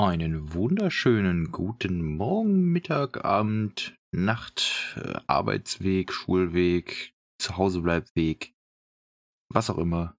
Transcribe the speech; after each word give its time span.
Einen 0.00 0.54
wunderschönen 0.54 1.50
guten 1.50 2.04
Morgen, 2.04 2.70
Mittag, 2.70 3.24
Abend, 3.24 3.98
Nacht, 4.12 4.96
äh, 4.96 5.18
Arbeitsweg, 5.26 6.12
Schulweg, 6.12 7.16
Zuhausebleibweg, 7.42 8.54
was 9.52 9.70
auch 9.70 9.78
immer. 9.78 10.16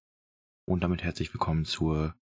Und 0.68 0.84
damit 0.84 1.02
herzlich 1.02 1.34
willkommen 1.34 1.64
zur 1.64 2.14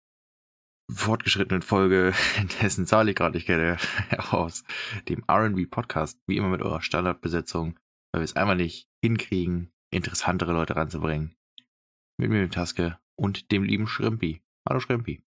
fortgeschrittenen 0.92 1.62
Folge, 1.62 2.12
dessen 2.60 2.84
Zahl 2.84 3.08
ich 3.08 3.16
gerade 3.16 3.38
nicht 3.38 3.46
kenne, 3.46 3.78
aus 4.32 4.62
dem 5.08 5.24
R&B 5.26 5.64
Podcast. 5.64 6.20
Wie 6.26 6.36
immer 6.36 6.50
mit 6.50 6.60
eurer 6.60 6.82
Standardbesetzung, 6.82 7.80
weil 8.12 8.20
wir 8.20 8.24
es 8.26 8.36
einmal 8.36 8.56
nicht 8.56 8.86
hinkriegen, 9.02 9.72
interessantere 9.90 10.52
Leute 10.52 10.76
ranzubringen. 10.76 11.34
Mit 12.20 12.28
mir, 12.28 12.40
dem 12.40 12.50
Taske 12.50 12.98
und 13.18 13.50
dem 13.50 13.62
lieben 13.62 13.86
Schrimpi. 13.86 14.42
Hallo 14.68 14.78
Schrimpi. 14.78 15.25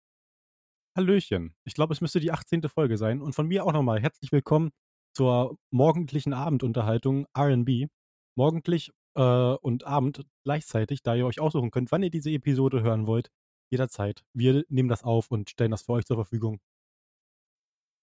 Hallöchen. 0.95 1.55
Ich 1.63 1.73
glaube, 1.73 1.93
es 1.93 2.01
müsste 2.01 2.19
die 2.19 2.31
18. 2.31 2.69
Folge 2.69 2.97
sein. 2.97 3.21
Und 3.21 3.33
von 3.33 3.47
mir 3.47 3.65
auch 3.65 3.73
nochmal 3.73 3.99
herzlich 3.99 4.31
willkommen 4.31 4.71
zur 5.15 5.57
morgendlichen 5.71 6.33
Abendunterhaltung 6.33 7.25
RB. 7.35 7.89
Morgendlich 8.35 8.91
äh, 9.15 9.21
und 9.55 9.85
Abend 9.85 10.25
gleichzeitig, 10.43 11.01
da 11.01 11.15
ihr 11.15 11.25
euch 11.25 11.39
aussuchen 11.39 11.71
könnt, 11.71 11.91
wann 11.91 12.03
ihr 12.03 12.11
diese 12.11 12.29
Episode 12.29 12.83
hören 12.83 13.07
wollt. 13.07 13.31
Jederzeit. 13.71 14.23
Wir 14.33 14.65
nehmen 14.69 14.89
das 14.89 15.03
auf 15.03 15.31
und 15.31 15.49
stellen 15.49 15.71
das 15.71 15.81
für 15.81 15.93
euch 15.93 16.05
zur 16.05 16.17
Verfügung. 16.17 16.59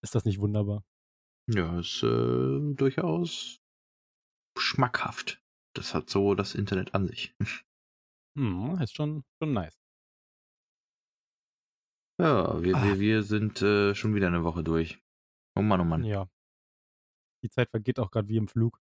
Ist 0.02 0.16
das 0.16 0.24
nicht 0.24 0.40
wunderbar? 0.40 0.84
Ja, 1.48 1.78
ist 1.78 2.02
äh, 2.02 2.74
durchaus 2.74 3.60
schmackhaft. 4.58 5.40
Das 5.74 5.94
hat 5.94 6.10
so 6.10 6.34
das 6.34 6.54
Internet 6.54 6.94
an 6.94 7.06
sich. 7.06 7.34
Hm, 8.38 8.80
ist 8.80 8.94
schon, 8.94 9.24
schon 9.42 9.52
nice. 9.54 9.79
Ja, 12.20 12.62
wir, 12.62 12.76
Ah. 12.76 12.84
wir, 12.84 13.00
wir 13.00 13.22
sind 13.22 13.62
äh, 13.62 13.94
schon 13.94 14.14
wieder 14.14 14.26
eine 14.28 14.44
Woche 14.44 14.62
durch. 14.62 14.98
Oh 15.56 15.62
Mann, 15.62 15.80
oh 15.80 15.84
Mann. 15.84 16.04
Ja. 16.04 16.28
Die 17.42 17.48
Zeit 17.50 17.70
vergeht 17.70 17.98
auch 17.98 18.10
gerade 18.10 18.28
wie 18.28 18.36
im 18.36 18.48
Flug. 18.48 18.78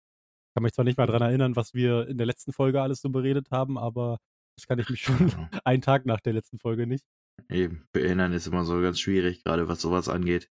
Ich 0.50 0.54
kann 0.56 0.64
mich 0.64 0.74
zwar 0.74 0.86
nicht 0.86 0.98
mal 0.98 1.08
daran 1.08 1.24
erinnern, 1.24 1.56
was 1.56 1.74
wir 1.74 2.08
in 2.08 2.18
der 2.18 2.28
letzten 2.28 2.54
Folge 2.54 2.82
alles 2.82 3.02
so 3.02 3.10
beredet 3.10 3.50
haben, 3.52 3.78
aber 3.78 4.20
das 4.56 4.68
kann 4.68 4.78
ich 4.78 4.90
mich 4.90 5.02
schon 5.02 5.30
Ja, 5.30 5.50
einen 5.66 5.82
Tag 5.82 6.06
nach 6.06 6.22
der 6.22 6.34
letzten 6.34 6.60
Folge 6.60 6.86
nicht. 6.86 7.06
Eben, 7.50 7.88
erinnern 7.94 8.32
ist 8.34 8.46
immer 8.46 8.64
so 8.64 8.80
ganz 8.82 9.00
schwierig, 9.00 9.44
gerade 9.44 9.68
was 9.68 9.82
sowas 9.82 10.08
angeht. 10.10 10.52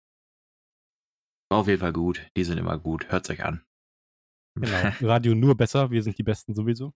War 1.51 1.59
auf 1.59 1.67
jeden 1.67 1.81
Fall 1.81 1.93
gut. 1.93 2.27
Die 2.35 2.43
sind 2.43 2.57
immer 2.57 2.79
gut. 2.79 3.11
Hört's 3.11 3.29
euch 3.29 3.43
an. 3.43 3.63
Genau. 4.55 4.67
Radio 5.01 5.35
nur 5.35 5.55
besser, 5.55 5.91
wir 5.91 6.01
sind 6.01 6.17
die 6.17 6.23
Besten 6.23 6.55
sowieso. 6.55 6.93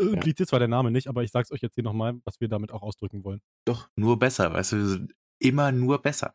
Äh, 0.00 0.04
Ja. 0.04 0.12
Impliziert 0.12 0.48
zwar 0.48 0.58
der 0.58 0.68
Name 0.68 0.90
nicht, 0.90 1.08
aber 1.08 1.22
ich 1.22 1.30
sag's 1.30 1.50
euch 1.52 1.60
jetzt 1.60 1.74
hier 1.74 1.84
nochmal, 1.84 2.20
was 2.24 2.40
wir 2.40 2.48
damit 2.48 2.72
auch 2.72 2.82
ausdrücken 2.82 3.24
wollen. 3.24 3.40
Doch, 3.66 3.88
nur 3.96 4.18
besser, 4.18 4.52
weißt 4.52 4.72
du, 4.72 4.76
wir 4.76 4.86
sind 4.86 5.14
immer 5.40 5.72
nur 5.72 6.00
besser. 6.02 6.34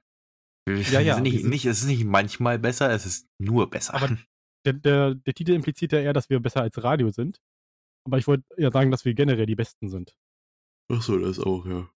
Wir 0.67 0.77
Ja, 0.91 0.99
ja, 0.99 1.19
nicht, 1.19 1.45
nicht, 1.45 1.65
es 1.65 1.79
ist 1.81 1.87
nicht 1.87 2.03
manchmal 2.05 2.59
besser, 2.59 2.91
es 2.91 3.05
ist 3.05 3.27
nur 3.39 3.69
besser. 3.69 3.93
Aber 3.95 4.17
Der, 4.65 4.73
der, 4.73 5.15
der 5.15 5.33
Titel 5.33 5.51
impliziert 5.53 5.93
ja 5.93 5.99
eher, 5.99 6.11
dass 6.11 6.29
wir 6.29 6.41
besser 6.41 6.61
als 6.61 6.83
Radio 6.83 7.09
sind. 7.09 7.39
Aber 8.05 8.17
ich 8.17 8.27
wollte 8.27 8.43
ja 8.57 8.69
sagen, 8.69 8.91
dass 8.91 9.05
wir 9.05 9.13
generell 9.13 9.45
die 9.45 9.55
Besten 9.55 9.87
sind. 9.87 10.13
Ach 10.91 11.01
so, 11.01 11.17
das 11.17 11.39
auch, 11.39 11.65
ja. 11.65 11.89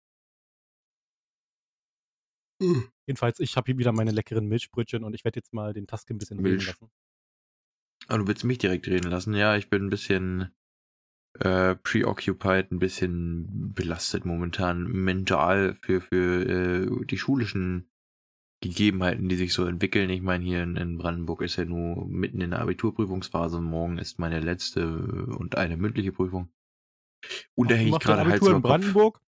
Jedenfalls, 3.07 3.39
ich 3.39 3.57
habe 3.57 3.65
hier 3.65 3.77
wieder 3.77 3.91
meine 3.91 4.11
leckeren 4.11 4.45
Milchbrötchen 4.47 5.03
und 5.03 5.13
ich 5.15 5.25
werde 5.25 5.39
jetzt 5.39 5.51
mal 5.51 5.73
den 5.73 5.87
Taske 5.87 6.13
ein 6.13 6.17
bisschen 6.17 6.37
reden 6.37 6.49
Milch. 6.57 6.67
lassen. 6.67 6.89
Ah, 8.07 8.17
du 8.17 8.27
willst 8.27 8.43
mich 8.43 8.59
direkt 8.59 8.87
reden 8.87 9.09
lassen? 9.09 9.33
Ja, 9.33 9.57
ich 9.57 9.69
bin 9.69 9.85
ein 9.85 9.89
bisschen 9.89 10.53
äh, 11.41 11.75
preoccupied, 11.75 12.71
ein 12.71 12.79
bisschen 12.79 13.73
belastet 13.73 14.25
momentan 14.25 14.83
mental 14.83 15.75
für, 15.81 16.01
für 16.01 16.45
äh, 16.45 17.05
die 17.05 17.17
schulischen 17.17 17.89
Gegebenheiten, 18.63 19.27
die 19.27 19.35
sich 19.35 19.53
so 19.53 19.65
entwickeln. 19.65 20.09
Ich 20.11 20.21
meine, 20.21 20.43
hier 20.43 20.61
in, 20.61 20.77
in 20.77 20.97
Brandenburg 20.99 21.41
ist 21.41 21.55
ja 21.55 21.65
nur 21.65 22.07
mitten 22.07 22.41
in 22.41 22.51
der 22.51 22.61
Abiturprüfungsphase. 22.61 23.59
Morgen 23.59 23.97
ist 23.97 24.19
meine 24.19 24.39
letzte 24.39 24.85
und 25.37 25.57
eine 25.57 25.77
mündliche 25.77 26.11
Prüfung. 26.11 26.53
Und 27.55 27.71
da 27.71 27.75
Ach, 27.75 27.79
hänge 27.79 27.89
ich 27.89 27.99
gerade 27.99 28.21
Abitur 28.21 28.49
über 28.49 28.57
in 28.57 28.61
Kopf. 28.61 28.69
Brandenburg? 28.69 29.21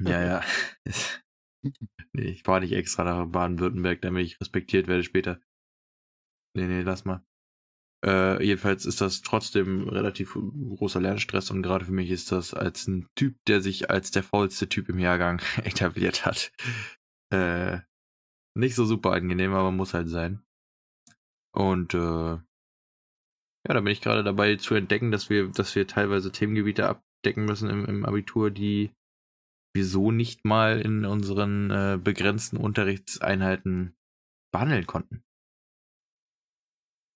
Ja, 0.00 0.24
ja. 0.24 0.42
nee, 2.12 2.22
ich 2.22 2.42
fahre 2.44 2.60
nicht 2.60 2.72
extra 2.72 3.02
nach 3.04 3.26
Baden-Württemberg, 3.26 4.00
damit 4.02 4.26
ich 4.26 4.40
respektiert 4.40 4.86
werde 4.86 5.02
später. 5.02 5.40
Nee, 6.54 6.66
nee, 6.66 6.82
lass 6.82 7.04
mal. 7.04 7.24
Äh, 8.04 8.44
jedenfalls 8.44 8.84
ist 8.84 9.00
das 9.00 9.22
trotzdem 9.22 9.88
relativ 9.88 10.34
großer 10.34 11.00
Lernstress 11.00 11.50
und 11.50 11.62
gerade 11.62 11.84
für 11.86 11.92
mich 11.92 12.10
ist 12.10 12.30
das 12.30 12.52
als 12.52 12.86
ein 12.86 13.08
Typ, 13.14 13.36
der 13.46 13.60
sich 13.60 13.90
als 13.90 14.10
der 14.10 14.22
faulste 14.22 14.68
Typ 14.68 14.88
im 14.88 14.98
Jahrgang 14.98 15.40
etabliert 15.64 16.26
hat, 16.26 16.52
äh, 17.32 17.78
nicht 18.54 18.74
so 18.74 18.84
super 18.84 19.12
angenehm, 19.12 19.54
aber 19.54 19.70
muss 19.70 19.94
halt 19.94 20.08
sein. 20.08 20.42
Und 21.52 21.94
äh, 21.94 22.38
ja, 23.66 23.74
da 23.74 23.80
bin 23.80 23.92
ich 23.92 24.00
gerade 24.00 24.22
dabei 24.22 24.56
zu 24.56 24.74
entdecken, 24.74 25.10
dass 25.10 25.28
wir, 25.30 25.48
dass 25.48 25.74
wir 25.74 25.86
teilweise 25.86 26.30
Themengebiete 26.30 26.88
abdecken 26.88 27.44
müssen 27.44 27.68
im, 27.68 27.84
im 27.86 28.04
Abitur, 28.04 28.50
die 28.50 28.92
wir 29.74 29.84
so 29.84 30.10
nicht 30.12 30.44
mal 30.44 30.80
in 30.80 31.04
unseren 31.04 31.70
äh, 31.70 31.98
begrenzten 32.02 32.56
Unterrichtseinheiten 32.56 33.96
behandeln 34.52 34.86
konnten. 34.86 35.25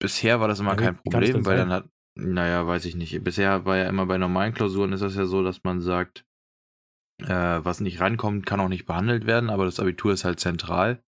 Bisher 0.01 0.41
war 0.41 0.49
das 0.49 0.61
immer 0.61 0.71
Ja, 0.71 0.77
kein 0.77 0.97
Problem, 0.97 1.45
weil 1.45 1.59
dann 1.59 1.71
hat, 1.71 1.89
naja, 2.17 2.67
weiß 2.67 2.87
ich 2.87 2.97
nicht. 2.97 3.23
Bisher 3.23 3.65
war 3.67 3.77
ja 3.77 3.89
immer 3.89 4.07
bei 4.07 4.19
normalen 4.19 4.55
Klausuren 4.55 4.93
ist 4.93 5.03
das 5.03 5.15
ja 5.15 5.27
so, 5.27 5.43
dass 5.43 5.63
man 5.63 5.81
sagt, 5.81 6.25
äh, 7.23 7.29
was 7.29 7.81
nicht 7.81 8.01
rankommt, 8.01 8.47
kann 8.47 8.61
auch 8.61 8.69
nicht 8.69 8.87
behandelt 8.87 9.27
werden, 9.27 9.51
aber 9.51 9.67
das 9.67 9.79
Abitur 9.79 10.13
ist 10.13 10.25
halt 10.25 10.41
zentral. 10.41 11.05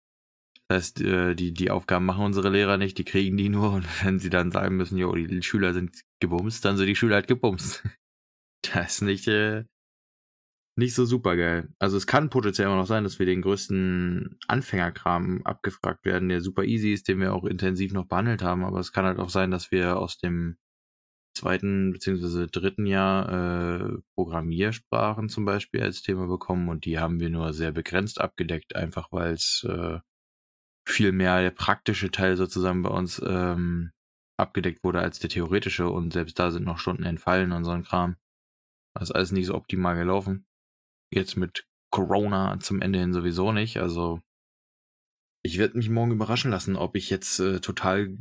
Das 0.68 0.76
heißt, 0.76 1.00
äh, 1.00 1.34
die, 1.34 1.52
die 1.52 1.70
Aufgaben 1.70 2.04
machen 2.04 2.24
unsere 2.24 2.50
Lehrer 2.50 2.76
nicht, 2.76 2.98
die 2.98 3.04
kriegen 3.04 3.36
die 3.36 3.48
nur 3.48 3.72
und 3.74 4.04
wenn 4.04 4.18
sie 4.18 4.30
dann 4.30 4.52
sagen 4.52 4.76
müssen, 4.76 4.98
jo, 4.98 5.14
die 5.14 5.42
Schüler 5.42 5.72
sind 5.72 6.02
gebumst, 6.20 6.64
dann 6.64 6.76
sind 6.76 6.86
die 6.86 6.96
Schüler 6.96 7.16
halt 7.16 7.28
gebumst. 7.28 7.82
Das 8.72 8.92
ist 8.92 9.02
nicht, 9.02 9.26
äh, 9.26 9.64
nicht 10.76 10.94
so 10.94 11.04
super 11.04 11.36
geil. 11.36 11.68
Also 11.78 11.96
es 11.96 12.06
kann 12.06 12.30
potenziell 12.30 12.66
immer 12.66 12.76
noch 12.76 12.86
sein, 12.86 13.04
dass 13.04 13.18
wir 13.18 13.26
den 13.26 13.42
größten 13.42 14.38
Anfängerkram 14.48 15.42
abgefragt 15.44 16.04
werden, 16.04 16.28
der 16.28 16.40
super 16.40 16.64
easy 16.64 16.92
ist, 16.92 17.08
den 17.08 17.20
wir 17.20 17.34
auch 17.34 17.44
intensiv 17.44 17.92
noch 17.92 18.06
behandelt 18.06 18.42
haben, 18.42 18.64
aber 18.64 18.80
es 18.80 18.92
kann 18.92 19.04
halt 19.04 19.18
auch 19.18 19.28
sein, 19.28 19.50
dass 19.50 19.70
wir 19.70 19.98
aus 19.98 20.18
dem 20.18 20.56
zweiten 21.34 21.92
beziehungsweise 21.92 22.46
dritten 22.46 22.86
Jahr 22.86 23.84
äh, 23.84 23.98
Programmiersprachen 24.14 25.28
zum 25.28 25.44
Beispiel 25.44 25.82
als 25.82 26.02
Thema 26.02 26.26
bekommen 26.26 26.68
und 26.68 26.84
die 26.84 26.98
haben 26.98 27.20
wir 27.20 27.30
nur 27.30 27.52
sehr 27.52 27.72
begrenzt 27.72 28.20
abgedeckt, 28.20 28.76
einfach 28.76 29.08
weil 29.12 29.32
es 29.34 29.66
äh, 29.68 29.98
viel 30.86 31.12
mehr 31.12 31.40
der 31.42 31.50
praktische 31.50 32.10
Teil 32.10 32.36
sozusagen 32.36 32.82
bei 32.82 32.90
uns 32.90 33.22
ähm, 33.24 33.92
abgedeckt 34.38 34.82
wurde 34.84 35.00
als 35.00 35.18
der 35.20 35.30
theoretische 35.30 35.88
und 35.88 36.12
selbst 36.12 36.38
da 36.38 36.50
sind 36.50 36.64
noch 36.64 36.78
Stunden 36.78 37.04
entfallen 37.04 37.52
und 37.52 37.64
so 37.64 37.70
ein 37.70 37.84
Kram. 37.84 38.16
Das 38.94 39.04
ist 39.04 39.12
alles 39.12 39.32
nicht 39.32 39.46
so 39.46 39.54
optimal 39.54 39.96
gelaufen. 39.96 40.46
Jetzt 41.12 41.36
mit 41.36 41.66
Corona 41.90 42.58
zum 42.60 42.80
Ende 42.80 42.98
hin 42.98 43.12
sowieso 43.12 43.52
nicht. 43.52 43.78
Also 43.78 44.20
ich 45.44 45.58
werde 45.58 45.76
mich 45.76 45.90
morgen 45.90 46.12
überraschen 46.12 46.50
lassen, 46.50 46.76
ob 46.76 46.96
ich 46.96 47.10
jetzt 47.10 47.38
äh, 47.40 47.60
total 47.60 48.16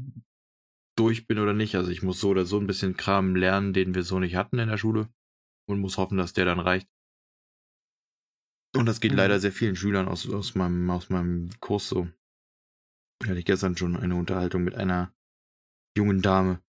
durch 0.98 1.28
bin 1.28 1.40
oder 1.40 1.54
nicht. 1.54 1.76
Also 1.76 1.90
ich 1.90 2.04
muss 2.04 2.20
so 2.20 2.30
oder 2.30 2.46
so 2.46 2.60
ein 2.60 2.68
bisschen 2.68 2.98
Kram 2.98 3.36
lernen, 3.36 3.74
den 3.74 3.96
wir 3.96 4.04
so 4.04 4.20
nicht 4.20 4.36
hatten 4.36 4.60
in 4.60 4.70
der 4.70 4.78
Schule 4.78 5.08
und 5.70 5.80
muss 5.80 5.98
hoffen, 5.98 6.18
dass 6.18 6.34
der 6.34 6.46
dann 6.46 6.60
reicht. 6.60 6.90
Und 8.76 8.86
das 8.86 9.00
geht 9.00 9.12
Mhm. 9.12 9.18
leider 9.18 9.40
sehr 9.40 9.52
vielen 9.52 9.76
Schülern 9.76 10.08
aus, 10.08 10.30
aus, 10.30 10.56
meinem, 10.56 10.90
aus 10.90 11.10
meinem 11.10 11.50
Kurs 11.60 11.88
so. 11.88 12.10
Da 13.20 13.30
hatte 13.30 13.40
ich 13.40 13.46
gestern 13.46 13.78
schon 13.78 13.96
eine 13.96 14.16
Unterhaltung 14.16 14.64
mit 14.64 14.76
einer 14.76 15.14
jungen 15.98 16.22
Dame, 16.22 16.62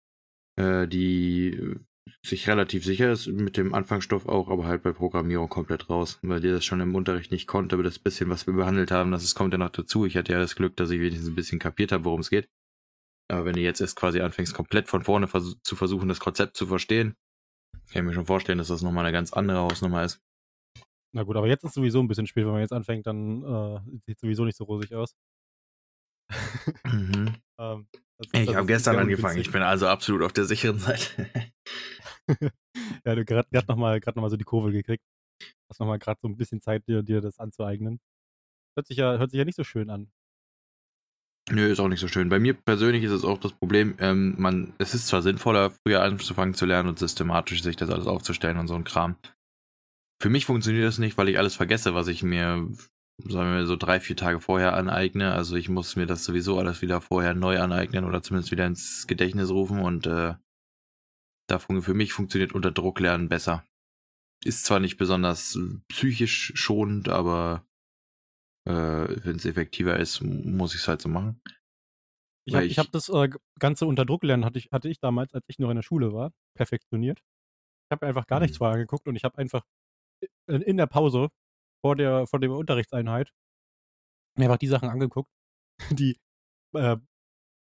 äh, 0.56 0.88
die 0.88 1.50
äh, 1.54 1.80
sich 2.24 2.48
relativ 2.48 2.84
sicher 2.84 3.12
ist 3.12 3.26
mit 3.28 3.56
dem 3.56 3.72
Anfangsstoff 3.74 4.26
auch, 4.26 4.48
aber 4.48 4.64
halt 4.66 4.82
bei 4.82 4.92
Programmierung 4.92 5.48
komplett 5.48 5.88
raus, 5.90 6.18
weil 6.22 6.40
die 6.40 6.50
das 6.50 6.64
schon 6.64 6.80
im 6.80 6.94
Unterricht 6.94 7.30
nicht 7.32 7.46
konnte, 7.46 7.76
aber 7.76 7.82
das 7.82 7.98
bisschen, 7.98 8.28
was 8.30 8.46
wir 8.46 8.54
behandelt 8.54 8.90
haben, 8.90 9.10
das 9.10 9.34
kommt 9.34 9.52
ja 9.54 9.58
noch 9.58 9.70
dazu. 9.70 10.04
Ich 10.06 10.16
hatte 10.16 10.32
ja 10.32 10.38
das 10.38 10.54
Glück, 10.56 10.76
dass 10.76 10.90
ich 10.90 11.00
wenigstens 11.00 11.28
ein 11.28 11.34
bisschen 11.34 11.58
kapiert 11.58 11.92
habe, 11.92 12.04
worum 12.04 12.20
es 12.20 12.30
geht. 12.30 12.48
Aber 13.30 13.44
wenn 13.44 13.54
du 13.54 13.60
jetzt 13.60 13.80
erst 13.80 13.96
quasi 13.96 14.20
anfängst, 14.20 14.54
komplett 14.54 14.88
von 14.88 15.02
vorne 15.04 15.28
vers 15.28 15.56
zu 15.62 15.76
versuchen, 15.76 16.08
das 16.08 16.20
Konzept 16.20 16.56
zu 16.56 16.66
verstehen, 16.66 17.14
kann 17.92 18.02
ich 18.02 18.08
mir 18.08 18.14
schon 18.14 18.26
vorstellen, 18.26 18.58
dass 18.58 18.68
das 18.68 18.82
nochmal 18.82 19.04
eine 19.04 19.12
ganz 19.12 19.32
andere 19.32 19.58
Hausnummer 19.58 20.04
ist. 20.04 20.20
Na 21.12 21.22
gut, 21.22 21.36
aber 21.36 21.48
jetzt 21.48 21.64
ist 21.64 21.74
sowieso 21.74 22.00
ein 22.00 22.08
bisschen 22.08 22.26
spät. 22.26 22.44
Wenn 22.44 22.52
man 22.52 22.60
jetzt 22.60 22.72
anfängt, 22.72 23.06
dann 23.06 23.42
äh, 23.42 23.80
sieht 24.06 24.18
sowieso 24.20 24.44
nicht 24.44 24.56
so 24.56 24.64
rosig 24.64 24.94
aus. 24.94 25.14
Mhm. 26.84 27.34
Ähm, 27.60 27.86
das- 28.16 28.28
Ich 28.32 28.46
das 28.46 28.56
habe 28.56 28.66
gestern 28.66 28.96
angefangen. 28.96 29.38
Ich 29.38 29.50
bin 29.52 29.60
also 29.60 29.86
absolut 29.86 30.22
auf 30.22 30.32
der 30.32 30.46
sicheren 30.46 30.78
Seite. 30.78 31.04
ja, 33.04 33.14
du 33.14 33.24
gerade 33.24 33.48
noch 33.68 33.76
mal, 33.76 34.00
grad 34.00 34.16
noch 34.16 34.28
so 34.28 34.36
die 34.36 34.44
Kurve 34.44 34.72
gekriegt. 34.72 35.04
Hast 35.68 35.80
noch 35.80 35.86
mal 35.86 35.98
gerade 35.98 36.18
so 36.22 36.28
ein 36.28 36.36
bisschen 36.36 36.60
Zeit, 36.60 36.86
dir, 36.86 37.02
dir 37.02 37.20
das 37.20 37.38
anzueignen. 37.38 38.00
Hört 38.76 38.86
sich, 38.86 38.96
ja, 38.96 39.18
hört 39.18 39.30
sich 39.30 39.38
ja 39.38 39.44
nicht 39.44 39.56
so 39.56 39.64
schön 39.64 39.90
an. 39.90 40.10
Nö, 41.50 41.66
ist 41.66 41.80
auch 41.80 41.88
nicht 41.88 42.00
so 42.00 42.08
schön. 42.08 42.28
Bei 42.28 42.38
mir 42.38 42.54
persönlich 42.54 43.02
ist 43.02 43.10
es 43.10 43.24
auch 43.24 43.38
das 43.38 43.52
Problem, 43.52 43.96
ähm, 43.98 44.34
man, 44.38 44.74
es 44.78 44.94
ist 44.94 45.08
zwar 45.08 45.22
sinnvoller, 45.22 45.70
früher 45.70 46.02
anzufangen 46.02 46.54
zu 46.54 46.66
lernen 46.66 46.88
und 46.88 46.98
systematisch 46.98 47.62
sich 47.62 47.76
das 47.76 47.90
alles 47.90 48.06
aufzustellen 48.06 48.58
und 48.58 48.68
so 48.68 48.74
ein 48.74 48.84
Kram. 48.84 49.16
Für 50.22 50.28
mich 50.28 50.46
funktioniert 50.46 50.84
das 50.84 50.98
nicht, 50.98 51.18
weil 51.18 51.28
ich 51.28 51.38
alles 51.38 51.56
vergesse, 51.56 51.94
was 51.94 52.06
ich 52.08 52.22
mir 52.22 52.68
sagen 53.28 53.54
wir 53.54 53.66
so 53.66 53.76
drei, 53.76 54.00
vier 54.00 54.16
Tage 54.16 54.40
vorher 54.40 54.74
aneigne. 54.74 55.32
Also 55.32 55.56
ich 55.56 55.68
muss 55.68 55.96
mir 55.96 56.06
das 56.06 56.24
sowieso 56.24 56.58
alles 56.58 56.82
wieder 56.82 57.00
vorher 57.00 57.34
neu 57.34 57.60
aneignen 57.60 58.04
oder 58.04 58.22
zumindest 58.22 58.50
wieder 58.52 58.66
ins 58.66 59.06
Gedächtnis 59.06 59.50
rufen 59.50 59.80
und 59.80 60.06
äh, 60.06 60.34
da 61.50 61.58
für 61.58 61.94
mich 61.94 62.12
funktioniert 62.12 62.52
unter 62.52 62.70
Druck 62.70 63.00
lernen 63.00 63.28
besser. 63.28 63.64
Ist 64.44 64.64
zwar 64.64 64.80
nicht 64.80 64.96
besonders 64.96 65.58
psychisch 65.88 66.52
schonend, 66.54 67.08
aber 67.08 67.66
äh, 68.66 68.72
wenn 68.72 69.36
es 69.36 69.44
effektiver 69.44 69.98
ist, 69.98 70.22
muss 70.22 70.74
ich 70.74 70.80
es 70.80 70.88
halt 70.88 71.00
so 71.00 71.08
machen. 71.08 71.42
Ich 72.46 72.54
habe 72.54 72.68
hab 72.68 72.92
das 72.92 73.08
äh, 73.08 73.28
Ganze 73.58 73.86
unter 73.86 74.04
Druck 74.04 74.24
lernen, 74.24 74.44
hatte 74.44 74.58
ich, 74.58 74.70
hatte 74.72 74.88
ich 74.88 74.98
damals, 74.98 75.34
als 75.34 75.44
ich 75.48 75.58
noch 75.58 75.70
in 75.70 75.76
der 75.76 75.82
Schule 75.82 76.12
war, 76.12 76.32
perfektioniert. 76.56 77.20
Ich 77.20 77.92
habe 77.92 78.06
einfach 78.06 78.26
gar 78.26 78.38
mhm. 78.38 78.44
nichts 78.44 78.58
vorher 78.58 78.74
angeguckt 78.74 79.06
und 79.06 79.16
ich 79.16 79.24
habe 79.24 79.38
einfach 79.38 79.64
in, 80.46 80.62
in 80.62 80.76
der 80.76 80.86
Pause 80.86 81.28
vor 81.84 81.96
der, 81.96 82.26
vor 82.26 82.40
der 82.40 82.50
Unterrichtseinheit 82.50 83.32
mir 84.38 84.46
einfach 84.46 84.58
die 84.58 84.68
Sachen 84.68 84.88
angeguckt, 84.88 85.30
die 85.90 86.18
äh, 86.74 86.96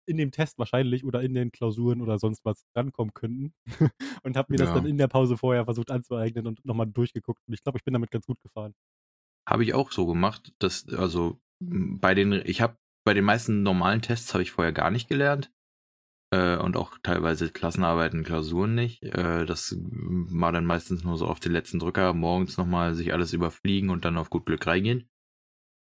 in 0.05 0.17
dem 0.17 0.31
Test 0.31 0.57
wahrscheinlich 0.57 1.03
oder 1.03 1.21
in 1.21 1.33
den 1.33 1.51
Klausuren 1.51 2.01
oder 2.01 2.19
sonst 2.19 2.45
was 2.45 2.65
rankommen 2.75 3.13
könnten. 3.13 3.53
und 4.23 4.37
habe 4.37 4.53
mir 4.53 4.59
ja. 4.59 4.65
das 4.65 4.73
dann 4.73 4.85
in 4.85 4.97
der 4.97 5.07
Pause 5.07 5.37
vorher 5.37 5.65
versucht 5.65 5.91
anzueignen 5.91 6.47
und 6.47 6.63
nochmal 6.65 6.87
durchgeguckt. 6.87 7.41
Und 7.47 7.53
ich 7.53 7.63
glaube, 7.63 7.77
ich 7.77 7.83
bin 7.83 7.93
damit 7.93 8.11
ganz 8.11 8.25
gut 8.25 8.39
gefahren. 8.41 8.73
Habe 9.47 9.63
ich 9.63 9.73
auch 9.73 9.91
so 9.91 10.05
gemacht, 10.05 10.53
dass, 10.59 10.87
also 10.89 11.39
bei 11.59 12.13
den, 12.13 12.33
ich 12.45 12.61
habe 12.61 12.77
bei 13.05 13.13
den 13.13 13.23
meisten 13.23 13.61
normalen 13.63 14.01
Tests 14.01 14.33
habe 14.33 14.43
ich 14.43 14.51
vorher 14.51 14.73
gar 14.73 14.91
nicht 14.91 15.07
gelernt. 15.07 15.51
Äh, 16.31 16.57
und 16.57 16.75
auch 16.75 16.97
teilweise 17.03 17.51
Klassenarbeiten, 17.51 18.23
Klausuren 18.23 18.73
nicht. 18.73 19.03
Äh, 19.03 19.45
das 19.45 19.75
war 19.79 20.51
dann 20.51 20.65
meistens 20.65 21.03
nur 21.03 21.17
so 21.17 21.27
auf 21.27 21.39
den 21.39 21.51
letzten 21.51 21.79
Drücker, 21.79 22.13
morgens 22.13 22.57
nochmal 22.57 22.95
sich 22.95 23.13
alles 23.13 23.33
überfliegen 23.33 23.91
und 23.91 24.05
dann 24.05 24.17
auf 24.17 24.29
gut 24.29 24.45
Glück 24.45 24.65
reingehen. 24.65 25.07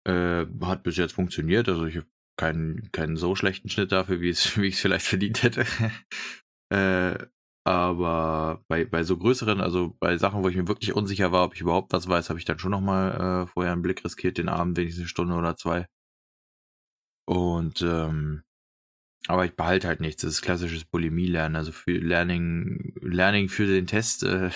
Äh, 0.05 0.47
hat 0.61 0.83
bis 0.83 0.97
jetzt 0.99 1.15
funktioniert, 1.15 1.69
also 1.69 1.87
ich 1.87 2.01
keinen, 2.37 2.91
keinen 2.93 3.17
so 3.17 3.35
schlechten 3.35 3.69
Schnitt 3.69 3.93
dafür, 3.93 4.21
wie, 4.21 4.31
ich 4.31 4.57
es 4.57 4.81
vielleicht 4.81 5.07
verdient 5.07 5.43
hätte. 5.43 5.67
äh, 6.73 7.27
aber 7.67 8.63
bei, 8.69 8.85
bei 8.85 9.03
so 9.03 9.17
größeren, 9.17 9.61
also 9.61 9.97
bei 9.99 10.17
Sachen, 10.19 10.45
wo 10.45 10.49
ich 10.49 10.57
mir 10.57 10.69
wirklich 10.69 10.95
unsicher 10.95 11.33
war, 11.33 11.45
ob 11.45 11.55
ich 11.55 11.61
überhaupt 11.61 11.93
was 11.93 12.09
weiß, 12.09 12.29
habe 12.31 12.39
ich 12.39 12.45
dann 12.45 12.61
schon 12.61 12.71
nochmal 12.71 13.43
äh, 13.45 13.47
vorher 13.49 13.73
einen 13.73 13.83
Blick 13.83 14.05
riskiert, 14.05 14.39
den 14.39 14.49
Abend 14.49 14.77
wenigstens 14.77 15.03
eine 15.03 15.09
Stunde 15.09 15.35
oder 15.35 15.57
zwei. 15.57 15.87
Und 17.27 17.83
ähm, 17.83 18.45
aber 19.29 19.45
ich 19.45 19.57
behalte 19.57 19.89
halt 19.89 20.01
nichts. 20.01 20.23
Das 20.23 20.33
ist 20.33 20.43
klassisches 20.43 20.85
Bulimie-Lernen, 20.85 21.57
also 21.57 21.73
für 21.73 21.99
Learning, 21.99 22.95
Learning 23.01 23.49
für 23.49 23.67
den 23.67 23.87
Test. 23.87 24.23
Äh, 24.23 24.51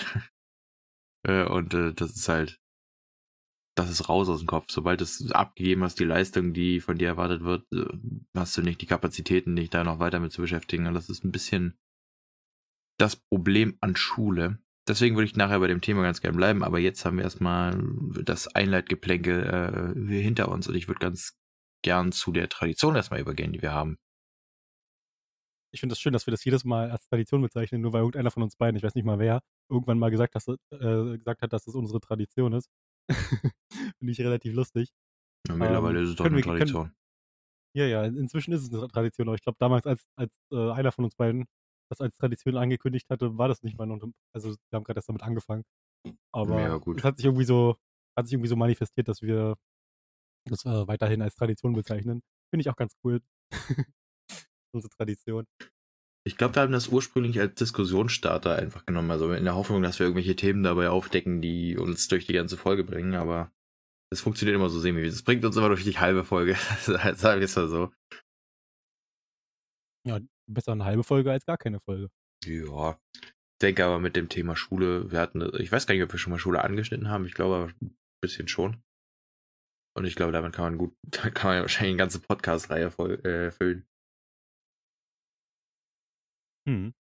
äh, 1.27 1.43
und 1.45 1.73
äh, 1.73 1.93
das 1.93 2.15
ist 2.15 2.29
halt, 2.29 2.60
das 3.81 3.91
ist 3.91 4.09
raus 4.09 4.29
aus 4.29 4.39
dem 4.39 4.47
Kopf. 4.47 4.67
Sobald 4.69 5.01
es 5.01 5.31
abgegeben 5.31 5.83
hast, 5.83 5.99
die 5.99 6.05
Leistung, 6.05 6.53
die 6.53 6.79
von 6.79 6.97
dir 6.97 7.09
erwartet 7.09 7.43
wird, 7.43 7.65
äh, 7.73 7.85
hast 8.35 8.57
du 8.57 8.61
nicht 8.61 8.81
die 8.81 8.85
Kapazitäten, 8.85 9.55
dich 9.55 9.69
da 9.69 9.83
noch 9.83 9.99
weiter 9.99 10.19
mit 10.19 10.31
zu 10.31 10.41
beschäftigen. 10.41 10.87
Und 10.87 10.93
das 10.93 11.09
ist 11.09 11.23
ein 11.23 11.31
bisschen 11.31 11.77
das 12.97 13.15
Problem 13.15 13.77
an 13.81 13.95
Schule. 13.95 14.59
Deswegen 14.87 15.15
würde 15.15 15.25
ich 15.25 15.35
nachher 15.35 15.59
bei 15.59 15.67
dem 15.67 15.81
Thema 15.81 16.01
ganz 16.03 16.21
gern 16.21 16.35
bleiben, 16.35 16.63
aber 16.63 16.79
jetzt 16.79 17.05
haben 17.05 17.17
wir 17.17 17.23
erstmal 17.23 17.81
das 18.23 18.47
Einleitgeplänkel 18.47 19.95
äh, 19.95 20.21
hinter 20.21 20.49
uns 20.49 20.67
und 20.67 20.75
ich 20.75 20.87
würde 20.87 20.99
ganz 20.99 21.37
gern 21.83 22.11
zu 22.11 22.31
der 22.31 22.49
Tradition 22.49 22.95
erstmal 22.95 23.21
übergehen, 23.21 23.53
die 23.53 23.61
wir 23.61 23.71
haben 23.71 23.97
ich 25.71 25.79
finde 25.79 25.93
es 25.93 25.97
das 25.97 26.01
schön, 26.01 26.13
dass 26.13 26.27
wir 26.27 26.31
das 26.31 26.43
jedes 26.43 26.65
Mal 26.65 26.91
als 26.91 27.07
Tradition 27.07 27.41
bezeichnen, 27.41 27.81
nur 27.81 27.93
weil 27.93 28.01
irgendeiner 28.01 28.31
von 28.31 28.43
uns 28.43 28.55
beiden, 28.55 28.75
ich 28.77 28.83
weiß 28.83 28.95
nicht 28.95 29.05
mal 29.05 29.19
wer, 29.19 29.41
irgendwann 29.69 29.99
mal 29.99 30.11
gesagt, 30.11 30.35
dass, 30.35 30.47
äh, 30.47 30.57
gesagt 31.17 31.41
hat, 31.41 31.53
dass 31.53 31.65
das 31.65 31.75
unsere 31.75 31.99
Tradition 31.99 32.53
ist. 32.53 32.69
finde 33.99 34.11
ich 34.11 34.19
relativ 34.21 34.53
lustig. 34.53 34.93
Ja, 35.47 35.55
mittlerweile 35.55 35.99
ähm, 35.99 36.05
ist 36.05 36.09
es 36.11 36.15
doch 36.15 36.25
eine 36.25 36.41
Tradition. 36.41 36.83
Können, 36.83 36.95
ja, 37.75 37.85
ja, 37.85 38.03
inzwischen 38.05 38.53
ist 38.53 38.63
es 38.63 38.73
eine 38.73 38.87
Tradition, 38.87 39.27
aber 39.27 39.35
ich 39.35 39.41
glaube, 39.41 39.57
damals, 39.59 39.85
als, 39.85 40.05
als 40.15 40.31
äh, 40.51 40.71
einer 40.71 40.91
von 40.91 41.05
uns 41.05 41.15
beiden 41.15 41.45
das 41.89 42.01
als 42.01 42.15
Tradition 42.17 42.55
angekündigt 42.57 43.09
hatte, 43.09 43.37
war 43.37 43.47
das 43.47 43.63
nicht 43.63 43.77
mal. 43.77 43.89
Also, 44.33 44.49
wir 44.49 44.77
haben 44.77 44.83
gerade 44.83 44.99
erst 44.99 45.09
damit 45.09 45.23
angefangen. 45.23 45.63
Aber 46.33 46.61
ja, 46.61 46.81
es 46.95 47.03
hat 47.03 47.17
sich 47.17 47.25
irgendwie 47.25 47.43
so, 47.43 47.75
hat 48.17 48.25
sich 48.25 48.33
irgendwie 48.33 48.47
so 48.47 48.55
manifestiert, 48.55 49.07
dass 49.07 49.21
wir 49.21 49.55
das 50.49 50.65
äh, 50.65 50.87
weiterhin 50.87 51.21
als 51.21 51.35
Tradition 51.35 51.73
bezeichnen. 51.73 52.23
Finde 52.49 52.61
ich 52.61 52.69
auch 52.69 52.75
ganz 52.75 52.95
cool 53.03 53.21
unsere 54.73 54.89
Tradition. 54.89 55.45
Ich 56.23 56.37
glaube, 56.37 56.55
wir 56.55 56.61
haben 56.61 56.71
das 56.71 56.89
ursprünglich 56.89 57.39
als 57.39 57.55
Diskussionsstarter 57.55 58.55
einfach 58.55 58.85
genommen, 58.85 59.09
also 59.09 59.33
in 59.33 59.43
der 59.43 59.55
Hoffnung, 59.55 59.81
dass 59.81 59.97
wir 59.97 60.05
irgendwelche 60.05 60.35
Themen 60.35 60.63
dabei 60.63 60.89
aufdecken, 60.89 61.41
die 61.41 61.77
uns 61.77 62.07
durch 62.07 62.27
die 62.27 62.33
ganze 62.33 62.57
Folge 62.57 62.83
bringen, 62.83 63.15
aber 63.15 63.51
es 64.11 64.21
funktioniert 64.21 64.55
immer 64.55 64.69
so 64.69 64.79
semi. 64.79 65.01
Es 65.01 65.23
bringt 65.23 65.43
uns 65.45 65.57
immer 65.57 65.69
durch 65.69 65.83
die 65.83 65.97
halbe 65.97 66.23
Folge, 66.23 66.55
sagen 66.83 67.39
wir 67.39 67.45
es 67.45 67.55
mal 67.55 67.67
so. 67.69 67.91
Ja, 70.05 70.19
besser 70.47 70.73
eine 70.73 70.85
halbe 70.85 71.03
Folge 71.03 71.31
als 71.31 71.45
gar 71.45 71.57
keine 71.57 71.79
Folge. 71.79 72.09
Ja, 72.45 72.99
ich 73.13 73.31
denke 73.61 73.85
aber 73.85 73.99
mit 73.99 74.15
dem 74.15 74.29
Thema 74.29 74.55
Schule, 74.55 75.11
wir 75.11 75.19
hatten, 75.19 75.41
ich 75.59 75.71
weiß 75.71 75.87
gar 75.87 75.95
nicht, 75.95 76.03
ob 76.03 76.11
wir 76.11 76.19
schon 76.19 76.31
mal 76.31 76.39
Schule 76.39 76.63
angeschnitten 76.63 77.09
haben, 77.09 77.25
ich 77.25 77.33
glaube 77.33 77.73
ein 77.81 77.95
bisschen 78.21 78.47
schon. 78.47 78.83
Und 79.93 80.05
ich 80.05 80.15
glaube, 80.15 80.31
damit 80.31 80.53
kann 80.53 80.65
man 80.65 80.77
gut, 80.77 80.95
da 81.07 81.29
kann 81.29 81.51
man 81.51 81.61
wahrscheinlich 81.61 81.91
eine 81.91 81.97
ganze 81.97 82.19
Podcast-Reihe 82.19 82.85
äh, 83.23 83.51
füllen. 83.51 83.87
Mhm. 86.67 86.91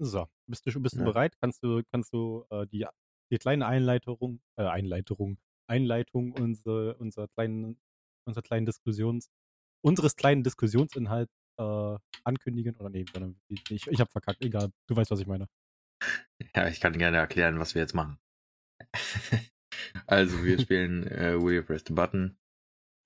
So, 0.00 0.28
bist 0.46 0.64
du 0.66 0.80
bist 0.80 0.98
du 0.98 1.02
Ja. 1.02 1.04
bereit? 1.04 1.34
Kannst 1.40 1.62
du 1.64 1.82
kannst 1.90 2.12
du, 2.12 2.44
äh, 2.50 2.66
die 2.66 2.86
die 3.32 3.38
kleine 3.38 3.66
Einleitung 3.66 4.40
äh, 4.56 4.62
Einleiterung 4.62 5.38
Einleitung 5.66 6.32
unse 6.32 6.94
unserer 6.96 7.26
kleinen 7.28 7.80
unserer 8.24 8.42
kleinen 8.42 8.64
Diskussions 8.66 9.28
unseres 9.82 10.16
kleinen 10.16 10.42
Diskussionsinhalts, 10.44 11.32
äh, 11.58 11.96
ankündigen 12.24 12.76
oder 12.76 12.90
ne, 12.90 13.06
sondern 13.12 13.40
ich 13.48 13.86
ich 13.88 14.00
habe 14.00 14.10
verkackt, 14.10 14.42
egal. 14.42 14.70
Du 14.86 14.96
weißt, 14.96 15.10
was 15.10 15.20
ich 15.20 15.26
meine. 15.26 15.48
Ja, 16.54 16.68
ich 16.68 16.80
kann 16.80 16.96
gerne 16.98 17.16
erklären, 17.18 17.58
was 17.58 17.74
wir 17.74 17.82
jetzt 17.82 17.94
machen. 17.94 18.18
Also, 20.06 20.44
wir 20.44 20.58
spielen, 20.58 21.06
äh, 21.06 21.40
Will 21.40 21.56
You 21.56 21.62
Press 21.62 21.84
the 21.86 21.94
Button. 21.94 22.38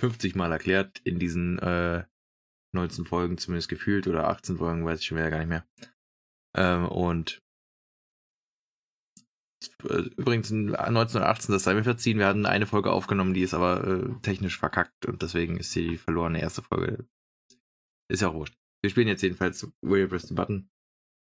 50 0.00 0.34
Mal 0.36 0.52
erklärt 0.52 1.00
in 1.04 1.18
diesen, 1.18 1.58
äh 1.60 2.04
19 2.74 3.04
Folgen 3.04 3.38
zumindest 3.38 3.68
gefühlt 3.68 4.06
oder 4.06 4.28
18 4.28 4.58
Folgen, 4.58 4.84
weiß 4.84 5.00
ich 5.00 5.06
schon 5.06 5.18
wieder 5.18 5.30
gar 5.30 5.38
nicht 5.38 5.48
mehr. 5.48 5.66
Ähm, 6.56 6.86
und 6.86 7.42
äh, 9.84 10.08
übrigens 10.16 10.50
1918, 10.50 11.52
das 11.52 11.64
sei 11.64 11.74
mir 11.74 11.84
verziehen, 11.84 12.18
wir 12.18 12.26
hatten 12.26 12.46
eine 12.46 12.66
Folge 12.66 12.90
aufgenommen, 12.90 13.34
die 13.34 13.42
ist 13.42 13.54
aber 13.54 13.84
äh, 13.86 14.20
technisch 14.22 14.58
verkackt 14.58 15.06
und 15.06 15.22
deswegen 15.22 15.56
ist 15.56 15.74
die 15.74 15.96
verlorene 15.96 16.40
erste 16.40 16.62
Folge. 16.62 17.06
Ist 18.10 18.22
ja 18.22 18.28
auch 18.28 18.34
wurscht. 18.34 18.56
Wir 18.82 18.90
spielen 18.90 19.08
jetzt 19.08 19.22
jedenfalls 19.22 19.72
Will 19.82 20.02
You 20.02 20.08
Press 20.08 20.28
the 20.28 20.34
Button. 20.34 20.68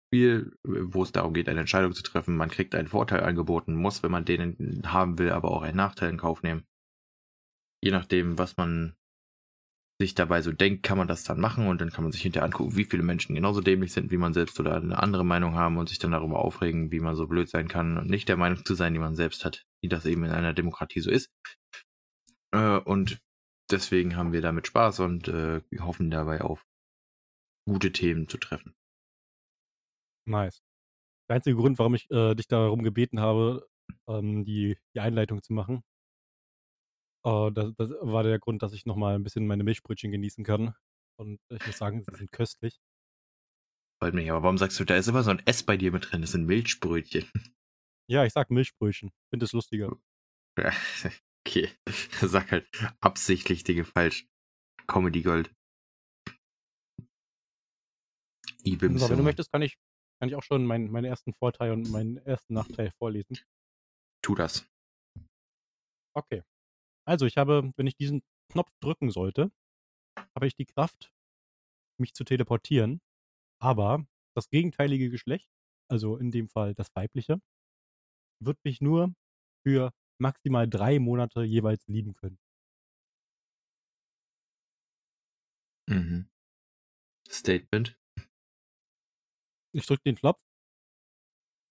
Spiel, 0.10 0.58
wo 0.64 1.04
es 1.04 1.14
darum 1.14 1.34
geht, 1.34 1.48
eine 1.48 1.62
Entscheidung 1.62 1.94
zu 1.94 2.04
treffen. 2.04 2.36
Man 2.36 2.50
kriegt 2.50 2.76
einen 2.76 2.90
Vorteil 2.90 3.22
angeboten, 3.22 3.76
muss, 3.76 4.04
wenn 4.04 4.12
man 4.12 4.26
den 4.26 4.82
haben 4.86 5.18
will, 5.18 5.32
aber 5.32 5.52
auch 5.52 5.62
einen 5.62 5.78
Nachteil 5.78 6.10
in 6.10 6.18
Kauf 6.18 6.44
nehmen. 6.44 6.66
Je 7.82 7.92
nachdem, 7.92 8.38
was 8.38 8.58
man 8.58 8.94
sich 10.02 10.16
dabei 10.16 10.42
so 10.42 10.52
denkt, 10.52 10.82
kann 10.82 10.98
man 10.98 11.08
das 11.08 11.24
dann 11.24 11.40
machen 11.40 11.68
und 11.68 11.80
dann 11.80 11.92
kann 11.92 12.04
man 12.04 12.12
sich 12.12 12.24
hinterher 12.24 12.46
angucken, 12.46 12.76
wie 12.76 12.86
viele 12.86 13.04
Menschen 13.04 13.36
genauso 13.36 13.62
dämlich 13.62 13.94
sind 13.94 14.10
wie 14.10 14.18
man 14.18 14.34
selbst 14.34 14.60
oder 14.60 14.76
eine 14.76 14.98
andere 14.98 15.24
Meinung 15.24 15.54
haben 15.54 15.78
und 15.78 15.90
sich 15.90 16.00
dann 16.00 16.12
darüber 16.12 16.40
aufregen, 16.40 16.92
wie 16.92 17.00
man 17.00 17.16
so 17.16 17.28
blöd 17.28 17.50
sein 17.50 17.68
kann 17.68 17.98
und 17.98 18.10
nicht 18.10 18.28
der 18.28 18.38
Meinung 18.38 18.66
zu 18.66 18.74
sein, 18.74 18.94
die 18.94 19.00
man 19.00 19.16
selbst 19.16 19.46
hat, 19.46 19.64
wie 19.82 19.90
das 19.90 20.06
eben 20.08 20.24
in 20.24 20.32
einer 20.32 20.54
Demokratie 20.54 21.02
so 21.02 21.12
ist. 21.12 21.32
Äh, 22.52 22.80
und 22.80 23.22
deswegen 23.70 24.16
haben 24.16 24.34
wir 24.34 24.42
damit 24.42 24.66
Spaß 24.66 25.02
und 25.02 25.28
äh, 25.28 25.62
hoffen 25.80 26.10
dabei 26.10 26.42
auf 26.42 26.66
gute 27.68 27.92
Themen 27.92 28.28
zu 28.28 28.40
treffen. 28.40 28.74
Nice. 30.28 30.62
Der 31.30 31.36
einzige 31.36 31.56
Grund, 31.56 31.78
warum 31.78 31.94
ich 31.94 32.10
äh, 32.10 32.34
dich 32.34 32.48
darum 32.48 32.82
gebeten 32.82 33.20
habe, 33.20 33.68
ähm, 34.08 34.46
die, 34.46 34.78
die 34.96 35.00
Einleitung 35.00 35.44
zu 35.44 35.54
machen, 35.54 35.84
Oh, 37.24 37.50
das 37.54 37.74
das 37.78 37.92
war 38.02 38.24
der 38.24 38.40
Grund, 38.40 38.64
dass 38.64 38.74
ich 38.74 38.86
noch 38.86 38.96
mal 38.96 39.16
'n 39.16 39.24
bisschen 39.24 39.46
meine 39.48 39.64
Milchbrötchen 39.64 40.12
genießen 40.12 40.44
kann. 40.44 40.74
Und 41.18 41.40
ich 41.50 41.66
muss 41.68 41.78
sagen, 41.78 42.02
sie 42.04 42.16
sind 42.16 42.32
köstlich. 42.32 42.80
Freut 44.02 44.16
mich, 44.16 44.32
aber 44.32 44.42
warum 44.42 44.58
sagst 44.58 44.80
du, 44.80 44.84
da 44.84 44.96
ist 44.96 45.08
immer 45.08 45.22
so 45.24 45.30
ein 45.30 45.46
S 45.46 45.62
bei 45.62 45.78
dir 45.78 45.92
mit 45.92 46.12
drin, 46.12 46.22
das 46.22 46.32
sind 46.32 46.46
Milchbrötchen? 46.48 47.26
Ja, 48.08 48.26
ich 48.26 48.34
sag 48.34 48.50
Milchbrötchen. 48.52 49.12
Finde 49.32 49.46
es 49.46 49.54
lustiger. 49.54 49.98
Ja, 50.58 50.72
okay. 51.48 51.70
Sag 52.22 52.52
halt 52.52 52.68
absichtlich 53.00 53.64
Dinge 53.64 53.86
falsch. 53.86 54.28
Comedy 54.88 55.22
Gold. 55.22 55.52
So, 58.94 59.10
wenn 59.10 59.18
du 59.18 59.24
möchtest, 59.24 59.52
kann 59.52 59.62
ich 59.62 59.78
kann 60.20 60.30
ich 60.30 60.36
auch 60.36 60.44
schon 60.44 60.66
meinen 60.66 60.92
meinen 60.92 61.06
ersten 61.06 61.34
Vorteil 61.34 61.72
und 61.72 61.90
meinen 61.90 62.18
ersten 62.18 62.54
Nachteil 62.54 62.92
vorlesen. 63.00 63.40
Tu 64.24 64.36
das. 64.36 64.66
Okay. 66.16 66.42
Also, 67.08 67.26
ich 67.26 67.38
habe, 67.38 67.72
wenn 67.78 67.88
ich 67.88 67.96
diesen 67.96 68.22
Knopf 68.52 68.72
drücken 68.80 69.12
sollte, 69.12 69.52
habe 70.36 70.48
ich 70.48 70.56
die 70.56 70.66
Kraft, 70.66 71.14
mich 72.00 72.14
zu 72.14 72.24
teleportieren. 72.26 73.02
Aber 73.62 74.06
das 74.36 74.50
gegenteilige 74.50 75.10
Geschlecht, 75.12 75.50
also 75.90 76.18
in 76.18 76.32
dem 76.32 76.50
Fall 76.50 76.76
das 76.76 76.90
weibliche, 76.96 77.42
wird 78.44 78.58
mich 78.66 78.82
nur 78.82 79.14
für 79.66 79.92
maximal 80.20 80.68
drei 80.68 81.00
Monate 81.00 81.44
jeweils 81.44 81.88
lieben 81.88 82.14
können. 82.14 82.40
Mhm. 85.88 86.26
Statement. 87.30 87.96
Ich 89.74 89.86
drücke 89.86 90.04
den 90.04 90.16
Knopf 90.16 90.40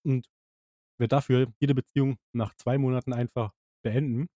und 0.05 0.27
werde 0.99 1.09
dafür 1.17 1.53
jede 1.61 1.75
Beziehung 1.75 2.19
nach 2.35 2.55
zwei 2.57 2.79
Monaten 2.79 3.13
einfach 3.13 3.53
beenden. 3.85 4.29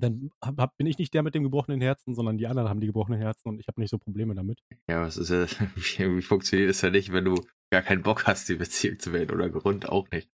Dann 0.00 0.30
hab, 0.42 0.76
bin 0.76 0.86
ich 0.86 0.98
nicht 0.98 1.14
der 1.14 1.22
mit 1.22 1.34
dem 1.34 1.42
gebrochenen 1.42 1.80
Herzen, 1.80 2.14
sondern 2.14 2.38
die 2.38 2.46
anderen 2.46 2.68
haben 2.68 2.80
die 2.80 2.86
gebrochenen 2.86 3.20
Herzen 3.20 3.48
und 3.48 3.60
ich 3.60 3.68
habe 3.68 3.80
nicht 3.80 3.90
so 3.90 3.98
Probleme 3.98 4.34
damit. 4.34 4.60
Ja, 4.88 5.02
was 5.02 5.16
ist 5.16 5.30
ja, 5.30 5.46
wie, 5.76 6.16
wie 6.16 6.22
funktioniert 6.22 6.70
es 6.70 6.80
ja 6.82 6.90
nicht, 6.90 7.12
wenn 7.12 7.24
du 7.24 7.34
gar 7.70 7.82
keinen 7.82 8.02
Bock 8.02 8.26
hast, 8.26 8.48
die 8.48 8.56
Beziehung 8.56 8.98
zu 8.98 9.12
beenden 9.12 9.34
oder 9.34 9.50
Grund 9.50 9.88
auch 9.88 10.08
nicht. 10.10 10.30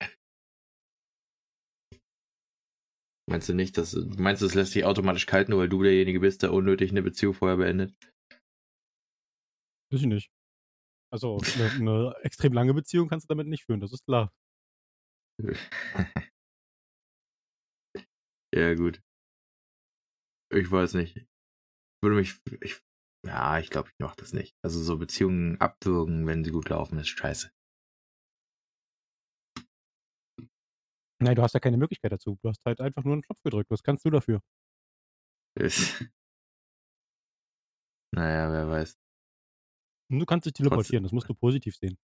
Meinst 3.27 3.49
du 3.49 3.55
nicht, 3.55 3.79
dass 3.79 3.95
meinst 3.95 4.43
du, 4.43 4.47
es 4.47 4.55
lässt 4.55 4.73
sich 4.73 4.85
automatisch 4.85 5.27
kalt, 5.27 5.49
nur 5.49 5.61
weil 5.61 5.69
du 5.69 5.83
derjenige 5.83 6.21
bist, 6.21 6.43
der 6.43 6.53
unnötig 6.53 6.91
eine 6.91 7.03
Beziehung 7.03 7.33
vorher 7.33 7.57
beendet? 7.57 7.95
Weiß 9.91 10.01
ich 10.01 10.07
nicht. 10.07 10.31
Also 11.11 11.39
eine, 11.39 11.71
eine 11.71 12.15
extrem 12.23 12.53
lange 12.53 12.75
Beziehung 12.75 13.09
kannst 13.09 13.25
du 13.25 13.35
damit 13.35 13.47
nicht 13.47 13.65
führen, 13.65 13.81
das 13.81 13.93
ist 13.93 14.05
klar. 14.05 14.33
ja, 18.55 18.75
gut. 18.75 19.01
Ich 20.53 20.71
weiß 20.71 20.95
nicht. 20.95 21.27
Würde 22.03 22.17
mich. 22.17 22.41
Ich, 22.61 22.81
ja, 23.27 23.59
ich 23.59 23.71
glaube, 23.71 23.89
ich 23.89 23.99
mache 23.99 24.17
das 24.17 24.33
nicht. 24.33 24.55
Also 24.63 24.83
so 24.83 24.99
Beziehungen 24.99 25.61
abwürgen, 25.61 26.27
wenn 26.27 26.45
sie 26.45 26.51
gut 26.51 26.69
laufen, 26.69 26.99
ist 26.99 27.09
scheiße. 27.09 27.51
Nein, 31.21 31.37
du 31.37 31.43
hast 31.43 31.55
ja 31.55 31.61
keine 31.61 31.79
Möglichkeit 31.79 32.13
dazu. 32.13 32.39
Du 32.43 32.49
hast 32.49 32.65
halt 32.67 32.81
einfach 32.81 33.05
nur 33.05 33.15
einen 33.15 33.23
Knopf 33.23 33.43
gedrückt. 33.43 33.71
Was 33.71 33.83
kannst 33.83 34.05
du 34.05 34.11
dafür? 34.11 34.41
Ist. 35.59 36.05
Naja, 38.17 38.53
wer 38.53 38.69
weiß. 38.69 38.97
Und 40.09 40.21
du 40.21 40.27
kannst 40.27 40.47
dich 40.47 40.53
teleportieren, 40.53 41.03
das 41.03 41.11
musst 41.11 41.29
du 41.29 41.35
positiv 41.35 41.75
sehen. 41.75 41.99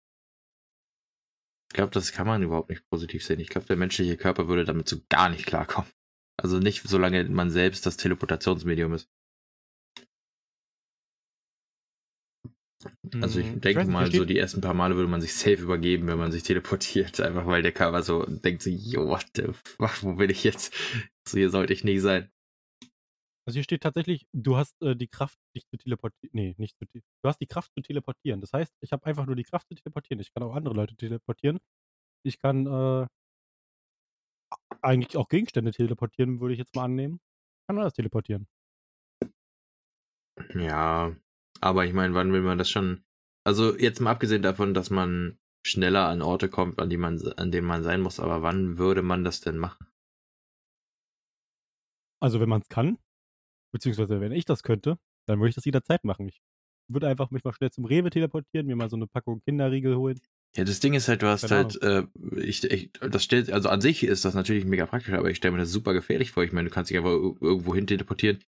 Ich 1.70 1.75
glaube, 1.75 1.91
das 1.91 2.13
kann 2.13 2.25
man 2.27 2.41
überhaupt 2.41 2.70
nicht 2.70 2.88
positiv 2.89 3.25
sehen. 3.25 3.41
Ich 3.41 3.50
glaube, 3.50 3.67
der 3.67 3.75
menschliche 3.75 4.15
Körper 4.15 4.48
würde 4.48 4.63
damit 4.63 4.88
so 4.88 5.01
gar 5.10 5.27
nicht 5.29 5.46
klarkommen. 5.46 5.91
Also 6.38 6.60
nicht, 6.60 6.82
solange 6.88 7.24
man 7.25 7.50
selbst 7.51 7.86
das 7.86 7.98
Teleportationsmedium 7.98 8.94
ist. 8.94 9.10
Also 13.20 13.39
ich 13.39 13.51
Hm, 13.51 13.60
denke 13.60 13.88
nicht, 13.88 13.89
mal, 13.89 14.12
so 14.12 14.25
die 14.25 14.38
ersten 14.38 14.62
paar 14.62 14.74
Male 14.74 14.96
würde 14.96 15.10
man 15.10 15.22
sich 15.22 15.34
safe 15.34 15.62
übergeben, 15.63 16.08
wenn 16.08 16.17
man 16.20 16.32
sich 16.32 16.44
teleportiert. 16.44 17.20
Einfach 17.22 17.46
weil 17.48 17.62
der 17.63 17.72
Körper 17.72 18.03
so 18.03 18.24
denkt 18.25 18.62
so, 18.62 18.70
yo, 18.70 19.08
what 19.08 19.25
the 19.36 19.44
fuck, 19.63 20.03
wo 20.03 20.13
bin 20.15 20.29
ich 20.29 20.44
jetzt? 20.44 20.74
So 21.27 21.38
hier 21.38 21.50
sollte 21.50 21.74
ich 21.74 21.84
nicht 21.84 22.01
sein. 22.01 22.32
also 23.46 23.58
hier 23.58 23.63
steht 23.63 23.82
tatsächlich, 23.84 24.27
du 24.34 24.58
hast 24.58 24.82
äh, 24.82 24.96
die 24.96 25.08
Kraft, 25.08 25.39
dich 25.56 25.65
zu 25.67 25.77
teleportieren. 25.77 26.32
Nee, 26.34 26.56
nicht 26.58 26.77
zu 26.77 26.86
Du 26.86 27.01
hast 27.29 27.39
die 27.39 27.48
Kraft 27.48 27.72
zu 27.74 27.82
teleportieren. 27.82 28.41
Das 28.41 28.51
heißt, 28.53 28.74
ich 28.82 28.91
habe 28.91 29.06
einfach 29.06 29.25
nur 29.25 29.36
die 29.36 29.44
Kraft 29.44 29.67
zu 29.70 29.75
teleportieren. 29.75 30.20
Ich 30.20 30.34
kann 30.34 30.44
auch 30.44 30.53
andere 30.56 30.74
Leute 30.75 30.96
teleportieren. 30.96 31.60
Ich 32.25 32.39
kann 32.39 32.67
äh, 32.67 33.08
eigentlich 34.81 35.17
auch 35.17 35.29
Gegenstände 35.29 35.71
teleportieren, 35.71 36.39
würde 36.39 36.53
ich 36.53 36.59
jetzt 36.59 36.75
mal 36.75 36.85
annehmen. 36.85 37.19
Kann 37.67 37.79
alles 37.79 37.93
teleportieren. 37.93 38.47
Ja, 40.53 41.15
aber 41.61 41.85
ich 41.85 41.93
meine, 41.93 42.13
wann 42.13 42.31
will 42.31 42.41
man 42.41 42.57
das 42.57 42.69
schon? 42.69 43.03
Also 43.43 43.77
jetzt 43.77 43.99
mal 43.99 44.11
abgesehen 44.11 44.41
davon, 44.41 44.73
dass 44.73 44.89
man 44.89 45.39
schneller 45.65 46.07
an 46.07 46.21
Orte 46.21 46.49
kommt, 46.49 46.79
an 46.79 46.89
die 46.89 46.97
man, 46.97 47.21
an 47.37 47.51
denen 47.51 47.67
man 47.67 47.83
sein 47.83 48.01
muss, 48.01 48.19
aber 48.19 48.41
wann 48.41 48.77
würde 48.77 49.01
man 49.01 49.23
das 49.23 49.41
denn 49.41 49.57
machen? 49.57 49.87
Also 52.21 52.39
wenn 52.39 52.49
man 52.49 52.61
es 52.61 52.69
kann, 52.69 52.97
beziehungsweise 53.73 54.21
wenn 54.21 54.31
ich 54.31 54.45
das 54.45 54.63
könnte, 54.63 54.97
dann 55.27 55.39
würde 55.39 55.49
ich 55.49 55.55
das 55.55 55.65
jederzeit 55.65 56.03
machen. 56.03 56.27
Ich 56.27 56.41
würde 56.89 57.07
einfach 57.07 57.31
mich 57.31 57.43
mal 57.43 57.53
schnell 57.53 57.71
zum 57.71 57.85
Rewe 57.85 58.09
teleportieren, 58.09 58.67
mir 58.67 58.75
mal 58.75 58.89
so 58.89 58.95
eine 58.95 59.07
Packung 59.07 59.41
Kinderriegel 59.41 59.97
holen. 59.97 60.19
Ja, 60.57 60.63
das 60.63 60.79
Ding 60.79 60.95
ist 60.95 61.07
halt, 61.07 61.21
du 61.21 61.27
hast 61.27 61.47
Keine 61.47 61.55
halt, 61.63 61.81
äh, 61.83 62.03
ich, 62.41 62.63
ich, 62.63 62.91
das 62.93 63.23
stellt, 63.23 63.51
also 63.51 63.69
an 63.69 63.79
sich 63.79 64.03
ist 64.03 64.25
das 64.25 64.33
natürlich 64.33 64.65
mega 64.65 64.87
praktisch, 64.87 65.13
aber 65.13 65.29
ich 65.29 65.37
stelle 65.37 65.51
mir 65.51 65.59
das 65.59 65.71
super 65.71 65.93
gefährlich 65.93 66.31
vor. 66.31 66.43
Ich 66.43 66.51
meine, 66.51 66.67
du 66.69 66.73
kannst 66.73 66.89
dich 66.89 66.97
einfach 66.97 67.11
ir- 67.11 67.37
irgendwo 67.41 67.75
hin 67.75 67.85
teleportieren. 67.85 68.39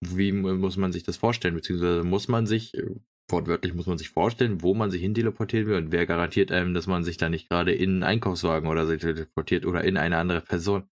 Wie 0.00 0.32
mu- 0.32 0.54
muss 0.54 0.78
man 0.78 0.92
sich 0.92 1.02
das 1.02 1.18
vorstellen? 1.18 1.54
Beziehungsweise 1.54 2.04
muss 2.04 2.26
man 2.26 2.46
sich, 2.46 2.72
äh, 2.74 2.86
wortwörtlich 3.30 3.74
muss 3.74 3.86
man 3.86 3.98
sich 3.98 4.08
vorstellen, 4.08 4.62
wo 4.62 4.72
man 4.72 4.90
sich 4.90 5.02
hin 5.02 5.12
teleportieren 5.12 5.66
will 5.66 5.76
und 5.76 5.92
wer 5.92 6.06
garantiert 6.06 6.50
einem, 6.52 6.72
dass 6.72 6.86
man 6.86 7.04
sich 7.04 7.18
da 7.18 7.28
nicht 7.28 7.50
gerade 7.50 7.72
in 7.74 7.90
einen 7.90 8.02
Einkaufswagen 8.02 8.68
oder 8.70 8.86
so 8.86 8.96
teleportiert 8.96 9.66
oder 9.66 9.84
in 9.84 9.98
eine 9.98 10.16
andere 10.16 10.40
Person? 10.40 10.88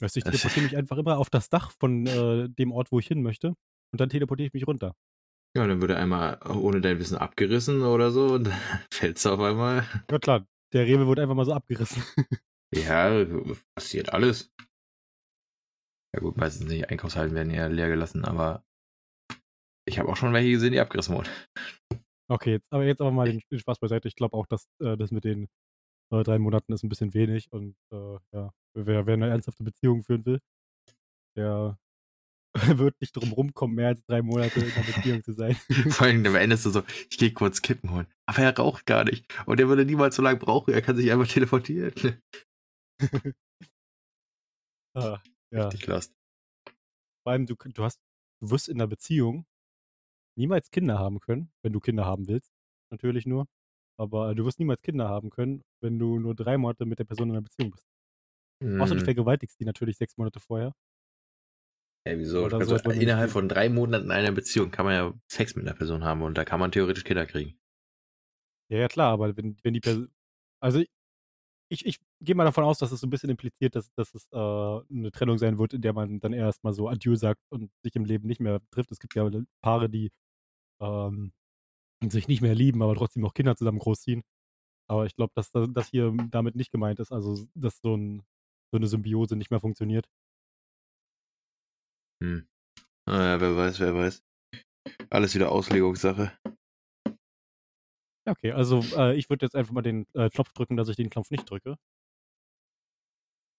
Weißt 0.00 0.16
du, 0.16 0.18
ich 0.18 0.24
teleportiere 0.24 0.64
mich 0.64 0.76
einfach 0.76 0.98
immer 0.98 1.18
auf 1.18 1.30
das 1.30 1.50
Dach 1.50 1.70
von 1.70 2.06
äh, 2.08 2.48
dem 2.48 2.72
Ort, 2.72 2.90
wo 2.90 2.98
ich 2.98 3.06
hin 3.06 3.22
möchte. 3.22 3.54
Und 3.92 4.00
dann 4.00 4.08
teleportiere 4.08 4.48
ich 4.48 4.52
mich 4.54 4.66
runter. 4.66 4.96
Ja, 5.56 5.66
dann 5.66 5.80
wird 5.80 5.92
er 5.92 5.98
einmal 5.98 6.40
ohne 6.48 6.80
dein 6.80 6.98
Wissen 6.98 7.16
abgerissen 7.16 7.82
oder 7.82 8.10
so 8.10 8.34
und 8.34 8.44
dann 8.48 8.60
fällst 8.90 9.24
du 9.24 9.30
auf 9.30 9.40
einmal. 9.40 9.84
Ja 10.10 10.18
klar, 10.18 10.46
der 10.72 10.86
Rewe 10.86 11.06
wird 11.06 11.20
einfach 11.20 11.34
mal 11.34 11.44
so 11.44 11.52
abgerissen. 11.52 12.02
Ja, 12.74 13.24
passiert 13.76 14.12
alles. 14.12 14.52
Ja 16.12 16.18
gut, 16.18 16.36
meistens 16.36 16.66
nicht. 16.66 16.90
Einkaufshallen 16.90 17.32
werden 17.32 17.52
eher 17.52 17.68
leer 17.68 17.88
gelassen, 17.88 18.24
aber 18.24 18.64
ich 19.86 20.00
habe 20.00 20.08
auch 20.08 20.16
schon 20.16 20.32
welche 20.32 20.50
gesehen, 20.50 20.72
die 20.72 20.80
abgerissen 20.80 21.14
wurden. 21.14 21.28
okay, 22.28 22.52
jetzt, 22.54 22.66
aber 22.72 22.84
jetzt 22.84 23.00
aber 23.00 23.12
mal 23.12 23.30
den, 23.30 23.40
den 23.48 23.58
Spaß 23.60 23.78
beiseite. 23.78 24.08
Ich 24.08 24.16
glaube 24.16 24.36
auch, 24.36 24.46
dass 24.46 24.66
äh, 24.80 24.96
das 24.96 25.12
mit 25.12 25.22
den 25.22 25.46
äh, 26.10 26.24
drei 26.24 26.40
Monaten 26.40 26.72
ist 26.72 26.82
ein 26.82 26.88
bisschen 26.88 27.14
wenig. 27.14 27.52
Und 27.52 27.76
äh, 27.92 28.18
ja, 28.32 28.52
wer, 28.74 29.06
wer 29.06 29.14
eine 29.14 29.28
ernsthafte 29.28 29.62
Beziehung 29.62 30.02
führen 30.02 30.26
will, 30.26 30.40
der 31.36 31.78
wird 32.78 33.00
nicht 33.00 33.16
drum 33.16 33.32
rumkommen, 33.32 33.76
mehr 33.76 33.88
als 33.88 34.04
drei 34.04 34.22
Monate 34.22 34.60
in 34.60 34.72
einer 34.72 34.84
Beziehung 34.86 35.22
zu 35.24 35.32
sein. 35.32 35.54
Vor 35.90 36.06
allem 36.06 36.24
am 36.26 36.36
Ende 36.36 36.54
ist 36.54 36.64
du 36.64 36.70
so, 36.70 36.82
ich 37.10 37.18
gehe 37.18 37.32
kurz 37.32 37.62
Kippen 37.62 37.90
holen. 37.90 38.06
Aber 38.26 38.38
er 38.38 38.56
raucht 38.56 38.86
gar 38.86 39.04
nicht. 39.04 39.26
Und 39.46 39.60
er 39.60 39.68
würde 39.68 39.84
niemals 39.84 40.16
so 40.16 40.22
lange 40.22 40.38
brauchen, 40.38 40.72
er 40.72 40.82
kann 40.82 40.96
sich 40.96 41.10
einfach 41.10 41.26
teleportieren. 41.26 41.92
ah, 44.94 45.20
ja. 45.52 45.64
Richtig 45.64 45.86
lost. 45.86 46.12
Vor 47.24 47.32
allem, 47.32 47.46
du, 47.46 47.54
du 47.56 47.82
hast, 47.82 48.00
du 48.40 48.50
wirst 48.50 48.68
in 48.68 48.76
einer 48.76 48.86
Beziehung 48.86 49.46
niemals 50.38 50.70
Kinder 50.70 50.98
haben 50.98 51.20
können, 51.20 51.50
wenn 51.62 51.72
du 51.72 51.80
Kinder 51.80 52.04
haben 52.04 52.28
willst, 52.28 52.52
natürlich 52.90 53.26
nur. 53.26 53.46
Aber 53.98 54.34
du 54.34 54.44
wirst 54.44 54.58
niemals 54.58 54.82
Kinder 54.82 55.08
haben 55.08 55.30
können, 55.30 55.62
wenn 55.80 55.98
du 55.98 56.18
nur 56.18 56.34
drei 56.34 56.58
Monate 56.58 56.86
mit 56.86 56.98
der 56.98 57.04
Person 57.04 57.30
in 57.30 57.36
einer 57.36 57.42
Beziehung 57.42 57.70
bist. 57.70 57.86
Außer 58.80 58.94
du 58.94 59.00
Mhm. 59.00 59.04
vergewaltigst 59.04 59.60
die 59.60 59.64
natürlich 59.64 59.96
sechs 59.96 60.16
Monate 60.16 60.40
vorher. 60.40 60.72
Ey, 62.04 62.18
wieso? 62.18 62.44
Oder 62.44 62.62
so 62.62 62.76
Also, 62.76 62.90
innerhalb 62.90 63.30
von 63.30 63.46
drei 63.48 63.68
Monaten 63.68 64.10
einer 64.10 64.32
Beziehung 64.32 64.70
kann 64.70 64.86
man 64.86 64.94
ja 64.94 65.12
Sex 65.30 65.54
mit 65.54 65.66
einer 65.66 65.76
Person 65.76 66.02
haben 66.04 66.22
und 66.22 66.36
da 66.38 66.44
kann 66.46 66.60
man 66.60 66.72
theoretisch 66.72 67.04
Kinder 67.04 67.26
kriegen. 67.26 67.58
Ja, 68.70 68.78
ja, 68.78 68.88
klar, 68.88 69.12
aber 69.12 69.36
wenn, 69.36 69.56
wenn 69.62 69.74
die 69.74 69.80
Person. 69.80 70.08
Also 70.60 70.82
ich, 71.70 71.86
ich 71.86 71.98
gehe 72.20 72.34
mal 72.36 72.44
davon 72.44 72.64
aus, 72.64 72.78
dass 72.78 72.92
es 72.92 73.00
so 73.00 73.06
ein 73.08 73.10
bisschen 73.10 73.30
impliziert, 73.30 73.76
dass, 73.76 73.92
dass 73.94 74.14
es 74.14 74.28
äh, 74.32 74.36
eine 74.38 75.12
Trennung 75.12 75.38
sein 75.38 75.58
wird, 75.58 75.74
in 75.74 75.82
der 75.82 75.92
man 75.94 76.20
dann 76.20 76.32
erstmal 76.34 76.74
so 76.74 76.88
Adieu 76.88 77.16
sagt 77.16 77.40
und 77.50 77.72
sich 77.82 77.96
im 77.96 78.04
Leben 78.06 78.28
nicht 78.28 78.40
mehr 78.40 78.60
trifft. 78.72 78.92
Es 78.92 79.00
gibt 79.00 79.14
ja 79.16 79.28
Paare, 79.62 79.90
die 79.90 80.10
ähm, 80.80 81.32
sich 82.08 82.28
nicht 82.28 82.42
mehr 82.42 82.54
lieben, 82.54 82.82
aber 82.82 82.94
trotzdem 82.96 83.22
noch 83.22 83.34
Kinder 83.34 83.56
zusammen 83.56 83.78
großziehen. 83.80 84.22
Aber 84.88 85.06
ich 85.06 85.16
glaube, 85.16 85.32
dass 85.36 85.52
da- 85.52 85.66
das 85.66 85.88
hier 85.88 86.14
damit 86.30 86.56
nicht 86.56 86.72
gemeint 86.72 87.00
ist, 87.00 87.12
also 87.12 87.46
dass 87.54 87.80
so, 87.82 87.96
ein, 87.96 88.22
so 88.72 88.78
eine 88.78 88.86
Symbiose 88.88 89.36
nicht 89.36 89.50
mehr 89.50 89.60
funktioniert. 89.60 90.06
Hm. 92.22 92.46
Naja, 93.06 93.40
wer 93.40 93.56
weiß, 93.56 93.80
wer 93.80 93.94
weiß. 93.94 94.22
Alles 95.10 95.34
wieder 95.34 95.52
Auslegungssache. 95.52 96.32
Okay, 98.26 98.52
also 98.52 98.80
äh, 98.96 99.14
ich 99.16 99.28
würde 99.28 99.44
jetzt 99.44 99.54
einfach 99.54 99.72
mal 99.72 99.82
den 99.82 100.06
äh, 100.14 100.30
Knopf 100.30 100.52
drücken, 100.52 100.76
dass 100.76 100.88
ich 100.88 100.96
den 100.96 101.10
Knopf 101.10 101.30
nicht 101.30 101.48
drücke. 101.48 101.76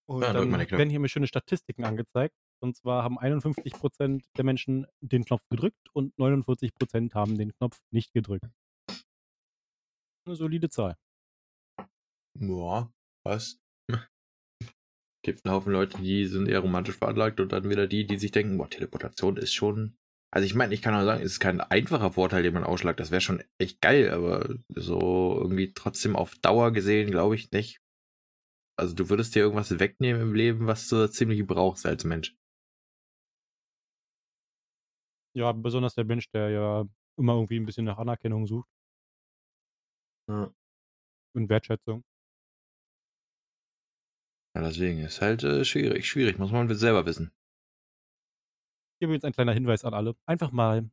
Und 0.08 0.22
Ja, 0.22 0.32
dann 0.32 0.50
werden 0.52 0.90
hier 0.90 1.00
mir 1.00 1.08
schöne 1.08 1.26
Statistiken 1.26 1.84
angezeigt. 1.84 2.34
Und 2.62 2.76
zwar 2.76 3.02
haben 3.02 3.18
51% 3.18 4.24
der 4.36 4.44
Menschen 4.44 4.86
den 5.00 5.24
Knopf 5.24 5.42
gedrückt 5.50 5.88
und 5.92 6.14
49% 6.16 7.14
haben 7.14 7.36
den 7.36 7.52
Knopf 7.52 7.78
nicht 7.90 8.12
gedrückt. 8.12 8.46
Eine 10.26 10.36
solide 10.36 10.68
Zahl. 10.68 10.96
Ja, 12.38 12.90
passt. 13.24 13.60
Gibt 15.26 15.44
einen 15.44 15.52
Haufen 15.56 15.72
Leute, 15.72 16.00
die 16.00 16.24
sind 16.26 16.46
eher 16.46 16.60
romantisch 16.60 16.98
veranlagt 16.98 17.40
und 17.40 17.50
dann 17.50 17.68
wieder 17.68 17.88
die, 17.88 18.06
die 18.06 18.16
sich 18.16 18.30
denken, 18.30 18.58
boah, 18.58 18.70
Teleportation 18.70 19.36
ist 19.36 19.54
schon. 19.54 19.96
Also 20.32 20.46
ich 20.46 20.54
meine, 20.54 20.72
ich 20.72 20.82
kann 20.82 20.94
auch 20.94 21.04
sagen, 21.04 21.20
es 21.20 21.32
ist 21.32 21.40
kein 21.40 21.60
einfacher 21.60 22.12
Vorteil, 22.12 22.44
den 22.44 22.54
man 22.54 22.62
ausschlagt. 22.62 23.00
Das 23.00 23.10
wäre 23.10 23.20
schon 23.20 23.42
echt 23.58 23.80
geil, 23.80 24.10
aber 24.10 24.54
so 24.68 25.36
irgendwie 25.36 25.72
trotzdem 25.72 26.14
auf 26.14 26.36
Dauer 26.36 26.70
gesehen, 26.70 27.10
glaube 27.10 27.34
ich 27.34 27.50
nicht. 27.50 27.80
Also 28.78 28.94
du 28.94 29.10
würdest 29.10 29.34
dir 29.34 29.40
irgendwas 29.40 29.80
wegnehmen 29.80 30.22
im 30.22 30.34
Leben, 30.34 30.68
was 30.68 30.86
du 30.86 31.10
ziemlich 31.10 31.44
brauchst 31.44 31.86
als 31.86 32.04
Mensch. 32.04 32.36
Ja, 35.34 35.50
besonders 35.50 35.96
der 35.96 36.04
Mensch, 36.04 36.30
der 36.30 36.50
ja 36.50 36.84
immer 37.18 37.34
irgendwie 37.34 37.58
ein 37.58 37.66
bisschen 37.66 37.86
nach 37.86 37.98
Anerkennung 37.98 38.46
sucht 38.46 38.68
Ja. 40.28 40.52
und 41.34 41.48
Wertschätzung. 41.48 42.04
Ja, 44.56 44.62
deswegen 44.62 45.00
ist 45.00 45.20
halt 45.20 45.44
äh, 45.44 45.66
schwierig, 45.66 46.08
schwierig, 46.08 46.38
muss 46.38 46.50
man 46.50 46.74
selber 46.74 47.04
wissen. 47.04 47.30
Hier 48.98 49.10
jetzt 49.10 49.26
ein 49.26 49.34
kleiner 49.34 49.52
Hinweis 49.52 49.84
an 49.84 49.92
alle. 49.92 50.16
Einfach 50.24 50.50
mal 50.50 50.88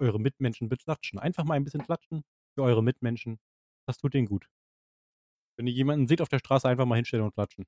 eure 0.00 0.20
Mitmenschen 0.20 0.68
beklatschen. 0.68 1.18
Einfach 1.18 1.42
mal 1.42 1.54
ein 1.54 1.64
bisschen 1.64 1.82
klatschen 1.82 2.22
für 2.54 2.62
eure 2.62 2.84
Mitmenschen. 2.84 3.40
Das 3.88 3.98
tut 3.98 4.14
denen 4.14 4.28
gut. 4.28 4.48
Wenn 5.58 5.66
ihr 5.66 5.72
jemanden 5.72 6.06
seht 6.06 6.20
auf 6.20 6.28
der 6.28 6.38
Straße, 6.38 6.68
einfach 6.68 6.86
mal 6.86 6.94
hinstellen 6.94 7.24
und 7.24 7.34
klatschen. 7.34 7.66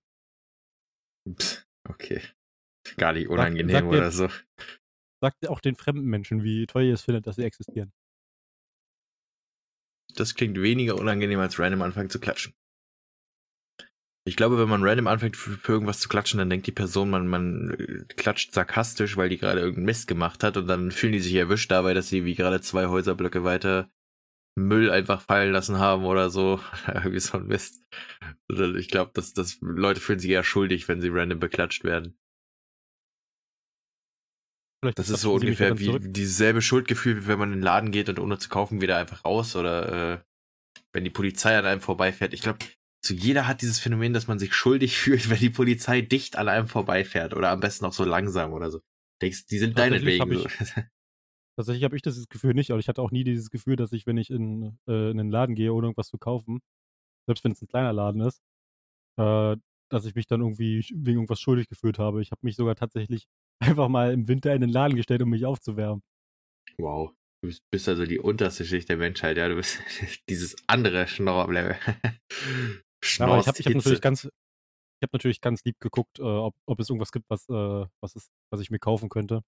Pff, 1.29 1.67
okay. 1.89 2.23
Gar 2.97 3.15
nicht 3.15 3.29
unangenehm 3.29 3.71
sagt 3.71 3.87
ihr- 3.87 3.99
oder 3.99 4.13
so. 4.13 4.29
Sagt 5.21 5.49
auch 5.49 5.59
den 5.59 5.75
fremden 5.75 6.07
Menschen, 6.07 6.45
wie 6.45 6.67
toll 6.67 6.85
ihr 6.85 6.95
es 6.95 7.03
findet, 7.03 7.27
dass 7.27 7.35
sie 7.35 7.43
existieren. 7.43 7.93
Das 10.15 10.37
klingt 10.37 10.61
weniger 10.63 10.95
unangenehm, 10.95 11.41
als 11.41 11.59
random 11.59 11.83
anfangen 11.83 12.11
zu 12.11 12.21
klatschen. 12.21 12.55
Ich 14.25 14.37
glaube, 14.37 14.59
wenn 14.59 14.69
man 14.69 14.85
random 14.85 15.09
anfängt 15.09 15.37
für, 15.37 15.73
irgendwas 15.73 15.99
zu 15.99 16.09
klatschen, 16.09 16.39
dann 16.39 16.49
denkt 16.49 16.67
die 16.69 16.73
Person, 16.73 17.11
man, 17.11 17.27
man 17.27 17.71
äh, 17.71 18.05
klatscht 18.15 18.53
sarkastisch, 18.53 19.17
weil 19.17 19.29
die 19.29 19.39
gerade 19.39 19.61
irgendeinen 19.61 19.87
Mist 19.87 20.07
gemacht 20.07 20.45
hat 20.45 20.57
und 20.57 20.69
dann 20.69 20.93
fühlen 20.93 21.13
die 21.13 21.21
sich 21.21 21.35
erwischt 21.35 21.71
dabei, 21.71 21.93
dass 21.93 22.09
sie 22.09 22.25
wie 22.25 22.35
gerade 22.35 22.61
zwei 22.61 22.87
Häuserblöcke 22.87 23.43
weiter 23.43 23.91
Müll 24.55 24.91
einfach 24.91 25.23
fallen 25.23 25.53
lassen 25.53 25.79
haben 25.79 26.05
oder 26.05 26.31
so. 26.31 26.61
Irgendwie 26.87 27.21
so 27.21 27.39
ein 27.39 27.47
Mist. 27.47 27.83
Oder 28.51 28.75
Ich 28.75 28.89
glaube, 28.89 29.11
dass, 29.15 29.33
dass 29.33 29.59
Leute 29.61 30.01
fühlen 30.01 30.19
sich 30.19 30.31
eher 30.31 30.45
schuldig, 30.45 30.89
wenn 30.89 31.01
sie 31.01 31.09
random 31.09 31.41
beklatscht 31.41 31.85
werden. 31.85 32.17
Vielleicht 34.83 34.99
Das 34.99 35.11
ist 35.11 35.23
so 35.23 35.35
ungefähr 35.35 35.79
wie 35.79 35.87
zurück. 35.87 36.03
dieselbe 36.05 36.61
Schuldgefühl, 36.61 37.23
wie 37.23 37.27
wenn 37.29 37.39
man 37.39 37.53
in 37.53 37.59
den 37.59 37.65
Laden 37.65 37.93
geht 37.93 38.09
und 38.09 38.19
ohne 38.19 38.39
zu 38.39 38.49
kaufen 38.49 38.81
wieder 38.81 38.99
einfach 38.99 39.25
raus 39.25 39.57
oder 39.57 40.15
äh, 40.15 40.19
wenn 40.93 41.05
die 41.05 41.11
Polizei 41.11 41.57
an 41.57 41.67
einem 41.67 41.81
vorbeifährt. 41.81 42.35
Ich 42.35 42.43
glaube, 42.43 42.59
so 43.05 43.15
jeder 43.15 43.47
hat 43.47 43.63
dieses 43.63 43.79
Phänomen, 43.79 44.13
dass 44.13 44.29
man 44.29 44.39
sich 44.39 44.55
schuldig 44.55 44.97
fühlt, 44.99 45.29
wenn 45.31 45.39
die 45.39 45.51
Polizei 45.51 46.01
dicht 46.01 46.37
an 46.37 46.49
einem 46.49 46.69
vorbeifährt 46.69 47.35
oder 47.35 47.51
am 47.51 47.61
besten 47.61 47.85
auch 47.85 47.93
so 47.93 48.05
langsam 48.05 48.53
oder 48.53 48.71
so. 48.71 48.81
Denkst, 49.21 49.47
die 49.47 49.59
sind 49.59 49.79
deinetwegen. 49.79 50.21
hab 50.21 50.51
So. 50.67 50.83
Tatsächlich 51.57 51.85
habe 51.85 51.97
ich 51.97 52.03
dieses 52.03 52.29
Gefühl 52.29 52.55
nicht, 52.55 52.71
aber 52.71 52.81
ich 52.81 52.89
hatte 52.89 53.03
auch 53.03 53.11
nie 53.11 53.25
dieses 53.25 53.51
Gefühl, 53.51 53.77
dass 53.77 53.93
ich, 53.93 54.07
wenn 54.07 54.17
ich 54.17 54.31
in, 54.31 54.79
äh, 54.89 55.11
in 55.11 55.19
den 55.19 55.31
Laden 55.31 55.55
gehe, 55.55 55.73
ohne 55.73 55.89
irgendwas 55.89 56.09
zu 56.09 56.17
kaufen, 56.17 56.61
selbst 57.27 57.45
wenn 57.45 57.53
es 57.53 57.61
ein 57.61 57.69
kleiner 57.69 57.93
Laden 57.93 58.23
ist, 58.23 58.41
äh, 59.19 59.57
dass 59.91 60.07
ich 60.07 60.15
mich 60.15 60.27
dann 60.27 60.41
irgendwie 60.41 60.81
wegen 60.95 61.19
irgendwas 61.19 61.41
schuldig 61.41 61.69
gefühlt 61.69 61.99
habe. 61.99 62.23
Ich 62.23 62.31
habe 62.31 62.41
mich 62.43 62.57
sogar 62.57 62.75
tatsächlich 62.75 63.27
einfach 63.61 63.89
mal 63.89 64.13
im 64.13 64.29
Winter 64.29 64.55
in 64.55 64.63
den 64.63 64.71
Laden 64.71 64.97
gestellt, 64.97 65.23
um 65.23 65.29
mich 65.29 65.45
aufzuwärmen. 65.45 66.03
Wow. 66.79 67.13
Du 67.45 67.51
bist, 67.71 67.89
also 67.89 68.07
die 68.07 68.21
unterste 68.21 68.65
Schicht 68.65 68.89
der 68.89 68.97
Menschheit, 68.97 69.37
ja. 69.37 69.49
Du 69.49 69.57
bist 69.57 69.81
dieses 70.29 70.57
andere 70.69 71.07
Schnorrlevel. 71.09 71.77
Ja, 73.05 73.27
aber 73.27 73.39
ich 73.39 73.47
habe 73.47 73.59
ich 73.59 73.67
hab 73.67 73.75
natürlich 73.75 74.01
ganz, 74.01 74.25
ich 74.25 75.03
habe 75.03 75.11
natürlich 75.13 75.41
ganz 75.41 75.65
lieb 75.65 75.79
geguckt, 75.81 76.19
äh, 76.19 76.23
ob, 76.23 76.55
ob 76.67 76.81
es 76.81 76.89
irgendwas 76.89 77.13
gibt, 77.13 77.29
was, 77.29 77.49
äh, 77.49 77.87
was, 78.01 78.15
ist, 78.15 78.31
was 78.51 78.61
ich 78.61 78.71
mir 78.71 78.79
kaufen 78.79 79.09
könnte. 79.09 79.43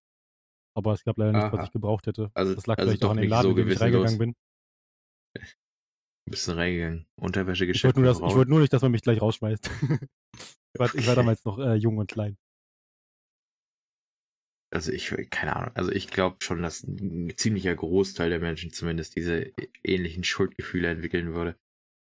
Aber 0.76 0.92
es 0.92 1.04
gab 1.04 1.16
leider 1.18 1.32
nichts, 1.32 1.52
was 1.52 1.66
ich 1.66 1.72
gebraucht 1.72 2.06
hätte. 2.06 2.30
Also- 2.34 2.54
das 2.54 2.66
lag 2.66 2.78
also 2.78 2.90
vielleicht 2.90 3.02
doch 3.02 3.08
auch 3.08 3.12
an 3.12 3.18
dem 3.18 3.30
Laden, 3.30 3.42
so 3.42 3.50
in 3.50 3.56
den 3.56 3.68
ich 3.68 3.80
reingegangen 3.80 4.18
bin. 4.18 4.34
Du 6.26 6.30
bist 6.30 6.48
reingegangen. 6.48 7.06
Unterwäsche 7.16 7.66
Ich 7.66 7.84
wollte 7.84 8.00
nur, 8.00 8.10
ich 8.10 8.18
wollte 8.18 8.50
nur 8.50 8.60
nicht, 8.60 8.72
dass 8.72 8.80
man 8.80 8.92
mich 8.92 9.02
gleich 9.02 9.20
rausschmeißt. 9.20 9.70
ich, 10.72 10.80
war, 10.80 10.94
ich 10.94 11.06
war 11.06 11.16
damals 11.16 11.44
noch 11.44 11.58
äh, 11.58 11.74
jung 11.74 11.98
und 11.98 12.10
klein. 12.10 12.38
Also 14.72 14.90
ich, 14.90 15.14
keine 15.30 15.54
Ahnung, 15.54 15.70
also 15.76 15.92
ich 15.92 16.08
glaube 16.08 16.38
schon, 16.40 16.62
dass 16.62 16.82
ein 16.82 17.32
ziemlicher 17.36 17.76
Großteil 17.76 18.30
der 18.30 18.40
Menschen 18.40 18.72
zumindest 18.72 19.16
diese 19.16 19.52
ähnlichen 19.84 20.24
Schuldgefühle 20.24 20.88
entwickeln 20.88 21.34
würde. 21.34 21.56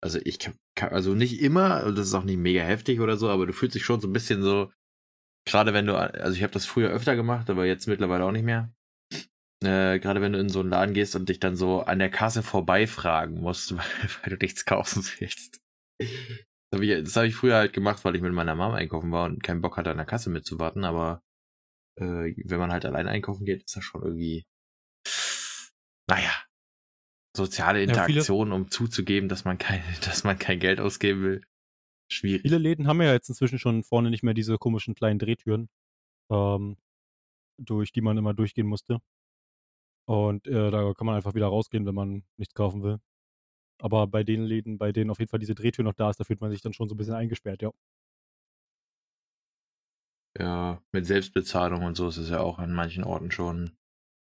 Also 0.01 0.19
ich 0.24 0.39
kann 0.39 0.58
also 0.83 1.13
nicht 1.13 1.41
immer, 1.41 1.91
das 1.91 2.07
ist 2.07 2.13
auch 2.13 2.24
nicht 2.24 2.38
mega 2.38 2.62
heftig 2.62 3.00
oder 3.00 3.17
so, 3.17 3.29
aber 3.29 3.45
du 3.45 3.53
fühlst 3.53 3.75
dich 3.75 3.86
schon 3.86 4.01
so 4.01 4.07
ein 4.07 4.13
bisschen 4.13 4.41
so, 4.41 4.71
gerade 5.45 5.74
wenn 5.74 5.86
du, 5.86 5.98
also 5.98 6.36
ich 6.36 6.43
habe 6.43 6.53
das 6.53 6.65
früher 6.65 6.89
öfter 6.89 7.15
gemacht, 7.15 7.50
aber 7.50 7.65
jetzt 7.65 7.88
mittlerweile 7.88 8.25
auch 8.25 8.31
nicht 8.31 8.45
mehr. 8.45 8.74
Äh, 9.62 10.00
gerade 10.00 10.21
wenn 10.21 10.31
du 10.31 10.39
in 10.39 10.48
so 10.48 10.62
einen 10.62 10.69
Laden 10.69 10.93
gehst 10.93 11.15
und 11.15 11.27
dich 11.27 11.39
dann 11.39 11.58
so 11.58 11.82
an 11.82 11.99
der 11.99 12.10
Kasse 12.10 12.43
vorbeifragen 12.43 13.41
musst, 13.41 13.75
weil, 13.75 13.86
weil 14.23 14.30
du 14.30 14.38
nichts 14.38 14.65
kaufen 14.65 15.03
willst. 15.19 15.60
Das 15.99 16.77
habe 16.77 16.86
ich, 16.86 17.15
hab 17.15 17.23
ich 17.25 17.36
früher 17.36 17.56
halt 17.56 17.73
gemacht, 17.73 18.06
weil 18.06 18.15
ich 18.15 18.21
mit 18.21 18.32
meiner 18.32 18.56
Mom 18.56 18.73
einkaufen 18.73 19.12
war 19.12 19.25
und 19.25 19.43
keinen 19.43 19.62
Bock 19.62 19.75
hatte, 19.75 19.91
an 19.91 19.97
der 19.97 20.06
Kasse 20.06 20.30
mitzuwarten, 20.30 20.86
aber 20.86 21.21
äh, 21.99 22.34
wenn 22.45 22.60
man 22.60 22.71
halt 22.71 22.86
allein 22.86 23.08
einkaufen 23.08 23.45
geht, 23.45 23.63
ist 23.63 23.75
das 23.75 23.84
schon 23.84 24.01
irgendwie, 24.01 24.45
naja, 26.08 26.32
soziale 27.35 27.81
Ja, 27.85 28.07
Interaktion, 28.07 28.51
um 28.51 28.69
zuzugeben, 28.71 29.29
dass 29.29 29.45
man 29.45 29.57
kein, 29.57 29.83
dass 30.05 30.23
man 30.23 30.37
kein 30.39 30.59
Geld 30.59 30.79
ausgeben 30.79 31.23
will. 31.23 31.41
Schwierig. 32.11 32.45
Viele 32.45 32.57
Läden 32.57 32.87
haben 32.87 33.01
ja 33.01 33.13
jetzt 33.13 33.29
inzwischen 33.29 33.59
schon 33.59 33.83
vorne 33.83 34.09
nicht 34.09 34.23
mehr 34.23 34.33
diese 34.33 34.57
komischen 34.57 34.93
kleinen 34.95 35.19
Drehtüren, 35.19 35.69
ähm, 36.31 36.77
durch 37.57 37.91
die 37.93 38.01
man 38.01 38.17
immer 38.17 38.33
durchgehen 38.35 38.67
musste. 38.67 38.99
Und 40.07 40.47
äh, 40.47 40.71
da 40.71 40.93
kann 40.93 41.05
man 41.05 41.15
einfach 41.15 41.35
wieder 41.35 41.47
rausgehen, 41.47 41.85
wenn 41.85 41.95
man 41.95 42.23
nichts 42.37 42.53
kaufen 42.55 42.83
will. 42.83 42.99
Aber 43.81 44.07
bei 44.07 44.23
den 44.23 44.43
Läden, 44.43 44.77
bei 44.79 44.91
denen 44.93 45.11
auf 45.11 45.19
jeden 45.19 45.29
Fall 45.31 45.39
diese 45.39 45.55
Drehtür 45.55 45.83
noch 45.85 45.93
da 45.95 46.09
ist, 46.11 46.19
da 46.19 46.25
fühlt 46.25 46.41
man 46.41 46.51
sich 46.51 46.61
dann 46.63 46.73
schon 46.73 46.89
so 46.89 46.95
ein 46.95 46.99
bisschen 46.99 47.15
eingesperrt, 47.15 47.61
ja. 47.63 47.71
Ja, 50.39 50.81
mit 50.91 51.05
Selbstbezahlung 51.05 51.83
und 51.83 51.95
so 51.95 52.07
ist 52.07 52.17
es 52.17 52.29
ja 52.29 52.39
auch 52.39 52.57
an 52.59 52.73
manchen 52.73 53.03
Orten 53.03 53.29
schon, 53.31 53.77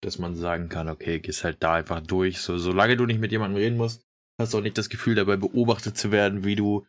dass 0.05 0.19
man 0.19 0.35
sagen 0.35 0.69
kann, 0.69 0.87
okay, 0.87 1.19
gehst 1.19 1.43
halt 1.43 1.57
da 1.61 1.75
einfach 1.75 2.01
durch. 2.01 2.39
So, 2.39 2.57
solange 2.57 2.97
du 2.97 3.05
nicht 3.05 3.19
mit 3.19 3.31
jemandem 3.31 3.57
reden 3.57 3.77
musst, 3.77 4.05
hast 4.39 4.53
du 4.53 4.59
auch 4.59 4.63
nicht 4.63 4.77
das 4.77 4.89
Gefühl, 4.89 5.15
dabei 5.15 5.37
beobachtet 5.37 5.97
zu 5.97 6.11
werden, 6.11 6.43
wie 6.43 6.55
du, 6.55 6.85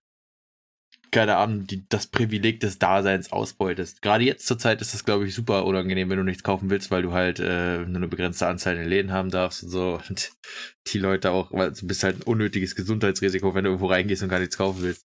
keine 1.10 1.36
Ahnung, 1.36 1.66
die, 1.66 1.88
das 1.88 2.08
Privileg 2.08 2.60
des 2.60 2.78
Daseins 2.78 3.32
ausbeutest. 3.32 4.02
Gerade 4.02 4.24
jetzt 4.24 4.46
zur 4.46 4.58
Zeit 4.58 4.80
ist 4.80 4.92
das, 4.92 5.04
glaube 5.04 5.26
ich, 5.26 5.34
super 5.34 5.64
unangenehm, 5.64 6.10
wenn 6.10 6.18
du 6.18 6.24
nichts 6.24 6.42
kaufen 6.42 6.68
willst, 6.68 6.90
weil 6.90 7.02
du 7.02 7.12
halt 7.12 7.38
äh, 7.40 7.78
nur 7.78 7.96
eine 7.96 8.08
begrenzte 8.08 8.46
Anzahl 8.46 8.76
in 8.76 8.88
Läden 8.88 9.12
haben 9.12 9.30
darfst 9.30 9.62
und 9.62 9.70
so. 9.70 10.00
Und 10.08 10.32
die 10.88 10.98
Leute 10.98 11.30
auch, 11.30 11.52
weil 11.52 11.72
du 11.72 11.86
bist 11.86 12.02
halt 12.02 12.18
ein 12.18 12.22
unnötiges 12.22 12.74
Gesundheitsrisiko, 12.74 13.54
wenn 13.54 13.64
du 13.64 13.70
irgendwo 13.70 13.86
reingehst 13.86 14.22
und 14.22 14.28
gar 14.28 14.40
nichts 14.40 14.58
kaufen 14.58 14.82
willst. 14.82 15.06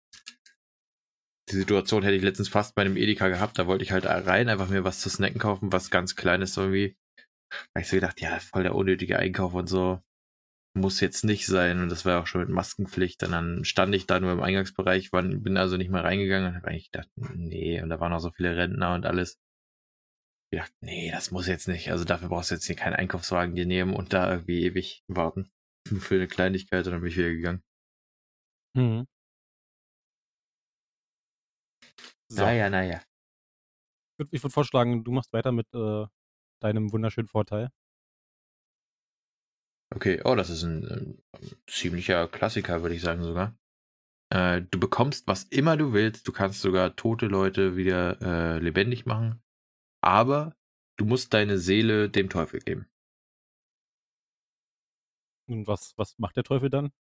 Die 1.50 1.56
Situation 1.56 2.02
hätte 2.02 2.16
ich 2.16 2.22
letztens 2.22 2.48
fast 2.48 2.74
bei 2.74 2.82
einem 2.82 2.96
Edeka 2.96 3.28
gehabt. 3.28 3.58
Da 3.58 3.66
wollte 3.66 3.82
ich 3.82 3.92
halt 3.92 4.04
rein, 4.06 4.48
einfach 4.48 4.68
mir 4.68 4.84
was 4.84 5.00
zu 5.00 5.08
snacken 5.08 5.40
kaufen, 5.40 5.72
was 5.72 5.90
ganz 5.90 6.14
Kleines 6.14 6.56
irgendwie. 6.56 6.94
Da 7.50 7.56
hab 7.76 7.82
ich 7.82 7.88
so 7.88 7.96
gedacht, 7.96 8.20
ja, 8.20 8.38
voll 8.40 8.62
der 8.64 8.74
unnötige 8.74 9.18
Einkauf 9.18 9.54
und 9.54 9.68
so. 9.68 10.00
Muss 10.74 11.00
jetzt 11.00 11.24
nicht 11.24 11.46
sein. 11.46 11.80
Und 11.80 11.88
das 11.90 12.04
war 12.04 12.22
auch 12.22 12.26
schon 12.26 12.42
mit 12.42 12.50
Maskenpflicht. 12.50 13.22
Und 13.24 13.32
dann 13.32 13.64
stand 13.64 13.94
ich 13.94 14.06
da 14.06 14.20
nur 14.20 14.32
im 14.32 14.42
Eingangsbereich, 14.42 15.12
war, 15.12 15.22
bin 15.22 15.56
also 15.56 15.76
nicht 15.76 15.90
mehr 15.90 16.04
reingegangen 16.04 16.50
und 16.50 16.56
habe 16.56 16.68
eigentlich 16.68 16.90
gedacht, 16.90 17.08
nee. 17.16 17.80
Und 17.82 17.88
da 17.90 18.00
waren 18.00 18.12
auch 18.12 18.20
so 18.20 18.30
viele 18.30 18.56
Rentner 18.56 18.94
und 18.94 19.06
alles. 19.06 19.38
Ich 20.50 20.58
dachte, 20.58 20.74
nee, 20.80 21.10
das 21.10 21.30
muss 21.30 21.46
jetzt 21.46 21.68
nicht. 21.68 21.90
Also 21.90 22.04
dafür 22.04 22.28
brauchst 22.28 22.50
du 22.50 22.54
jetzt 22.54 22.66
hier 22.66 22.76
keinen 22.76 22.94
Einkaufswagen 22.94 23.54
dir 23.54 23.66
nehmen 23.66 23.94
und 23.94 24.12
da 24.12 24.30
irgendwie 24.30 24.64
ewig 24.64 25.04
warten. 25.08 25.50
Nur 25.90 26.00
für 26.00 26.14
eine 26.16 26.28
Kleinigkeit 26.28 26.86
und 26.86 26.92
dann 26.92 27.00
bin 27.00 27.10
ich 27.10 27.16
wieder 27.16 27.30
gegangen. 27.30 27.62
Mhm. 28.74 29.06
So. 32.30 32.42
Naja, 32.42 32.68
naja. 32.70 33.02
Ich 34.18 34.18
würde 34.18 34.42
würd 34.42 34.52
vorschlagen, 34.52 35.04
du 35.04 35.12
machst 35.12 35.32
weiter 35.32 35.52
mit 35.52 35.66
äh, 35.74 36.06
deinem 36.60 36.92
wunderschönen 36.92 37.28
Vorteil. 37.28 37.70
Okay, 39.94 40.20
oh, 40.24 40.34
das 40.34 40.50
ist 40.50 40.64
ein, 40.64 40.84
ein 40.86 41.22
ziemlicher 41.66 42.28
Klassiker, 42.28 42.82
würde 42.82 42.94
ich 42.94 43.00
sagen 43.00 43.22
sogar. 43.22 43.56
Äh, 44.30 44.62
du 44.70 44.78
bekommst, 44.78 45.26
was 45.26 45.44
immer 45.44 45.76
du 45.76 45.92
willst. 45.92 46.28
Du 46.28 46.32
kannst 46.32 46.60
sogar 46.60 46.94
tote 46.96 47.26
Leute 47.26 47.76
wieder 47.76 48.20
äh, 48.20 48.58
lebendig 48.58 49.06
machen. 49.06 49.42
Aber 50.02 50.54
du 50.98 51.06
musst 51.06 51.32
deine 51.32 51.58
Seele 51.58 52.10
dem 52.10 52.28
Teufel 52.28 52.60
geben. 52.60 52.86
Und 55.48 55.66
was, 55.66 55.96
was 55.96 56.18
macht 56.18 56.36
der 56.36 56.44
Teufel 56.44 56.68
dann? 56.68 56.92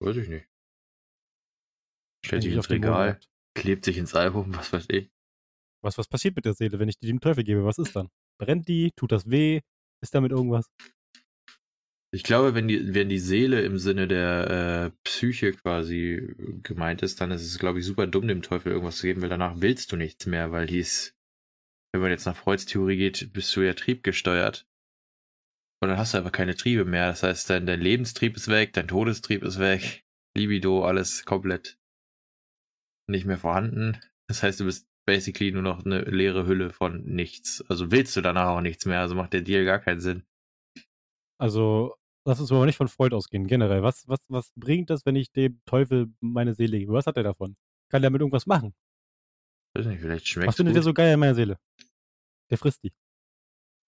Weiß 0.00 0.16
ich 0.16 0.28
nicht. 0.28 0.48
Stellt 2.24 2.42
sich 2.42 2.54
ins 2.54 2.70
Regal, 2.70 3.20
klebt 3.54 3.84
sich 3.84 3.98
ins 3.98 4.14
Album, 4.14 4.54
was 4.56 4.72
weiß 4.72 4.86
ich. 4.88 5.10
Was, 5.82 5.98
was 5.98 6.08
passiert 6.08 6.36
mit 6.36 6.44
der 6.44 6.54
Seele, 6.54 6.78
wenn 6.78 6.88
ich 6.88 6.98
die 6.98 7.06
dem 7.06 7.20
Teufel 7.20 7.44
gebe? 7.44 7.64
Was 7.64 7.78
ist 7.78 7.96
dann? 7.96 8.08
Brennt 8.40 8.68
die? 8.68 8.90
Tut 8.96 9.12
das 9.12 9.30
weh? 9.30 9.60
Ist 10.02 10.14
damit 10.14 10.32
irgendwas? 10.32 10.66
Ich 12.12 12.24
glaube, 12.24 12.54
wenn 12.54 12.66
die, 12.66 12.94
wenn 12.94 13.08
die 13.08 13.20
Seele 13.20 13.60
im 13.62 13.78
Sinne 13.78 14.08
der 14.08 14.90
äh, 14.90 14.98
Psyche 15.04 15.52
quasi 15.52 16.34
gemeint 16.62 17.02
ist, 17.02 17.20
dann 17.20 17.30
ist 17.30 17.42
es, 17.42 17.58
glaube 17.58 17.78
ich, 17.78 17.86
super 17.86 18.06
dumm, 18.06 18.26
dem 18.26 18.42
Teufel 18.42 18.72
irgendwas 18.72 18.96
zu 18.96 19.06
geben, 19.06 19.22
weil 19.22 19.28
danach 19.28 19.60
willst 19.60 19.92
du 19.92 19.96
nichts 19.96 20.26
mehr, 20.26 20.50
weil 20.50 20.66
die 20.66 20.78
ist, 20.78 21.14
wenn 21.92 22.00
man 22.00 22.10
jetzt 22.10 22.24
nach 22.24 22.34
Freuds 22.34 22.64
Theorie 22.64 22.96
geht, 22.96 23.32
bist 23.32 23.54
du 23.54 23.60
ja 23.60 23.74
triebgesteuert. 23.74 24.66
Und 25.82 25.90
dann 25.90 25.98
hast 25.98 26.14
du 26.14 26.18
einfach 26.18 26.32
keine 26.32 26.56
Triebe 26.56 26.84
mehr. 26.84 27.06
Das 27.08 27.22
heißt, 27.22 27.48
dein, 27.48 27.66
dein 27.66 27.80
Lebenstrieb 27.80 28.36
ist 28.36 28.48
weg, 28.48 28.72
dein 28.72 28.88
Todestrieb 28.88 29.44
ist 29.44 29.60
weg, 29.60 30.04
Libido, 30.36 30.84
alles 30.84 31.24
komplett 31.24 31.78
nicht 33.08 33.26
mehr 33.26 33.38
vorhanden. 33.38 34.00
Das 34.28 34.42
heißt, 34.42 34.60
du 34.60 34.64
bist 34.64 34.89
basically 35.06 35.52
nur 35.52 35.62
noch 35.62 35.84
eine 35.84 36.02
leere 36.02 36.46
Hülle 36.46 36.70
von 36.70 37.04
nichts. 37.04 37.64
Also 37.68 37.90
willst 37.90 38.16
du 38.16 38.20
danach 38.20 38.48
auch 38.48 38.60
nichts 38.60 38.86
mehr, 38.86 39.00
also 39.00 39.14
macht 39.14 39.32
der 39.32 39.42
Deal 39.42 39.64
gar 39.64 39.78
keinen 39.78 40.00
Sinn. 40.00 40.24
Also, 41.38 41.94
lass 42.26 42.40
uns 42.40 42.52
aber 42.52 42.66
nicht 42.66 42.76
von 42.76 42.88
Freud 42.88 43.14
ausgehen, 43.14 43.46
generell. 43.46 43.82
Was, 43.82 44.06
was, 44.08 44.18
was 44.28 44.52
bringt 44.56 44.90
das, 44.90 45.06
wenn 45.06 45.16
ich 45.16 45.32
dem 45.32 45.60
Teufel 45.64 46.12
meine 46.20 46.54
Seele 46.54 46.78
gebe? 46.78 46.92
Was 46.92 47.06
hat 47.06 47.16
er 47.16 47.22
davon? 47.22 47.56
Kann 47.90 48.02
der 48.02 48.10
mit 48.10 48.20
irgendwas 48.20 48.46
machen? 48.46 48.74
Weiß 49.74 49.86
nicht, 49.86 50.00
vielleicht 50.00 50.28
schmeckt 50.28 50.48
Was 50.48 50.56
findet 50.56 50.76
ihr 50.76 50.82
so 50.82 50.92
geil 50.92 51.14
an 51.14 51.20
meiner 51.20 51.34
Seele? 51.34 51.58
Der 52.50 52.58
frisst 52.58 52.82
die. 52.82 52.92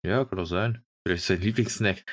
Ja, 0.07 0.25
kann 0.25 0.38
doch 0.38 0.46
sein. 0.46 0.85
Vielleicht 1.05 1.23
ist 1.23 1.27
sein 1.27 1.40
Lieblingssnack. 1.40 2.05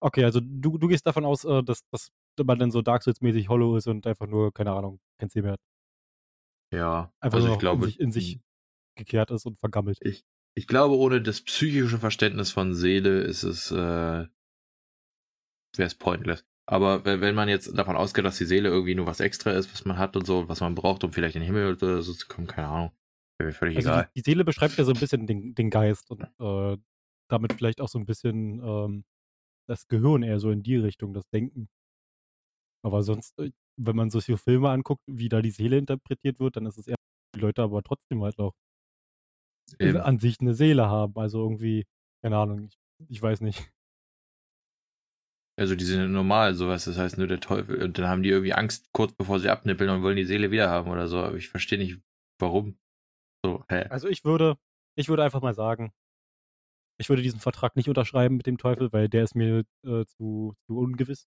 Okay, 0.00 0.24
also 0.24 0.40
du, 0.40 0.78
du 0.78 0.88
gehst 0.88 1.06
davon 1.06 1.24
aus, 1.24 1.44
äh, 1.44 1.62
dass, 1.62 1.80
dass 1.90 2.10
man 2.44 2.58
dann 2.58 2.70
so 2.70 2.82
Dark 2.82 3.02
Souls-mäßig 3.02 3.48
hollow 3.48 3.76
ist 3.76 3.88
und 3.88 4.06
einfach 4.06 4.26
nur, 4.26 4.52
keine 4.52 4.72
Ahnung, 4.72 5.00
kein 5.18 5.30
Ziel 5.30 5.42
mehr 5.42 5.52
hat. 5.52 5.60
Ja, 6.72 7.12
Einfach 7.20 7.38
also 7.38 7.52
ich 7.52 7.58
glaube, 7.58 7.86
in 7.86 7.90
sich, 7.90 8.00
in 8.00 8.12
sich 8.12 8.40
gekehrt 8.96 9.30
ist 9.30 9.46
und 9.46 9.58
vergammelt. 9.58 9.98
ich, 10.02 10.24
ich 10.54 10.66
glaube, 10.66 10.96
ohne 10.96 11.22
das 11.22 11.40
psychische 11.42 11.98
Verständnis 11.98 12.50
von 12.50 12.74
Seele 12.74 13.22
ist 13.22 13.42
es, 13.44 13.70
äh, 13.70 13.74
wäre 13.76 14.30
es 15.76 15.94
pointless. 15.94 16.44
Aber 16.66 17.04
wenn, 17.06 17.20
wenn 17.22 17.34
man 17.34 17.48
jetzt 17.48 17.76
davon 17.78 17.96
ausgeht, 17.96 18.26
dass 18.26 18.36
die 18.36 18.44
Seele 18.44 18.68
irgendwie 18.68 18.94
nur 18.94 19.06
was 19.06 19.20
extra 19.20 19.52
ist, 19.52 19.72
was 19.72 19.86
man 19.86 19.96
hat 19.96 20.16
und 20.16 20.26
so, 20.26 20.48
was 20.48 20.60
man 20.60 20.74
braucht, 20.74 21.02
um 21.04 21.12
vielleicht 21.12 21.34
in 21.36 21.40
den 21.40 21.46
Himmel 21.46 21.74
oder 21.74 22.02
so 22.02 22.12
zu 22.12 22.26
kommen, 22.26 22.46
keine 22.46 22.68
Ahnung. 22.68 22.92
Wäre 23.38 23.48
mir 23.48 23.54
völlig 23.54 23.76
Also 23.76 23.88
egal. 23.88 24.10
die, 24.14 24.20
die 24.20 24.30
Seele 24.30 24.44
beschreibt 24.44 24.76
ja 24.76 24.84
so 24.84 24.92
ein 24.92 25.00
bisschen 25.00 25.26
den, 25.26 25.54
den 25.54 25.70
Geist 25.70 26.10
und 26.10 26.22
äh, 26.38 26.76
damit 27.30 27.54
vielleicht 27.54 27.80
auch 27.80 27.88
so 27.88 27.98
ein 27.98 28.04
bisschen 28.04 28.60
ähm, 28.62 29.04
das 29.66 29.86
Gehirn 29.88 30.22
eher 30.22 30.40
so 30.40 30.50
in 30.50 30.62
die 30.62 30.76
Richtung, 30.76 31.14
das 31.14 31.28
Denken. 31.30 31.68
Aber 32.82 33.02
sonst, 33.02 33.38
äh, 33.38 33.50
wenn 33.78 33.96
man 33.96 34.10
solche 34.10 34.36
Filme 34.36 34.70
anguckt, 34.70 35.02
wie 35.06 35.28
da 35.28 35.40
die 35.40 35.50
Seele 35.50 35.78
interpretiert 35.78 36.40
wird, 36.40 36.56
dann 36.56 36.66
ist 36.66 36.78
es 36.78 36.86
eher, 36.86 36.96
die 37.34 37.40
Leute 37.40 37.62
aber 37.62 37.82
trotzdem 37.82 38.22
halt 38.22 38.38
noch 38.38 38.52
Eben. 39.78 39.98
an 39.98 40.18
sich 40.18 40.40
eine 40.40 40.54
Seele 40.54 40.88
haben. 40.88 41.16
Also 41.16 41.42
irgendwie, 41.42 41.86
keine 42.22 42.38
Ahnung, 42.38 42.64
ich, 42.64 42.78
ich 43.08 43.22
weiß 43.22 43.40
nicht. 43.40 43.70
Also 45.58 45.74
die 45.74 45.84
sind 45.84 46.12
normal, 46.12 46.54
sowas, 46.54 46.84
das 46.84 46.98
heißt 46.98 47.18
nur 47.18 47.26
der 47.26 47.40
Teufel. 47.40 47.82
Und 47.82 47.98
dann 47.98 48.06
haben 48.06 48.22
die 48.22 48.30
irgendwie 48.30 48.52
Angst, 48.52 48.92
kurz 48.92 49.12
bevor 49.12 49.40
sie 49.40 49.50
abnippeln 49.50 49.90
und 49.90 50.02
wollen 50.02 50.16
die 50.16 50.24
Seele 50.24 50.50
wieder 50.50 50.70
haben 50.70 50.90
oder 50.90 51.08
so. 51.08 51.18
Aber 51.18 51.36
ich 51.36 51.48
verstehe 51.48 51.78
nicht, 51.78 52.00
warum. 52.40 52.78
So, 53.44 53.64
hä? 53.68 53.84
Also 53.88 54.08
ich 54.08 54.24
würde, 54.24 54.56
ich 54.96 55.08
würde 55.08 55.24
einfach 55.24 55.42
mal 55.42 55.54
sagen, 55.54 55.92
ich 57.00 57.08
würde 57.08 57.22
diesen 57.22 57.40
Vertrag 57.40 57.76
nicht 57.76 57.88
unterschreiben 57.88 58.36
mit 58.36 58.46
dem 58.46 58.58
Teufel, 58.58 58.92
weil 58.92 59.08
der 59.08 59.24
ist 59.24 59.34
mir 59.34 59.64
äh, 59.84 60.04
zu, 60.04 60.54
zu 60.66 60.78
ungewiss. 60.78 61.28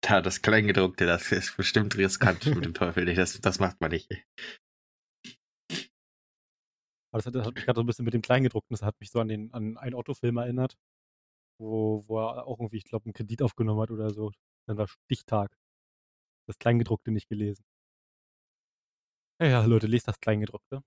Da, 0.00 0.22
das 0.22 0.40
Kleingedruckte, 0.42 1.06
das 1.06 1.30
ist 1.32 1.56
bestimmt 1.56 1.96
riskant 1.96 2.46
mit 2.46 2.64
dem 2.64 2.74
Teufel. 2.74 3.04
nicht. 3.04 3.18
Das, 3.18 3.40
das 3.40 3.58
macht 3.58 3.80
man 3.80 3.90
nicht. 3.90 4.08
Aber 7.10 7.18
das 7.22 7.26
hat, 7.26 7.34
das 7.34 7.46
hat 7.46 7.54
mich 7.54 7.64
gerade 7.64 7.78
so 7.78 7.82
ein 7.82 7.86
bisschen 7.86 8.04
mit 8.04 8.14
dem 8.14 8.22
Kleingedruckten, 8.22 8.74
das 8.74 8.82
hat 8.82 8.98
mich 9.00 9.10
so 9.10 9.20
an 9.20 9.28
den 9.28 9.52
an 9.52 9.76
einen 9.78 9.94
Otto-Film 9.94 10.36
erinnert, 10.36 10.76
wo, 11.58 12.04
wo 12.06 12.18
er 12.20 12.46
auch 12.46 12.58
irgendwie, 12.60 12.76
ich 12.76 12.84
glaube, 12.84 13.06
einen 13.06 13.14
Kredit 13.14 13.42
aufgenommen 13.42 13.80
hat 13.80 13.90
oder 13.90 14.10
so. 14.10 14.32
Dann 14.66 14.76
war 14.78 14.88
Stichtag. 14.88 15.56
Das 16.46 16.58
Kleingedruckte 16.58 17.10
nicht 17.10 17.28
gelesen. 17.28 17.64
Ja, 19.40 19.46
ja, 19.48 19.64
Leute, 19.64 19.86
lest 19.86 20.08
das 20.08 20.20
Kleingedruckte. 20.20 20.82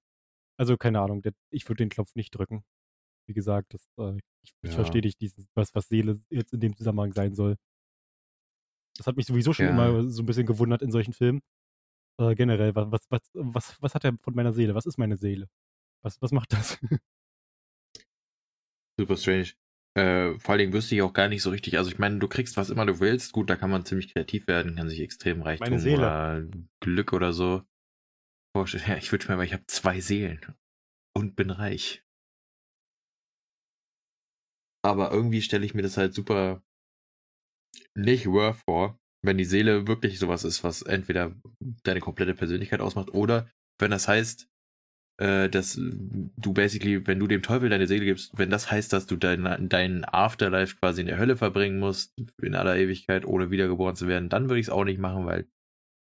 Also, 0.60 0.78
keine 0.78 1.02
Ahnung, 1.02 1.22
der, 1.22 1.34
ich 1.52 1.68
würde 1.68 1.84
den 1.84 1.90
Knopf 1.90 2.16
nicht 2.16 2.32
drücken. 2.32 2.64
Wie 3.28 3.34
gesagt, 3.34 3.74
das, 3.74 3.88
äh, 3.98 4.18
ich, 4.44 4.54
ich 4.64 4.70
Ja. 4.70 4.76
verstehe 4.76 5.02
nicht, 5.02 5.22
dieses, 5.22 5.48
was, 5.56 5.74
was 5.74 5.88
Seele 5.88 6.22
jetzt 6.30 6.54
in 6.54 6.60
dem 6.60 6.76
Zusammenhang 6.76 7.14
sein 7.14 7.34
soll. 7.36 7.58
Das 9.02 9.08
hat 9.08 9.18
mich 9.18 9.26
sowieso 9.26 9.52
schon 9.52 9.66
Ja. 9.66 9.72
immer 9.72 10.08
so 10.12 10.22
ein 10.22 10.28
bisschen 10.28 10.46
gewundert 10.46 10.84
in 10.84 10.92
solchen 10.92 11.12
Filmen. 11.12 11.42
Äh, 12.20 12.36
generell, 12.36 12.76
was, 12.76 12.88
was, 12.92 13.02
was, 13.10 13.22
was, 13.34 13.82
was 13.82 13.96
hat 13.96 14.06
er 14.06 14.16
von 14.22 14.36
meiner 14.36 14.54
Seele? 14.54 14.76
Was 14.76 14.86
ist 14.86 15.00
meine 15.00 15.18
Seele? 15.18 15.50
Was, 16.04 16.22
was 16.22 16.32
macht 16.32 16.54
das? 16.54 16.78
Super 19.00 19.18
strange. 19.18 19.54
Äh, 19.98 20.38
vor 20.38 20.52
allen 20.52 20.60
Dingen 20.60 20.74
wüsste 20.74 20.94
ich 20.94 21.02
auch 21.02 21.14
gar 21.14 21.30
nicht 21.30 21.42
so 21.42 21.50
richtig. 21.50 21.80
Also 21.80 21.90
ich 21.90 21.98
meine, 21.98 22.20
du 22.20 22.28
kriegst 22.28 22.58
was 22.58 22.70
immer 22.70 22.86
du 22.86 23.00
willst. 23.00 23.32
Gut, 23.32 23.50
da 23.50 23.56
kann 23.56 23.72
man 23.72 23.86
ziemlich 23.86 24.14
kreativ 24.14 24.46
werden, 24.48 24.76
kann 24.76 24.88
sich 24.88 25.00
extrem 25.00 25.42
Reichtum 25.42 25.74
oder 25.74 26.48
Glück 26.80 27.12
oder 27.12 27.34
so 27.34 27.64
vorstellen. 28.56 28.84
Ja, 28.86 28.98
ich 28.98 29.12
wünsche 29.12 29.30
mir, 29.30 29.34
aber 29.34 29.46
ich 29.46 29.54
habe 29.54 29.66
zwei 29.66 30.00
Seelen 30.00 30.46
und 31.16 31.36
bin 31.36 31.50
reich. 31.50 32.06
Aber 34.86 35.12
irgendwie 35.12 35.42
stelle 35.42 35.66
ich 35.66 35.74
mir 35.74 35.82
das 35.82 35.98
halt 35.98 36.14
super 36.14 36.62
nicht 37.96 38.28
worth 38.28 38.58
vor, 38.66 39.00
wenn 39.24 39.38
die 39.38 39.46
Seele 39.46 39.88
wirklich 39.88 40.20
sowas 40.20 40.44
ist, 40.44 40.64
was 40.64 40.82
entweder 40.82 41.36
deine 41.84 42.00
komplette 42.00 42.34
Persönlichkeit 42.34 42.82
ausmacht 42.82 43.14
oder 43.14 43.50
wenn 43.80 43.92
das 43.92 44.08
heißt, 44.08 44.48
äh, 45.20 45.50
dass 45.50 45.76
du 45.76 46.54
basically, 46.54 47.06
wenn 47.06 47.20
du 47.20 47.28
dem 47.28 47.44
Teufel 47.44 47.70
deine 47.70 47.88
Seele 47.88 48.06
gibst, 48.06 48.38
wenn 48.38 48.50
das 48.50 48.72
heißt, 48.72 48.92
dass 48.92 49.06
du 49.06 49.16
dein, 49.16 49.70
dein 49.70 50.06
Afterlife 50.06 50.78
quasi 50.78 51.02
in 51.02 51.08
der 51.08 51.20
Hölle 51.20 51.38
verbringen 51.38 51.80
musst, 51.80 52.14
in 52.42 52.56
aller 52.56 52.78
Ewigkeit, 52.78 53.26
ohne 53.26 53.52
wiedergeboren 53.52 53.96
zu 53.96 54.08
werden, 54.08 54.30
dann 54.30 54.50
würde 54.50 54.60
ich 54.60 54.68
es 54.68 54.72
auch 54.72 54.84
nicht 54.84 55.00
machen, 55.00 55.26
weil 55.26 55.48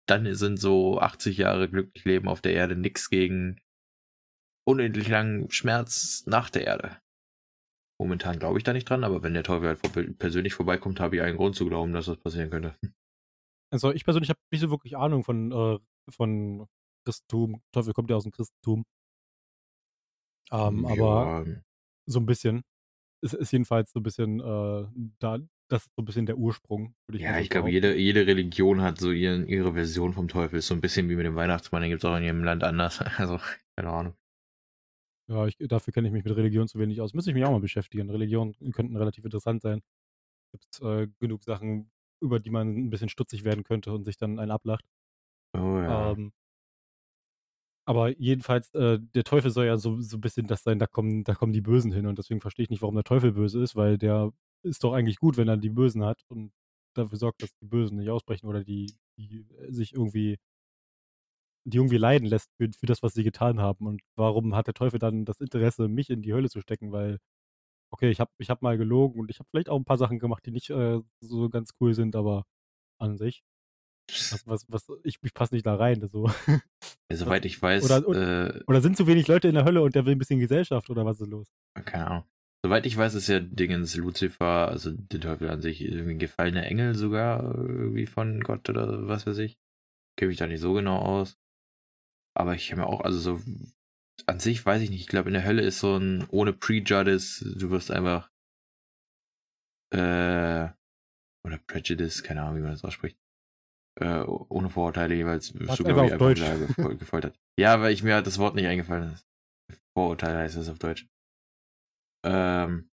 dann 0.07 0.35
sind 0.35 0.59
so 0.59 1.01
80 1.01 1.39
Jahre 1.39 1.69
glücklich 1.69 2.05
leben 2.05 2.29
auf 2.29 2.41
der 2.41 2.55
Erde 2.55 2.77
nix 2.77 3.09
gegen 3.09 3.61
unendlich 4.67 5.09
langen 5.09 5.51
Schmerz 5.51 6.25
nach 6.27 6.51
der 6.51 6.67
Erde. 6.67 6.97
Momentan 8.01 8.39
glaube 8.39 8.59
ich 8.59 8.65
da 8.65 8.73
nicht 8.73 8.89
dran, 8.89 9.05
aber 9.05 9.23
wenn 9.23 9.35
der 9.35 9.45
Teufel 9.45 9.69
halt 9.69 10.19
persönlich 10.19 10.55
vorbeikommt, 10.55 11.01
habe 11.01 11.17
ich 11.17 11.23
einen 11.23 11.37
Grund 11.37 11.55
zu 11.55 11.67
glauben, 11.67 11.93
dass 11.93 12.07
das 12.07 12.19
passieren 12.19 12.51
könnte. 12.51 12.77
Also 13.73 13.93
ich 13.93 14.05
persönlich 14.05 14.31
habe 14.31 14.39
nicht 14.53 14.61
so 14.61 14.71
wirklich 14.71 14.97
Ahnung 14.97 15.25
von, 15.25 15.51
äh, 15.51 15.79
von 16.09 16.69
Christentum. 17.05 17.61
Teufel 17.73 17.93
kommt 17.93 18.09
ja 18.09 18.15
aus 18.15 18.23
dem 18.23 18.31
Christentum. 18.31 18.85
Ähm, 20.53 20.87
aber 20.87 21.45
Ja, 21.45 21.55
so 22.07 22.21
ein 22.21 22.27
bisschen. 22.27 22.63
Es 23.23 23.33
ist 23.33 23.53
jedenfalls 23.53 23.91
so 23.91 24.01
ein 24.01 24.03
bisschen, 24.03 24.39
äh, 24.39 24.87
da, 25.19 25.39
das 25.69 25.87
ist 25.87 25.91
so 25.97 26.03
ein 26.03 26.05
bisschen 26.05 26.27
der 26.27 26.37
Ursprung, 26.37 26.95
würde 27.09 27.19
ich 27.19 27.25
Ja, 27.25 27.39
ich 27.39 27.51
glaube, 27.51 27.71
jede, 27.71 27.97
jede 27.97 28.27
Religion 28.27 28.83
hat 28.83 28.99
so 29.01 29.11
ihren, 29.11 29.49
ihre 29.49 29.73
Version 29.73 30.13
vom 30.13 30.29
Teufel. 30.29 30.59
Ist 30.59 30.67
so 30.67 30.75
ein 30.75 30.81
bisschen 30.81 31.09
wie 31.09 31.17
mit 31.17 31.27
dem 31.27 31.35
Weihnachtsmann, 31.35 31.83
den 31.83 31.91
gibt 31.91 32.05
es 32.05 32.09
auch 32.09 32.17
in 32.17 32.25
jedem 32.25 32.45
Land 32.45 32.63
anders. 32.63 33.01
Also, 33.19 33.41
keine 33.77 33.91
Ahnung. 33.91 34.15
Ja, 35.29 35.47
ich, 35.47 35.57
dafür 35.59 35.93
kenne 35.93 36.09
ich 36.09 36.13
mich 36.13 36.25
mit 36.25 36.37
Religion 36.37 36.69
zu 36.69 36.79
wenig 36.79 37.01
aus. 37.01 37.15
Müsste 37.15 37.31
ich 37.31 37.35
mich 37.35 37.45
auch 37.45 37.51
mal 37.51 37.61
beschäftigen. 37.61 38.11
Religionen 38.11 38.55
könnten 38.73 38.97
relativ 38.97 39.25
interessant 39.25 39.63
sein. 39.63 39.81
Gibt 40.53 40.81
äh, 40.83 41.09
genug 41.21 41.45
Sachen, 41.45 41.91
über 42.21 42.41
die 42.41 42.51
man 42.51 42.77
ein 42.77 42.91
bisschen 42.91 43.09
stutzig 43.09 43.45
werden 43.45 43.65
könnte 43.65 43.93
und 43.93 44.05
sich 44.05 44.17
dann 44.19 44.39
einen 44.39 44.51
ablacht. 44.51 44.85
Oh 45.55 45.79
ja. 45.79 46.13
Ähm, 46.13 46.33
aber 47.87 48.19
jedenfalls, 48.19 48.73
äh, 48.75 48.99
der 49.15 49.25
Teufel 49.25 49.51
soll 49.51 49.67
ja 49.67 49.77
so, 49.77 50.01
so 50.01 50.17
ein 50.17 50.21
bisschen 50.21 50.47
das 50.47 50.63
sein, 50.63 50.79
da 50.79 50.87
kommen, 50.87 51.25
da 51.25 51.35
kommen 51.35 51.53
die 51.53 51.61
Bösen 51.61 51.93
hin. 51.93 52.07
Und 52.07 52.19
deswegen 52.19 52.41
verstehe 52.41 52.65
ich 52.65 52.71
nicht, 52.71 52.83
warum 52.83 52.95
der 52.95 53.05
Teufel 53.05 53.33
böse 53.33 53.63
ist, 53.63 53.77
weil 53.77 53.99
der 53.99 54.33
ist 54.63 54.85
doch 54.85 54.95
eigentlich 54.95 55.19
gut, 55.19 55.37
wenn 55.37 55.49
er 55.49 55.59
die 55.59 55.71
Bösen 55.71 56.05
hat 56.05 56.23
und 56.29 56.53
dafür 56.95 57.19
sorgt, 57.19 57.43
dass 57.43 57.55
die 57.61 57.67
Bösen 57.67 57.99
nicht 57.99 58.09
ausbrechen 58.11 58.47
oder 58.47 58.65
die, 58.65 58.95
die 59.19 59.47
sich 59.69 59.93
irgendwie, 59.95 60.39
die 61.65 61.79
irgendwie 61.79 61.97
leiden 61.99 62.27
lässt 62.29 62.51
für, 62.57 62.69
für 62.79 62.87
das, 62.87 63.03
was 63.03 63.15
sie 63.15 63.25
getan 63.25 63.61
haben. 63.61 63.87
Und 63.87 64.03
warum 64.17 64.55
hat 64.55 64.67
der 64.67 64.75
Teufel 64.75 64.99
dann 64.99 65.25
das 65.25 65.41
Interesse, 65.41 65.89
mich 65.89 66.11
in 66.11 66.23
die 66.23 66.33
Hölle 66.35 66.49
zu 66.51 66.61
stecken? 66.61 66.93
Weil, 66.93 67.19
okay, 67.91 68.11
ich 68.11 68.21
habe 68.21 68.31
ich 68.39 68.51
hab 68.51 68.63
mal 68.63 68.77
gelogen 68.79 69.21
und 69.21 69.31
ich 69.31 69.39
habe 69.39 69.49
vielleicht 69.51 69.69
auch 69.69 69.79
ein 69.79 69.85
paar 69.85 69.99
Sachen 69.99 70.19
gemacht, 70.19 70.45
die 70.47 70.51
nicht 70.51 70.71
äh, 70.71 71.01
so 71.21 71.49
ganz 71.49 71.71
cool 71.81 71.95
sind, 71.95 72.17
aber 72.17 72.45
an 72.99 73.17
sich. 73.17 73.43
Was, 74.11 74.47
was, 74.47 74.67
was, 74.69 74.87
ich, 75.03 75.19
ich 75.23 75.33
passe 75.33 75.55
nicht 75.55 75.65
da 75.65 75.77
rein. 75.77 76.07
So. 76.09 76.31
Soweit 77.13 77.47
ich 77.47 77.61
weiß, 77.61 77.85
Oder- 77.85 78.57
äh, 78.57 78.63
Oder 78.67 78.81
sind 78.83 78.97
zu 78.97 79.07
wenig 79.07 79.27
Leute 79.29 79.49
in 79.49 79.55
der 79.55 79.65
Hölle 79.65 79.83
und 79.83 79.95
der 79.95 80.05
will 80.05 80.13
ein 80.15 80.19
bisschen 80.19 80.41
Gesellschaft 80.41 80.91
oder 80.91 81.05
was 81.07 81.21
ist 81.21 81.29
los? 81.29 81.49
keine 81.87 82.07
Ahnung. 82.07 82.25
Soweit 82.63 82.87
ich 82.87 82.97
weiß, 82.97 83.15
ist 83.15 83.29
ja 83.29 83.41
Dingens 83.41 83.95
Lucifer, 83.97 84.69
also 84.69 84.91
der 84.93 85.21
Teufel 85.21 85.51
an 85.51 85.61
sich, 85.61 85.83
irgendwie 85.83 86.13
ein 86.13 86.19
gefallener 86.19 86.65
Engel 86.65 86.95
sogar, 86.95 87.43
irgendwie 87.59 88.07
von 88.07 88.41
Gott 88.41 88.69
oder 88.71 89.07
was 89.07 89.27
weiß 89.27 89.37
ich. 89.39 89.59
Kenne 90.17 90.29
mich 90.31 90.39
da 90.39 90.47
nicht 90.47 90.61
so 90.61 90.73
genau 90.73 90.99
aus. 90.99 91.37
Aber 92.37 92.55
ich 92.55 92.71
habe 92.71 92.83
mir 92.83 92.87
auch, 92.87 93.01
also 93.01 93.19
so, 93.19 93.41
an 94.27 94.41
sich 94.41 94.65
weiß 94.65 94.83
ich 94.83 94.91
nicht, 94.91 95.01
ich 95.01 95.07
glaube 95.09 95.29
in 95.29 95.35
der 95.35 95.45
Hölle 95.45 95.63
ist 95.63 95.81
so 95.81 95.97
ein, 95.97 96.27
ohne 96.31 96.53
Prejudice, 96.53 97.41
du 97.57 97.71
wirst 97.71 97.91
einfach, 97.91 98.31
äh, 99.93 100.69
oder 101.47 101.59
Prejudice, 101.67 102.23
keine 102.23 102.43
Ahnung, 102.43 102.57
wie 102.57 102.63
man 102.63 102.73
das 102.73 102.85
ausspricht. 102.85 103.19
Äh, 104.01 104.23
ohne 104.25 104.71
Vorurteile 104.71 105.15
jeweils 105.15 105.55
wirst 105.55 105.79
du, 105.79 105.85
glaube 105.85 106.07
ich, 106.07 106.13
einfach 106.13 106.27
Deutsch. 106.27 106.99
gefoltert. 106.99 107.39
Ja, 107.59 107.81
weil 107.81 107.93
ich 107.93 108.03
mir 108.03 108.15
halt 108.15 108.27
das 108.27 108.39
Wort 108.39 108.57
nicht 108.57 108.67
eingefallen 108.67 109.13
ist. 109.13 109.25
Vorurteile 109.97 110.39
heißt 110.39 110.57
es 110.57 110.69
auf 110.69 110.81
Deutsch. 110.81 111.07
Ähm, 112.27 112.91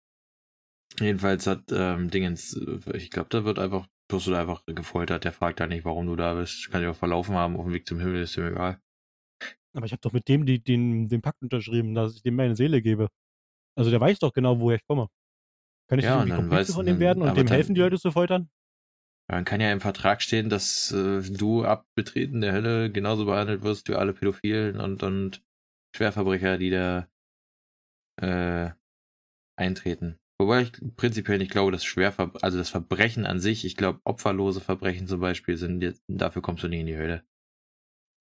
jedenfalls 0.99 1.47
hat 1.47 1.71
ähm, 1.71 2.09
Dingens, 2.09 2.57
äh, 2.57 2.97
ich 2.97 3.11
glaube, 3.11 3.29
da 3.29 3.45
wird 3.45 3.59
einfach, 3.59 3.87
wirst 4.11 4.27
du 4.27 4.31
da 4.31 4.41
einfach 4.41 4.65
gefoltert. 4.65 5.23
Der 5.23 5.31
fragt 5.31 5.61
da 5.61 5.67
nicht, 5.67 5.85
warum 5.85 6.07
du 6.07 6.17
da 6.17 6.33
bist. 6.33 6.69
Kann 6.69 6.81
dich 6.81 6.89
auch 6.89 6.95
verlaufen 6.95 7.35
haben 7.35 7.55
auf 7.55 7.65
dem 7.65 7.73
Weg 7.73 7.87
zum 7.87 7.99
Himmel, 7.99 8.23
ist 8.23 8.35
ihm 8.35 8.47
egal. 8.47 8.81
Aber 9.79 9.85
ich 9.85 9.93
habe 9.93 10.01
doch 10.01 10.11
mit 10.11 10.27
dem 10.27 10.45
die, 10.45 10.61
den, 10.61 11.07
den 11.07 11.21
Pakt 11.21 11.41
unterschrieben, 11.41 11.95
dass 11.95 12.13
ich 12.13 12.21
dem 12.21 12.35
meine 12.35 12.53
Seele 12.53 12.81
gebe. 12.81 13.07
Also 13.77 13.89
der 13.89 14.01
weiß 14.01 14.19
doch 14.19 14.33
genau, 14.33 14.59
woher 14.59 14.75
ich 14.75 14.85
komme. 14.85 15.07
Kann 15.87 15.99
ich 15.99 16.03
Ja, 16.05 16.25
nicht 16.25 16.35
Komplize 16.35 16.73
von 16.73 16.85
dem 16.85 16.99
werden 16.99 17.23
und 17.23 17.37
dem 17.37 17.47
dann- 17.47 17.55
helfen, 17.55 17.75
die 17.75 17.79
Leute 17.79 17.97
zu 17.97 18.11
foltern? 18.11 18.49
Dann 19.29 19.45
kann 19.45 19.61
ja 19.61 19.71
im 19.71 19.79
Vertrag 19.79 20.21
stehen, 20.21 20.49
dass 20.49 20.91
äh, 20.91 21.21
du 21.21 21.63
ab 21.63 21.87
Betreten 21.95 22.41
der 22.41 22.51
Hölle 22.51 22.91
genauso 22.91 23.23
behandelt 23.23 23.61
wirst 23.63 23.87
wie 23.87 23.93
alle 23.95 24.11
Pädophilen 24.11 24.81
und, 24.81 25.01
und 25.01 25.41
Schwerverbrecher, 25.95 26.57
die 26.57 26.71
da 26.71 27.07
äh, 28.17 28.71
eintreten. 29.55 30.19
Wobei 30.41 30.63
ich 30.63 30.71
prinzipiell 30.97 31.37
nicht 31.37 31.51
glaube, 31.51 31.71
dass 31.71 31.85
Schwerver 31.85 32.33
also 32.41 32.57
das 32.57 32.69
Verbrechen 32.69 33.25
an 33.25 33.39
sich, 33.39 33.63
ich 33.63 33.77
glaube, 33.77 34.01
opferlose 34.03 34.59
Verbrechen 34.59 35.07
zum 35.07 35.21
Beispiel 35.21 35.55
sind 35.55 36.01
dafür 36.09 36.41
kommst 36.41 36.63
du 36.63 36.67
nie 36.67 36.81
in 36.81 36.87
die 36.87 36.97
Hölle. 36.97 37.23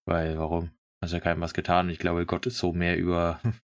Weil, 0.07 0.39
warum? 0.39 0.71
Hast 1.03 1.13
ja 1.13 1.21
keinem 1.21 1.41
was 1.41 1.55
getan. 1.55 1.91
Ich 1.91 1.99
glaube, 1.99 2.27
Gott 2.27 2.47
ist 2.47 2.59
so 2.59 2.73
mehr 2.73 2.97
über 2.97 3.41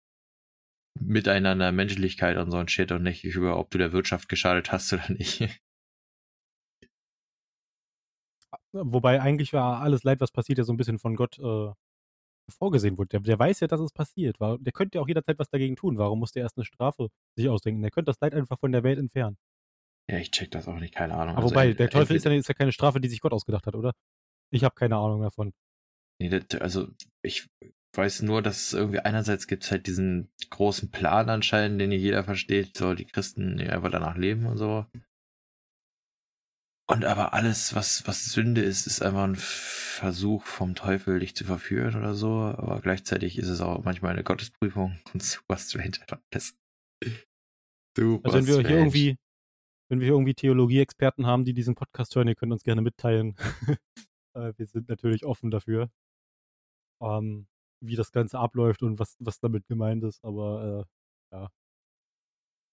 Miteinander, 1.00 1.72
Menschlichkeit 1.72 2.36
und 2.36 2.50
so 2.50 2.58
ein 2.58 2.68
Shit 2.68 2.92
und 2.92 3.02
nicht 3.02 3.24
über, 3.24 3.58
ob 3.58 3.70
du 3.70 3.78
der 3.78 3.92
Wirtschaft 3.92 4.28
geschadet 4.28 4.72
hast 4.72 4.92
oder 4.92 5.10
nicht. 5.10 5.40
Wobei 8.72 9.20
eigentlich 9.20 9.52
war 9.52 9.80
alles 9.80 10.04
Leid, 10.04 10.20
was 10.20 10.30
passiert, 10.32 10.58
ja 10.58 10.64
so 10.64 10.72
ein 10.72 10.76
bisschen 10.76 10.98
von 10.98 11.16
Gott 11.16 11.38
äh, 11.38 11.72
vorgesehen 12.50 12.98
wurde. 12.98 13.08
Der, 13.08 13.20
der, 13.20 13.38
weiß 13.38 13.60
ja, 13.60 13.66
dass 13.66 13.80
es 13.80 13.92
passiert. 13.92 14.36
Der 14.40 14.72
könnte 14.72 14.98
ja 14.98 15.02
auch 15.02 15.08
jederzeit 15.08 15.38
was 15.38 15.48
dagegen 15.48 15.76
tun. 15.76 15.98
Warum 15.98 16.18
muss 16.18 16.32
der 16.32 16.42
erst 16.42 16.56
eine 16.56 16.64
Strafe 16.64 17.08
sich 17.36 17.48
ausdenken? 17.48 17.82
Der 17.82 17.90
könnte 17.90 18.10
das 18.10 18.20
Leid 18.20 18.34
einfach 18.34 18.58
von 18.58 18.72
der 18.72 18.82
Welt 18.82 18.98
entfernen. 18.98 19.36
Ja, 20.08 20.18
ich 20.18 20.30
check 20.30 20.50
das 20.50 20.66
auch 20.66 20.78
nicht, 20.78 20.94
keine 20.94 21.14
Ahnung. 21.14 21.36
Aber 21.36 21.44
also, 21.44 21.54
wobei, 21.54 21.72
der 21.72 21.88
Teufel 21.88 22.16
ist 22.16 22.24
ja, 22.24 22.32
ist 22.32 22.48
ja 22.48 22.54
keine 22.54 22.72
Strafe, 22.72 23.00
die 23.00 23.08
sich 23.08 23.20
Gott 23.20 23.32
ausgedacht 23.32 23.66
hat, 23.66 23.74
oder? 23.76 23.92
Ich 24.52 24.64
habe 24.64 24.74
keine 24.74 24.96
Ahnung 24.96 25.22
davon. 25.22 25.52
Nee, 26.20 26.28
das, 26.28 26.60
also 26.60 26.88
ich 27.22 27.48
weiß 27.96 28.22
nur, 28.22 28.42
dass 28.42 28.66
es 28.66 28.72
irgendwie 28.74 29.00
einerseits 29.00 29.46
gibt 29.46 29.64
es 29.64 29.70
halt 29.70 29.86
diesen 29.86 30.30
großen 30.50 30.90
Plan 30.90 31.28
anscheinend, 31.30 31.80
den 31.80 31.92
jeder 31.92 32.24
versteht, 32.24 32.76
so 32.76 32.94
die 32.94 33.06
Christen 33.06 33.58
einfach 33.60 33.90
danach 33.90 34.16
leben 34.16 34.46
und 34.46 34.58
so. 34.58 34.86
Und 36.90 37.04
aber 37.04 37.34
alles, 37.34 37.74
was, 37.74 38.06
was 38.06 38.32
Sünde 38.32 38.62
ist, 38.62 38.86
ist 38.86 39.00
einfach 39.00 39.22
ein 39.22 39.36
Versuch 39.36 40.44
vom 40.44 40.74
Teufel, 40.74 41.20
dich 41.20 41.36
zu 41.36 41.44
verführen 41.44 41.94
oder 41.94 42.14
so. 42.14 42.30
Aber 42.30 42.80
gleichzeitig 42.80 43.38
ist 43.38 43.48
es 43.48 43.60
auch 43.60 43.84
manchmal 43.84 44.12
eine 44.12 44.24
Gottesprüfung 44.24 44.98
und 45.14 45.22
super 45.22 45.56
strange 45.56 45.98
alles. 46.08 46.58
Super 47.96 48.34
also 48.34 48.38
wenn 48.38 48.46
wir 48.46 48.54
strange. 48.54 48.68
hier 48.68 48.76
irgendwie, 48.78 49.16
wenn 49.88 50.00
wir 50.00 50.06
hier 50.06 50.14
irgendwie 50.14 50.34
Theologie-Experten 50.34 51.26
haben, 51.26 51.44
die 51.44 51.54
diesen 51.54 51.76
Podcast 51.76 52.14
hören, 52.14 52.28
ihr 52.28 52.34
könnt 52.34 52.52
uns 52.52 52.64
gerne 52.64 52.82
mitteilen. 52.82 53.36
Äh, 54.32 54.52
wir 54.56 54.66
sind 54.66 54.88
natürlich 54.88 55.24
offen 55.24 55.50
dafür. 55.50 55.90
Ähm, 57.00 57.46
wie 57.82 57.96
das 57.96 58.12
Ganze 58.12 58.38
abläuft 58.38 58.82
und 58.82 58.98
was, 58.98 59.16
was 59.20 59.40
damit 59.40 59.66
gemeint 59.66 60.04
ist, 60.04 60.22
aber 60.24 60.86
äh, 61.32 61.34
ja. 61.36 61.50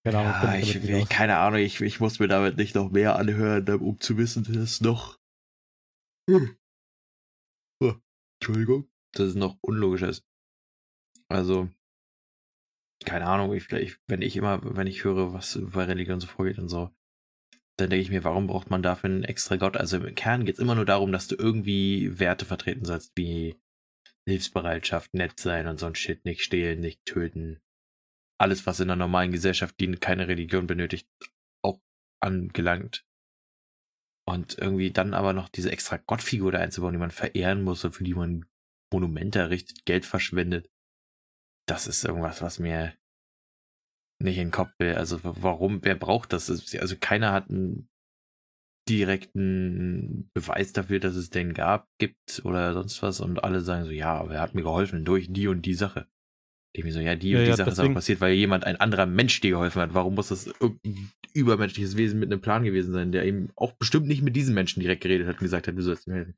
Keine 0.06 0.20
Ahnung. 0.20 0.54
Ja, 0.54 0.60
ich, 0.60 0.76
ich, 0.76 1.10
keine 1.10 1.38
Ahnung, 1.38 1.60
ich, 1.60 1.82
ich 1.82 2.00
muss 2.00 2.20
mir 2.20 2.28
damit 2.28 2.58
nicht 2.58 2.76
noch 2.76 2.92
mehr 2.92 3.16
anhören, 3.16 3.68
um 3.82 4.00
zu 4.00 4.18
wissen, 4.18 4.44
dass 4.44 4.56
es 4.56 4.82
noch. 4.82 5.18
Hm. 6.30 6.58
Oh, 7.82 7.94
Entschuldigung. 8.40 8.90
Dass 9.14 9.30
es 9.30 9.36
noch 9.36 9.58
unlogischer 9.62 10.10
ist. 10.10 10.26
Also, 11.30 11.70
keine 13.06 13.26
Ahnung, 13.26 13.54
ich, 13.54 13.72
ich, 13.72 13.98
wenn 14.08 14.22
ich 14.22 14.36
immer, 14.36 14.60
wenn 14.76 14.88
ich 14.88 15.04
höre, 15.04 15.34
was 15.34 15.60
bei 15.62 15.86
Religion 15.86 16.20
so 16.20 16.28
vorgeht 16.28 16.60
und 16.60 16.70
so, 16.70 16.90
dann 17.78 17.90
denke 17.90 18.02
ich 18.02 18.10
mir, 18.10 18.24
warum 18.24 18.48
braucht 18.48 18.70
man 18.70 18.82
dafür 18.82 19.10
einen 19.10 19.24
extra 19.24 19.56
Gott? 19.56 19.78
Also 19.78 19.98
im 19.98 20.16
Kern 20.16 20.46
geht 20.46 20.56
es 20.56 20.60
immer 20.60 20.76
nur 20.76 20.86
darum, 20.86 21.12
dass 21.12 21.28
du 21.28 21.36
irgendwie 21.36 22.20
Werte 22.20 22.46
vertreten 22.46 22.86
sollst, 22.86 23.12
wie 23.16 23.56
Hilfsbereitschaft, 24.28 25.14
nett 25.14 25.40
sein 25.40 25.68
und 25.68 25.80
so 25.80 25.86
ein 25.86 25.96
Shit, 25.96 26.26
nicht 26.26 26.44
stehlen, 26.44 26.82
nicht 26.82 27.06
töten. 27.06 27.62
Alles, 28.40 28.66
was 28.66 28.80
in 28.80 28.90
einer 28.90 28.98
normalen 28.98 29.32
Gesellschaft, 29.32 29.80
die 29.80 29.92
keine 29.94 30.28
Religion 30.28 30.68
benötigt, 30.68 31.08
auch 31.64 31.80
angelangt. 32.22 33.06
Und 34.28 34.58
irgendwie 34.58 34.92
dann 34.92 35.14
aber 35.14 35.32
noch 35.32 35.48
diese 35.48 35.72
extra 35.72 35.98
Gottfigur 35.98 36.52
da 36.52 36.60
einzubauen, 36.60 36.94
die 36.94 37.00
man 37.00 37.12
verehren 37.12 37.64
muss 37.64 37.86
und 37.86 37.94
für 37.94 38.04
die 38.04 38.14
man 38.14 38.46
Monumente 38.92 39.40
errichtet, 39.40 39.86
Geld 39.86 40.06
verschwendet. 40.06 40.70
Das 41.66 41.88
ist 41.88 42.04
irgendwas, 42.04 42.42
was 42.42 42.60
mir 42.60 42.98
nicht 44.20 44.38
in 44.38 44.48
den 44.48 44.52
Kopf 44.52 44.72
will. 44.80 44.96
Also 44.96 45.20
warum, 45.24 45.84
wer 45.84 45.96
braucht 45.96 46.34
das? 46.34 46.50
Also 46.50 46.98
keiner 47.00 47.32
hat 47.32 47.50
einen 47.50 47.90
direkten 48.90 50.30
Beweis 50.34 50.74
dafür, 50.74 51.00
dass 51.00 51.16
es 51.16 51.30
den 51.30 51.54
gab, 51.54 51.88
gibt 51.98 52.42
oder 52.44 52.74
sonst 52.74 53.02
was 53.02 53.20
und 53.20 53.44
alle 53.44 53.62
sagen 53.62 53.86
so, 53.86 53.92
ja, 53.92 54.16
aber 54.16 54.36
er 54.36 54.42
hat 54.42 54.56
mir 54.56 54.64
geholfen 54.64 55.06
durch 55.06 55.28
die 55.32 55.48
und 55.48 55.66
die 55.66 55.74
Sache. 55.74 56.08
Ich 56.74 56.84
mir 56.84 56.92
so, 56.92 57.00
ja, 57.00 57.16
die 57.16 57.32
ja, 57.32 57.40
und 57.40 57.46
die 57.46 57.50
ja, 57.50 57.56
Sache 57.56 57.72
ist 57.72 57.80
aber 57.80 57.94
passiert, 57.94 58.22
weil 58.22 58.34
jemand, 58.34 58.64
ein 58.64 58.76
anderer 58.76 59.06
Mensch 59.06 59.40
dir 59.42 59.52
geholfen 59.52 59.82
hat. 59.82 59.94
Warum 59.94 60.16
muss 60.16 60.28
das 60.28 60.48
irgendein 60.48 61.12
übermenschliches 61.34 61.98
Wesen 61.98 62.20
mit 62.20 62.32
einem 62.32 62.42
Plan 62.42 62.64
gewesen 62.64 62.94
sein, 62.94 63.12
der 63.12 63.26
eben 63.26 63.50
auch 63.56 63.74
bestimmt 63.74 64.08
nicht 64.08 64.22
mit 64.22 64.36
diesem 64.36 64.54
Menschen 64.54 64.82
direkt 64.82 65.02
geredet 65.02 65.28
hat 65.28 65.36
und 65.36 65.42
gesagt 65.42 65.68
hat, 65.68 65.78
du 65.78 65.82
sollst 65.82 66.08
ihm 66.08 66.14
helfen. 66.14 66.36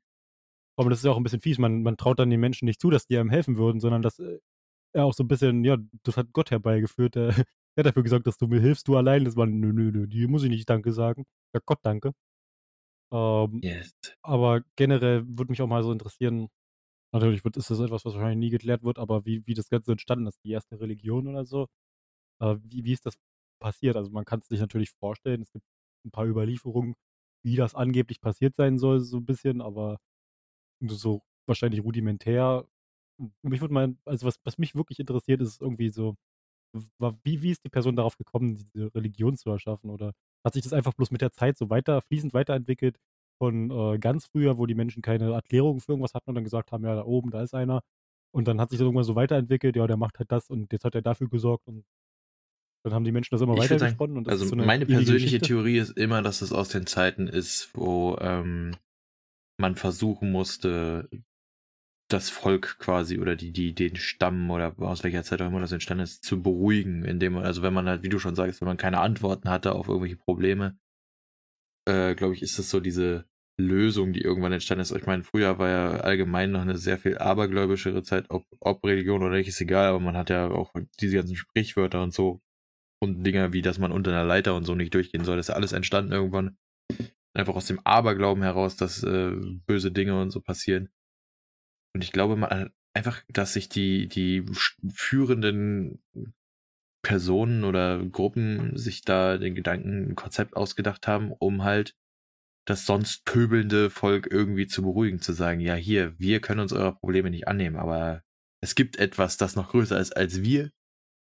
Aber 0.78 0.88
das 0.88 1.00
ist 1.00 1.04
ja 1.04 1.10
auch 1.10 1.16
ein 1.16 1.22
bisschen 1.22 1.40
fies. 1.40 1.58
Man, 1.58 1.82
man 1.82 1.96
traut 1.96 2.18
dann 2.18 2.30
den 2.30 2.40
Menschen 2.40 2.64
nicht 2.64 2.80
zu, 2.80 2.90
dass 2.90 3.06
die 3.06 3.18
einem 3.18 3.28
helfen 3.28 3.58
würden, 3.58 3.80
sondern 3.80 4.00
dass 4.02 4.18
äh, 4.18 4.38
er 4.94 5.04
auch 5.04 5.12
so 5.12 5.24
ein 5.24 5.28
bisschen, 5.28 5.64
ja, 5.64 5.76
das 6.04 6.16
hat 6.16 6.32
Gott 6.32 6.50
herbeigeführt. 6.50 7.16
Der, 7.16 7.32
der 7.32 7.36
hat 7.78 7.86
dafür 7.86 8.02
gesagt, 8.02 8.26
dass 8.26 8.38
du 8.38 8.46
mir 8.46 8.60
hilfst, 8.60 8.88
du 8.88 8.96
allein. 8.96 9.24
Das 9.24 9.36
war, 9.36 9.46
nö, 9.46 9.72
nö, 9.72 9.90
nö, 9.92 10.06
die 10.06 10.26
muss 10.26 10.42
ich 10.42 10.50
nicht 10.50 10.70
Danke 10.70 10.92
sagen. 10.92 11.26
Ja, 11.54 11.60
Gott 11.66 11.80
danke. 11.82 12.12
Ähm, 13.12 13.60
yes. 13.62 13.92
Aber 14.22 14.62
generell 14.76 15.24
würde 15.26 15.50
mich 15.52 15.62
auch 15.62 15.66
mal 15.66 15.82
so 15.82 15.92
interessieren, 15.92 16.48
natürlich 17.12 17.44
wird, 17.44 17.56
ist 17.56 17.70
das 17.70 17.80
etwas, 17.80 18.04
was 18.04 18.14
wahrscheinlich 18.14 18.38
nie 18.38 18.50
geklärt 18.50 18.84
wird, 18.84 18.98
aber 18.98 19.24
wie, 19.26 19.46
wie 19.46 19.54
das 19.54 19.70
Ganze 19.70 19.92
entstanden 19.92 20.26
ist, 20.28 20.42
die 20.44 20.52
erste 20.52 20.80
Religion 20.80 21.28
oder 21.28 21.44
so. 21.46 21.68
Äh, 22.40 22.56
wie, 22.64 22.84
wie 22.84 22.92
ist 22.94 23.06
das 23.06 23.16
passiert? 23.60 23.96
Also 23.96 24.10
man 24.12 24.24
kann 24.26 24.40
es 24.40 24.48
sich 24.48 24.60
natürlich 24.60 24.90
vorstellen, 24.92 25.42
es 25.42 25.52
gibt 25.52 25.64
ein 26.06 26.10
paar 26.12 26.26
Überlieferungen, 26.26 26.94
wie 27.44 27.56
das 27.56 27.74
angeblich 27.76 28.20
passiert 28.20 28.56
sein 28.56 28.78
soll, 28.78 29.00
so 29.00 29.18
ein 29.18 29.26
bisschen, 29.26 29.60
aber 29.62 29.98
so 30.86 31.22
wahrscheinlich 31.46 31.82
rudimentär. 31.84 32.66
Mich 33.42 33.60
würde 33.60 33.74
mal, 33.74 33.96
also 34.06 34.26
was, 34.26 34.40
was 34.44 34.58
mich 34.58 34.74
wirklich 34.74 34.98
interessiert, 35.00 35.40
ist 35.42 35.60
irgendwie 35.60 35.90
so, 35.90 36.16
wie, 37.24 37.42
wie 37.42 37.50
ist 37.50 37.64
die 37.64 37.68
Person 37.70 37.96
darauf 37.96 38.16
gekommen, 38.16 38.56
diese 38.56 38.94
Religion 38.94 39.36
zu 39.36 39.50
erschaffen? 39.50 39.90
Oder 39.90 40.12
hat 40.44 40.54
sich 40.54 40.62
das 40.62 40.72
einfach 40.72 40.94
bloß 40.94 41.10
mit 41.10 41.20
der 41.20 41.32
Zeit 41.32 41.56
so 41.58 41.70
weiter, 41.70 42.00
fließend 42.02 42.34
weiterentwickelt 42.34 42.98
von 43.38 43.70
äh, 43.70 43.98
ganz 43.98 44.26
früher, 44.26 44.58
wo 44.58 44.66
die 44.66 44.74
Menschen 44.74 45.02
keine 45.02 45.32
Erklärung 45.32 45.80
für 45.80 45.92
irgendwas 45.92 46.14
hatten 46.14 46.30
und 46.30 46.34
dann 46.34 46.44
gesagt 46.44 46.72
haben, 46.72 46.84
ja, 46.84 46.94
da 46.94 47.04
oben, 47.04 47.30
da 47.30 47.42
ist 47.42 47.54
einer. 47.54 47.82
Und 48.32 48.46
dann 48.46 48.60
hat 48.60 48.70
sich 48.70 48.78
das 48.78 48.84
irgendwann 48.84 49.04
so 49.04 49.16
weiterentwickelt, 49.16 49.76
ja, 49.76 49.86
der 49.86 49.96
macht 49.96 50.18
halt 50.18 50.30
das 50.30 50.50
und 50.50 50.72
jetzt 50.72 50.84
hat 50.84 50.94
er 50.94 51.02
dafür 51.02 51.28
gesorgt 51.28 51.66
und 51.66 51.84
dann 52.84 52.94
haben 52.94 53.04
die 53.04 53.12
Menschen 53.12 53.34
das 53.34 53.42
immer 53.42 53.58
weiter 53.58 53.76
gesponnen. 53.76 54.26
also 54.26 54.46
so 54.46 54.56
meine 54.56 54.86
persönliche 54.86 55.24
Geschichte. 55.24 55.48
Theorie 55.48 55.78
ist 55.78 55.96
immer, 55.98 56.22
dass 56.22 56.40
es 56.40 56.52
aus 56.52 56.68
den 56.68 56.86
Zeiten 56.86 57.26
ist, 57.26 57.70
wo 57.74 58.16
ähm, 58.20 58.76
man 59.58 59.74
versuchen 59.74 60.32
musste, 60.32 61.08
das 62.12 62.28
Volk 62.30 62.78
quasi 62.78 63.18
oder 63.18 63.36
die, 63.36 63.52
die, 63.52 63.74
den 63.74 63.96
Stamm 63.96 64.50
oder 64.50 64.74
aus 64.80 65.04
welcher 65.04 65.22
Zeit 65.22 65.40
auch 65.40 65.46
immer 65.46 65.60
das 65.60 65.72
entstanden 65.72 66.04
ist, 66.04 66.24
zu 66.24 66.42
beruhigen, 66.42 67.04
indem 67.04 67.34
man, 67.34 67.44
also 67.44 67.62
wenn 67.62 67.74
man 67.74 67.88
halt, 67.88 68.02
wie 68.02 68.08
du 68.08 68.18
schon 68.18 68.34
sagst, 68.34 68.60
wenn 68.60 68.68
man 68.68 68.76
keine 68.76 69.00
Antworten 69.00 69.48
hatte 69.48 69.72
auf 69.72 69.88
irgendwelche 69.88 70.16
Probleme, 70.16 70.78
äh, 71.88 72.14
glaube 72.14 72.34
ich, 72.34 72.42
ist 72.42 72.58
das 72.58 72.70
so 72.70 72.80
diese 72.80 73.26
Lösung, 73.58 74.12
die 74.12 74.22
irgendwann 74.22 74.52
entstanden 74.52 74.82
ist. 74.82 74.92
Ich 74.92 75.06
meine, 75.06 75.22
früher 75.22 75.58
war 75.58 75.68
ja 75.68 75.90
allgemein 76.00 76.50
noch 76.50 76.62
eine 76.62 76.78
sehr 76.78 76.98
viel 76.98 77.18
abergläubischere 77.18 78.02
Zeit, 78.02 78.26
ob, 78.30 78.44
ob 78.60 78.84
Religion 78.84 79.22
oder 79.22 79.36
nicht, 79.36 79.48
ist 79.48 79.60
egal, 79.60 79.88
aber 79.88 80.00
man 80.00 80.16
hat 80.16 80.30
ja 80.30 80.50
auch 80.50 80.72
diese 81.00 81.16
ganzen 81.16 81.36
Sprichwörter 81.36 82.02
und 82.02 82.12
so 82.12 82.40
und 83.02 83.24
Dinge 83.24 83.52
wie, 83.52 83.62
dass 83.62 83.78
man 83.78 83.92
unter 83.92 84.10
einer 84.10 84.24
Leiter 84.24 84.54
und 84.54 84.64
so 84.64 84.74
nicht 84.74 84.94
durchgehen 84.94 85.24
soll. 85.24 85.36
Das 85.36 85.46
ist 85.46 85.50
ja 85.50 85.54
alles 85.56 85.72
entstanden 85.72 86.12
irgendwann. 86.12 86.56
Einfach 87.34 87.54
aus 87.54 87.66
dem 87.66 87.80
Aberglauben 87.84 88.42
heraus, 88.42 88.76
dass 88.76 89.02
äh, 89.04 89.32
böse 89.66 89.92
Dinge 89.92 90.20
und 90.20 90.30
so 90.30 90.40
passieren. 90.40 90.90
Und 91.94 92.04
ich 92.04 92.12
glaube 92.12 92.36
mal 92.36 92.70
einfach, 92.94 93.22
dass 93.28 93.52
sich 93.52 93.68
die, 93.68 94.08
die 94.08 94.44
führenden 94.92 96.02
Personen 97.02 97.64
oder 97.64 98.04
Gruppen 98.04 98.76
sich 98.76 99.02
da 99.02 99.38
den 99.38 99.54
Gedanken, 99.54 100.10
ein 100.10 100.16
Konzept 100.16 100.56
ausgedacht 100.56 101.06
haben, 101.06 101.32
um 101.32 101.64
halt 101.64 101.94
das 102.66 102.86
sonst 102.86 103.24
pöbelnde 103.24 103.90
Volk 103.90 104.28
irgendwie 104.30 104.66
zu 104.66 104.82
beruhigen, 104.82 105.20
zu 105.20 105.32
sagen, 105.32 105.60
ja 105.60 105.74
hier, 105.74 106.18
wir 106.18 106.40
können 106.40 106.60
uns 106.60 106.72
eurer 106.72 106.92
Probleme 106.92 107.30
nicht 107.30 107.48
annehmen, 107.48 107.76
aber 107.76 108.22
es 108.62 108.74
gibt 108.74 108.98
etwas, 108.98 109.38
das 109.38 109.56
noch 109.56 109.70
größer 109.70 109.98
ist 109.98 110.14
als 110.16 110.42
wir, 110.42 110.70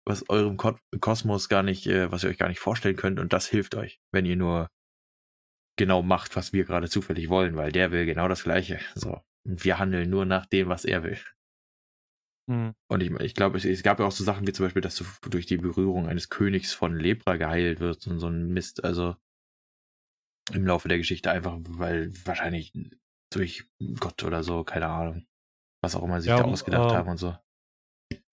was 0.05 0.29
eurem 0.29 0.57
Kosmos 0.57 1.47
gar 1.47 1.63
nicht, 1.63 1.87
äh, 1.87 2.11
was 2.11 2.23
ihr 2.23 2.29
euch 2.29 2.37
gar 2.37 2.49
nicht 2.49 2.59
vorstellen 2.59 2.97
könnt 2.97 3.19
und 3.19 3.31
das 3.31 3.47
hilft 3.47 3.75
euch, 3.75 4.01
wenn 4.11 4.25
ihr 4.25 4.35
nur 4.35 4.69
genau 5.77 6.03
macht, 6.03 6.35
was 6.35 6.51
wir 6.53 6.65
gerade 6.65 6.89
zufällig 6.89 7.29
wollen, 7.29 7.55
weil 7.55 7.71
der 7.71 7.91
will 7.91 8.05
genau 8.05 8.27
das 8.27 8.43
Gleiche. 8.43 8.79
So. 8.95 9.21
Wir 9.43 9.79
handeln 9.79 10.09
nur 10.09 10.25
nach 10.25 10.45
dem, 10.45 10.69
was 10.69 10.85
er 10.85 11.03
will. 11.03 11.19
Mhm. 12.47 12.75
Und 12.87 13.01
ich, 13.01 13.11
ich 13.11 13.35
glaube, 13.35 13.57
es, 13.57 13.65
es, 13.65 13.83
gab 13.83 13.99
ja 13.99 14.05
auch 14.05 14.11
so 14.11 14.23
Sachen 14.23 14.45
wie 14.47 14.53
zum 14.53 14.65
Beispiel, 14.65 14.81
dass 14.81 14.95
du 14.95 15.05
durch 15.29 15.45
die 15.45 15.57
Berührung 15.57 16.07
eines 16.07 16.29
Königs 16.29 16.73
von 16.73 16.97
Lepra 16.97 17.37
geheilt 17.37 17.79
wirst 17.79 18.07
und 18.07 18.19
so 18.19 18.27
ein 18.27 18.49
Mist. 18.49 18.83
Also 18.83 19.15
im 20.51 20.65
Laufe 20.65 20.89
der 20.89 20.97
Geschichte 20.97 21.31
einfach, 21.31 21.57
weil 21.69 22.11
wahrscheinlich 22.25 22.73
durch 23.31 23.65
Gott 23.99 24.23
oder 24.23 24.43
so, 24.43 24.63
keine 24.63 24.87
Ahnung, 24.87 25.25
was 25.81 25.95
auch 25.95 26.03
immer 26.03 26.19
sich 26.19 26.29
ja, 26.29 26.37
da 26.37 26.43
ausgedacht 26.43 26.91
äh, 26.91 26.95
haben 26.95 27.09
und 27.09 27.17
so. 27.17 27.35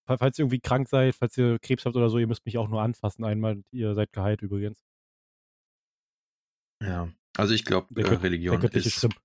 Falls 0.05 0.37
ihr 0.37 0.43
irgendwie 0.43 0.59
krank 0.59 0.89
seid, 0.89 1.15
falls 1.15 1.37
ihr 1.37 1.57
Krebs 1.59 1.85
habt 1.85 1.95
oder 1.95 2.09
so, 2.09 2.17
ihr 2.17 2.27
müsst 2.27 2.45
mich 2.45 2.57
auch 2.57 2.67
nur 2.67 2.81
anfassen 2.81 3.23
einmal. 3.23 3.63
Ihr 3.71 3.95
seid 3.95 4.11
geheilt 4.11 4.41
übrigens. 4.41 4.83
Ja, 6.83 7.09
also 7.37 7.53
ich 7.53 7.63
glaube, 7.63 8.01
äh, 8.01 8.15
Religion 8.15 8.61
ist, 8.61 8.91
Schrimp. 8.91 9.15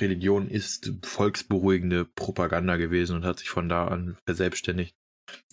Religion 0.00 0.48
ist 0.48 0.92
volksberuhigende 1.02 2.04
Propaganda 2.04 2.76
gewesen 2.76 3.16
und 3.16 3.24
hat 3.24 3.38
sich 3.38 3.50
von 3.50 3.68
da 3.68 3.86
an 3.86 4.16
verselbstständigt. 4.26 4.96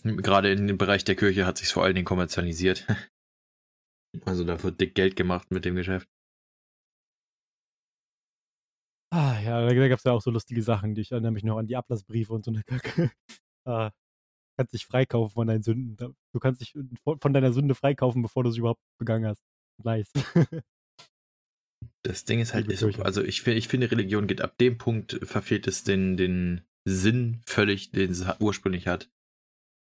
Gerade 0.02 0.50
in 0.50 0.66
dem 0.66 0.78
Bereich 0.78 1.04
der 1.04 1.16
Kirche 1.16 1.46
hat 1.46 1.58
sich 1.58 1.68
vor 1.68 1.84
allen 1.84 1.94
Dingen 1.94 2.06
kommerzialisiert. 2.06 2.86
Also 4.24 4.42
da 4.42 4.60
wird 4.64 4.80
dick 4.80 4.96
Geld 4.96 5.14
gemacht 5.14 5.52
mit 5.52 5.64
dem 5.64 5.76
Geschäft. 5.76 6.08
Ah, 9.12 9.38
ja, 9.40 9.64
da, 9.64 9.88
gab 9.88 9.98
es 9.98 10.04
ja 10.04 10.10
auch 10.10 10.20
so 10.20 10.32
lustige 10.32 10.62
Sachen, 10.62 10.96
die 10.96 11.02
ich 11.02 11.12
erinnere 11.12 11.30
mich 11.30 11.44
noch 11.44 11.58
an 11.58 11.68
die 11.68 11.76
Ablassbriefe 11.76 12.32
und 12.32 12.44
so 12.44 12.50
eine 12.50 12.64
Kacke. 12.64 13.12
ah, 13.66 13.90
kannst 14.56 14.74
dich 14.74 14.86
freikaufen 14.86 15.32
von 15.32 15.46
deinen 15.46 15.62
Sünden. 15.62 15.96
Du 15.96 16.40
kannst 16.40 16.60
dich 16.60 16.74
von 17.04 17.32
deiner 17.32 17.52
Sünde 17.52 17.74
freikaufen, 17.74 18.22
bevor 18.22 18.44
du 18.44 18.50
sie 18.50 18.58
überhaupt 18.60 18.82
begangen 18.98 19.26
hast. 19.26 19.42
Nice. 19.82 20.12
das 22.02 22.24
Ding 22.24 22.40
ist 22.40 22.54
halt, 22.54 22.68
ist, 22.68 22.82
also 23.00 23.22
ich, 23.22 23.46
ich 23.46 23.68
finde, 23.68 23.90
Religion 23.90 24.26
geht 24.26 24.40
ab 24.40 24.56
dem 24.58 24.78
Punkt, 24.78 25.20
verfehlt 25.22 25.66
es 25.66 25.84
den, 25.84 26.16
den 26.16 26.62
Sinn 26.84 27.42
völlig, 27.46 27.90
den 27.90 28.10
es 28.10 28.24
ursprünglich 28.38 28.86
hat, 28.86 29.10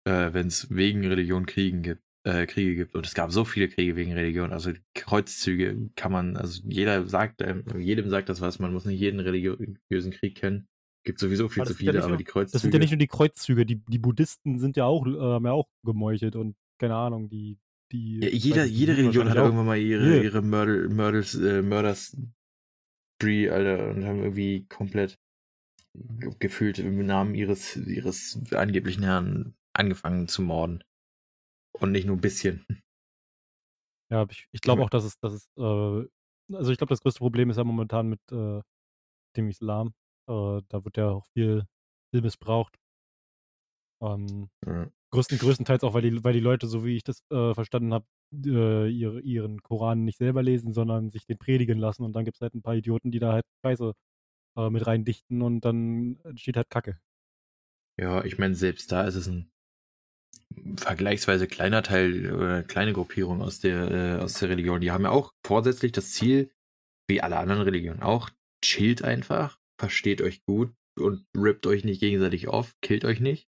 äh, 0.04 0.32
wenn 0.32 0.48
es 0.48 0.68
wegen 0.70 1.06
Religion 1.06 1.46
Kriegen 1.46 1.82
gibt 1.82 2.02
äh, 2.28 2.46
Kriege 2.46 2.76
gibt. 2.76 2.94
Und 2.94 3.06
es 3.06 3.14
gab 3.14 3.32
so 3.32 3.44
viele 3.44 3.68
Kriege 3.68 3.96
wegen 3.96 4.12
Religion. 4.12 4.52
Also 4.52 4.72
Kreuzzüge 4.94 5.90
kann 5.96 6.12
man, 6.12 6.36
also 6.36 6.62
jeder 6.64 7.06
sagt, 7.06 7.40
äh, 7.40 7.62
jedem 7.78 8.10
sagt 8.10 8.28
das 8.28 8.40
was, 8.40 8.58
man 8.58 8.72
muss 8.72 8.84
nicht 8.84 9.00
jeden 9.00 9.20
religiösen 9.20 10.10
Krieg 10.10 10.36
kennen. 10.36 10.68
Gibt 11.04 11.20
sowieso 11.20 11.48
viel 11.48 11.64
zu 11.64 11.74
viele, 11.74 11.94
ja 11.94 12.00
aber 12.00 12.10
nur, 12.10 12.18
die 12.18 12.24
Kreuzzüge. 12.24 12.52
Das 12.52 12.62
sind 12.62 12.74
ja 12.74 12.80
nicht 12.80 12.90
nur 12.90 12.98
die 12.98 13.06
Kreuzzüge, 13.06 13.64
die, 13.64 13.76
die 13.76 13.98
Buddhisten 13.98 14.58
sind 14.58 14.76
ja 14.76 14.84
auch, 14.84 15.06
äh, 15.06 15.18
haben 15.18 15.46
ja 15.46 15.52
auch 15.52 15.68
gemeuchelt 15.84 16.36
und 16.36 16.56
keine 16.78 16.96
Ahnung, 16.96 17.28
die. 17.28 17.58
Die 17.92 18.20
ja, 18.20 18.28
jeder, 18.28 18.64
jede 18.64 18.96
Religion 18.96 19.28
hat 19.28 19.36
irgendwann 19.36 19.66
mal 19.66 19.78
ihre, 19.78 20.04
yeah. 20.04 20.22
ihre 20.22 20.42
Mörder, 20.42 20.88
Mörders, 20.88 21.34
äh, 21.34 21.62
Mörders 21.62 22.16
Spree, 23.16 23.50
Alter, 23.50 23.90
und 23.90 24.04
haben 24.04 24.22
irgendwie 24.22 24.66
komplett 24.66 25.18
gefühlt 26.38 26.78
im 26.78 27.04
Namen 27.04 27.34
ihres, 27.34 27.76
ihres 27.76 28.40
angeblichen 28.52 29.02
Herrn 29.02 29.54
angefangen 29.72 30.28
zu 30.28 30.42
morden. 30.42 30.84
Und 31.72 31.92
nicht 31.92 32.06
nur 32.06 32.16
ein 32.16 32.20
bisschen. 32.20 32.64
Ja, 34.10 34.26
ich, 34.30 34.48
ich 34.52 34.60
glaube 34.60 34.82
auch, 34.82 34.90
dass 34.90 35.04
es, 35.04 35.18
dass 35.20 35.32
es, 35.32 35.48
äh, 35.56 36.06
also 36.54 36.72
ich 36.72 36.78
glaube, 36.78 36.90
das 36.90 37.00
größte 37.00 37.18
Problem 37.18 37.50
ist 37.50 37.56
ja 37.56 37.64
momentan 37.64 38.08
mit 38.08 38.20
äh, 38.32 38.60
dem 39.36 39.48
Islam. 39.48 39.94
Äh, 40.28 40.62
da 40.68 40.84
wird 40.84 40.96
ja 40.96 41.10
auch 41.10 41.26
viel, 41.34 41.64
viel 42.10 42.22
missbraucht. 42.22 42.78
Ähm, 44.00 44.48
ja. 44.66 44.88
größten, 45.12 45.38
größtenteils 45.38 45.82
auch, 45.82 45.94
weil 45.94 46.02
die, 46.02 46.22
weil 46.22 46.32
die 46.32 46.40
Leute, 46.40 46.66
so 46.66 46.84
wie 46.84 46.96
ich 46.96 47.04
das 47.04 47.22
äh, 47.30 47.54
verstanden 47.54 47.92
habe, 47.92 48.06
äh, 48.32 48.88
ihre, 48.88 49.20
ihren 49.20 49.62
Koran 49.62 50.04
nicht 50.04 50.18
selber 50.18 50.42
lesen, 50.42 50.72
sondern 50.72 51.10
sich 51.10 51.26
den 51.26 51.38
predigen 51.38 51.78
lassen. 51.78 52.04
Und 52.04 52.14
dann 52.14 52.24
gibt 52.24 52.36
es 52.36 52.40
halt 52.40 52.54
ein 52.54 52.62
paar 52.62 52.76
Idioten, 52.76 53.10
die 53.10 53.18
da 53.18 53.32
halt 53.32 53.44
Scheiße 53.64 53.92
äh, 54.56 54.70
mit 54.70 54.86
reindichten 54.86 55.42
und 55.42 55.64
dann 55.64 56.18
entsteht 56.24 56.56
halt 56.56 56.70
Kacke. 56.70 57.00
Ja, 58.00 58.24
ich 58.24 58.38
meine, 58.38 58.54
selbst 58.54 58.92
da 58.92 59.06
ist 59.06 59.16
es 59.16 59.26
ein 59.26 59.50
vergleichsweise 60.76 61.46
kleiner 61.46 61.82
Teil 61.82 62.32
oder 62.32 62.62
kleine 62.62 62.92
Gruppierung 62.92 63.42
aus 63.42 63.60
der, 63.60 63.90
äh, 63.90 64.22
aus 64.22 64.34
der 64.34 64.50
Religion. 64.50 64.80
Die 64.80 64.90
haben 64.90 65.04
ja 65.04 65.10
auch 65.10 65.32
vorsätzlich 65.44 65.92
das 65.92 66.12
Ziel, 66.12 66.52
wie 67.08 67.20
alle 67.20 67.38
anderen 67.38 67.62
Religionen 67.62 68.02
auch, 68.02 68.30
chillt 68.64 69.02
einfach, 69.02 69.58
versteht 69.80 70.22
euch 70.22 70.44
gut 70.44 70.72
und 70.98 71.26
rippt 71.36 71.66
euch 71.66 71.84
nicht 71.84 72.00
gegenseitig 72.00 72.48
auf, 72.48 72.74
killt 72.82 73.04
euch 73.04 73.20
nicht. 73.20 73.48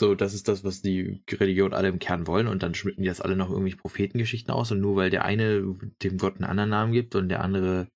So, 0.00 0.14
das 0.14 0.32
ist 0.32 0.48
das, 0.48 0.64
was 0.64 0.80
die 0.80 1.22
Religion 1.30 1.74
alle 1.74 1.88
im 1.88 1.98
Kern 1.98 2.26
wollen. 2.26 2.46
Und 2.46 2.62
dann 2.62 2.74
schmücken 2.74 3.02
die 3.02 3.08
das 3.08 3.20
alle 3.20 3.36
noch 3.36 3.50
irgendwie 3.50 3.74
Prophetengeschichten 3.74 4.50
aus. 4.50 4.72
Und 4.72 4.80
nur 4.80 4.96
weil 4.96 5.10
der 5.10 5.26
eine 5.26 5.76
dem 6.02 6.16
Gott 6.16 6.36
einen 6.36 6.44
anderen 6.44 6.70
Namen 6.70 6.94
gibt 6.94 7.14
und 7.16 7.28
der 7.28 7.44
andere 7.44 7.86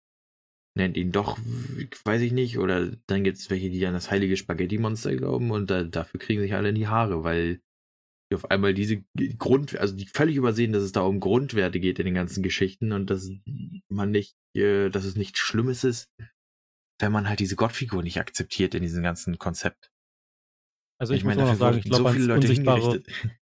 nennt 0.76 0.98
ihn 0.98 1.12
doch, 1.12 1.38
weiß 2.04 2.20
ich 2.20 2.32
nicht, 2.32 2.58
oder 2.58 2.90
dann 3.06 3.24
gibt 3.24 3.38
es 3.38 3.48
welche, 3.48 3.70
die 3.70 3.86
an 3.86 3.94
das 3.94 4.10
heilige 4.10 4.36
Spaghetti-Monster 4.36 5.16
glauben. 5.16 5.50
Und 5.50 5.70
da, 5.70 5.82
dafür 5.82 6.20
kriegen 6.20 6.42
sich 6.42 6.52
alle 6.52 6.68
in 6.68 6.74
die 6.74 6.88
Haare, 6.88 7.24
weil 7.24 7.62
die 8.30 8.34
auf 8.34 8.50
einmal 8.50 8.74
diese 8.74 9.02
Grund, 9.38 9.78
also 9.78 9.96
die 9.96 10.04
völlig 10.04 10.36
übersehen, 10.36 10.72
dass 10.72 10.82
es 10.82 10.92
da 10.92 11.00
um 11.00 11.20
Grundwerte 11.20 11.80
geht 11.80 11.98
in 12.00 12.04
den 12.04 12.14
ganzen 12.14 12.42
Geschichten. 12.42 12.92
Und 12.92 13.08
dass 13.08 13.30
man 13.88 14.10
nicht, 14.10 14.36
äh, 14.54 14.90
dass 14.90 15.06
es 15.06 15.16
nichts 15.16 15.38
Schlimmes 15.38 15.84
ist, 15.84 16.10
wenn 17.00 17.12
man 17.12 17.30
halt 17.30 17.40
diese 17.40 17.56
Gottfigur 17.56 18.02
nicht 18.02 18.20
akzeptiert 18.20 18.74
in 18.74 18.82
diesem 18.82 19.02
ganzen 19.02 19.38
Konzept. 19.38 19.93
Also 21.04 21.12
ich, 21.12 21.20
ich 21.20 21.24
meine, 21.26 21.42
noch 21.42 21.54
sagen, 21.54 21.76
ich 21.76 21.84
glaube, 21.84 22.12
so 22.12 22.18
Leute 22.18 22.34
unsichtbare, 22.40 23.02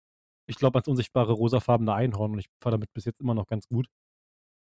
ich 0.47 0.57
glaube 0.57 0.77
ans 0.77 0.87
unsichtbare 0.87 1.33
rosafarbene 1.33 1.91
Einhorn 1.91 2.33
und 2.33 2.37
ich 2.37 2.49
fahre 2.61 2.75
damit 2.75 2.93
bis 2.93 3.05
jetzt 3.05 3.19
immer 3.19 3.33
noch 3.33 3.47
ganz 3.47 3.67
gut. 3.67 3.87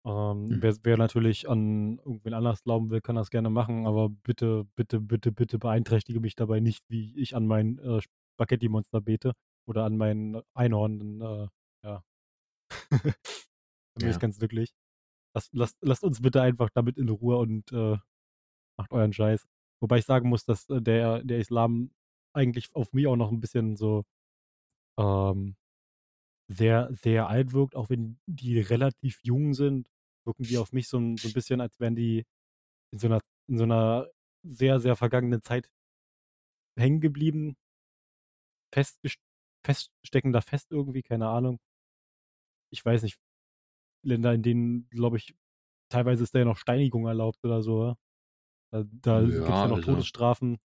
Ähm, 0.05 0.45
mhm. 0.45 0.63
wer, 0.63 0.77
wer, 0.83 0.99
natürlich 0.99 1.49
an 1.49 1.97
irgendwen 2.05 2.35
anders 2.35 2.63
glauben 2.65 2.91
will, 2.91 3.01
kann 3.01 3.17
das 3.17 3.31
gerne 3.31 3.49
machen, 3.49 3.87
aber 3.87 4.11
bitte, 4.11 4.67
bitte, 4.75 5.01
bitte, 5.01 5.33
bitte 5.33 5.59
beeinträchtige 5.59 6.21
mich 6.21 6.37
dabei 6.37 6.61
nicht, 6.61 6.85
wie 6.91 7.19
ich 7.19 7.35
an 7.35 7.47
mein 7.47 7.79
äh, 7.79 8.03
Spaghetti-Monster 8.35 9.01
bete 9.01 9.33
oder 9.67 9.85
an 9.85 9.97
mein 9.97 10.43
Einhorn. 10.53 10.99
Dann, 10.99 11.21
äh, 11.23 11.49
ja. 11.87 12.05
Bin 13.99 14.11
ich 14.11 14.19
ganz 14.19 14.39
glücklich. 14.39 14.75
Lasst, 15.35 15.55
lasst, 15.55 15.79
lasst 15.81 16.05
uns 16.05 16.21
bitte 16.21 16.43
einfach 16.43 16.69
damit 16.75 16.99
in 16.99 17.09
Ruhe 17.09 17.39
und 17.39 17.73
äh, 17.73 17.97
macht 18.79 18.93
euren 18.93 19.15
Scheiß. 19.15 19.47
Wobei 19.81 19.99
ich 19.99 20.05
sagen 20.05 20.29
muss, 20.29 20.45
dass 20.45 20.69
äh, 20.69 20.83
der, 20.83 21.25
der 21.25 21.39
Islam 21.39 21.91
eigentlich 22.35 22.75
auf 22.75 22.93
mich 22.93 23.07
auch 23.07 23.17
noch 23.17 23.31
ein 23.31 23.41
bisschen 23.41 23.77
so 23.77 24.05
ähm, 24.99 25.57
sehr, 26.49 26.89
sehr 26.93 27.29
alt 27.29 27.53
wirkt, 27.53 27.77
auch 27.77 27.91
wenn 27.91 28.19
die 28.27 28.61
relativ 28.61 29.21
jung 29.23 29.55
sind, 29.55 29.89
wirken 30.27 30.45
die 30.45 30.59
auf 30.59 30.73
mich 30.73 30.89
so 30.89 30.99
ein, 30.99 31.17
so 31.17 31.29
ein 31.29 31.35
bisschen, 31.35 31.61
als 31.61 31.81
wären 31.81 31.97
die 31.97 32.25
in 32.93 32.99
so 32.99 33.09
einer, 33.09 33.21
in 33.49 33.59
so 33.59 33.65
einer 33.65 34.09
sehr, 34.45 34.81
sehr 34.81 34.97
vergangenen 34.97 35.43
Zeit 35.43 35.69
hängen 36.79 37.01
geblieben, 37.01 37.57
feststecken 38.75 40.33
da 40.33 40.41
fest 40.41 40.71
irgendwie, 40.71 41.03
keine 41.03 41.29
Ahnung. 41.29 41.59
Ich 42.71 42.85
weiß 42.85 43.03
nicht, 43.03 43.19
Länder, 44.05 44.35
in 44.35 44.43
denen, 44.43 44.89
glaube 44.91 45.19
ich, 45.19 45.35
teilweise 45.91 46.25
ist 46.25 46.35
da 46.35 46.41
ja 46.41 46.45
noch 46.45 46.57
Steinigung 46.57 47.07
erlaubt 47.07 47.45
oder 47.45 47.63
so. 47.63 47.95
Da, 48.73 48.85
da 48.85 49.21
ja, 49.21 49.27
gibt 49.29 49.43
es 49.43 49.49
ja 49.49 49.69
noch 49.69 49.81
Todesstrafen. 49.81 50.59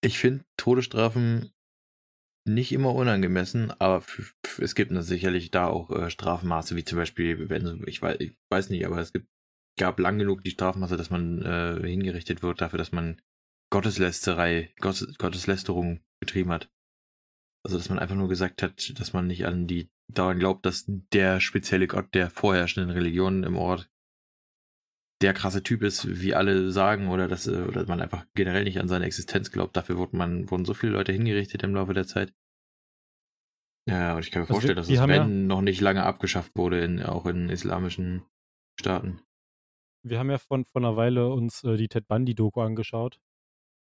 Ich 0.00 0.18
finde 0.18 0.44
Todesstrafen 0.56 1.52
nicht 2.48 2.72
immer 2.72 2.94
unangemessen, 2.94 3.70
aber 3.78 4.04
es 4.58 4.74
gibt 4.74 4.92
sicherlich 5.02 5.50
da 5.50 5.66
auch 5.66 5.90
äh, 5.90 6.10
Strafmaße, 6.10 6.76
wie 6.76 6.84
zum 6.84 6.98
Beispiel, 6.98 7.48
wenn 7.50 7.82
ich 7.86 8.00
weiß, 8.00 8.16
ich 8.20 8.36
weiß 8.50 8.70
nicht, 8.70 8.86
aber 8.86 8.98
es 8.98 9.12
gibt, 9.12 9.28
gab 9.78 9.98
lang 10.00 10.18
genug 10.18 10.42
die 10.42 10.50
Strafmaße, 10.50 10.96
dass 10.96 11.10
man 11.10 11.42
äh, 11.42 11.80
hingerichtet 11.86 12.42
wird 12.42 12.60
dafür, 12.60 12.78
dass 12.78 12.92
man 12.92 13.20
Gotteslästerei, 13.70 14.72
Gottes, 14.80 15.18
Gotteslästerung 15.18 16.00
betrieben 16.20 16.50
hat. 16.50 16.70
Also 17.64 17.76
dass 17.76 17.88
man 17.88 17.98
einfach 17.98 18.16
nur 18.16 18.28
gesagt 18.28 18.62
hat, 18.62 18.98
dass 18.98 19.12
man 19.12 19.26
nicht 19.26 19.44
an 19.46 19.66
die 19.66 19.90
daran 20.10 20.38
glaubt, 20.38 20.64
dass 20.64 20.84
der 21.12 21.40
spezielle 21.40 21.86
Gott 21.86 22.14
der 22.14 22.30
vorherrschenden 22.30 22.90
Religionen 22.90 23.44
im 23.44 23.56
Ort 23.56 23.90
der 25.20 25.34
krasse 25.34 25.62
Typ 25.62 25.82
ist, 25.82 26.20
wie 26.20 26.34
alle 26.34 26.70
sagen, 26.70 27.08
oder 27.08 27.28
dass 27.28 27.46
äh, 27.46 27.62
oder 27.62 27.86
man 27.86 28.00
einfach 28.00 28.24
generell 28.34 28.64
nicht 28.64 28.80
an 28.80 28.88
seine 28.88 29.06
Existenz 29.06 29.50
glaubt. 29.50 29.76
Dafür 29.76 29.96
wurden, 29.98 30.16
man, 30.16 30.50
wurden 30.50 30.64
so 30.64 30.74
viele 30.74 30.92
Leute 30.92 31.12
hingerichtet 31.12 31.62
im 31.62 31.74
Laufe 31.74 31.94
der 31.94 32.06
Zeit. 32.06 32.32
Ja, 33.88 34.14
und 34.14 34.20
ich 34.20 34.30
kann 34.30 34.42
mir 34.42 34.48
also 34.48 34.54
vorstellen, 34.54 34.76
dass 34.76 34.86
das 34.86 35.06
Ben 35.06 35.10
ja, 35.10 35.24
noch 35.26 35.62
nicht 35.62 35.80
lange 35.80 36.04
abgeschafft 36.04 36.52
wurde, 36.56 36.80
in, 36.84 37.02
auch 37.02 37.26
in 37.26 37.48
islamischen 37.48 38.22
Staaten. 38.78 39.20
Wir 40.04 40.18
haben 40.18 40.30
ja 40.30 40.38
von, 40.38 40.64
von 40.66 40.84
einer 40.84 40.96
Weile 40.96 41.32
uns 41.32 41.64
äh, 41.64 41.76
die 41.76 41.88
Ted 41.88 42.06
Bundy-Doku 42.06 42.60
angeschaut. 42.60 43.18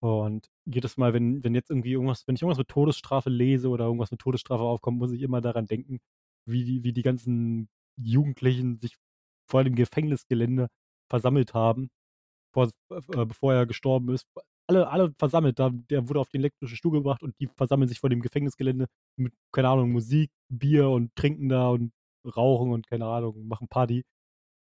Und 0.03 0.49
jedes 0.65 0.97
Mal, 0.97 1.13
wenn, 1.13 1.45
wenn 1.45 1.55
jetzt 1.55 1.71
irgendwie 1.71 1.93
irgendwas, 1.93 2.27
wenn 2.27 2.35
ich 2.35 2.43
irgendwas 2.43 2.59
mit 2.59 2.69
Todesstrafe 2.69 3.29
lese 3.29 3.69
oder 3.69 3.85
irgendwas 3.85 4.11
mit 4.11 4.21
Todesstrafe 4.21 4.63
aufkommt, 4.63 4.99
muss 4.99 5.13
ich 5.13 5.21
immer 5.21 5.43
daran 5.43 5.67
denken, 5.67 6.01
wie 6.47 6.65
die, 6.65 6.83
wie 6.83 6.93
die 6.93 7.03
ganzen 7.03 7.69
Jugendlichen 7.97 8.81
sich 8.81 8.97
vor 9.47 9.63
dem 9.63 9.75
Gefängnisgelände 9.75 10.69
versammelt 11.11 11.55
haben, 11.55 11.91
vor, 12.55 12.71
äh, 12.91 13.27
bevor 13.27 13.55
er 13.55 13.67
gestorben 13.67 14.11
ist. 14.11 14.27
Alle, 14.69 14.89
alle 14.89 15.13
versammelt, 15.19 15.59
da, 15.59 15.71
der 15.73 16.09
wurde 16.09 16.21
auf 16.21 16.29
den 16.31 16.43
elektrischen 16.43 16.77
Stuhl 16.77 16.93
gebracht 16.93 17.23
und 17.23 17.35
die 17.41 17.49
versammeln 17.49 17.89
sich 17.89 18.01
vor 18.01 18.11
dem 18.11 18.23
Gefängnisgelände 18.23 18.87
mit, 19.17 19.35
keine 19.53 19.69
Ahnung, 19.69 19.93
Musik, 19.93 20.31
Bier 20.49 20.89
und 20.89 21.15
trinken 21.17 21.49
da 21.49 21.71
und 21.71 21.93
rauchen 22.25 22.73
und 22.73 22.87
keine 22.87 23.07
Ahnung, 23.07 23.49
machen 23.49 23.69
Party 23.69 24.05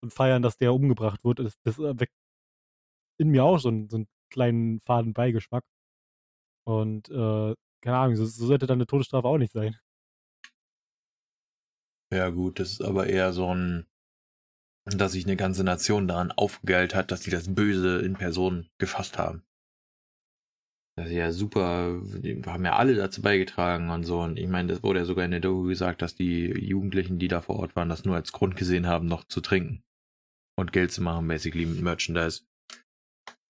und 0.01 0.13
feiern, 0.13 0.41
dass 0.41 0.57
der 0.57 0.73
umgebracht 0.73 1.23
wird. 1.23 1.39
Das, 1.39 1.55
das 1.63 1.77
weckt 1.79 2.13
in 3.19 3.29
mir 3.29 3.43
auch 3.43 3.60
so 3.60 3.69
einen, 3.69 3.89
so 3.89 3.98
einen 3.98 4.08
kleinen 4.31 4.79
faden 4.81 5.13
Beigeschmack. 5.13 5.63
Und 6.65 7.10
äh, 7.10 7.56
keine 7.81 7.98
Ahnung, 7.98 8.15
so, 8.15 8.25
so 8.25 8.45
sollte 8.45 8.67
dann 8.67 8.77
eine 8.77 8.87
Todesstrafe 8.87 9.27
auch 9.27 9.37
nicht 9.37 9.54
sein. 9.54 9.77
Ja, 12.13 12.29
gut, 12.29 12.60
das 12.60 12.73
ist 12.73 12.81
aber 12.81 13.08
eher 13.08 13.33
so 13.33 13.54
ein 13.54 13.85
dass 14.96 15.12
sich 15.13 15.25
eine 15.25 15.35
ganze 15.35 15.63
Nation 15.63 16.08
daran 16.08 16.31
aufgegeilt 16.31 16.96
hat, 16.96 17.12
dass 17.12 17.23
sie 17.23 17.31
das 17.31 17.54
Böse 17.54 18.00
in 18.00 18.13
Person 18.13 18.67
gefasst 18.77 19.17
haben. 19.17 19.44
Das 20.98 21.08
ist 21.08 21.13
ja 21.13 21.31
super, 21.31 22.02
die 22.04 22.42
haben 22.44 22.65
ja 22.65 22.75
alle 22.75 22.96
dazu 22.96 23.21
beigetragen 23.21 23.92
und 23.92 24.04
so. 24.04 24.21
Und 24.21 24.40
ich 24.40 24.48
meine, 24.48 24.69
das 24.69 24.81
wurde 24.81 25.00
ja 25.00 25.06
sogar 25.06 25.25
in 25.25 25.31
der 25.31 25.40
Doku 25.40 25.67
gesagt, 25.67 26.02
dass 26.02 26.15
die 26.15 26.48
Jugendlichen, 26.48 27.19
die 27.19 27.27
da 27.27 27.42
vor 27.42 27.58
Ort 27.58 27.75
waren, 27.75 27.90
das 27.90 28.04
nur 28.04 28.15
als 28.15 28.31
Grund 28.31 28.56
gesehen 28.56 28.88
haben, 28.88 29.08
noch 29.08 29.23
zu 29.25 29.42
trinken. 29.42 29.83
Und 30.58 30.73
Geld 30.73 30.92
zu 30.92 31.04
machen, 31.04 31.27
basically 31.27 31.67
mit 31.67 31.81
Merchandise. 31.81 32.46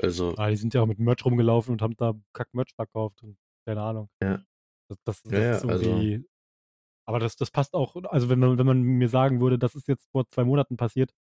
Also. 0.02 0.36
Ah, 0.36 0.50
die 0.50 0.58
sind 0.58 0.74
ja 0.74 0.82
auch 0.82 0.88
mit 0.88 1.00
Merch 1.00 1.24
rumgelaufen 1.24 1.72
und 1.72 1.82
haben 1.82 1.96
da 1.96 2.14
Kack-Merch 2.34 2.74
verkauft 2.76 3.24
und 3.24 3.38
keine 3.66 3.82
Ahnung. 3.82 4.10
Ja. 4.22 4.44
Das, 4.90 4.98
das, 5.06 5.24
das 5.24 5.32
ja, 5.32 5.52
ist 5.56 5.64
irgendwie. 5.64 6.16
Also, 6.16 6.26
aber 7.08 7.20
das, 7.20 7.38
das 7.38 7.52
passt 7.52 7.74
auch, 7.74 7.96
also 8.10 8.28
wenn 8.28 8.40
man, 8.40 8.58
wenn 8.58 8.66
man 8.66 8.82
mir 8.82 9.08
sagen 9.08 9.40
würde, 9.40 9.58
das 9.58 9.76
ist 9.76 9.88
jetzt 9.88 10.06
vor 10.12 10.30
zwei 10.30 10.44
Monaten 10.44 10.76
passiert, 10.76 11.14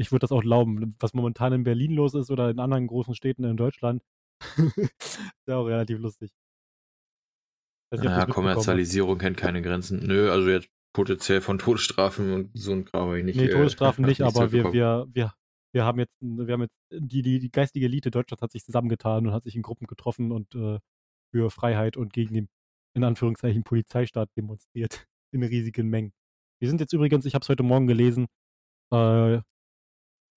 ich 0.00 0.10
würde 0.10 0.20
das 0.20 0.32
auch 0.32 0.40
glauben, 0.40 0.96
was 0.98 1.12
momentan 1.12 1.52
in 1.52 1.64
Berlin 1.64 1.92
los 1.92 2.14
ist 2.14 2.30
oder 2.30 2.50
in 2.50 2.58
anderen 2.58 2.86
großen 2.86 3.14
Städten 3.14 3.44
in 3.44 3.56
Deutschland. 3.56 4.02
ist 4.56 5.46
ja 5.46 5.56
auch 5.56 5.66
relativ 5.66 5.98
lustig. 5.98 6.30
Weiß 7.92 8.02
naja, 8.02 8.24
Kommerzialisierung 8.24 9.18
kennt 9.18 9.36
keine 9.36 9.60
Grenzen. 9.60 10.06
Nö, 10.06 10.30
also 10.30 10.48
jetzt 10.48 10.70
potenziell 10.94 11.40
von 11.40 11.58
Todesstrafen 11.58 12.32
und 12.32 12.50
so 12.54 12.72
ein 12.72 12.84
Kram 12.86 13.14
ich 13.14 13.24
nicht. 13.24 13.36
Nee, 13.36 13.48
Todesstrafen 13.48 14.04
äh, 14.06 14.08
nicht, 14.08 14.22
aber 14.22 14.52
wir, 14.52 14.72
wir, 14.72 15.06
wir, 15.12 15.34
wir 15.72 15.84
haben 15.84 15.98
jetzt, 15.98 16.16
wir 16.20 16.52
haben 16.52 16.62
jetzt, 16.62 16.76
die, 16.90 17.20
die, 17.22 17.38
die 17.38 17.50
geistige 17.50 17.86
Elite 17.86 18.10
Deutschlands 18.10 18.42
hat 18.42 18.52
sich 18.52 18.64
zusammengetan 18.64 19.26
und 19.26 19.34
hat 19.34 19.44
sich 19.44 19.54
in 19.54 19.62
Gruppen 19.62 19.86
getroffen 19.86 20.32
und 20.32 20.54
äh, 20.54 20.78
für 21.30 21.50
Freiheit 21.50 21.96
und 21.98 22.12
gegen 22.12 22.34
den, 22.34 22.48
in 22.94 23.04
Anführungszeichen, 23.04 23.64
Polizeistaat 23.64 24.30
demonstriert 24.36 25.06
in 25.32 25.42
riesigen 25.42 25.88
Mengen. 25.88 26.12
Wir 26.58 26.68
sind 26.70 26.80
jetzt 26.80 26.92
übrigens, 26.94 27.26
ich 27.26 27.34
habe 27.34 27.42
es 27.42 27.48
heute 27.50 27.62
Morgen 27.62 27.86
gelesen, 27.86 28.28
äh, 28.92 29.40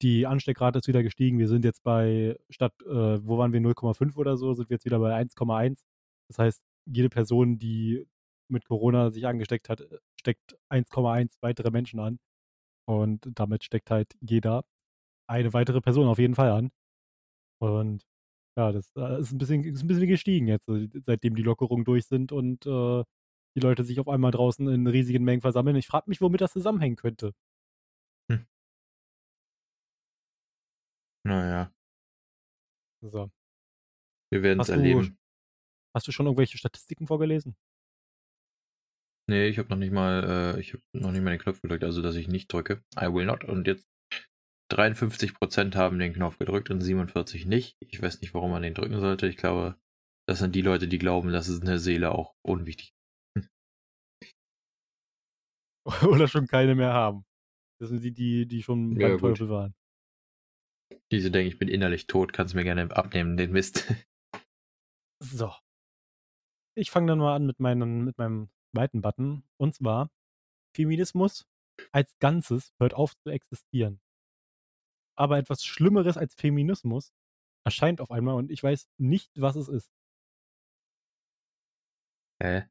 die 0.03 0.27
Ansteckrate 0.27 0.79
ist 0.79 0.87
wieder 0.87 1.03
gestiegen. 1.03 1.39
Wir 1.39 1.47
sind 1.47 1.65
jetzt 1.65 1.83
bei, 1.83 2.37
statt, 2.49 2.73
äh, 2.83 3.25
wo 3.25 3.37
waren 3.37 3.53
wir, 3.53 3.61
0,5 3.61 4.17
oder 4.17 4.37
so, 4.37 4.53
sind 4.53 4.69
wir 4.69 4.75
jetzt 4.75 4.85
wieder 4.85 4.99
bei 4.99 5.15
1,1. 5.15 5.81
Das 6.29 6.39
heißt, 6.39 6.61
jede 6.85 7.09
Person, 7.09 7.57
die 7.57 8.05
mit 8.49 8.65
Corona 8.65 9.09
sich 9.11 9.25
angesteckt 9.25 9.69
hat, 9.69 9.83
steckt 10.19 10.57
1,1 10.69 11.37
weitere 11.41 11.71
Menschen 11.71 11.99
an. 11.99 12.19
Und 12.87 13.29
damit 13.35 13.63
steckt 13.63 13.91
halt 13.91 14.13
jeder 14.21 14.65
eine 15.27 15.53
weitere 15.53 15.81
Person 15.81 16.07
auf 16.07 16.19
jeden 16.19 16.35
Fall 16.35 16.51
an. 16.51 16.71
Und 17.61 18.03
ja, 18.57 18.71
das 18.71 18.91
äh, 18.97 19.19
ist 19.21 19.31
ein 19.31 19.37
bisschen, 19.39 19.63
ist 19.63 19.83
ein 19.83 19.87
bisschen 19.87 20.07
gestiegen 20.07 20.47
jetzt, 20.47 20.67
äh, 20.69 20.89
seitdem 21.05 21.35
die 21.35 21.43
Lockerungen 21.43 21.85
durch 21.85 22.05
sind 22.07 22.31
und 22.31 22.65
äh, 22.65 23.03
die 23.55 23.61
Leute 23.61 23.83
sich 23.83 23.99
auf 23.99 24.07
einmal 24.09 24.31
draußen 24.31 24.67
in 24.69 24.87
riesigen 24.87 25.23
Mengen 25.23 25.41
versammeln. 25.41 25.75
Ich 25.77 25.87
frage 25.87 26.05
mich, 26.09 26.21
womit 26.21 26.41
das 26.41 26.53
zusammenhängen 26.53 26.97
könnte. 26.97 27.33
Naja. 31.25 31.71
So. 33.01 33.29
Wir 34.31 34.43
werden 34.43 34.59
es 34.59 34.69
erleben. 34.69 35.17
Hast 35.95 36.07
du 36.07 36.11
schon 36.11 36.25
irgendwelche 36.25 36.57
Statistiken 36.57 37.07
vorgelesen? 37.07 37.55
Nee, 39.29 39.47
ich 39.47 39.57
habe 39.57 39.69
noch 39.69 39.77
nicht 39.77 39.93
mal, 39.93 40.55
äh, 40.55 40.59
ich 40.59 40.73
habe 40.73 40.83
noch 40.93 41.11
nicht 41.11 41.21
mal 41.21 41.31
den 41.31 41.39
Knopf 41.39 41.61
gedrückt, 41.61 41.83
also 41.83 42.01
dass 42.01 42.15
ich 42.15 42.27
nicht 42.27 42.51
drücke. 42.51 42.83
I 42.97 43.05
will 43.05 43.25
not. 43.25 43.43
Und 43.43 43.67
jetzt 43.67 43.87
53% 44.71 45.75
haben 45.75 45.99
den 45.99 46.13
Knopf 46.13 46.39
gedrückt 46.39 46.69
und 46.71 46.81
47 46.81 47.45
nicht. 47.45 47.77
Ich 47.79 48.01
weiß 48.01 48.21
nicht, 48.21 48.33
warum 48.33 48.51
man 48.51 48.63
den 48.63 48.73
drücken 48.73 48.99
sollte. 48.99 49.27
Ich 49.27 49.37
glaube, 49.37 49.77
das 50.27 50.39
sind 50.39 50.55
die 50.55 50.61
Leute, 50.61 50.87
die 50.87 50.97
glauben, 50.97 51.31
dass 51.31 51.47
es 51.47 51.59
in 51.59 51.65
der 51.65 51.79
Seele 51.79 52.11
auch 52.11 52.33
unwichtig 52.43 52.93
ist. 53.35 53.49
Oder 56.07 56.27
schon 56.27 56.47
keine 56.47 56.75
mehr 56.75 56.93
haben. 56.93 57.23
Das 57.79 57.89
sind 57.89 58.03
die, 58.03 58.13
die, 58.13 58.47
die 58.47 58.63
schon 58.63 58.99
ja, 58.99 59.09
beim 59.09 59.19
Teufel 59.19 59.49
waren. 59.49 59.75
Diese 61.11 61.31
denken, 61.31 61.47
ich 61.47 61.59
bin 61.59 61.67
innerlich 61.67 62.07
tot, 62.07 62.33
kannst 62.33 62.55
mir 62.55 62.63
gerne 62.63 62.95
abnehmen, 62.95 63.37
den 63.37 63.51
Mist. 63.51 63.85
So. 65.25 65.53
Ich 66.75 66.91
fange 66.91 67.07
dann 67.07 67.19
mal 67.19 67.33
an 67.33 67.45
mit, 67.45 67.61
meinen, 67.61 68.03
mit 68.03 68.17
meinem 68.17 68.49
zweiten 68.75 69.01
Button. 69.01 69.45
Und 69.57 69.73
zwar, 69.73 70.11
Feminismus 70.75 71.45
als 71.93 72.17
Ganzes 72.19 72.73
hört 72.77 72.93
auf 72.93 73.15
zu 73.23 73.29
existieren. 73.29 74.01
Aber 75.17 75.37
etwas 75.37 75.63
Schlimmeres 75.63 76.17
als 76.17 76.33
Feminismus 76.35 77.13
erscheint 77.65 78.01
auf 78.01 78.11
einmal 78.11 78.35
und 78.35 78.51
ich 78.51 78.61
weiß 78.61 78.89
nicht, 78.97 79.31
was 79.35 79.55
es 79.55 79.69
ist. 79.69 79.89
Hä? 82.41 82.67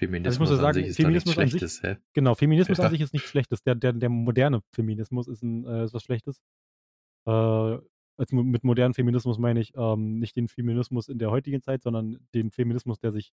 Feminismus 0.00 0.50
also 0.50 0.54
ich 0.54 0.58
muss 0.58 0.60
sagen, 0.60 0.74
sich 0.74 0.86
ist 0.88 0.96
Feminismus 0.96 1.36
nichts 1.36 1.50
Schlechtes, 1.50 1.76
sich? 1.76 1.98
Genau, 2.14 2.34
Feminismus 2.34 2.78
ja. 2.78 2.84
an 2.84 2.90
sich 2.90 3.00
ist 3.02 3.12
nichts 3.12 3.28
Schlechtes. 3.28 3.62
Der, 3.62 3.74
der, 3.74 3.92
der 3.92 4.08
moderne 4.08 4.62
Feminismus 4.74 5.28
ist, 5.28 5.42
ein, 5.42 5.66
äh, 5.66 5.84
ist 5.84 5.92
was 5.92 6.02
Schlechtes. 6.02 6.40
Äh, 7.26 7.30
also 7.30 8.36
mit 8.36 8.64
modernem 8.64 8.94
Feminismus 8.94 9.38
meine 9.38 9.60
ich 9.60 9.72
ähm, 9.76 10.18
nicht 10.18 10.36
den 10.36 10.48
Feminismus 10.48 11.08
in 11.08 11.18
der 11.18 11.30
heutigen 11.30 11.62
Zeit, 11.62 11.82
sondern 11.82 12.18
den 12.34 12.50
Feminismus, 12.50 12.98
der 12.98 13.12
sich 13.12 13.32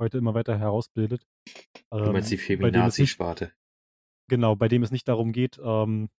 heute 0.00 0.18
immer 0.18 0.34
weiter 0.34 0.56
herausbildet. 0.56 1.26
Ähm, 1.90 2.04
du 2.04 2.12
meinst 2.12 2.30
die 2.30 2.38
Feminazi-Sparte? 2.38 3.52
Genau, 4.28 4.54
bei 4.56 4.68
dem 4.68 4.82
es 4.82 4.92
nicht 4.92 5.08
darum 5.08 5.32
geht, 5.32 5.60
ähm, 5.62 6.10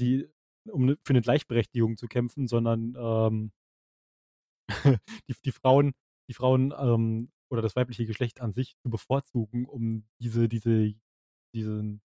die, 0.00 0.28
um 0.70 0.86
ne, 0.86 0.98
für 1.04 1.12
eine 1.12 1.20
Gleichberechtigung 1.20 1.96
zu 1.96 2.06
kämpfen, 2.06 2.46
sondern 2.46 2.94
ähm, 2.96 3.52
die, 5.28 5.34
die 5.44 5.52
Frauen, 5.52 5.92
die 6.28 6.34
Frauen 6.34 6.72
ähm, 6.78 7.30
oder 7.50 7.62
das 7.62 7.76
weibliche 7.76 8.06
Geschlecht 8.06 8.40
an 8.40 8.52
sich 8.52 8.76
zu 8.78 8.90
bevorzugen, 8.90 9.66
um 9.66 10.06
diese, 10.20 10.48
diese, 10.48 10.94
diesen 11.54 12.02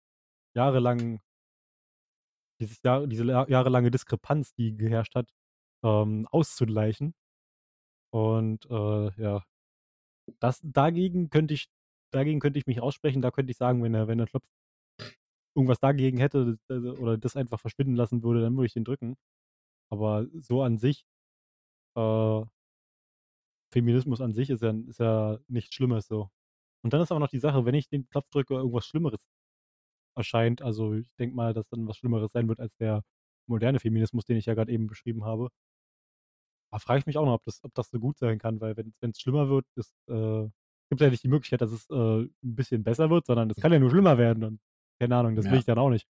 jahrelangen, 0.54 1.20
dieses 2.60 2.82
Jahr, 2.82 3.06
diese 3.06 3.24
jahrelange 3.24 3.90
Diskrepanz, 3.90 4.52
die 4.54 4.76
geherrscht 4.76 5.14
hat, 5.14 5.30
ähm, 5.84 6.26
auszugleichen. 6.30 7.14
Und 8.12 8.66
äh, 8.70 9.22
ja, 9.22 9.44
das 10.40 10.60
dagegen 10.62 11.30
könnte 11.30 11.54
ich, 11.54 11.68
dagegen 12.12 12.40
könnte 12.40 12.58
ich 12.58 12.66
mich 12.66 12.80
aussprechen, 12.80 13.22
da 13.22 13.30
könnte 13.30 13.50
ich 13.52 13.56
sagen, 13.58 13.82
wenn 13.82 13.92
der, 13.92 14.08
wenn 14.08 14.18
der 14.18 14.26
Knopf 14.26 14.44
irgendwas 15.56 15.80
dagegen 15.80 16.18
hätte 16.18 16.58
oder 16.68 17.18
das 17.18 17.36
einfach 17.36 17.60
verschwinden 17.60 17.94
lassen 17.96 18.22
würde, 18.22 18.40
dann 18.40 18.56
würde 18.56 18.66
ich 18.66 18.72
den 18.74 18.84
drücken. 18.84 19.16
Aber 19.90 20.26
so 20.34 20.62
an 20.62 20.78
sich, 20.78 21.04
äh, 21.96 22.44
Feminismus 23.72 24.20
an 24.20 24.32
sich 24.32 24.50
ist 24.50 24.62
ja, 24.62 24.74
ist 24.88 25.00
ja 25.00 25.38
nichts 25.48 25.74
Schlimmes 25.74 26.06
so. 26.06 26.30
Und 26.82 26.92
dann 26.92 27.00
ist 27.00 27.10
aber 27.10 27.20
noch 27.20 27.28
die 27.28 27.38
Sache, 27.38 27.64
wenn 27.64 27.74
ich 27.74 27.88
den 27.88 28.08
Knopf 28.08 28.28
drücke, 28.30 28.54
irgendwas 28.54 28.86
Schlimmeres 28.86 29.26
erscheint, 30.16 30.62
also 30.62 30.94
ich 30.94 31.14
denke 31.16 31.36
mal, 31.36 31.54
dass 31.54 31.68
dann 31.68 31.86
was 31.86 31.96
Schlimmeres 31.96 32.32
sein 32.32 32.48
wird 32.48 32.60
als 32.60 32.74
der 32.76 33.02
moderne 33.46 33.80
Feminismus, 33.80 34.24
den 34.24 34.36
ich 34.36 34.46
ja 34.46 34.54
gerade 34.54 34.72
eben 34.72 34.86
beschrieben 34.86 35.24
habe. 35.24 35.48
Da 36.72 36.78
frage 36.78 37.00
ich 37.00 37.06
mich 37.06 37.18
auch 37.18 37.24
noch, 37.24 37.34
ob 37.34 37.44
das, 37.44 37.62
ob 37.64 37.74
das 37.74 37.90
so 37.90 37.98
gut 37.98 38.18
sein 38.18 38.38
kann, 38.38 38.60
weil 38.60 38.76
wenn 38.76 39.10
es 39.10 39.20
schlimmer 39.20 39.48
wird, 39.48 39.66
ist, 39.74 39.94
äh, 40.08 40.48
gibt 40.88 41.00
es 41.00 41.04
ja 41.04 41.10
nicht 41.10 41.24
die 41.24 41.28
Möglichkeit, 41.28 41.60
dass 41.60 41.72
es 41.72 41.88
äh, 41.90 42.22
ein 42.22 42.30
bisschen 42.42 42.82
besser 42.82 43.10
wird, 43.10 43.26
sondern 43.26 43.50
es 43.50 43.56
kann 43.56 43.72
ja 43.72 43.78
nur 43.78 43.90
schlimmer 43.90 44.18
werden. 44.18 44.44
Und 44.44 44.60
keine 44.98 45.16
Ahnung, 45.16 45.34
das 45.34 45.46
ja. 45.46 45.52
will 45.52 45.58
ich 45.58 45.64
dann 45.64 45.78
auch 45.78 45.90
nicht. 45.90 46.06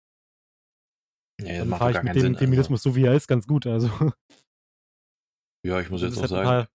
Ja, 1.40 1.58
dann 1.58 1.68
fahre 1.70 1.92
ich 1.92 2.02
mit 2.02 2.14
dem 2.14 2.20
Sinn, 2.20 2.34
also 2.34 2.44
Feminismus 2.44 2.80
also. 2.80 2.90
so 2.90 2.96
wie 2.96 3.04
er 3.04 3.14
ist 3.14 3.28
ganz 3.28 3.46
gut. 3.46 3.66
Also. 3.66 3.90
Ja, 5.64 5.80
ich 5.80 5.90
muss 5.90 6.02
jetzt 6.02 6.16
auch 6.16 6.20
halt 6.20 6.30
sagen. 6.30 6.68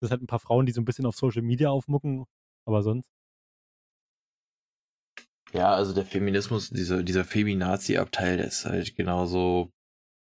Das 0.00 0.10
halt 0.10 0.22
ein 0.22 0.26
paar 0.26 0.40
Frauen, 0.40 0.66
die 0.66 0.72
so 0.72 0.80
ein 0.80 0.84
bisschen 0.84 1.06
auf 1.06 1.16
Social 1.16 1.42
Media 1.42 1.70
aufmucken, 1.70 2.24
aber 2.66 2.82
sonst. 2.82 3.10
Ja, 5.52 5.74
also 5.74 5.92
der 5.92 6.04
Feminismus, 6.04 6.70
dieser, 6.70 7.02
dieser 7.02 7.24
Feminazi-Abteil, 7.24 8.36
der 8.36 8.46
ist 8.46 8.66
halt 8.66 8.94
genauso, 8.96 9.72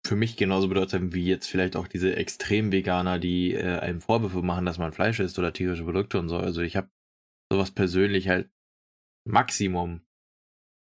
für 0.05 0.15
mich 0.15 0.37
genauso 0.37 0.67
bedeutsam 0.67 1.13
wie 1.13 1.25
jetzt 1.25 1.47
vielleicht 1.47 1.75
auch 1.75 1.87
diese 1.87 2.15
Extrem-Veganer, 2.15 3.17
die 3.17 3.53
äh, 3.53 3.79
einem 3.79 4.01
Vorwürfe 4.01 4.43
machen, 4.43 4.65
dass 4.65 4.77
man 4.77 4.93
Fleisch 4.93 5.19
isst 5.19 5.39
oder 5.39 5.51
tierische 5.51 5.83
Produkte 5.83 6.19
und 6.19 6.29
so. 6.29 6.37
Also 6.37 6.61
ich 6.61 6.75
habe 6.75 6.89
sowas 7.51 7.71
persönlich 7.71 8.29
halt 8.29 8.49
Maximum 9.27 10.01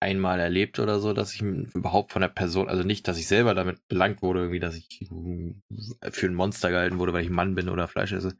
einmal 0.01 0.39
erlebt 0.39 0.79
oder 0.79 0.99
so, 0.99 1.13
dass 1.13 1.35
ich 1.35 1.41
überhaupt 1.41 2.11
von 2.11 2.21
der 2.21 2.29
Person, 2.29 2.67
also 2.67 2.81
nicht, 2.81 3.07
dass 3.07 3.19
ich 3.19 3.27
selber 3.27 3.53
damit 3.53 3.87
belangt 3.87 4.23
wurde, 4.23 4.39
irgendwie, 4.39 4.59
dass 4.59 4.75
ich 4.75 5.07
für 5.07 6.25
ein 6.27 6.33
Monster 6.33 6.71
gehalten 6.71 6.97
wurde, 6.97 7.13
weil 7.13 7.23
ich 7.23 7.29
Mann 7.29 7.53
bin 7.53 7.69
oder 7.69 7.87
Fleisch 7.87 8.11
esse. 8.11 8.35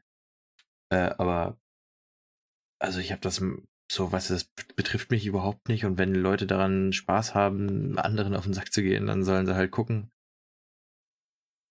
Äh, 0.92 1.14
aber 1.16 1.58
also 2.78 3.00
ich 3.00 3.12
habe 3.12 3.22
das 3.22 3.42
so, 3.90 4.12
was 4.12 4.28
das 4.28 4.44
betrifft 4.76 5.10
mich 5.10 5.26
überhaupt 5.26 5.68
nicht. 5.68 5.84
Und 5.84 5.96
wenn 5.96 6.14
Leute 6.14 6.46
daran 6.46 6.92
Spaß 6.92 7.34
haben, 7.34 7.98
anderen 7.98 8.36
auf 8.36 8.44
den 8.44 8.52
Sack 8.52 8.72
zu 8.72 8.82
gehen, 8.82 9.06
dann 9.06 9.24
sollen 9.24 9.46
sie 9.46 9.54
halt 9.54 9.70
gucken. 9.70 10.10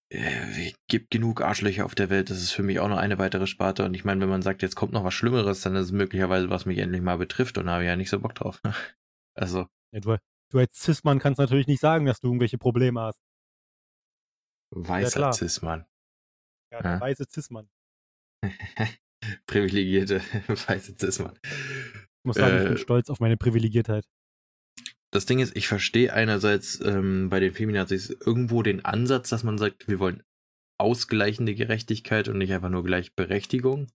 Äh, 0.10 0.74
gibt 0.88 1.12
genug 1.12 1.42
Arschlöcher 1.42 1.86
auf 1.86 1.96
der 1.96 2.10
Welt, 2.10 2.30
das 2.30 2.42
ist 2.42 2.52
für 2.52 2.64
mich 2.64 2.80
auch 2.80 2.90
noch 2.90 2.98
eine 2.98 3.18
weitere 3.18 3.48
Sparte. 3.48 3.86
Und 3.86 3.94
ich 3.94 4.04
meine, 4.04 4.22
wenn 4.22 4.30
man 4.30 4.42
sagt, 4.42 4.62
jetzt 4.62 4.76
kommt 4.76 4.92
noch 4.92 5.04
was 5.04 5.14
Schlimmeres, 5.14 5.62
dann 5.62 5.76
ist 5.76 5.86
es 5.86 5.92
möglicherweise, 5.92 6.50
was 6.50 6.66
mich 6.66 6.80
endlich 6.80 7.02
mal 7.02 7.18
betrifft 7.18 7.58
und 7.58 7.68
da 7.68 7.74
habe 7.74 7.84
ich 7.84 7.88
ja 7.88 7.96
nicht 7.96 8.10
so 8.10 8.20
Bock 8.20 8.36
drauf. 8.36 8.62
Also. 9.34 9.66
Ja, 9.94 10.02
du, 10.02 10.18
du 10.50 10.58
als 10.60 10.78
Cis-Mann 10.78 11.20
kannst 11.20 11.40
natürlich 11.40 11.66
nicht 11.66 11.80
sagen, 11.80 12.06
dass 12.06 12.20
du 12.20 12.28
irgendwelche 12.28 12.58
Probleme 12.58 13.00
hast. 13.00 13.22
Weißer 14.72 15.22
ja, 15.22 15.32
Cis-Mann. 15.32 15.86
Ja, 16.74 16.82
der 16.82 16.92
ja. 16.92 17.00
weiße 17.00 17.24
Cis-Mann. 17.32 17.70
Privilegierte 19.46 20.22
weiße 20.48 20.96
Cis-Mann. 21.00 21.38
Ich 21.44 22.26
muss 22.26 22.36
sagen, 22.38 22.58
ich 22.58 22.64
bin 22.64 22.74
äh. 22.74 22.78
stolz 22.78 23.10
auf 23.10 23.20
meine 23.20 23.38
Privilegiertheit. 23.38 24.06
Das 25.12 25.26
Ding 25.26 25.40
ist, 25.40 25.56
ich 25.58 25.68
verstehe 25.68 26.14
einerseits 26.14 26.80
ähm, 26.82 27.30
bei 27.30 27.40
den 27.40 27.54
Feminazis 27.54 28.10
irgendwo 28.10 28.64
den 28.64 28.86
Ansatz, 28.86 29.30
dass 29.30 29.44
man 29.44 29.58
sagt, 29.58 29.88
wir 29.88 30.00
wollen 30.00 30.24
ausgleichende 30.80 31.54
Gerechtigkeit 31.54 32.28
und 32.28 32.38
nicht 32.38 32.54
einfach 32.54 32.70
nur 32.70 32.84
Gleichberechtigung. 32.84 33.88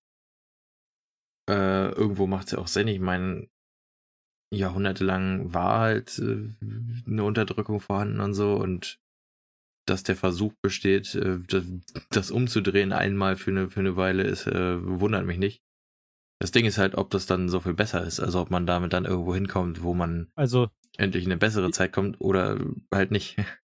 Äh, 1.49 1.91
irgendwo 1.93 2.27
macht 2.27 2.47
es 2.47 2.53
ja 2.53 2.59
auch 2.59 2.69
Sinn. 2.69 2.89
Ich 2.89 3.01
meine, 3.01 3.49
jahrhundertelang 4.53 5.55
war 5.55 5.81
halt 5.81 6.19
äh, 6.19 6.51
eine 7.07 7.25
Unterdrückung 7.25 7.81
vorhanden 7.81 8.21
und 8.21 8.35
so 8.35 8.55
und 8.57 9.01
dass 9.87 10.03
der 10.03 10.17
Versuch 10.17 10.53
besteht, 10.63 11.15
äh, 11.15 11.39
das, 11.49 11.65
das, 12.11 12.31
umzudrehen 12.31 12.93
einmal 12.93 13.37
für 13.37 13.51
eine, 13.51 13.71
für 13.71 13.81
eine 13.81 13.97
Weile, 13.97 14.25
ist, 14.25 14.47
äh, 14.47 14.77
wundert 14.83 15.25
mich 15.25 15.39
nicht. 15.39 15.63
Das 16.39 16.51
Ding 16.51 16.67
ist 16.67 16.77
halt, 16.77 16.97
ob 16.97 17.11
das 17.11 17.27
dann 17.27 17.49
so 17.49 17.61
viel 17.61 17.75
besser 17.75 18.05
ist, 18.05 18.21
also 18.21 18.41
ob 18.41 18.51
man 18.51 18.67
damit 18.67 18.93
dann 18.93 19.07
irgendwo 19.07 19.35
hinkommt, 19.35 19.83
wo 19.83 19.95
man 19.95 20.31
also 20.35 20.69
endlich 20.99 21.25
eine 21.25 21.37
bessere 21.39 21.71
Zeit 21.71 21.93
kommt 21.93 22.21
oder 22.21 22.59
halt 22.93 23.11
nicht. 23.11 23.37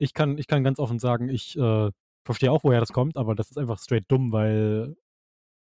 Ich 0.00 0.12
kann, 0.12 0.38
ich 0.38 0.48
kann 0.48 0.64
ganz 0.64 0.80
offen 0.80 0.98
sagen, 0.98 1.28
ich 1.28 1.56
äh, 1.56 1.90
verstehe 2.26 2.50
auch, 2.50 2.64
woher 2.64 2.80
das 2.80 2.92
kommt, 2.92 3.16
aber 3.16 3.36
das 3.36 3.52
ist 3.52 3.56
einfach 3.56 3.78
straight 3.78 4.04
dumm, 4.08 4.32
weil 4.32 4.96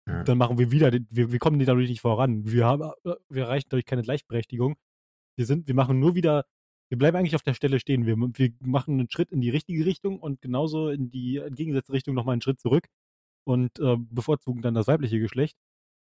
Ja. 0.07 0.23
dann 0.23 0.39
machen 0.39 0.57
wir 0.57 0.71
wieder, 0.71 0.91
wir, 0.91 1.32
wir 1.32 1.39
kommen 1.39 1.63
dadurch 1.63 1.88
nicht 1.88 2.01
voran. 2.01 2.43
Wir, 2.43 2.65
haben, 2.65 2.82
äh, 3.05 3.13
wir 3.30 3.43
erreichen 3.43 3.67
dadurch 3.69 3.86
keine 3.86 4.01
Gleichberechtigung. 4.01 4.75
Wir, 5.38 5.45
sind, 5.45 5.67
wir 5.67 5.75
machen 5.75 5.99
nur 5.99 6.15
wieder, 6.15 6.45
wir 6.89 6.97
bleiben 6.97 7.17
eigentlich 7.17 7.35
auf 7.35 7.43
der 7.43 7.53
Stelle 7.53 7.79
stehen. 7.79 8.05
Wir, 8.05 8.17
wir 8.17 8.53
machen 8.61 8.99
einen 8.99 9.09
Schritt 9.09 9.31
in 9.31 9.41
die 9.41 9.49
richtige 9.49 9.85
Richtung 9.85 10.19
und 10.19 10.41
genauso 10.41 10.89
in 10.89 11.09
die 11.09 11.38
entgegengesetzte 11.38 11.93
Richtung 11.93 12.15
nochmal 12.15 12.33
einen 12.33 12.41
Schritt 12.41 12.59
zurück 12.59 12.88
und 13.45 13.79
äh, 13.79 13.97
bevorzugen 13.97 14.61
dann 14.61 14.73
das 14.73 14.88
weibliche 14.88 15.19
Geschlecht, 15.19 15.57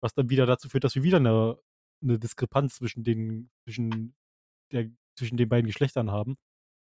was 0.01 0.13
dann 0.13 0.29
wieder 0.29 0.45
dazu 0.45 0.69
führt, 0.69 0.83
dass 0.83 0.95
wir 0.95 1.03
wieder 1.03 1.17
eine, 1.17 1.57
eine 2.01 2.19
Diskrepanz 2.19 2.75
zwischen 2.75 3.03
den, 3.03 3.49
zwischen, 3.63 4.15
der, 4.71 4.89
zwischen 5.15 5.37
den 5.37 5.49
beiden 5.49 5.67
Geschlechtern 5.67 6.11
haben. 6.11 6.35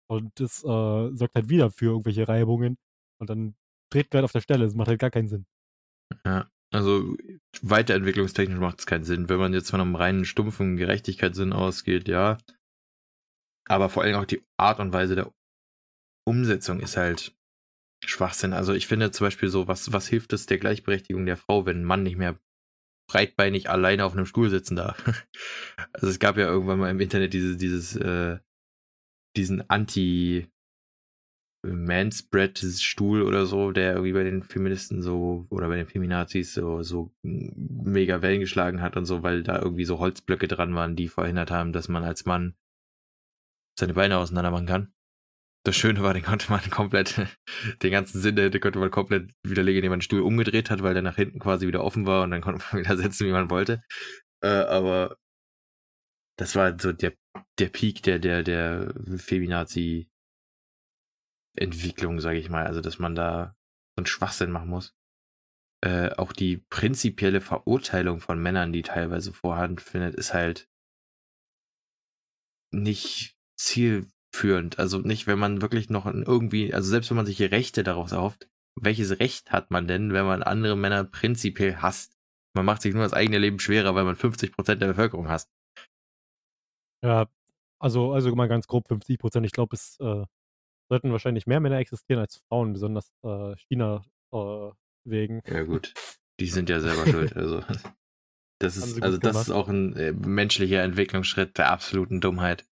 Und 0.10 0.40
das 0.40 0.64
äh, 0.64 1.16
sorgt 1.16 1.36
halt 1.36 1.50
wieder 1.50 1.72
für 1.72 1.86
irgendwelche 1.86 2.28
Reibungen. 2.28 2.78
Und 3.20 3.30
dann 3.30 3.56
dreht 3.90 4.14
halt 4.14 4.26
auf 4.26 4.34
der 4.34 4.42
Stelle. 4.42 4.66
Das 4.66 4.76
macht 4.76 4.90
halt 4.90 5.00
gar 5.00 5.10
keinen 5.10 5.30
Sinn. 5.30 5.46
Ja, 6.26 6.50
also 6.72 7.16
weiterentwicklungstechnisch 7.62 8.60
macht 8.60 8.80
es 8.80 8.86
keinen 8.86 9.04
Sinn. 9.04 9.30
Wenn 9.30 9.40
man 9.40 9.54
jetzt 9.54 9.70
von 9.70 9.80
einem 9.80 9.96
reinen 9.96 10.26
stumpfen 10.26 10.76
Gerechtigkeitssinn 10.76 11.54
ausgeht, 11.54 12.10
ja. 12.10 12.38
Aber 13.72 13.88
vor 13.88 14.04
allem 14.04 14.16
auch 14.16 14.26
die 14.26 14.44
Art 14.58 14.82
und 14.82 14.92
Weise 14.92 15.16
der 15.16 15.34
Umsetzung 16.28 16.82
ist 16.82 16.98
halt 16.98 17.34
Schwachsinn. 18.06 18.52
Also 18.52 18.74
ich 18.74 18.86
finde 18.86 19.12
zum 19.12 19.28
Beispiel 19.28 19.48
so, 19.48 19.70
was, 19.70 19.94
was 19.94 20.08
hilft 20.10 20.34
es 20.34 20.46
der 20.46 20.58
Gleichberechtigung 20.58 21.26
der 21.26 21.38
Frau, 21.38 21.66
wenn 21.66 21.82
ein 21.82 21.86
Mann 21.86 22.04
nicht 22.04 22.18
mehr 22.18 22.38
breitbeinig 23.10 23.70
alleine 23.70 24.04
auf 24.04 24.12
einem 24.12 24.26
Stuhl 24.26 24.50
sitzen 24.50 24.76
darf? 24.76 25.02
Also 25.94 26.08
es 26.08 26.20
gab 26.20 26.38
ja 26.38 26.46
irgendwann 26.48 26.80
mal 26.80 26.92
im 26.92 27.00
Internet 27.00 27.34
dieses, 27.34 27.58
dieses, 27.58 27.96
äh, 27.96 28.40
diesen 29.38 29.70
Anti- 29.70 30.48
Manspread-Stuhl 31.64 33.22
oder 33.22 33.46
so, 33.46 33.72
der 33.72 33.92
irgendwie 33.94 34.14
bei 34.14 34.24
den 34.24 34.42
Feministen 34.42 35.04
so 35.04 35.46
oder 35.50 35.68
bei 35.68 35.76
den 35.76 35.86
Feminazis 35.86 36.56
so, 36.56 36.82
so 36.82 37.14
mega 37.22 38.22
Wellen 38.22 38.40
geschlagen 38.40 38.82
hat 38.82 38.98
und 38.98 39.06
so, 39.06 39.22
weil 39.22 39.44
da 39.44 39.62
irgendwie 39.62 39.86
so 39.86 40.00
Holzblöcke 40.00 40.48
dran 40.48 40.74
waren, 40.74 40.96
die 40.96 41.08
verhindert 41.08 41.52
haben, 41.52 41.72
dass 41.72 41.88
man 41.88 42.04
als 42.04 42.26
Mann 42.26 42.56
seine 43.78 43.94
Beine 43.94 44.18
auseinander 44.18 44.52
machen 44.52 44.68
kann. 44.68 44.94
Das 45.64 45.76
Schöne 45.76 46.02
war, 46.02 46.14
den 46.14 46.24
konnte 46.24 46.50
man 46.52 46.62
komplett, 46.72 47.28
den 47.82 47.92
ganzen 47.92 48.20
Sinn, 48.22 48.36
den 48.36 48.60
konnte 48.60 48.80
man 48.80 48.92
komplett 48.92 49.32
widerlegen, 49.44 49.80
indem 49.80 49.92
man 49.92 50.00
den 50.00 50.04
Stuhl 50.04 50.22
umgedreht 50.22 50.70
hat, 50.70 50.82
weil 50.82 50.94
der 50.94 51.04
nach 51.04 51.16
hinten 51.16 51.40
quasi 51.40 51.68
wieder 51.68 51.84
offen 51.84 52.06
war 52.06 52.24
und 52.24 52.32
dann 52.32 52.42
konnte 52.42 52.64
man 52.72 52.80
wieder 52.84 52.98
setzen, 52.98 53.28
wie 53.28 53.32
man 53.32 53.50
wollte. 53.50 53.84
Äh, 54.44 54.48
aber 54.48 55.18
das 56.38 56.56
war 56.56 56.80
so 56.80 56.92
der, 56.92 57.14
der 57.60 57.70
Peak 57.70 58.02
der, 58.04 58.18
der, 58.18 58.44
der 58.44 58.94
Feminazi 59.18 60.10
Entwicklung, 61.56 62.20
sage 62.20 62.40
ich 62.40 62.50
mal. 62.50 62.66
Also, 62.66 62.82
dass 62.82 62.98
man 62.98 63.16
da 63.16 63.56
so 63.96 64.02
einen 64.02 64.06
Schwachsinn 64.06 64.52
machen 64.52 64.70
muss. 64.70 64.96
Äh, 65.84 66.12
auch 66.16 66.32
die 66.32 66.58
prinzipielle 66.58 67.42
Verurteilung 67.42 68.20
von 68.22 68.42
Männern, 68.42 68.72
die 68.72 68.84
teilweise 68.84 69.34
vorhanden 69.34 69.80
findet, 69.80 70.16
ist 70.16 70.34
halt 70.34 70.70
nicht 72.74 73.36
zielführend. 73.62 74.80
Also 74.80 75.00
nicht, 75.00 75.28
wenn 75.28 75.40
man 75.40 75.62
wirklich 75.62 75.90
noch 75.90 76.06
irgendwie, 76.06 76.74
also 76.74 76.90
selbst 76.90 77.10
wenn 77.10 77.18
man 77.18 77.26
sich 77.26 77.38
hier 77.38 77.52
Rechte 77.52 77.84
daraus 77.84 78.12
erhofft, 78.12 78.50
welches 78.80 79.20
Recht 79.20 79.52
hat 79.52 79.72
man 79.72 79.88
denn, 79.88 80.14
wenn 80.14 80.26
man 80.26 80.44
andere 80.44 80.76
Männer 80.78 81.04
prinzipiell 81.04 81.78
hasst? 81.78 82.18
Man 82.54 82.66
macht 82.66 82.82
sich 82.82 82.94
nur 82.94 83.04
das 83.04 83.14
eigene 83.14 83.38
Leben 83.38 83.60
schwerer, 83.60 83.96
weil 83.96 84.04
man 84.04 84.16
50% 84.16 84.76
der 84.76 84.88
Bevölkerung 84.88 85.30
hasst. 85.30 85.50
Ja, 87.04 87.28
also, 87.80 88.14
also 88.14 88.36
mal 88.36 88.48
ganz 88.48 88.68
grob 88.68 88.88
50 88.88 89.18
Prozent. 89.20 89.46
Ich 89.46 89.52
glaube, 89.52 89.76
es 89.76 89.98
äh, 90.00 90.26
sollten 90.90 91.12
wahrscheinlich 91.12 91.48
mehr 91.48 91.60
Männer 91.60 91.78
existieren 91.78 92.20
als 92.20 92.42
Frauen, 92.48 92.74
besonders 92.74 93.12
äh, 93.24 93.56
China 93.56 94.04
äh, 94.34 94.72
wegen. 95.06 95.42
Ja, 95.48 95.64
gut. 95.64 95.94
Die 96.40 96.48
sind 96.48 96.70
ja 96.70 96.80
selber 96.80 97.08
schuld. 97.08 97.36
Also, 97.36 97.64
das 98.60 98.78
ist, 98.78 99.02
also 99.02 99.18
das 99.18 99.32
gemacht. 99.32 99.48
ist 99.48 99.52
auch 99.52 99.70
ein 99.70 99.96
äh, 99.96 100.12
menschlicher 100.12 100.84
Entwicklungsschritt 100.84 101.58
der 101.58 101.72
absoluten 101.72 102.20
Dummheit. 102.20 102.66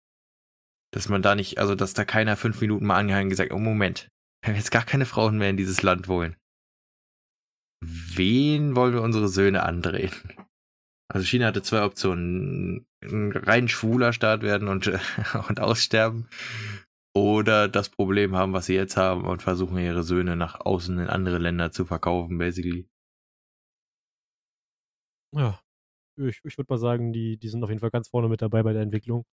Dass 0.98 1.10
man 1.10 1.22
da 1.22 1.36
nicht, 1.36 1.60
also 1.60 1.76
dass 1.76 1.94
da 1.94 2.06
keiner 2.06 2.36
fünf 2.36 2.60
Minuten 2.60 2.88
mal 2.88 2.98
angehalten 2.98 3.28
und 3.28 3.30
gesagt, 3.30 3.52
oh 3.52 3.60
Moment, 3.60 4.10
wir 4.42 4.50
haben 4.50 4.58
jetzt 4.58 4.72
gar 4.72 4.84
keine 4.84 5.06
Frauen 5.06 5.38
mehr 5.38 5.52
in 5.52 5.56
dieses 5.56 5.84
Land 5.84 6.08
wollen. 6.08 6.36
Wen 7.86 8.76
wollen 8.76 8.96
wir 8.96 9.04
unsere 9.04 9.28
Söhne 9.28 9.62
andrehen? 9.62 10.12
Also 11.08 11.24
China 11.28 11.46
hatte 11.46 11.62
zwei 11.62 11.84
Optionen. 11.84 12.88
Ein 13.04 13.32
rein 13.32 13.68
schwuler 13.68 14.12
Staat 14.12 14.42
werden 14.42 14.68
und, 14.68 14.88
und 15.50 15.60
aussterben. 15.60 16.28
Oder 17.16 17.68
das 17.68 17.90
Problem 17.90 18.36
haben, 18.36 18.54
was 18.54 18.66
sie 18.66 18.74
jetzt 18.74 18.98
haben 18.98 19.24
und 19.24 19.44
versuchen 19.44 19.78
ihre 19.78 20.02
Söhne 20.02 20.36
nach 20.36 20.60
außen 20.62 20.98
in 20.98 21.10
andere 21.10 21.38
Länder 21.38 21.72
zu 21.72 21.86
verkaufen, 21.86 22.40
basically. 22.40 22.90
Ja, 25.36 25.62
ich, 26.18 26.42
ich 26.44 26.58
würde 26.58 26.74
mal 26.74 26.80
sagen, 26.80 27.14
die, 27.14 27.38
die 27.38 27.50
sind 27.50 27.64
auf 27.64 27.70
jeden 27.70 27.82
Fall 27.82 27.92
ganz 27.92 28.10
vorne 28.10 28.30
mit 28.30 28.42
dabei 28.42 28.64
bei 28.64 28.74
der 28.74 28.82
Entwicklung. 28.82 29.28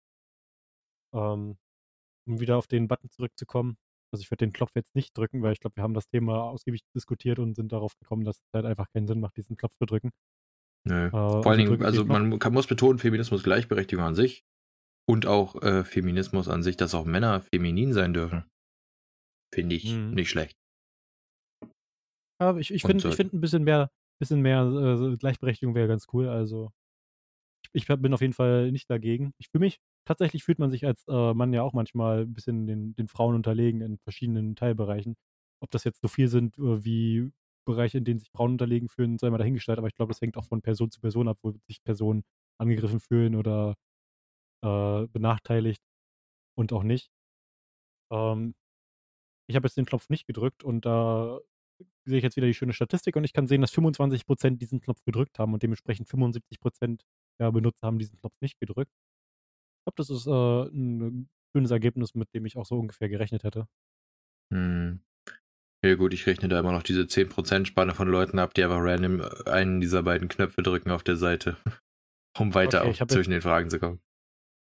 Ähm, 1.14 1.56
um 2.26 2.40
wieder 2.40 2.56
auf 2.58 2.66
den 2.66 2.88
Button 2.88 3.10
zurückzukommen. 3.10 3.76
Also 4.12 4.22
ich 4.22 4.30
werde 4.30 4.46
den 4.46 4.52
Knopf 4.52 4.72
jetzt 4.74 4.94
nicht 4.94 5.16
drücken, 5.16 5.42
weil 5.42 5.52
ich 5.52 5.60
glaube, 5.60 5.76
wir 5.76 5.82
haben 5.82 5.94
das 5.94 6.08
Thema 6.08 6.42
ausgiebig 6.44 6.82
diskutiert 6.94 7.38
und 7.38 7.54
sind 7.54 7.72
darauf 7.72 7.96
gekommen, 7.98 8.24
dass 8.24 8.38
es 8.38 8.52
halt 8.52 8.66
einfach 8.66 8.88
keinen 8.92 9.06
Sinn 9.06 9.20
macht, 9.20 9.36
diesen 9.36 9.56
Knopf 9.56 9.74
zu 9.78 9.86
drücken. 9.86 10.10
Nö. 10.84 11.06
Äh, 11.06 11.10
Vor 11.10 11.36
also 11.36 11.48
allen 11.50 11.58
Dingen, 11.58 11.84
also 11.84 12.04
man 12.04 12.38
kann, 12.38 12.52
muss 12.52 12.66
betonen, 12.66 12.98
Feminismus 12.98 13.42
Gleichberechtigung 13.42 14.04
an 14.04 14.14
sich 14.14 14.42
und 15.08 15.26
auch 15.26 15.60
äh, 15.62 15.84
Feminismus 15.84 16.48
an 16.48 16.62
sich, 16.62 16.76
dass 16.76 16.94
auch 16.94 17.04
Männer 17.04 17.40
feminin 17.40 17.92
sein 17.92 18.14
dürfen. 18.14 18.44
Finde 19.54 19.76
ich 19.76 19.92
Mhm. 19.92 20.12
nicht 20.14 20.30
schlecht. 20.30 20.56
Ja, 22.40 22.56
ich, 22.56 22.72
ich 22.72 22.82
finde 22.82 22.96
ich 22.98 23.02
sollte. 23.02 23.16
find 23.16 23.32
ein 23.34 23.40
bisschen 23.40 23.64
mehr, 23.64 23.90
bisschen 24.18 24.40
mehr 24.40 24.62
äh, 24.62 25.16
Gleichberechtigung 25.16 25.74
wäre 25.74 25.88
ganz 25.88 26.06
cool. 26.12 26.28
Also 26.28 26.72
ich, 27.72 27.86
bin 27.86 28.14
auf 28.14 28.20
jeden 28.20 28.32
Fall 28.32 28.72
nicht 28.72 28.90
dagegen. 28.90 29.32
Ich 29.38 29.48
fühle 29.48 29.64
mich, 29.64 29.80
tatsächlich 30.04 30.44
fühlt 30.44 30.58
man 30.58 30.70
sich 30.70 30.86
als 30.86 31.04
äh, 31.08 31.34
Mann 31.34 31.52
ja 31.52 31.62
auch 31.62 31.72
manchmal 31.72 32.22
ein 32.22 32.34
bisschen 32.34 32.66
den, 32.66 32.94
den 32.94 33.08
Frauen 33.08 33.34
unterlegen 33.34 33.80
in 33.80 33.98
verschiedenen 33.98 34.56
Teilbereichen. 34.56 35.16
Ob 35.60 35.70
das 35.70 35.84
jetzt 35.84 36.00
so 36.02 36.08
viel 36.08 36.28
sind 36.28 36.58
äh, 36.58 36.84
wie 36.84 37.30
Bereiche, 37.66 37.98
in 37.98 38.04
denen 38.04 38.18
sich 38.20 38.30
Frauen 38.30 38.52
unterlegen 38.52 38.88
fühlen, 38.88 39.18
sei 39.18 39.30
mal 39.30 39.38
dahingestellt, 39.38 39.78
aber 39.78 39.88
ich 39.88 39.94
glaube, 39.94 40.12
das 40.12 40.20
hängt 40.20 40.36
auch 40.36 40.46
von 40.46 40.62
Person 40.62 40.90
zu 40.90 41.00
Person 41.00 41.28
ab, 41.28 41.38
wo 41.42 41.52
sich 41.68 41.82
Personen 41.84 42.24
angegriffen 42.58 43.00
fühlen 43.00 43.36
oder 43.36 43.76
äh, 44.64 45.06
benachteiligt 45.08 45.82
und 46.56 46.72
auch 46.72 46.82
nicht. 46.82 47.10
Ähm, 48.12 48.54
ich 49.48 49.56
habe 49.56 49.66
jetzt 49.66 49.76
den 49.76 49.86
Knopf 49.86 50.08
nicht 50.08 50.26
gedrückt 50.26 50.64
und 50.64 50.86
da 50.86 51.40
sehe 52.04 52.18
ich 52.18 52.24
jetzt 52.24 52.36
wieder 52.36 52.46
die 52.46 52.54
schöne 52.54 52.72
Statistik 52.72 53.16
und 53.16 53.24
ich 53.24 53.32
kann 53.32 53.46
sehen, 53.46 53.60
dass 53.60 53.72
25% 53.72 54.58
diesen 54.58 54.80
Knopf 54.80 55.02
gedrückt 55.04 55.38
haben 55.38 55.54
und 55.54 55.62
dementsprechend 55.62 56.08
75% 56.08 57.02
der 57.40 57.52
Benutzer 57.52 57.86
haben 57.86 57.98
diesen 57.98 58.18
Knopf 58.18 58.34
nicht 58.40 58.58
gedrückt. 58.60 58.92
Ich 58.92 59.84
glaube, 59.84 59.96
das 59.96 60.10
ist 60.10 60.26
äh, 60.26 60.30
ein 60.30 61.28
schönes 61.54 61.70
Ergebnis, 61.70 62.14
mit 62.14 62.32
dem 62.34 62.44
ich 62.46 62.56
auch 62.56 62.66
so 62.66 62.78
ungefähr 62.78 63.08
gerechnet 63.08 63.44
hätte. 63.44 63.66
Hm. 64.52 65.00
Ja 65.82 65.94
gut, 65.94 66.12
ich 66.12 66.26
rechne 66.26 66.48
da 66.48 66.60
immer 66.60 66.72
noch 66.72 66.82
diese 66.82 67.02
10% 67.02 67.64
Spanne 67.64 67.94
von 67.94 68.06
Leuten 68.06 68.38
ab, 68.38 68.52
die 68.52 68.62
einfach 68.62 68.80
random 68.80 69.22
einen 69.46 69.80
dieser 69.80 70.02
beiden 70.02 70.28
Knöpfe 70.28 70.62
drücken 70.62 70.90
auf 70.90 71.02
der 71.02 71.16
Seite, 71.16 71.56
um 72.38 72.54
weiter 72.54 72.84
Okay, 72.84 73.06
zwischen 73.06 73.30
den 73.30 73.40
Fragen 73.40 73.70
zu 73.70 73.78
kommen. 73.78 74.00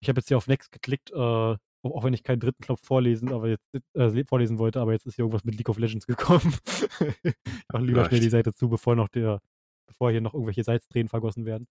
Ich 0.01 0.09
habe 0.09 0.19
jetzt 0.19 0.27
hier 0.27 0.37
auf 0.37 0.47
Next 0.47 0.71
geklickt, 0.71 1.11
äh, 1.11 1.15
auch 1.15 2.03
wenn 2.03 2.13
ich 2.13 2.23
keinen 2.23 2.39
dritten 2.39 2.63
Knopf 2.63 2.85
vorlesen, 2.85 3.31
aber 3.31 3.49
jetzt 3.49 3.65
äh, 3.95 4.23
vorlesen 4.25 4.59
wollte, 4.59 4.79
aber 4.79 4.91
jetzt 4.91 5.07
ist 5.07 5.15
hier 5.15 5.23
irgendwas 5.23 5.45
mit 5.45 5.55
League 5.55 5.69
of 5.69 5.79
Legends 5.79 6.05
gekommen. 6.05 6.53
ich 7.23 7.33
mache 7.71 7.83
lieber 7.83 8.05
schnell 8.05 8.19
Läuft. 8.19 8.23
die 8.23 8.29
Seite 8.29 8.53
zu, 8.53 8.69
bevor 8.69 8.95
noch 8.95 9.09
der, 9.09 9.41
bevor 9.87 10.11
hier 10.11 10.21
noch 10.21 10.35
irgendwelche 10.35 10.63
Salztränen 10.63 11.09
vergossen 11.09 11.45
werden. 11.45 11.67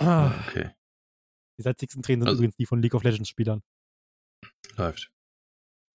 Okay, 0.00 0.70
Die 1.58 1.62
salzigsten 1.62 2.02
Tränen 2.02 2.22
sind 2.22 2.28
Also- 2.28 2.38
übrigens 2.40 2.56
die 2.56 2.66
von 2.66 2.80
League 2.80 2.94
of 2.94 3.02
Legends 3.04 3.28
Spielern. 3.28 3.62
läuft. 4.76 5.10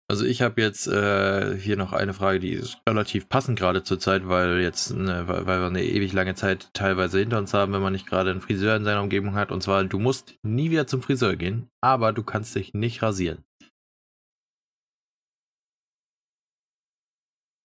Also 0.07 0.23
ich 0.23 0.43
habe 0.43 0.61
jetzt 0.61 0.85
äh, 0.85 1.57
hier 1.57 1.77
noch 1.77 1.91
eine 1.91 2.13
Frage, 2.13 2.39
die 2.39 2.51
ist 2.51 2.77
relativ 2.87 3.27
passend 3.27 3.57
gerade 3.57 3.83
zur 3.83 3.99
Zeit, 3.99 4.27
weil 4.27 4.59
jetzt, 4.61 4.91
ne, 4.91 5.27
weil 5.27 5.47
weil 5.47 5.59
wir 5.61 5.65
eine 5.65 5.83
ewig 5.83 6.13
lange 6.13 6.35
Zeit 6.35 6.69
teilweise 6.75 7.17
hinter 7.17 7.39
uns 7.39 7.55
haben, 7.55 7.73
wenn 7.73 7.81
man 7.81 7.93
nicht 7.93 8.05
gerade 8.05 8.29
einen 8.29 8.41
Friseur 8.41 8.75
in 8.75 8.83
seiner 8.83 9.01
Umgebung 9.01 9.33
hat. 9.33 9.51
Und 9.51 9.63
zwar, 9.63 9.83
du 9.83 9.97
musst 9.97 10.37
nie 10.43 10.69
wieder 10.69 10.85
zum 10.85 11.01
Friseur 11.01 11.35
gehen, 11.35 11.71
aber 11.81 12.13
du 12.13 12.21
kannst 12.23 12.53
dich 12.53 12.75
nicht 12.75 13.01
rasieren. 13.01 13.43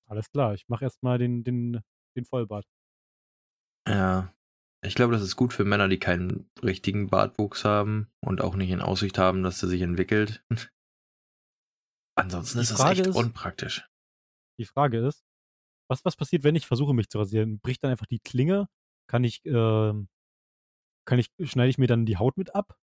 Alles 0.08 0.30
klar, 0.30 0.54
ich 0.54 0.66
mache 0.68 0.84
erstmal 0.84 1.18
den, 1.18 1.44
den, 1.44 1.82
den 2.16 2.24
Vollbart. 2.24 2.64
Ja. 3.86 4.32
Ich 4.82 4.94
glaube, 4.94 5.12
das 5.12 5.22
ist 5.22 5.36
gut 5.36 5.52
für 5.52 5.64
Männer, 5.64 5.88
die 5.88 5.98
keinen 5.98 6.50
richtigen 6.62 7.08
Bartwuchs 7.08 7.64
haben 7.64 8.10
und 8.20 8.40
auch 8.40 8.56
nicht 8.56 8.70
in 8.70 8.80
Aussicht 8.80 9.18
haben, 9.18 9.42
dass 9.42 9.60
der 9.60 9.68
sich 9.68 9.82
entwickelt. 9.82 10.42
Ansonsten 12.18 12.58
Die 12.58 12.62
ist 12.62 12.70
das 12.72 12.80
Frage 12.80 13.00
echt 13.00 13.06
ist- 13.08 13.16
unpraktisch. 13.16 13.86
Die 14.58 14.64
Frage 14.66 15.06
ist, 15.06 15.24
was, 15.88 16.04
was 16.04 16.16
passiert, 16.16 16.44
wenn 16.44 16.54
ich 16.54 16.66
versuche, 16.66 16.94
mich 16.94 17.08
zu 17.08 17.18
rasieren? 17.18 17.60
Bricht 17.60 17.82
dann 17.82 17.90
einfach 17.90 18.06
die 18.06 18.20
Klinge? 18.20 18.68
Kann 19.08 19.24
ich, 19.24 19.40
ähm, 19.44 20.08
kann 21.06 21.18
ich, 21.18 21.30
schneide 21.44 21.70
ich 21.70 21.78
mir 21.78 21.86
dann 21.88 22.06
die 22.06 22.16
Haut 22.18 22.36
mit 22.36 22.54
ab? 22.54 22.76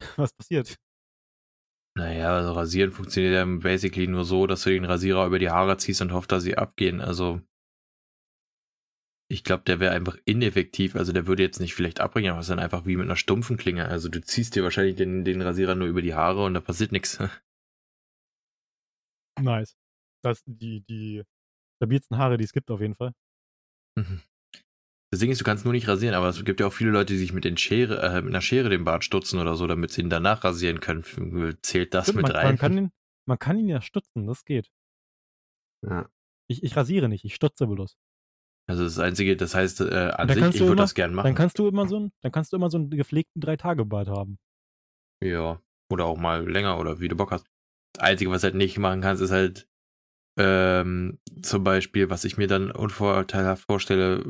Was 0.16 0.32
passiert? 0.34 0.76
Naja, 1.96 2.36
also 2.36 2.52
Rasieren 2.52 2.92
funktioniert 2.92 3.34
ja 3.34 3.44
basically 3.44 4.06
nur 4.08 4.24
so, 4.24 4.46
dass 4.46 4.62
du 4.64 4.70
den 4.70 4.84
Rasierer 4.84 5.26
über 5.26 5.38
die 5.38 5.50
Haare 5.50 5.76
ziehst 5.78 6.02
und 6.02 6.12
hoffst, 6.12 6.30
dass 6.32 6.42
sie 6.42 6.58
abgehen. 6.58 7.00
Also 7.00 7.40
ich 9.28 9.44
glaube, 9.44 9.64
der 9.64 9.80
wäre 9.80 9.94
einfach 9.94 10.16
ineffektiv. 10.24 10.96
Also 10.96 11.12
der 11.12 11.26
würde 11.26 11.42
jetzt 11.42 11.60
nicht 11.60 11.74
vielleicht 11.74 12.00
abbringen, 12.00 12.30
aber 12.30 12.40
es 12.40 12.46
ist 12.46 12.50
dann 12.50 12.58
einfach 12.58 12.86
wie 12.86 12.96
mit 12.96 13.06
einer 13.06 13.16
stumpfen 13.16 13.56
Klinge. 13.56 13.88
Also 13.88 14.08
du 14.08 14.20
ziehst 14.20 14.54
dir 14.54 14.62
wahrscheinlich 14.62 14.96
den, 14.96 15.24
den 15.24 15.40
Rasierer 15.42 15.74
nur 15.74 15.88
über 15.88 16.02
die 16.02 16.14
Haare 16.14 16.44
und 16.44 16.54
da 16.54 16.60
passiert 16.60 16.92
nichts. 16.92 17.18
Nice. 19.40 19.76
Das 20.22 20.44
sind 20.44 20.62
die, 20.62 20.82
die 20.82 21.24
stabilsten 21.76 22.18
Haare, 22.18 22.38
die 22.38 22.44
es 22.44 22.52
gibt 22.52 22.70
auf 22.70 22.80
jeden 22.80 22.94
Fall. 22.94 23.12
Mhm. 23.98 24.22
Das 25.10 25.20
Ding 25.20 25.30
ist, 25.30 25.40
du 25.40 25.44
kannst 25.44 25.64
nur 25.64 25.72
nicht 25.72 25.88
rasieren, 25.88 26.14
aber 26.14 26.28
es 26.28 26.44
gibt 26.44 26.60
ja 26.60 26.66
auch 26.66 26.72
viele 26.72 26.90
Leute, 26.90 27.12
die 27.12 27.18
sich 27.18 27.32
mit, 27.32 27.44
den 27.44 27.56
Schere, 27.56 28.00
äh, 28.00 28.22
mit 28.22 28.32
einer 28.32 28.40
Schere 28.40 28.68
den 28.68 28.84
Bart 28.84 29.04
stutzen 29.04 29.40
oder 29.40 29.56
so, 29.56 29.66
damit 29.66 29.90
sie 29.90 30.02
ihn 30.02 30.10
danach 30.10 30.44
rasieren 30.44 30.80
können. 30.80 31.04
Zählt 31.62 31.94
das 31.94 32.06
Stimmt, 32.06 32.18
mit 32.18 32.28
man, 32.28 32.36
rein? 32.36 32.46
Man 32.46 32.58
kann, 32.58 32.78
ihn, 32.78 32.92
man 33.26 33.38
kann 33.38 33.58
ihn 33.58 33.68
ja 33.68 33.80
stutzen, 33.80 34.26
das 34.26 34.44
geht. 34.44 34.70
Ja. 35.82 36.08
Ich, 36.48 36.62
ich 36.62 36.76
rasiere 36.76 37.08
nicht, 37.08 37.24
ich 37.24 37.34
stutze 37.34 37.66
bloß. 37.66 37.96
Also 38.66 38.84
das 38.84 38.98
Einzige, 38.98 39.36
das 39.36 39.54
heißt, 39.54 39.82
äh, 39.82 40.12
an 40.16 40.28
sich, 40.28 40.42
ich 40.42 40.58
du 40.58 40.68
würde 40.68 40.76
das 40.82 40.94
gern 40.94 41.14
machen. 41.14 41.26
Dann 41.26 41.34
kannst 41.34 41.58
du 41.58 41.68
immer 41.68 41.86
so 41.86 41.96
einen, 41.96 42.12
dann 42.22 42.32
kannst 42.32 42.52
du 42.52 42.56
immer 42.56 42.70
so 42.70 42.78
einen 42.78 42.90
gepflegten 42.90 43.40
Drei-Tage-Bart 43.40 44.08
haben. 44.08 44.38
Ja. 45.22 45.60
Oder 45.92 46.06
auch 46.06 46.16
mal 46.16 46.48
länger 46.48 46.78
oder 46.78 47.00
wie 47.00 47.08
du 47.08 47.16
Bock 47.16 47.30
hast. 47.30 47.46
Das 47.94 48.04
Einzige, 48.04 48.30
was 48.30 48.42
halt 48.42 48.54
nicht 48.54 48.78
machen 48.78 49.02
kannst, 49.02 49.22
ist 49.22 49.30
halt 49.30 49.68
ähm, 50.38 51.18
zum 51.42 51.62
Beispiel, 51.62 52.10
was 52.10 52.24
ich 52.24 52.36
mir 52.36 52.48
dann 52.48 52.70
unvorteilhaft 52.70 53.64
vorstelle, 53.66 54.24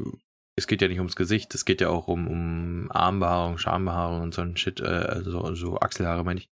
es 0.57 0.67
geht 0.67 0.83
ja 0.83 0.89
nicht 0.89 0.99
ums 0.99 1.17
Gesicht, 1.17 1.55
es 1.55 1.65
geht 1.65 1.81
ja 1.81 1.89
auch 1.89 2.09
um, 2.09 2.29
um 2.29 2.91
Armbehaarung, 2.91 3.59
Schambehaarung 3.59 4.21
und 4.21 4.35
so 4.35 4.43
ein 4.43 4.57
Shit, 4.57 4.81
äh, 4.81 4.85
also 4.85 5.55
so 5.55 5.79
Achselhaare 5.79 6.25
meine 6.25 6.41
ich. 6.41 6.51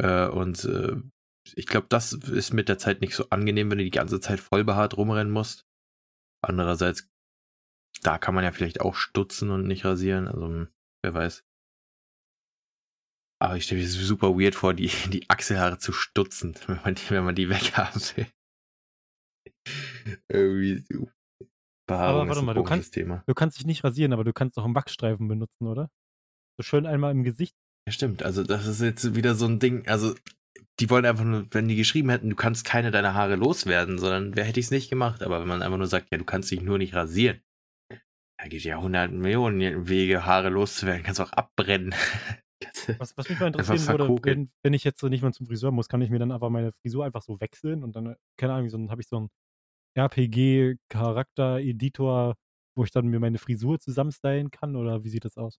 Äh, 0.00 0.26
und 0.26 0.64
äh, 0.64 0.96
ich 1.54 1.66
glaube, 1.66 1.86
das 1.88 2.12
ist 2.12 2.52
mit 2.52 2.68
der 2.68 2.78
Zeit 2.78 3.00
nicht 3.00 3.14
so 3.14 3.26
angenehm, 3.30 3.70
wenn 3.70 3.78
du 3.78 3.84
die 3.84 3.90
ganze 3.90 4.20
Zeit 4.20 4.40
voll 4.40 4.64
behaart 4.64 4.96
rumrennen 4.96 5.32
musst. 5.32 5.66
Andererseits, 6.48 7.08
da 8.02 8.18
kann 8.18 8.34
man 8.34 8.44
ja 8.44 8.52
vielleicht 8.52 8.80
auch 8.80 8.94
stutzen 8.94 9.50
und 9.50 9.66
nicht 9.66 9.84
rasieren, 9.84 10.28
also 10.28 10.46
hm, 10.46 10.68
wer 11.02 11.14
weiß. 11.14 11.44
Aber 13.42 13.56
ich 13.56 13.64
stelle 13.64 13.80
mir 13.80 13.86
das 13.86 13.94
super 13.96 14.38
weird 14.38 14.54
vor, 14.54 14.74
die, 14.74 14.88
die 15.10 15.28
Achselhaare 15.28 15.78
zu 15.78 15.92
stutzen, 15.92 16.54
wenn 16.66 16.80
man 16.82 16.94
die, 16.94 17.10
wenn 17.10 17.24
man 17.24 17.34
die 17.34 17.48
weghaben 17.48 18.00
will. 18.16 18.26
Irgendwie. 20.28 20.84
Behaarung 21.86 22.20
Aber 22.22 22.28
warte 22.28 22.42
mal, 22.42 22.54
du 22.54 22.62
kannst- 22.62 22.94
Thema. 22.94 23.22
Du 23.26 23.34
kannst 23.34 23.58
dich 23.58 23.66
nicht 23.66 23.84
rasieren, 23.84 24.12
aber 24.12 24.24
du 24.24 24.32
kannst 24.32 24.58
auch 24.58 24.64
einen 24.64 24.74
Wachsstreifen 24.74 25.28
benutzen, 25.28 25.66
oder? 25.66 25.90
So 26.58 26.62
schön 26.62 26.86
einmal 26.86 27.10
im 27.12 27.24
Gesicht. 27.24 27.54
Ja, 27.86 27.92
stimmt. 27.92 28.22
Also, 28.22 28.42
das 28.44 28.66
ist 28.66 28.80
jetzt 28.80 29.14
wieder 29.14 29.34
so 29.34 29.46
ein 29.46 29.58
Ding. 29.58 29.86
Also, 29.88 30.14
die 30.80 30.90
wollen 30.90 31.06
einfach 31.06 31.24
nur, 31.24 31.46
wenn 31.50 31.68
die 31.68 31.76
geschrieben 31.76 32.10
hätten, 32.10 32.30
du 32.30 32.36
kannst 32.36 32.64
keine 32.64 32.90
deiner 32.90 33.14
Haare 33.14 33.36
loswerden, 33.36 33.98
sondern 33.98 34.34
wer 34.36 34.44
hätte 34.44 34.58
ich 34.60 34.66
es 34.66 34.72
nicht 34.72 34.90
gemacht. 34.90 35.22
Aber 35.22 35.40
wenn 35.40 35.48
man 35.48 35.62
einfach 35.62 35.78
nur 35.78 35.86
sagt, 35.86 36.08
ja, 36.10 36.18
du 36.18 36.24
kannst 36.24 36.50
dich 36.50 36.62
nur 36.62 36.78
nicht 36.78 36.94
rasieren, 36.94 37.40
da 38.38 38.48
gibt 38.48 38.64
ja 38.64 38.76
100 38.76 39.12
Millionen 39.12 39.88
Wege, 39.88 40.26
Haare 40.26 40.48
loszuwerden. 40.48 41.02
Kannst 41.02 41.20
auch 41.20 41.32
abbrennen. 41.32 41.94
Was, 42.98 43.16
was 43.16 43.28
mich 43.28 43.38
mal 43.38 43.46
interessieren 43.48 43.98
würde, 43.98 44.24
wenn, 44.24 44.50
wenn 44.62 44.72
ich 44.72 44.84
jetzt 44.84 45.02
nicht 45.02 45.22
mehr 45.22 45.32
zum 45.32 45.46
Friseur 45.46 45.70
muss, 45.70 45.88
kann 45.88 46.00
ich 46.00 46.08
mir 46.08 46.18
dann 46.18 46.32
einfach 46.32 46.48
meine 46.48 46.72
Frisur 46.72 47.04
einfach 47.04 47.20
so 47.20 47.38
wechseln 47.40 47.84
und 47.84 47.94
dann, 47.94 48.16
keine 48.38 48.54
Ahnung, 48.54 48.70
so, 48.70 48.78
dann 48.78 48.90
habe 48.90 49.02
ich 49.02 49.08
so 49.08 49.16
einen 49.16 49.28
RPG-Charakter-Editor, 49.98 52.36
wo 52.74 52.84
ich 52.84 52.90
dann 52.90 53.08
mir 53.08 53.20
meine 53.20 53.36
Frisur 53.38 53.78
zusammenstylen 53.80 54.50
kann 54.50 54.76
oder 54.76 55.04
wie 55.04 55.10
sieht 55.10 55.26
das 55.26 55.36
aus? 55.36 55.58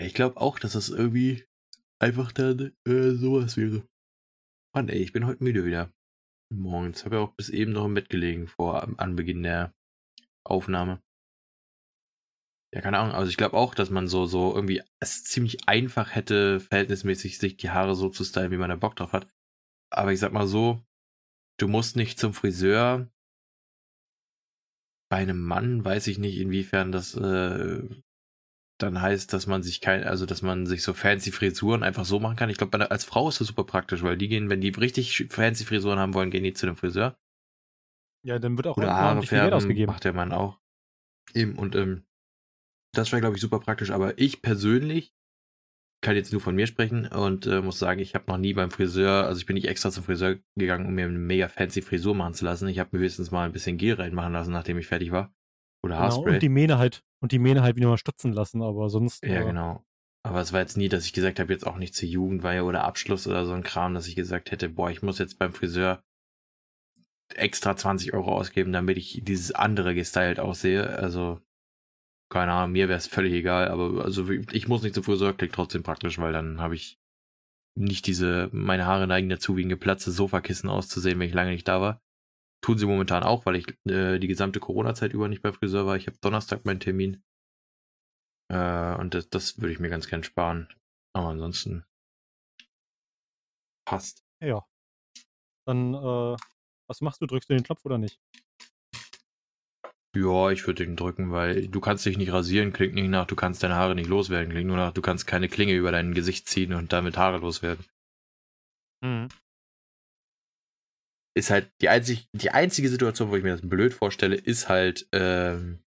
Ja, 0.00 0.06
ich 0.06 0.14
glaube 0.14 0.38
auch, 0.38 0.58
dass 0.58 0.72
das 0.72 0.88
irgendwie 0.88 1.44
einfach 2.00 2.32
dann 2.32 2.72
äh, 2.84 3.10
sowas 3.10 3.56
wäre. 3.56 3.86
Mann, 4.74 4.88
ey, 4.88 4.98
ich 4.98 5.12
bin 5.12 5.26
heute 5.26 5.42
müde 5.42 5.64
wieder. 5.64 5.92
Morgens. 6.50 7.04
Habe 7.04 7.16
ja 7.16 7.22
auch 7.22 7.34
bis 7.34 7.48
eben 7.48 7.72
noch 7.72 7.84
im 7.84 7.94
Bett 7.94 8.10
gelegen 8.10 8.46
vor 8.46 8.82
am 8.82 8.98
Anbeginn 8.98 9.42
der 9.42 9.74
Aufnahme. 10.44 11.02
Ja, 12.74 12.82
keine 12.82 12.98
Ahnung. 12.98 13.14
Also 13.14 13.30
ich 13.30 13.38
glaube 13.38 13.56
auch, 13.56 13.74
dass 13.74 13.90
man 13.90 14.08
so, 14.08 14.26
so 14.26 14.54
irgendwie 14.54 14.82
es 15.00 15.24
ziemlich 15.24 15.68
einfach 15.68 16.14
hätte, 16.14 16.60
verhältnismäßig 16.60 17.38
sich 17.38 17.56
die 17.56 17.70
Haare 17.70 17.94
so 17.94 18.10
zu 18.10 18.24
stylen, 18.24 18.50
wie 18.50 18.58
man 18.58 18.68
da 18.68 18.76
Bock 18.76 18.96
drauf 18.96 19.12
hat. 19.12 19.26
Aber 19.90 20.12
ich 20.12 20.20
sag 20.20 20.32
mal 20.32 20.46
so, 20.46 20.82
du 21.58 21.66
musst 21.66 21.96
nicht 21.96 22.18
zum 22.18 22.34
Friseur. 22.34 23.10
Bei 25.10 25.16
einem 25.16 25.42
Mann 25.42 25.82
weiß 25.82 26.08
ich 26.08 26.18
nicht, 26.18 26.38
inwiefern 26.38 26.92
das 26.92 27.14
äh, 27.14 27.88
dann 28.78 29.02
heißt, 29.02 29.32
dass 29.32 29.46
man 29.46 29.62
sich 29.62 29.80
kein, 29.80 30.04
also 30.04 30.24
dass 30.24 30.42
man 30.42 30.66
sich 30.66 30.82
so 30.82 30.94
fancy 30.94 31.32
Frisuren 31.32 31.82
einfach 31.82 32.04
so 32.04 32.20
machen 32.20 32.36
kann. 32.36 32.48
Ich 32.48 32.58
glaube, 32.58 32.90
als 32.90 33.04
Frau 33.04 33.28
ist 33.28 33.40
das 33.40 33.48
super 33.48 33.64
praktisch, 33.64 34.02
weil 34.02 34.16
die 34.16 34.28
gehen, 34.28 34.48
wenn 34.50 34.60
die 34.60 34.68
richtig 34.70 35.26
fancy 35.30 35.64
Frisuren 35.64 35.98
haben 35.98 36.14
wollen, 36.14 36.30
gehen 36.30 36.44
die 36.44 36.52
zu 36.52 36.66
dem 36.66 36.76
Friseur. 36.76 37.18
Ja, 38.24 38.38
dann 38.38 38.56
wird 38.56 38.66
auch 38.66 38.76
Oder 38.76 38.92
Haare 38.92 39.08
ordentlich 39.08 39.30
viel 39.30 39.38
Geld 39.38 39.50
färben, 39.50 39.56
ausgegeben. 39.56 39.92
macht 39.92 40.04
der 40.04 40.12
Mann 40.12 40.32
auch. 40.32 40.60
Eben, 41.34 41.56
und 41.58 41.74
ähm, 41.74 42.04
das 42.94 43.12
wäre, 43.12 43.20
glaube 43.20 43.36
ich, 43.36 43.42
super 43.42 43.60
praktisch. 43.60 43.90
Aber 43.90 44.18
ich 44.18 44.42
persönlich 44.42 45.14
kann 46.00 46.14
jetzt 46.14 46.32
nur 46.32 46.40
von 46.40 46.54
mir 46.54 46.68
sprechen 46.68 47.06
und 47.08 47.46
äh, 47.46 47.60
muss 47.60 47.78
sagen, 47.78 48.00
ich 48.00 48.14
habe 48.14 48.30
noch 48.30 48.38
nie 48.38 48.54
beim 48.54 48.70
Friseur, 48.70 49.24
also 49.26 49.40
ich 49.40 49.46
bin 49.46 49.54
nicht 49.54 49.66
extra 49.66 49.90
zum 49.90 50.04
Friseur 50.04 50.38
gegangen, 50.56 50.86
um 50.86 50.94
mir 50.94 51.06
eine 51.06 51.18
mega 51.18 51.48
fancy 51.48 51.82
Frisur 51.82 52.14
machen 52.14 52.34
zu 52.34 52.44
lassen. 52.44 52.68
Ich 52.68 52.78
habe 52.78 52.96
mir 52.96 53.02
höchstens 53.02 53.32
mal 53.32 53.44
ein 53.46 53.52
bisschen 53.52 53.78
Gel 53.78 53.94
reinmachen 53.94 54.32
lassen, 54.32 54.52
nachdem 54.52 54.78
ich 54.78 54.86
fertig 54.86 55.10
war. 55.10 55.34
Oder 55.84 55.94
Genau, 55.96 56.04
Haarspray. 56.04 56.34
und 56.34 56.42
die 56.42 56.48
Mähne 56.48 56.78
halt, 56.78 57.04
und 57.20 57.32
die 57.32 57.38
Mähne 57.38 57.62
halt 57.62 57.76
wieder 57.76 57.88
mal 57.88 57.98
stutzen 57.98 58.32
lassen, 58.32 58.62
aber 58.62 58.88
sonst. 58.88 59.24
Ja, 59.24 59.42
äh, 59.42 59.44
genau. 59.44 59.84
Aber 60.22 60.40
es 60.40 60.52
war 60.52 60.60
jetzt 60.60 60.76
nie, 60.76 60.88
dass 60.88 61.04
ich 61.04 61.12
gesagt 61.12 61.40
habe, 61.40 61.52
jetzt 61.52 61.66
auch 61.66 61.76
nicht 61.76 61.94
zur 61.94 62.08
Jugendweihe 62.08 62.64
oder 62.64 62.84
Abschluss 62.84 63.26
oder 63.26 63.46
so 63.46 63.52
ein 63.52 63.62
Kram, 63.62 63.94
dass 63.94 64.08
ich 64.08 64.16
gesagt 64.16 64.50
hätte, 64.50 64.68
boah, 64.68 64.90
ich 64.90 65.02
muss 65.02 65.18
jetzt 65.18 65.38
beim 65.38 65.52
Friseur 65.52 66.02
extra 67.34 67.76
20 67.76 68.14
Euro 68.14 68.36
ausgeben, 68.36 68.72
damit 68.72 68.96
ich 68.96 69.20
dieses 69.24 69.52
andere 69.52 69.94
gestylt 69.94 70.40
aussehe. 70.40 70.88
Also, 70.98 71.40
keine 72.30 72.52
Ahnung, 72.52 72.72
mir 72.72 72.88
wäre 72.88 72.98
es 72.98 73.06
völlig 73.06 73.32
egal, 73.32 73.68
aber 73.68 74.04
also 74.04 74.28
ich 74.28 74.68
muss 74.68 74.82
nicht 74.82 74.94
zum 74.94 75.04
Friseur, 75.04 75.34
klingt 75.34 75.54
trotzdem 75.54 75.82
praktisch, 75.82 76.18
weil 76.18 76.32
dann 76.32 76.60
habe 76.60 76.74
ich 76.74 76.98
nicht 77.74 78.06
diese, 78.06 78.50
meine 78.52 78.86
Haare 78.86 79.06
neigen 79.06 79.28
dazu, 79.28 79.56
wie 79.56 79.64
ein 79.64 79.68
geplatztes 79.68 80.16
Sofakissen 80.16 80.68
auszusehen, 80.68 81.18
wenn 81.18 81.28
ich 81.28 81.34
lange 81.34 81.52
nicht 81.52 81.68
da 81.68 81.80
war. 81.80 82.02
Tun 82.60 82.78
sie 82.78 82.86
momentan 82.86 83.22
auch, 83.22 83.46
weil 83.46 83.56
ich 83.56 83.66
äh, 83.86 84.18
die 84.18 84.26
gesamte 84.26 84.60
Corona-Zeit 84.60 85.12
über 85.12 85.28
nicht 85.28 85.42
beim 85.42 85.54
Friseur 85.54 85.86
war. 85.86 85.96
Ich 85.96 86.06
habe 86.06 86.18
Donnerstag 86.20 86.64
meinen 86.64 86.80
Termin. 86.80 87.22
Äh, 88.50 88.94
und 88.96 89.14
das, 89.14 89.28
das 89.28 89.58
würde 89.58 89.72
ich 89.72 89.78
mir 89.78 89.90
ganz 89.90 90.08
gern 90.08 90.24
sparen. 90.24 90.68
Aber 91.14 91.28
ansonsten 91.28 91.84
passt. 93.86 94.24
Ja. 94.40 94.66
Dann, 95.66 95.94
äh, 95.94 96.36
was 96.88 97.00
machst 97.00 97.20
du? 97.20 97.26
Drückst 97.26 97.48
du 97.48 97.54
den 97.54 97.64
Knopf 97.64 97.84
oder 97.84 97.98
nicht? 97.98 98.20
Ja, 100.16 100.50
ich 100.50 100.66
würde 100.66 100.84
den 100.84 100.96
drücken, 100.96 101.30
weil 101.30 101.68
du 101.68 101.80
kannst 101.80 102.06
dich 102.06 102.16
nicht 102.16 102.32
rasieren, 102.32 102.72
klingt 102.72 102.94
nicht 102.94 103.08
nach, 103.08 103.26
du 103.26 103.36
kannst 103.36 103.62
deine 103.62 103.76
Haare 103.76 103.94
nicht 103.94 104.08
loswerden, 104.08 104.50
klingt 104.50 104.66
nur 104.66 104.76
nach, 104.76 104.92
du 104.92 105.02
kannst 105.02 105.26
keine 105.26 105.48
Klinge 105.48 105.74
über 105.74 105.92
dein 105.92 106.14
Gesicht 106.14 106.48
ziehen 106.48 106.72
und 106.72 106.92
damit 106.92 107.18
Haare 107.18 107.38
loswerden. 107.38 107.84
Mhm. 109.02 109.28
Ist 111.38 111.50
halt 111.50 111.72
die, 111.80 111.88
einzig, 111.88 112.28
die 112.32 112.50
einzige 112.50 112.88
Situation, 112.88 113.30
wo 113.30 113.36
ich 113.36 113.44
mir 113.44 113.52
das 113.52 113.68
blöd 113.68 113.94
vorstelle, 113.94 114.34
ist 114.34 114.68
halt, 114.68 115.08
ähm, 115.12 115.84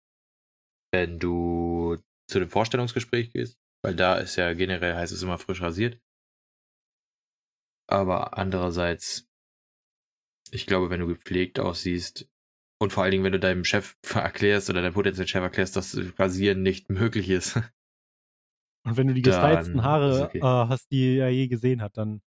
wenn 0.92 1.18
du 1.18 1.96
zu 2.30 2.38
dem 2.38 2.50
Vorstellungsgespräch 2.50 3.32
gehst, 3.32 3.58
weil 3.82 3.96
da 3.96 4.16
ist 4.16 4.36
ja 4.36 4.52
generell 4.52 4.94
heißt 4.94 5.12
es 5.12 5.22
immer 5.22 5.38
frisch 5.38 5.62
rasiert. 5.62 5.98
Aber 7.90 8.36
andererseits, 8.36 9.26
ich 10.50 10.66
glaube, 10.66 10.90
wenn 10.90 11.00
du 11.00 11.06
gepflegt 11.06 11.58
aussiehst 11.58 12.28
und 12.80 12.92
vor 12.92 13.02
allen 13.02 13.12
Dingen, 13.12 13.24
wenn 13.24 13.32
du 13.32 13.40
deinem 13.40 13.64
Chef 13.64 13.96
erklärst 14.14 14.68
oder 14.68 14.82
deinem 14.82 14.94
potenziellen 14.94 15.28
Chef 15.28 15.42
erklärst, 15.42 15.76
dass 15.76 15.98
Rasieren 16.18 16.62
nicht 16.62 16.90
möglich 16.90 17.30
ist, 17.30 17.58
Und 18.88 18.96
wenn 18.96 19.06
du 19.08 19.14
die 19.14 19.22
ist 19.22 19.36
Haare 19.82 20.24
okay. 20.24 20.38
äh, 20.38 20.42
hast, 20.42 20.90
die 20.90 21.16
er 21.18 21.30
je 21.30 21.48
gesehen 21.48 21.82
hat, 21.82 21.96
dann. 21.96 22.22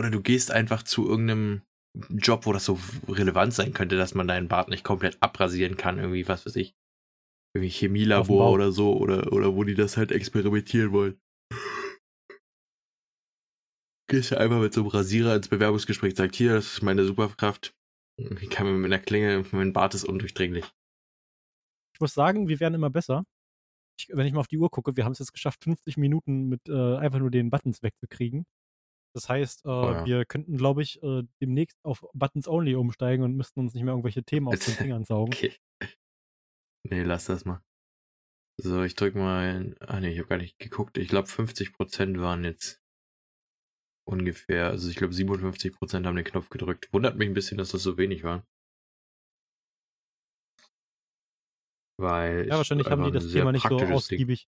Oder 0.00 0.10
du 0.10 0.22
gehst 0.22 0.50
einfach 0.50 0.82
zu 0.82 1.06
irgendeinem 1.06 1.60
Job, 2.08 2.46
wo 2.46 2.54
das 2.54 2.64
so 2.64 2.78
relevant 3.06 3.52
sein 3.52 3.74
könnte, 3.74 3.98
dass 3.98 4.14
man 4.14 4.26
deinen 4.26 4.48
Bart 4.48 4.70
nicht 4.70 4.82
komplett 4.82 5.18
abrasieren 5.22 5.76
kann, 5.76 5.98
irgendwie, 5.98 6.26
was 6.26 6.46
weiß 6.46 6.56
ich. 6.56 6.74
Irgendwie 7.54 7.68
Chemielabor 7.68 8.50
oder 8.50 8.72
so, 8.72 8.96
oder, 8.96 9.30
oder 9.30 9.54
wo 9.54 9.62
die 9.62 9.74
das 9.74 9.98
halt 9.98 10.10
experimentieren 10.10 10.92
wollen. 10.92 11.20
Gehst 14.08 14.30
du 14.30 14.40
einfach 14.40 14.58
mit 14.58 14.72
so 14.72 14.80
einem 14.80 14.88
Rasierer 14.88 15.36
ins 15.36 15.48
Bewerbungsgespräch, 15.48 16.16
sagt, 16.16 16.34
hier, 16.34 16.54
das 16.54 16.72
ist 16.72 16.82
meine 16.82 17.04
Superkraft. 17.04 17.74
Ich 18.40 18.48
kann 18.48 18.66
mir 18.66 18.72
mit 18.72 18.90
einer 18.90 19.02
Klinge, 19.02 19.44
mein 19.52 19.74
Bart 19.74 19.94
ist 19.94 20.04
undurchdringlich. 20.04 20.64
Ich 21.94 22.00
muss 22.00 22.14
sagen, 22.14 22.48
wir 22.48 22.58
werden 22.58 22.74
immer 22.74 22.90
besser. 22.90 23.24
Ich, 23.98 24.08
wenn 24.08 24.26
ich 24.26 24.32
mal 24.32 24.40
auf 24.40 24.48
die 24.48 24.56
Uhr 24.56 24.70
gucke, 24.70 24.96
wir 24.96 25.04
haben 25.04 25.12
es 25.12 25.18
jetzt 25.18 25.34
geschafft, 25.34 25.62
50 25.62 25.98
Minuten 25.98 26.48
mit 26.48 26.66
äh, 26.70 26.96
einfach 26.96 27.18
nur 27.18 27.30
den 27.30 27.50
Buttons 27.50 27.82
wegzukriegen. 27.82 28.46
Das 29.12 29.28
heißt, 29.28 29.64
äh, 29.64 29.68
Oh 29.68 29.90
ja. 29.92 30.04
wir 30.06 30.24
könnten, 30.24 30.56
glaube 30.56 30.82
ich, 30.82 31.02
äh, 31.02 31.22
demnächst 31.40 31.78
auf 31.84 32.04
Buttons 32.14 32.46
Only 32.46 32.76
umsteigen 32.76 33.24
und 33.24 33.34
müssten 33.36 33.60
uns 33.60 33.74
nicht 33.74 33.82
mehr 33.82 33.92
irgendwelche 33.92 34.22
Themen 34.22 34.48
aus 34.48 34.60
den 34.60 34.74
Fingern 34.92 35.04
saugen. 35.04 35.32
Okay. 35.32 35.52
Nee, 36.88 37.02
lass 37.02 37.26
das 37.26 37.44
mal. 37.44 37.60
So, 38.58 38.82
ich 38.82 38.94
drück 38.94 39.14
mal. 39.14 39.76
Ah 39.80 40.00
ne, 40.00 40.12
ich 40.12 40.18
habe 40.18 40.28
gar 40.28 40.38
nicht 40.38 40.58
geguckt. 40.58 40.98
Ich 40.98 41.08
glaube 41.08 41.28
50% 41.28 42.20
waren 42.20 42.44
jetzt 42.44 42.80
ungefähr. 44.06 44.66
Also 44.66 44.88
ich 44.90 44.96
glaube 44.96 45.14
57% 45.14 46.06
haben 46.06 46.16
den 46.16 46.24
Knopf 46.24 46.50
gedrückt. 46.50 46.92
Wundert 46.92 47.16
mich 47.16 47.28
ein 47.28 47.34
bisschen, 47.34 47.58
dass 47.58 47.70
das 47.70 47.82
so 47.82 47.96
wenig 47.96 48.22
war. 48.22 48.44
Weil 51.98 52.48
Ja, 52.48 52.56
wahrscheinlich 52.56 52.90
haben 52.90 53.04
die 53.04 53.10
das 53.12 53.30
Thema 53.30 53.52
nicht 53.52 53.68
so 53.68 53.76
ausgiebig 53.76 54.48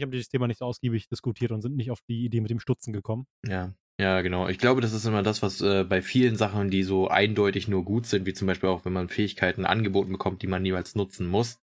ich 0.00 0.02
habe 0.02 0.12
dieses 0.12 0.28
Thema 0.28 0.46
nicht 0.46 0.58
so 0.58 0.64
ausgiebig 0.64 1.08
diskutiert 1.08 1.52
und 1.52 1.60
sind 1.60 1.76
nicht 1.76 1.90
auf 1.90 2.00
die 2.08 2.24
Idee 2.24 2.40
mit 2.40 2.50
dem 2.50 2.58
Stutzen 2.58 2.92
gekommen. 2.92 3.26
Ja, 3.46 3.74
ja, 4.00 4.22
genau. 4.22 4.48
Ich 4.48 4.58
glaube, 4.58 4.80
das 4.80 4.94
ist 4.94 5.04
immer 5.04 5.22
das, 5.22 5.42
was 5.42 5.60
äh, 5.60 5.84
bei 5.84 6.00
vielen 6.00 6.36
Sachen, 6.36 6.70
die 6.70 6.84
so 6.84 7.08
eindeutig 7.08 7.68
nur 7.68 7.84
gut 7.84 8.06
sind, 8.06 8.24
wie 8.24 8.32
zum 8.32 8.46
Beispiel 8.46 8.70
auch, 8.70 8.86
wenn 8.86 8.94
man 8.94 9.10
Fähigkeiten 9.10 9.66
angeboten 9.66 10.10
bekommt, 10.10 10.40
die 10.40 10.46
man 10.46 10.62
niemals 10.62 10.94
nutzen 10.94 11.26
muss, 11.26 11.60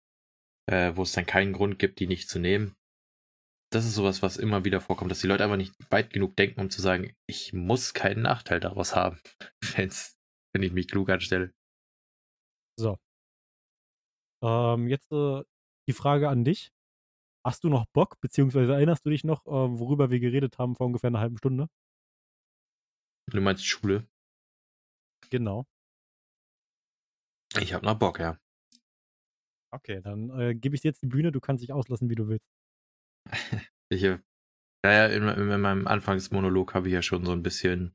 äh, 0.67 0.93
wo 0.95 1.03
es 1.03 1.13
dann 1.13 1.27
keinen 1.27 1.53
Grund 1.53 1.79
gibt, 1.79 2.01
die 2.01 2.07
nicht 2.07 2.31
zu 2.31 2.39
nehmen. 2.39 2.75
Das 3.71 3.85
ist 3.85 3.95
sowas, 3.95 4.23
was 4.23 4.39
immer 4.39 4.65
wieder 4.65 4.81
vorkommt, 4.81 5.11
dass 5.11 5.21
die 5.21 5.27
Leute 5.27 5.45
einfach 5.45 5.59
nicht 5.59 5.75
weit 5.91 6.11
genug 6.11 6.35
denken, 6.37 6.61
um 6.61 6.71
zu 6.71 6.81
sagen, 6.81 7.15
ich 7.27 7.53
muss 7.53 7.93
keinen 7.93 8.23
Nachteil 8.23 8.61
daraus 8.61 8.97
haben, 8.97 9.21
wenn's, 9.77 10.17
wenn 10.55 10.63
ich 10.63 10.73
mich 10.73 10.89
klug 10.89 11.11
anstelle. 11.11 11.53
So. 12.79 12.97
Ähm, 14.43 14.89
jetzt 14.89 15.13
äh, 15.13 15.43
die 15.87 15.93
Frage 15.93 16.31
an 16.31 16.45
dich. 16.45 16.73
Hast 17.45 17.65
du 17.65 17.69
noch 17.69 17.87
Bock, 17.93 18.21
beziehungsweise 18.21 18.75
erinnerst 18.75 19.05
du 19.05 19.11
dich 19.11 19.25
noch, 19.25 19.47
äh, 19.47 19.51
worüber 19.51 20.11
wir 20.11 20.21
geredet 20.21 20.59
haben 20.59 20.77
vor 20.77 20.87
ungefähr 20.87 21.09
einer 21.09 21.21
halben 21.21 21.39
Stunde? 21.39 21.69
Du 23.31 23.41
meinst 23.41 23.67
Schule? 23.67 24.07
Genau. 25.31 25.67
Ich 27.61 27.75
hab 27.75 27.83
noch 27.83 27.99
Bock, 27.99 28.19
ja. 28.21 28.39
Okay, 29.75 30.01
dann 30.03 30.31
äh, 30.39 30.55
gebe 30.55 30.75
ich 30.75 30.83
dir 30.83 30.89
jetzt 30.89 31.03
die 31.03 31.07
Bühne. 31.07 31.33
Du 31.33 31.41
kannst 31.41 31.63
dich 31.63 31.73
auslassen, 31.73 32.11
wie 32.11 32.15
du 32.15 32.29
willst. 32.29 32.47
Ich, 33.91 34.05
naja, 34.83 35.07
in, 35.09 35.29
in 35.29 35.61
meinem 35.61 35.87
Anfangsmonolog 35.87 36.73
habe 36.73 36.89
ich 36.89 36.95
ja 36.95 37.03
schon 37.03 37.27
so 37.27 37.33
ein 37.33 37.43
bisschen 37.43 37.95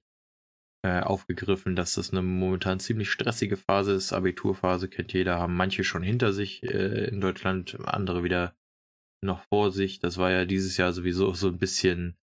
äh, 0.86 1.02
aufgegriffen, 1.02 1.76
dass 1.76 1.96
das 1.96 2.12
eine 2.12 2.22
momentan 2.22 2.80
ziemlich 2.80 3.10
stressige 3.10 3.58
Phase 3.58 3.94
ist. 3.94 4.14
Abiturphase 4.14 4.90
kennt 4.90 5.14
jeder, 5.14 5.40
haben 5.40 5.56
manche 5.56 5.84
schon 5.84 6.04
hinter 6.04 6.34
sich 6.34 6.62
äh, 6.62 7.08
in 7.10 7.20
Deutschland, 7.20 7.80
andere 7.86 8.24
wieder 8.24 8.56
noch 9.24 9.44
vor 9.50 9.72
sich. 9.72 10.00
Das 10.00 10.18
war 10.18 10.32
ja 10.32 10.46
dieses 10.46 10.78
Jahr 10.78 10.94
sowieso 10.94 11.34
so 11.34 11.48
ein 11.48 11.58
bisschen 11.58 12.18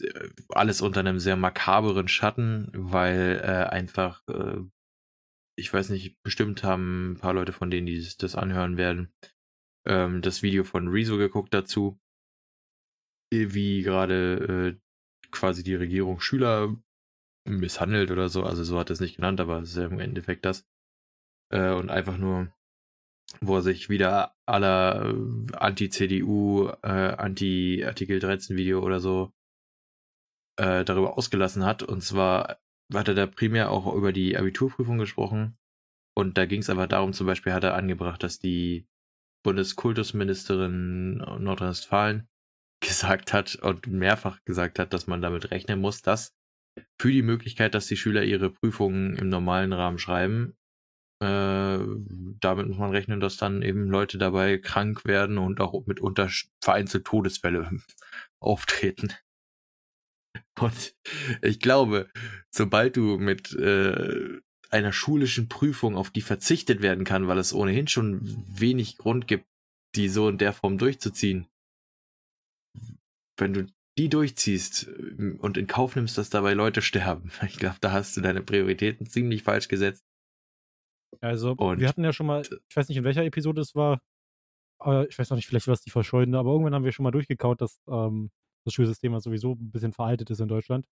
äh, 0.00 0.28
alles 0.50 0.80
unter 0.82 1.00
einem 1.00 1.18
sehr 1.18 1.36
makaberen 1.36 2.08
Schatten, 2.08 2.70
weil 2.74 3.40
äh, 3.42 3.68
einfach, 3.70 4.22
äh, 4.28 4.58
ich 5.56 5.72
weiß 5.72 5.90
nicht, 5.90 6.16
bestimmt 6.22 6.64
haben 6.64 7.12
ein 7.12 7.18
paar 7.18 7.34
Leute 7.34 7.52
von 7.52 7.70
denen, 7.70 7.86
die 7.86 8.06
das- 8.18 8.34
anhören 8.36 8.76
werden, 8.76 9.12
ähm, 9.86 10.22
das 10.22 10.42
Video 10.42 10.64
von 10.64 10.88
Rezo 10.88 11.16
geguckt 11.18 11.54
dazu, 11.54 11.98
äh, 13.32 13.54
wie 13.54 13.82
gerade 13.82 14.76
äh, 14.76 15.28
quasi 15.30 15.62
die 15.62 15.74
Regierung 15.74 16.20
Schüler 16.20 16.76
misshandelt 17.48 18.10
oder 18.10 18.28
so. 18.28 18.44
Also 18.44 18.64
so 18.64 18.78
hat 18.78 18.90
er 18.90 18.94
es 18.94 19.00
nicht 19.00 19.16
genannt, 19.16 19.40
aber 19.40 19.60
es 19.60 19.70
ist 19.70 19.76
ja 19.76 19.86
im 19.86 20.00
Endeffekt 20.00 20.44
das. 20.44 20.66
Äh, 21.52 21.72
und 21.74 21.90
einfach 21.90 22.18
nur, 22.18 22.52
wo 23.40 23.56
er 23.56 23.62
sich 23.62 23.88
wieder 23.88 24.34
aller 24.46 25.14
äh, 25.14 25.56
Anti-CDU, 25.56 26.68
äh, 26.82 26.88
Anti-Artikel 26.88 28.18
13 28.20 28.56
Video 28.56 28.82
oder 28.82 29.00
so 29.00 29.32
äh, 30.56 30.84
darüber 30.84 31.16
ausgelassen 31.18 31.64
hat. 31.64 31.82
Und 31.82 32.02
zwar 32.02 32.58
hat 32.92 33.08
er 33.08 33.14
da 33.14 33.26
primär 33.26 33.70
auch 33.70 33.92
über 33.94 34.12
die 34.12 34.36
Abiturprüfung 34.36 34.98
gesprochen. 34.98 35.56
Und 36.16 36.38
da 36.38 36.46
ging 36.46 36.60
es 36.60 36.70
aber 36.70 36.86
darum, 36.86 37.12
zum 37.12 37.26
Beispiel 37.26 37.52
hat 37.52 37.64
er 37.64 37.74
angebracht, 37.74 38.22
dass 38.22 38.38
die 38.38 38.86
Bundeskultusministerin 39.44 41.16
Nordrhein-Westfalen 41.16 42.28
gesagt 42.80 43.32
hat 43.32 43.56
und 43.56 43.86
mehrfach 43.86 44.44
gesagt 44.44 44.78
hat, 44.78 44.92
dass 44.92 45.06
man 45.06 45.22
damit 45.22 45.50
rechnen 45.50 45.80
muss, 45.80 46.02
dass 46.02 46.34
für 47.00 47.10
die 47.10 47.22
Möglichkeit, 47.22 47.74
dass 47.74 47.86
die 47.86 47.96
Schüler 47.96 48.24
ihre 48.24 48.50
Prüfungen 48.50 49.16
im 49.16 49.28
normalen 49.28 49.72
Rahmen 49.72 49.98
schreiben, 49.98 50.56
äh, 51.24 52.36
damit 52.40 52.68
muss 52.68 52.78
man 52.78 52.90
rechnen, 52.90 53.20
dass 53.20 53.36
dann 53.36 53.62
eben 53.62 53.88
Leute 53.88 54.18
dabei 54.18 54.58
krank 54.58 55.04
werden 55.04 55.38
und 55.38 55.60
auch 55.60 55.86
mitunter 55.86 56.28
vereinzelt 56.60 57.04
Todesfälle 57.04 57.70
auftreten. 58.40 59.12
Und 60.58 60.94
ich 61.42 61.60
glaube, 61.60 62.10
sobald 62.50 62.96
du 62.96 63.18
mit 63.18 63.52
äh, 63.54 64.40
einer 64.70 64.92
schulischen 64.92 65.48
Prüfung, 65.48 65.96
auf 65.96 66.10
die 66.10 66.20
verzichtet 66.20 66.82
werden 66.82 67.04
kann, 67.04 67.28
weil 67.28 67.38
es 67.38 67.52
ohnehin 67.52 67.88
schon 67.88 68.20
wenig 68.48 68.98
Grund 68.98 69.26
gibt, 69.26 69.46
die 69.94 70.08
so 70.08 70.28
in 70.28 70.38
der 70.38 70.52
Form 70.52 70.78
durchzuziehen, 70.78 71.46
wenn 73.36 73.54
du 73.54 73.66
die 73.96 74.08
durchziehst 74.08 74.88
äh, 74.88 75.36
und 75.38 75.56
in 75.56 75.66
Kauf 75.66 75.96
nimmst, 75.96 76.18
dass 76.18 76.30
dabei 76.30 76.54
Leute 76.54 76.82
sterben, 76.82 77.30
ich 77.46 77.56
glaube, 77.56 77.76
da 77.80 77.92
hast 77.92 78.16
du 78.16 78.20
deine 78.20 78.42
Prioritäten 78.42 79.06
ziemlich 79.06 79.42
falsch 79.42 79.68
gesetzt. 79.68 80.04
Also, 81.24 81.52
Und- 81.56 81.80
wir 81.80 81.88
hatten 81.88 82.04
ja 82.04 82.12
schon 82.12 82.26
mal, 82.26 82.42
ich 82.68 82.76
weiß 82.76 82.88
nicht, 82.88 82.98
in 82.98 83.04
welcher 83.04 83.24
Episode 83.24 83.60
es 83.62 83.74
war, 83.74 84.00
aber 84.80 85.08
ich 85.08 85.18
weiß 85.18 85.30
noch 85.30 85.36
nicht, 85.36 85.46
vielleicht 85.46 85.66
war 85.66 85.74
es 85.74 85.80
die 85.82 85.90
verschollene, 85.90 86.38
aber 86.38 86.50
irgendwann 86.52 86.74
haben 86.74 86.84
wir 86.84 86.92
schon 86.92 87.04
mal 87.04 87.10
durchgekaut, 87.10 87.60
dass 87.60 87.80
ähm, 87.88 88.30
das 88.66 88.74
Schulsystem 88.74 89.12
ja 89.12 89.20
sowieso 89.20 89.52
ein 89.52 89.70
bisschen 89.70 89.92
veraltet 89.92 90.30
ist 90.30 90.40
in 90.40 90.48
Deutschland. 90.48 90.86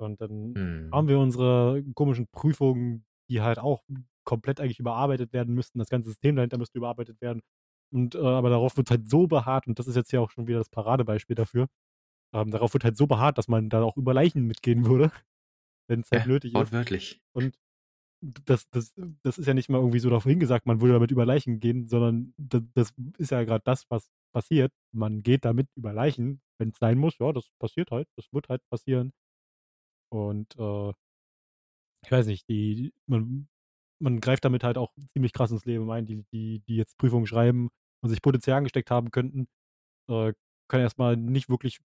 Und 0.00 0.20
dann 0.20 0.54
Hm. 0.54 0.90
haben 0.92 1.08
wir 1.08 1.18
unsere 1.18 1.82
komischen 1.94 2.28
Prüfungen, 2.28 3.04
die 3.30 3.40
halt 3.40 3.58
auch 3.58 3.82
komplett 4.24 4.60
eigentlich 4.60 4.78
überarbeitet 4.78 5.32
werden 5.32 5.54
müssten. 5.54 5.78
Das 5.78 5.88
ganze 5.88 6.10
System 6.10 6.36
dahinter 6.36 6.58
müsste 6.58 6.78
überarbeitet 6.78 7.20
werden. 7.20 7.40
Und 7.92 8.14
äh, 8.14 8.18
aber 8.18 8.50
darauf 8.50 8.76
wird 8.76 8.90
halt 8.90 9.08
so 9.08 9.26
beharrt, 9.26 9.66
und 9.66 9.78
das 9.78 9.86
ist 9.88 9.96
jetzt 9.96 10.12
ja 10.12 10.20
auch 10.20 10.30
schon 10.30 10.46
wieder 10.46 10.58
das 10.58 10.68
Paradebeispiel 10.68 11.34
dafür. 11.34 11.68
Ähm, 12.34 12.50
darauf 12.50 12.74
wird 12.74 12.84
halt 12.84 12.96
so 12.98 13.06
beharrt, 13.06 13.38
dass 13.38 13.48
man 13.48 13.70
da 13.70 13.82
auch 13.82 13.96
über 13.96 14.12
Leichen 14.12 14.44
mitgehen 14.46 14.84
würde, 14.84 15.04
wenn 15.88 16.00
es 16.00 16.10
halt 16.10 16.22
Ja, 16.22 16.28
nötig 16.28 16.52
ist. 16.52 16.58
wortwörtlich. 16.58 17.22
Und 17.34 17.58
das, 18.20 18.68
das, 18.70 18.94
das 19.22 19.38
ist 19.38 19.46
ja 19.46 19.54
nicht 19.54 19.68
mal 19.68 19.78
irgendwie 19.78 20.00
so 20.00 20.08
darauf 20.10 20.24
hingesagt, 20.24 20.66
man 20.66 20.80
würde 20.80 20.94
damit 20.94 21.10
über 21.10 21.24
Leichen 21.26 21.60
gehen, 21.60 21.88
sondern 21.88 22.34
das, 22.36 22.62
das 22.74 22.92
ist 23.18 23.30
ja 23.30 23.44
gerade 23.44 23.62
das, 23.64 23.84
was 23.90 24.10
passiert. 24.32 24.72
Man 24.92 25.22
geht 25.22 25.44
damit 25.44 25.68
über 25.76 25.92
Leichen, 25.92 26.40
wenn 26.58 26.70
es 26.70 26.78
sein 26.78 26.98
muss. 26.98 27.18
Ja, 27.18 27.32
das 27.32 27.48
passiert 27.60 27.90
halt. 27.90 28.08
Das 28.16 28.26
wird 28.32 28.48
halt 28.48 28.62
passieren. 28.70 29.12
Und 30.10 30.54
äh, 30.58 30.92
ich 32.04 32.10
weiß 32.10 32.26
nicht, 32.26 32.48
die, 32.48 32.92
man, 33.06 33.48
man 34.00 34.20
greift 34.20 34.44
damit 34.44 34.64
halt 34.64 34.78
auch 34.78 34.92
ziemlich 35.12 35.32
krass 35.32 35.50
ins 35.50 35.64
Leben 35.64 35.90
ein. 35.90 36.06
Die, 36.06 36.24
die, 36.32 36.60
die 36.68 36.76
jetzt 36.76 36.98
Prüfungen 36.98 37.26
schreiben 37.26 37.70
und 38.02 38.10
sich 38.10 38.22
potenziell 38.22 38.56
angesteckt 38.56 38.90
haben 38.90 39.10
könnten, 39.10 39.48
äh, 40.10 40.32
können 40.68 40.82
erstmal 40.84 41.16
nicht 41.16 41.48
wirklich 41.48 41.80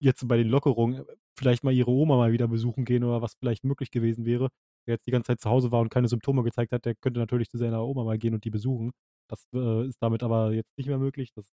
jetzt 0.00 0.26
bei 0.28 0.36
den 0.38 0.48
Lockerungen 0.48 1.04
vielleicht 1.38 1.64
mal 1.64 1.72
ihre 1.74 1.90
Oma 1.92 2.16
mal 2.16 2.32
wieder 2.32 2.48
besuchen 2.48 2.84
gehen 2.84 3.04
oder 3.04 3.22
was 3.22 3.34
vielleicht 3.36 3.64
möglich 3.64 3.90
gewesen 3.90 4.26
wäre. 4.26 4.50
Jetzt 4.86 5.06
die 5.06 5.10
ganze 5.10 5.28
Zeit 5.28 5.40
zu 5.40 5.50
Hause 5.50 5.70
war 5.72 5.80
und 5.80 5.90
keine 5.90 6.08
Symptome 6.08 6.42
gezeigt 6.42 6.72
hat, 6.72 6.84
der 6.84 6.94
könnte 6.94 7.20
natürlich 7.20 7.48
zu 7.48 7.58
seiner 7.58 7.84
Oma 7.84 8.04
mal 8.04 8.18
gehen 8.18 8.34
und 8.34 8.44
die 8.44 8.50
besuchen. 8.50 8.92
Das 9.28 9.44
äh, 9.54 9.86
ist 9.86 10.02
damit 10.02 10.22
aber 10.22 10.52
jetzt 10.52 10.76
nicht 10.76 10.88
mehr 10.88 10.98
möglich. 10.98 11.32
Das 11.34 11.46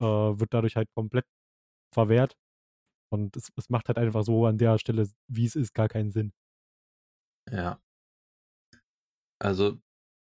äh, 0.00 0.04
wird 0.04 0.52
dadurch 0.52 0.76
halt 0.76 0.88
komplett 0.94 1.26
verwehrt. 1.94 2.36
Und 3.12 3.36
es, 3.36 3.50
es 3.56 3.70
macht 3.70 3.88
halt 3.88 3.98
einfach 3.98 4.24
so 4.24 4.46
an 4.46 4.58
der 4.58 4.78
Stelle, 4.78 5.08
wie 5.28 5.46
es 5.46 5.56
ist, 5.56 5.74
gar 5.74 5.88
keinen 5.88 6.12
Sinn. 6.12 6.32
Ja. 7.50 7.80
Also 9.40 9.78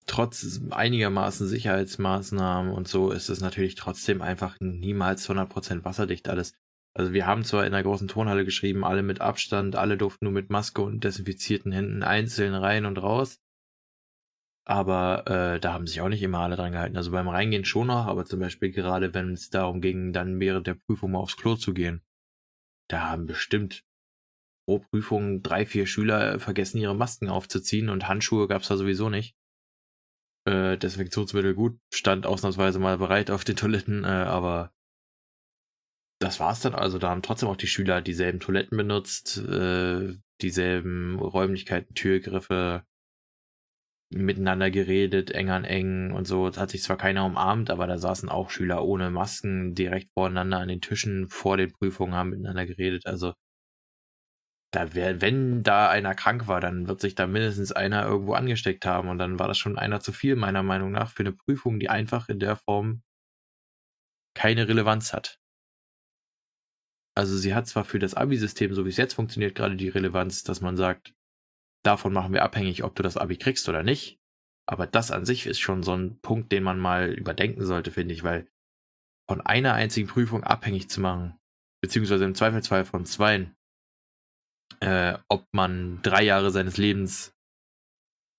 trotz 0.06 0.60
einigermaßen 0.70 1.46
Sicherheitsmaßnahmen 1.46 2.72
und 2.72 2.88
so 2.88 3.10
ist 3.10 3.28
es 3.28 3.40
natürlich 3.40 3.74
trotzdem 3.74 4.22
einfach 4.22 4.56
niemals 4.60 5.28
100% 5.28 5.84
wasserdicht 5.84 6.28
alles. 6.28 6.54
Also 6.94 7.12
wir 7.12 7.26
haben 7.26 7.44
zwar 7.44 7.66
in 7.66 7.72
der 7.72 7.82
großen 7.82 8.08
Turnhalle 8.08 8.44
geschrieben, 8.44 8.84
alle 8.84 9.02
mit 9.02 9.20
Abstand, 9.20 9.76
alle 9.76 9.96
durften 9.96 10.24
nur 10.24 10.34
mit 10.34 10.50
Maske 10.50 10.82
und 10.82 11.04
desinfizierten 11.04 11.72
Händen 11.72 12.02
einzeln 12.02 12.54
rein 12.54 12.84
und 12.84 12.98
raus. 12.98 13.40
Aber 14.66 15.26
äh, 15.26 15.60
da 15.60 15.72
haben 15.72 15.86
sich 15.86 16.00
auch 16.00 16.08
nicht 16.08 16.22
immer 16.22 16.40
alle 16.40 16.56
dran 16.56 16.72
gehalten. 16.72 16.96
Also 16.96 17.10
beim 17.10 17.28
Reingehen 17.28 17.64
schon 17.64 17.88
noch, 17.88 18.06
aber 18.06 18.24
zum 18.24 18.40
Beispiel 18.40 18.70
gerade 18.70 19.14
wenn 19.14 19.32
es 19.32 19.50
darum 19.50 19.80
ging, 19.80 20.12
dann 20.12 20.38
während 20.40 20.66
der 20.66 20.74
Prüfung 20.74 21.12
mal 21.12 21.18
aufs 21.18 21.36
Klo 21.36 21.56
zu 21.56 21.74
gehen, 21.74 22.02
da 22.88 23.08
haben 23.08 23.26
bestimmt 23.26 23.84
pro 24.66 24.80
Prüfung 24.80 25.42
drei, 25.42 25.66
vier 25.66 25.86
Schüler 25.86 26.38
vergessen, 26.38 26.78
ihre 26.78 26.94
Masken 26.94 27.28
aufzuziehen 27.28 27.88
und 27.88 28.08
Handschuhe 28.08 28.48
gab's 28.48 28.68
da 28.68 28.76
sowieso 28.76 29.08
nicht. 29.08 29.36
Äh, 30.46 30.76
Desinfektionsmittel 30.76 31.54
gut, 31.54 31.78
stand 31.92 32.26
ausnahmsweise 32.26 32.78
mal 32.78 32.98
bereit 32.98 33.30
auf 33.30 33.44
den 33.44 33.56
Toiletten, 33.56 34.04
äh, 34.04 34.08
aber 34.08 34.72
das 36.20 36.38
war's 36.40 36.60
dann. 36.60 36.74
Also 36.74 36.98
da 36.98 37.10
haben 37.10 37.22
trotzdem 37.22 37.48
auch 37.48 37.56
die 37.56 37.66
Schüler 37.66 38.02
dieselben 38.02 38.40
Toiletten 38.40 38.76
benutzt, 38.76 39.38
äh, 39.38 40.14
dieselben 40.42 41.18
Räumlichkeiten, 41.18 41.94
Türgriffe, 41.94 42.84
miteinander 44.12 44.70
geredet, 44.70 45.30
eng 45.30 45.50
an 45.50 45.64
eng 45.64 46.12
und 46.12 46.26
so. 46.26 46.46
Es 46.48 46.58
hat 46.58 46.70
sich 46.70 46.82
zwar 46.82 46.96
keiner 46.96 47.24
umarmt, 47.24 47.70
aber 47.70 47.86
da 47.86 47.96
saßen 47.98 48.28
auch 48.28 48.50
Schüler 48.50 48.84
ohne 48.84 49.10
Masken 49.10 49.74
direkt 49.74 50.10
voreinander 50.14 50.58
an 50.58 50.68
den 50.68 50.80
Tischen 50.80 51.28
vor 51.28 51.56
den 51.56 51.72
Prüfungen, 51.72 52.14
haben 52.14 52.30
miteinander 52.30 52.66
geredet. 52.66 53.06
Also 53.06 53.34
da 54.72 54.94
wär, 54.94 55.20
wenn 55.20 55.62
da 55.62 55.88
einer 55.90 56.14
krank 56.14 56.46
war, 56.48 56.60
dann 56.60 56.86
wird 56.88 57.00
sich 57.00 57.14
da 57.14 57.26
mindestens 57.26 57.72
einer 57.72 58.04
irgendwo 58.06 58.34
angesteckt 58.34 58.84
haben 58.86 59.08
und 59.08 59.18
dann 59.18 59.38
war 59.38 59.48
das 59.48 59.58
schon 59.58 59.78
einer 59.78 60.00
zu 60.00 60.12
viel, 60.12 60.36
meiner 60.36 60.62
Meinung 60.62 60.92
nach, 60.92 61.10
für 61.10 61.20
eine 61.20 61.32
Prüfung, 61.32 61.78
die 61.80 61.88
einfach 61.88 62.28
in 62.28 62.38
der 62.40 62.56
Form 62.56 63.02
keine 64.34 64.68
Relevanz 64.68 65.12
hat. 65.12 65.39
Also 67.20 67.36
sie 67.36 67.54
hat 67.54 67.68
zwar 67.68 67.84
für 67.84 67.98
das 67.98 68.14
Abi-System, 68.14 68.72
so 68.72 68.86
wie 68.86 68.88
es 68.88 68.96
jetzt 68.96 69.12
funktioniert, 69.12 69.54
gerade 69.54 69.76
die 69.76 69.90
Relevanz, 69.90 70.42
dass 70.42 70.62
man 70.62 70.78
sagt, 70.78 71.12
davon 71.84 72.14
machen 72.14 72.32
wir 72.32 72.42
abhängig, 72.42 72.82
ob 72.82 72.94
du 72.94 73.02
das 73.02 73.18
Abi 73.18 73.36
kriegst 73.36 73.68
oder 73.68 73.82
nicht. 73.82 74.18
Aber 74.66 74.86
das 74.86 75.10
an 75.10 75.26
sich 75.26 75.44
ist 75.44 75.60
schon 75.60 75.82
so 75.82 75.94
ein 75.94 76.18
Punkt, 76.22 76.50
den 76.50 76.62
man 76.62 76.78
mal 76.78 77.12
überdenken 77.12 77.66
sollte, 77.66 77.90
finde 77.90 78.14
ich, 78.14 78.22
weil 78.22 78.48
von 79.28 79.42
einer 79.42 79.74
einzigen 79.74 80.08
Prüfung 80.08 80.44
abhängig 80.44 80.88
zu 80.88 81.02
machen, 81.02 81.38
beziehungsweise 81.82 82.24
im 82.24 82.34
Zweifelsfall 82.34 82.86
von 82.86 83.04
zweien, 83.04 83.54
äh, 84.80 85.18
ob 85.28 85.46
man 85.52 86.00
drei 86.00 86.22
Jahre 86.22 86.50
seines 86.50 86.78
Lebens 86.78 87.36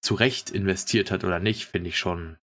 zu 0.04 0.16
Recht 0.16 0.50
investiert 0.50 1.12
hat 1.12 1.24
oder 1.24 1.38
nicht, 1.38 1.68
finde 1.68 1.90
ich 1.90 2.00
schon. 2.00 2.40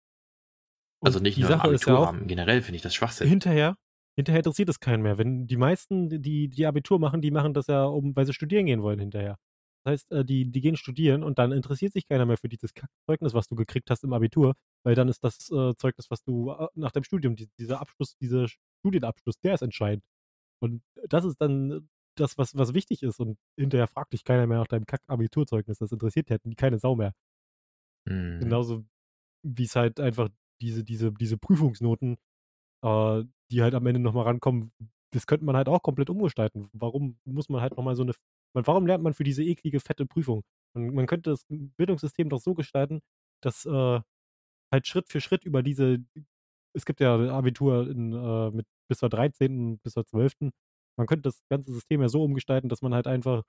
Also 1.00 1.20
nicht 1.20 1.38
nur 1.38 1.46
Sache 1.46 1.68
im 1.68 1.74
ist 1.74 1.86
ja 1.86 1.94
auch, 1.94 2.08
Abiturrahmen, 2.08 2.26
generell 2.26 2.60
finde 2.60 2.74
ich 2.74 2.82
das 2.82 2.96
Schwachsinn. 2.96 3.28
Hinterher, 3.28 3.76
hinterher 4.16 4.40
interessiert 4.40 4.68
es 4.68 4.80
keinen 4.80 5.02
mehr. 5.02 5.18
Wenn 5.18 5.46
die 5.46 5.56
meisten, 5.56 6.22
die, 6.22 6.48
die 6.48 6.66
Abitur 6.66 6.98
machen, 6.98 7.20
die 7.20 7.30
machen 7.30 7.54
das 7.54 7.66
ja, 7.66 7.84
um, 7.84 8.14
weil 8.16 8.26
sie 8.26 8.32
studieren 8.34 8.66
gehen 8.66 8.82
wollen 8.82 8.98
hinterher. 8.98 9.36
Das 9.84 9.92
heißt, 9.92 10.12
äh, 10.12 10.24
die, 10.24 10.50
die 10.50 10.60
gehen 10.60 10.76
studieren 10.76 11.22
und 11.22 11.38
dann 11.38 11.52
interessiert 11.52 11.92
sich 11.92 12.06
keiner 12.06 12.24
mehr 12.24 12.38
für 12.38 12.48
dieses 12.48 12.72
Zeugnis, 13.06 13.34
was 13.34 13.48
du 13.48 13.54
gekriegt 13.54 13.90
hast 13.90 14.04
im 14.04 14.12
Abitur, 14.12 14.54
weil 14.82 14.94
dann 14.94 15.08
ist 15.08 15.22
das 15.22 15.50
äh, 15.50 15.74
Zeugnis, 15.76 16.10
was 16.10 16.22
du 16.22 16.52
äh, 16.52 16.68
nach 16.74 16.92
deinem 16.92 17.04
Studium, 17.04 17.36
die, 17.36 17.48
dieser 17.58 17.80
Abschluss, 17.80 18.16
dieser 18.16 18.46
Studienabschluss, 18.80 19.38
der 19.40 19.54
ist 19.54 19.62
entscheidend. 19.62 20.04
Und 20.62 20.82
das 21.08 21.24
ist 21.24 21.36
dann 21.40 21.88
das, 22.16 22.38
was, 22.38 22.56
was 22.56 22.72
wichtig 22.74 23.02
ist. 23.02 23.20
Und 23.20 23.38
hinterher 23.58 23.88
fragt 23.88 24.12
dich 24.12 24.24
keiner 24.24 24.46
mehr 24.46 24.58
nach 24.58 24.68
deinem 24.68 24.86
Kack-Abiturzeugnis. 24.86 25.78
Das 25.78 25.92
interessiert 25.92 26.30
ja 26.30 26.38
keine 26.56 26.78
Sau 26.78 26.96
mehr. 26.96 27.12
Mhm. 28.06 28.40
Genauso 28.40 28.84
wie 29.42 29.64
es 29.64 29.76
halt 29.76 30.00
einfach 30.00 30.30
diese, 30.62 30.84
diese, 30.84 31.12
diese 31.12 31.36
Prüfungsnoten, 31.36 32.16
äh, 32.82 33.24
die 33.50 33.62
halt 33.62 33.74
am 33.74 33.86
Ende 33.86 34.00
nochmal 34.00 34.24
rankommen, 34.24 34.72
das 35.12 35.26
könnte 35.26 35.44
man 35.44 35.56
halt 35.56 35.68
auch 35.68 35.82
komplett 35.82 36.10
umgestalten. 36.10 36.68
Warum 36.72 37.18
muss 37.24 37.48
man 37.48 37.60
halt 37.60 37.76
nochmal 37.76 37.96
so 37.96 38.02
eine, 38.02 38.12
warum 38.54 38.86
lernt 38.86 39.04
man 39.04 39.14
für 39.14 39.24
diese 39.24 39.44
eklige, 39.44 39.80
fette 39.80 40.06
Prüfung? 40.06 40.42
Man, 40.74 40.94
man 40.94 41.06
könnte 41.06 41.30
das 41.30 41.44
Bildungssystem 41.48 42.28
doch 42.28 42.40
so 42.40 42.54
gestalten, 42.54 43.00
dass 43.42 43.64
äh, 43.66 44.00
halt 44.72 44.86
Schritt 44.86 45.08
für 45.08 45.20
Schritt 45.20 45.44
über 45.44 45.62
diese, 45.62 45.98
es 46.74 46.84
gibt 46.84 47.00
ja 47.00 47.16
Abitur 47.30 47.88
in, 47.90 48.12
äh, 48.12 48.50
mit 48.50 48.66
bis 48.88 48.98
zur 48.98 49.08
13., 49.08 49.78
bis 49.78 49.94
zur 49.94 50.06
12. 50.06 50.52
Man 50.98 51.06
könnte 51.06 51.22
das 51.22 51.42
ganze 51.50 51.72
System 51.72 52.02
ja 52.02 52.08
so 52.08 52.22
umgestalten, 52.24 52.68
dass 52.68 52.82
man 52.82 52.94
halt 52.94 53.06
einfach 53.06 53.42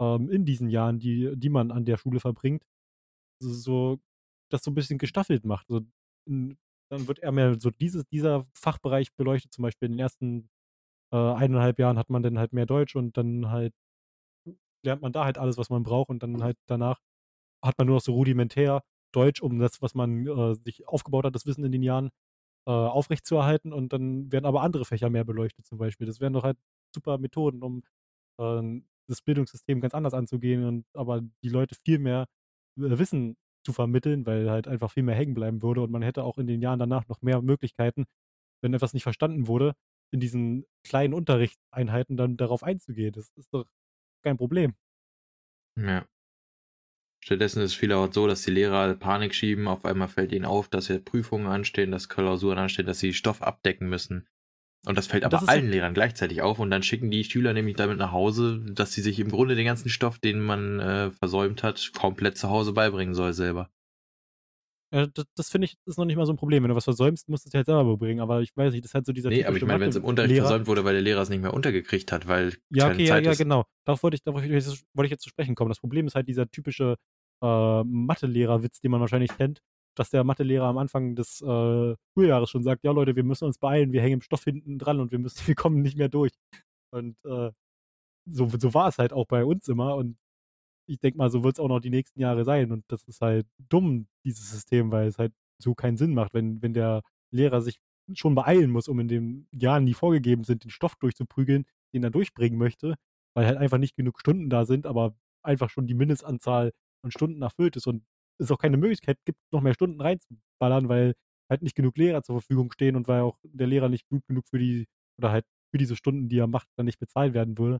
ähm, 0.00 0.30
in 0.30 0.44
diesen 0.46 0.70
Jahren, 0.70 0.98
die, 1.00 1.32
die 1.36 1.50
man 1.50 1.70
an 1.72 1.84
der 1.84 1.98
Schule 1.98 2.20
verbringt, 2.20 2.64
so 3.40 4.00
das 4.50 4.62
so 4.64 4.70
ein 4.70 4.74
bisschen 4.74 4.98
gestaffelt 4.98 5.44
macht. 5.44 5.68
So, 5.68 5.82
dann 6.92 7.08
wird 7.08 7.20
eher 7.20 7.32
mehr 7.32 7.58
so 7.58 7.70
dieses, 7.70 8.06
dieser 8.06 8.46
Fachbereich 8.54 9.14
beleuchtet. 9.14 9.52
Zum 9.52 9.62
Beispiel 9.62 9.86
in 9.86 9.92
den 9.94 10.00
ersten 10.00 10.50
äh, 11.12 11.16
eineinhalb 11.16 11.78
Jahren 11.78 11.98
hat 11.98 12.10
man 12.10 12.22
dann 12.22 12.38
halt 12.38 12.52
mehr 12.52 12.66
Deutsch 12.66 12.96
und 12.96 13.16
dann 13.16 13.50
halt 13.50 13.74
lernt 14.84 15.02
man 15.02 15.12
da 15.12 15.24
halt 15.24 15.38
alles, 15.38 15.56
was 15.58 15.70
man 15.70 15.82
braucht 15.84 16.10
und 16.10 16.22
dann 16.22 16.42
halt 16.42 16.56
danach 16.66 16.98
hat 17.64 17.78
man 17.78 17.86
nur 17.86 17.96
noch 17.96 18.02
so 18.02 18.12
rudimentär 18.14 18.82
Deutsch, 19.12 19.42
um 19.42 19.58
das, 19.58 19.82
was 19.82 19.94
man 19.94 20.26
äh, 20.26 20.54
sich 20.54 20.88
aufgebaut 20.88 21.24
hat, 21.24 21.34
das 21.34 21.46
Wissen 21.46 21.64
in 21.64 21.72
den 21.72 21.82
Jahren 21.82 22.10
äh, 22.66 22.72
aufrechtzuerhalten 22.72 23.72
und 23.72 23.92
dann 23.92 24.32
werden 24.32 24.46
aber 24.46 24.62
andere 24.62 24.84
Fächer 24.84 25.10
mehr 25.10 25.24
beleuchtet 25.24 25.66
zum 25.66 25.78
Beispiel. 25.78 26.06
Das 26.06 26.20
wären 26.20 26.32
doch 26.34 26.44
halt 26.44 26.58
super 26.94 27.18
Methoden, 27.18 27.62
um 27.62 27.82
äh, 28.40 28.82
das 29.08 29.22
Bildungssystem 29.22 29.80
ganz 29.80 29.94
anders 29.94 30.14
anzugehen 30.14 30.64
und 30.66 30.86
aber 30.94 31.22
die 31.44 31.48
Leute 31.50 31.76
viel 31.84 31.98
mehr 31.98 32.26
äh, 32.78 32.98
Wissen 32.98 33.36
zu 33.64 33.72
vermitteln, 33.72 34.26
weil 34.26 34.50
halt 34.50 34.68
einfach 34.68 34.90
viel 34.92 35.02
mehr 35.02 35.14
hängen 35.14 35.34
bleiben 35.34 35.62
würde 35.62 35.82
und 35.82 35.90
man 35.90 36.02
hätte 36.02 36.24
auch 36.24 36.38
in 36.38 36.46
den 36.46 36.62
Jahren 36.62 36.78
danach 36.78 37.08
noch 37.08 37.22
mehr 37.22 37.42
Möglichkeiten, 37.42 38.06
wenn 38.62 38.74
etwas 38.74 38.94
nicht 38.94 39.04
verstanden 39.04 39.46
wurde, 39.48 39.74
in 40.12 40.20
diesen 40.20 40.66
kleinen 40.84 41.14
Unterrichtseinheiten 41.14 42.16
dann 42.16 42.36
darauf 42.36 42.62
einzugehen. 42.64 43.12
Das 43.12 43.30
ist 43.36 43.52
doch 43.52 43.66
kein 44.24 44.36
Problem. 44.36 44.74
Ja. 45.76 46.06
Stattdessen 47.24 47.62
ist 47.62 47.72
es 47.72 47.76
vielerorts 47.76 48.14
so, 48.14 48.26
dass 48.26 48.42
die 48.42 48.50
Lehrer 48.50 48.94
Panik 48.94 49.34
schieben. 49.34 49.66
Auf 49.66 49.84
einmal 49.84 50.08
fällt 50.08 50.32
ihnen 50.32 50.44
auf, 50.44 50.68
dass 50.68 50.88
hier 50.88 51.04
Prüfungen 51.04 51.46
anstehen, 51.46 51.90
dass 51.90 52.08
Klausuren 52.08 52.58
anstehen, 52.58 52.86
dass 52.86 52.98
sie 52.98 53.12
Stoff 53.12 53.42
abdecken 53.42 53.88
müssen. 53.88 54.28
Und 54.84 54.98
das 54.98 55.06
fällt 55.06 55.24
aber 55.24 55.38
das 55.38 55.48
allen 55.48 55.70
Lehrern 55.70 55.94
gleichzeitig 55.94 56.42
auf 56.42 56.58
und 56.58 56.70
dann 56.70 56.82
schicken 56.82 57.10
die 57.10 57.22
Schüler 57.22 57.52
nämlich 57.52 57.76
damit 57.76 57.98
nach 57.98 58.10
Hause, 58.10 58.60
dass 58.68 58.92
sie 58.92 59.00
sich 59.00 59.20
im 59.20 59.30
Grunde 59.30 59.54
den 59.54 59.64
ganzen 59.64 59.88
Stoff, 59.88 60.18
den 60.18 60.40
man 60.40 60.80
äh, 60.80 61.10
versäumt 61.12 61.62
hat, 61.62 61.92
komplett 61.96 62.36
zu 62.36 62.50
Hause 62.50 62.72
beibringen 62.72 63.14
soll 63.14 63.32
selber. 63.32 63.70
Ja, 64.92 65.06
das, 65.06 65.24
das 65.36 65.48
finde 65.48 65.64
ich 65.66 65.76
ist 65.86 65.96
noch 65.98 66.04
nicht 66.04 66.16
mal 66.16 66.26
so 66.26 66.32
ein 66.34 66.36
Problem. 66.36 66.62
Wenn 66.62 66.68
du 66.68 66.74
was 66.74 66.84
versäumst, 66.84 67.28
musst 67.28 67.46
du 67.46 67.48
es 67.48 67.54
halt 67.54 67.64
selber 67.66 67.96
bringen. 67.96 68.20
Aber 68.20 68.42
ich 68.42 68.54
weiß 68.54 68.72
nicht, 68.72 68.84
das 68.84 68.90
ist 68.90 68.94
halt 68.94 69.06
so 69.06 69.12
dieser 69.12 69.30
Nee, 69.30 69.44
aber 69.44 69.56
ich 69.56 69.64
meine, 69.64 69.80
wenn 69.80 69.88
es 69.88 69.96
im 69.96 70.04
Unterricht 70.04 70.32
Mathe-Lehrer. 70.32 70.48
versäumt 70.48 70.66
wurde, 70.66 70.84
weil 70.84 70.92
der 70.92 71.02
Lehrer 71.02 71.22
es 71.22 71.30
nicht 71.30 71.40
mehr 71.40 71.54
untergekriegt 71.54 72.12
hat, 72.12 72.28
weil 72.28 72.54
Ja, 72.70 72.88
keine 72.88 72.94
okay, 72.96 73.04
ja, 73.04 73.14
Zeit 73.14 73.24
ja, 73.24 73.32
ist. 73.32 73.38
genau. 73.38 73.64
Darauf 73.86 74.02
wollte 74.02 74.16
ich, 74.16 74.22
darauf 74.22 74.42
wollte 74.42 75.06
ich 75.06 75.10
jetzt 75.10 75.22
zu 75.22 75.30
sprechen 75.30 75.54
kommen. 75.54 75.70
Das 75.70 75.80
Problem 75.80 76.06
ist 76.06 76.14
halt 76.14 76.28
dieser 76.28 76.50
typische 76.50 76.96
äh, 77.42 77.82
Mathelehrer-Witz, 77.84 78.80
den 78.80 78.90
man 78.90 79.00
wahrscheinlich 79.00 79.34
kennt, 79.34 79.62
dass 79.94 80.10
der 80.10 80.24
Mathelehrer 80.24 80.66
am 80.66 80.78
Anfang 80.78 81.14
des 81.14 81.40
äh, 81.42 81.94
Schuljahres 82.14 82.50
schon 82.50 82.62
sagt, 82.62 82.84
ja 82.84 82.92
Leute, 82.92 83.16
wir 83.16 83.24
müssen 83.24 83.44
uns 83.44 83.58
beeilen, 83.58 83.92
wir 83.92 84.02
hängen 84.02 84.14
im 84.14 84.22
Stoff 84.22 84.44
hinten 84.44 84.78
dran 84.78 85.00
und 85.00 85.12
wir 85.12 85.18
müssen, 85.18 85.36
wir 85.46 85.54
kommen 85.54 85.82
nicht 85.82 85.96
mehr 85.96 86.08
durch. 86.08 86.32
Und 86.90 87.16
äh, 87.24 87.50
so, 88.26 88.48
so 88.48 88.74
war 88.74 88.88
es 88.88 88.98
halt 88.98 89.12
auch 89.12 89.26
bei 89.26 89.44
uns 89.44 89.68
immer 89.68 89.96
und 89.96 90.16
ich 90.88 91.00
denke 91.00 91.18
mal, 91.18 91.30
so 91.30 91.44
wird 91.44 91.56
es 91.56 91.60
auch 91.60 91.68
noch 91.68 91.80
die 91.80 91.90
nächsten 91.90 92.20
Jahre 92.20 92.44
sein 92.44 92.72
und 92.72 92.84
das 92.88 93.02
ist 93.04 93.20
halt 93.20 93.46
dumm, 93.68 94.08
dieses 94.24 94.50
System, 94.50 94.90
weil 94.92 95.08
es 95.08 95.18
halt 95.18 95.32
so 95.58 95.74
keinen 95.74 95.96
Sinn 95.96 96.14
macht, 96.14 96.34
wenn, 96.34 96.60
wenn 96.62 96.74
der 96.74 97.02
Lehrer 97.32 97.62
sich 97.62 97.78
schon 98.14 98.34
beeilen 98.34 98.70
muss, 98.70 98.88
um 98.88 98.98
in 99.00 99.08
den 99.08 99.48
Jahren, 99.52 99.86
die 99.86 99.94
vorgegeben 99.94 100.44
sind, 100.44 100.64
den 100.64 100.70
Stoff 100.70 100.96
durchzuprügeln, 100.96 101.64
den 101.94 102.04
er 102.04 102.10
durchbringen 102.10 102.58
möchte, 102.58 102.96
weil 103.34 103.46
halt 103.46 103.58
einfach 103.58 103.78
nicht 103.78 103.96
genug 103.96 104.20
Stunden 104.20 104.50
da 104.50 104.64
sind, 104.64 104.86
aber 104.86 105.14
einfach 105.42 105.70
schon 105.70 105.86
die 105.86 105.94
Mindestanzahl 105.94 106.72
an 107.04 107.10
Stunden 107.10 107.42
erfüllt 107.42 107.76
ist 107.76 107.86
und 107.86 108.04
es 108.38 108.50
auch 108.50 108.58
keine 108.58 108.76
Möglichkeit 108.76 109.18
gibt, 109.24 109.38
noch 109.52 109.60
mehr 109.60 109.74
Stunden 109.74 110.00
reinzuballern, 110.00 110.88
weil 110.88 111.14
halt 111.50 111.62
nicht 111.62 111.76
genug 111.76 111.96
Lehrer 111.96 112.22
zur 112.22 112.40
Verfügung 112.40 112.72
stehen 112.72 112.96
und 112.96 113.08
weil 113.08 113.22
auch 113.22 113.38
der 113.42 113.66
Lehrer 113.66 113.88
nicht 113.88 114.08
gut 114.08 114.26
genug 114.26 114.46
für 114.48 114.58
die, 114.58 114.86
oder 115.18 115.30
halt 115.30 115.44
für 115.70 115.78
diese 115.78 115.96
Stunden, 115.96 116.28
die 116.28 116.38
er 116.38 116.46
macht, 116.46 116.68
dann 116.76 116.86
nicht 116.86 116.98
bezahlt 116.98 117.34
werden 117.34 117.58
würde. 117.58 117.78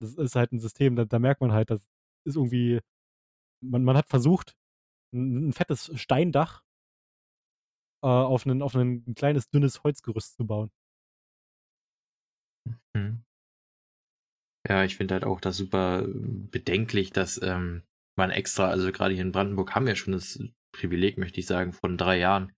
Das 0.00 0.14
ist 0.14 0.36
halt 0.36 0.52
ein 0.52 0.60
System, 0.60 0.96
da, 0.96 1.04
da 1.04 1.18
merkt 1.18 1.40
man 1.40 1.52
halt, 1.52 1.70
das 1.70 1.86
ist 2.26 2.36
irgendwie, 2.36 2.80
man, 3.62 3.84
man 3.84 3.96
hat 3.96 4.08
versucht, 4.08 4.54
ein, 5.14 5.48
ein 5.48 5.52
fettes 5.52 5.90
Steindach 6.00 6.62
äh, 8.02 8.08
auf, 8.08 8.46
einen, 8.46 8.62
auf 8.62 8.74
ein 8.74 9.14
kleines, 9.14 9.50
dünnes 9.50 9.82
Holzgerüst 9.84 10.36
zu 10.36 10.46
bauen. 10.46 10.70
Hm. 12.96 13.24
Ja, 14.68 14.84
ich 14.84 14.96
finde 14.96 15.14
halt 15.14 15.24
auch 15.24 15.40
das 15.40 15.56
super 15.56 16.06
bedenklich, 16.06 17.12
dass 17.12 17.40
ähm, 17.42 17.82
man 18.16 18.30
extra, 18.30 18.68
also 18.68 18.90
gerade 18.92 19.14
hier 19.14 19.22
in 19.22 19.32
Brandenburg 19.32 19.74
haben 19.74 19.86
wir 19.86 19.96
schon 19.96 20.12
das 20.12 20.38
Privileg, 20.72 21.18
möchte 21.18 21.40
ich 21.40 21.46
sagen, 21.46 21.72
von 21.72 21.96
drei 21.96 22.18
Jahren. 22.18 22.52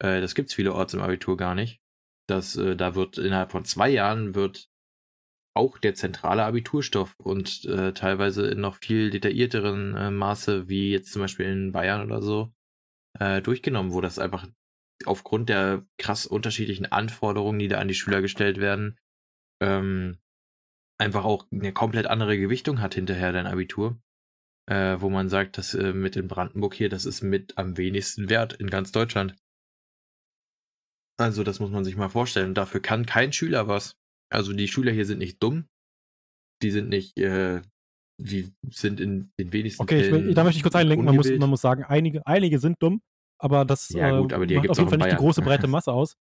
Äh, 0.00 0.20
das 0.20 0.34
gibt 0.34 0.50
es 0.50 0.54
vielerorts 0.54 0.94
im 0.94 1.00
Abitur 1.00 1.36
gar 1.36 1.54
nicht. 1.54 1.80
Dass 2.26 2.56
äh, 2.56 2.76
da 2.76 2.94
wird 2.94 3.18
innerhalb 3.18 3.52
von 3.52 3.64
zwei 3.64 3.90
Jahren 3.90 4.34
wird 4.34 4.68
auch 5.56 5.78
der 5.78 5.94
zentrale 5.94 6.44
Abiturstoff 6.44 7.14
und 7.18 7.64
äh, 7.66 7.92
teilweise 7.92 8.46
in 8.48 8.60
noch 8.60 8.76
viel 8.76 9.10
detaillierteren 9.10 9.96
äh, 9.96 10.10
Maße, 10.10 10.68
wie 10.68 10.90
jetzt 10.90 11.12
zum 11.12 11.22
Beispiel 11.22 11.46
in 11.46 11.72
Bayern 11.72 12.04
oder 12.04 12.22
so, 12.22 12.52
äh, 13.20 13.40
durchgenommen, 13.40 13.92
wo 13.92 14.00
das 14.00 14.18
einfach 14.18 14.46
aufgrund 15.06 15.48
der 15.48 15.86
krass 15.98 16.26
unterschiedlichen 16.26 16.90
Anforderungen, 16.90 17.58
die 17.58 17.68
da 17.68 17.78
an 17.78 17.88
die 17.88 17.94
Schüler 17.94 18.20
gestellt 18.20 18.58
werden, 18.58 18.98
ähm, 19.60 20.18
einfach 20.98 21.24
auch 21.24 21.46
eine 21.52 21.72
komplett 21.72 22.06
andere 22.06 22.38
Gewichtung 22.38 22.80
hat 22.80 22.94
hinterher 22.94 23.32
dein 23.32 23.46
Abitur. 23.46 24.00
Äh, 24.66 25.00
wo 25.00 25.10
man 25.10 25.28
sagt, 25.28 25.58
dass 25.58 25.74
äh, 25.74 25.92
mit 25.92 26.16
in 26.16 26.26
Brandenburg 26.28 26.74
hier, 26.74 26.88
das 26.88 27.04
ist 27.04 27.22
mit 27.22 27.58
am 27.58 27.76
wenigsten 27.76 28.30
wert 28.30 28.54
in 28.54 28.70
ganz 28.70 28.92
Deutschland. 28.92 29.36
Also 31.18 31.44
das 31.44 31.60
muss 31.60 31.70
man 31.70 31.84
sich 31.84 31.96
mal 31.96 32.08
vorstellen. 32.08 32.54
Dafür 32.54 32.80
kann 32.80 33.06
kein 33.06 33.32
Schüler 33.32 33.68
was. 33.68 33.96
Also 34.30 34.52
die 34.52 34.68
Schüler 34.68 34.90
hier 34.92 35.06
sind 35.06 35.18
nicht 35.18 35.42
dumm. 35.42 35.66
Die 36.62 36.70
sind 36.70 36.88
nicht, 36.88 37.18
äh, 37.18 37.62
die 38.20 38.52
sind 38.70 39.00
in 39.00 39.30
den 39.38 39.52
wenigsten 39.52 39.84
Okay, 39.84 40.00
ich, 40.00 40.10
will- 40.10 40.34
da 40.34 40.44
möchte 40.44 40.58
ich 40.58 40.62
kurz 40.62 40.74
einlenken. 40.74 41.04
Man 41.06 41.16
muss, 41.16 41.30
man 41.30 41.50
muss 41.50 41.60
sagen, 41.60 41.84
einige, 41.84 42.26
einige 42.26 42.58
sind 42.58 42.82
dumm, 42.82 43.02
aber 43.38 43.64
das 43.64 43.90
Ja, 43.90 44.20
gut, 44.20 44.32
äh, 44.32 44.34
aber 44.34 44.46
die 44.46 44.54
macht 44.54 44.62
gibt's 44.62 44.78
auf 44.78 44.78
jeden 44.78 44.88
auch 44.88 44.90
Fall 44.90 44.98
nicht 44.98 45.20
die 45.20 45.24
große 45.24 45.42
breite 45.42 45.66
Masse 45.68 45.92
aus. 45.92 46.16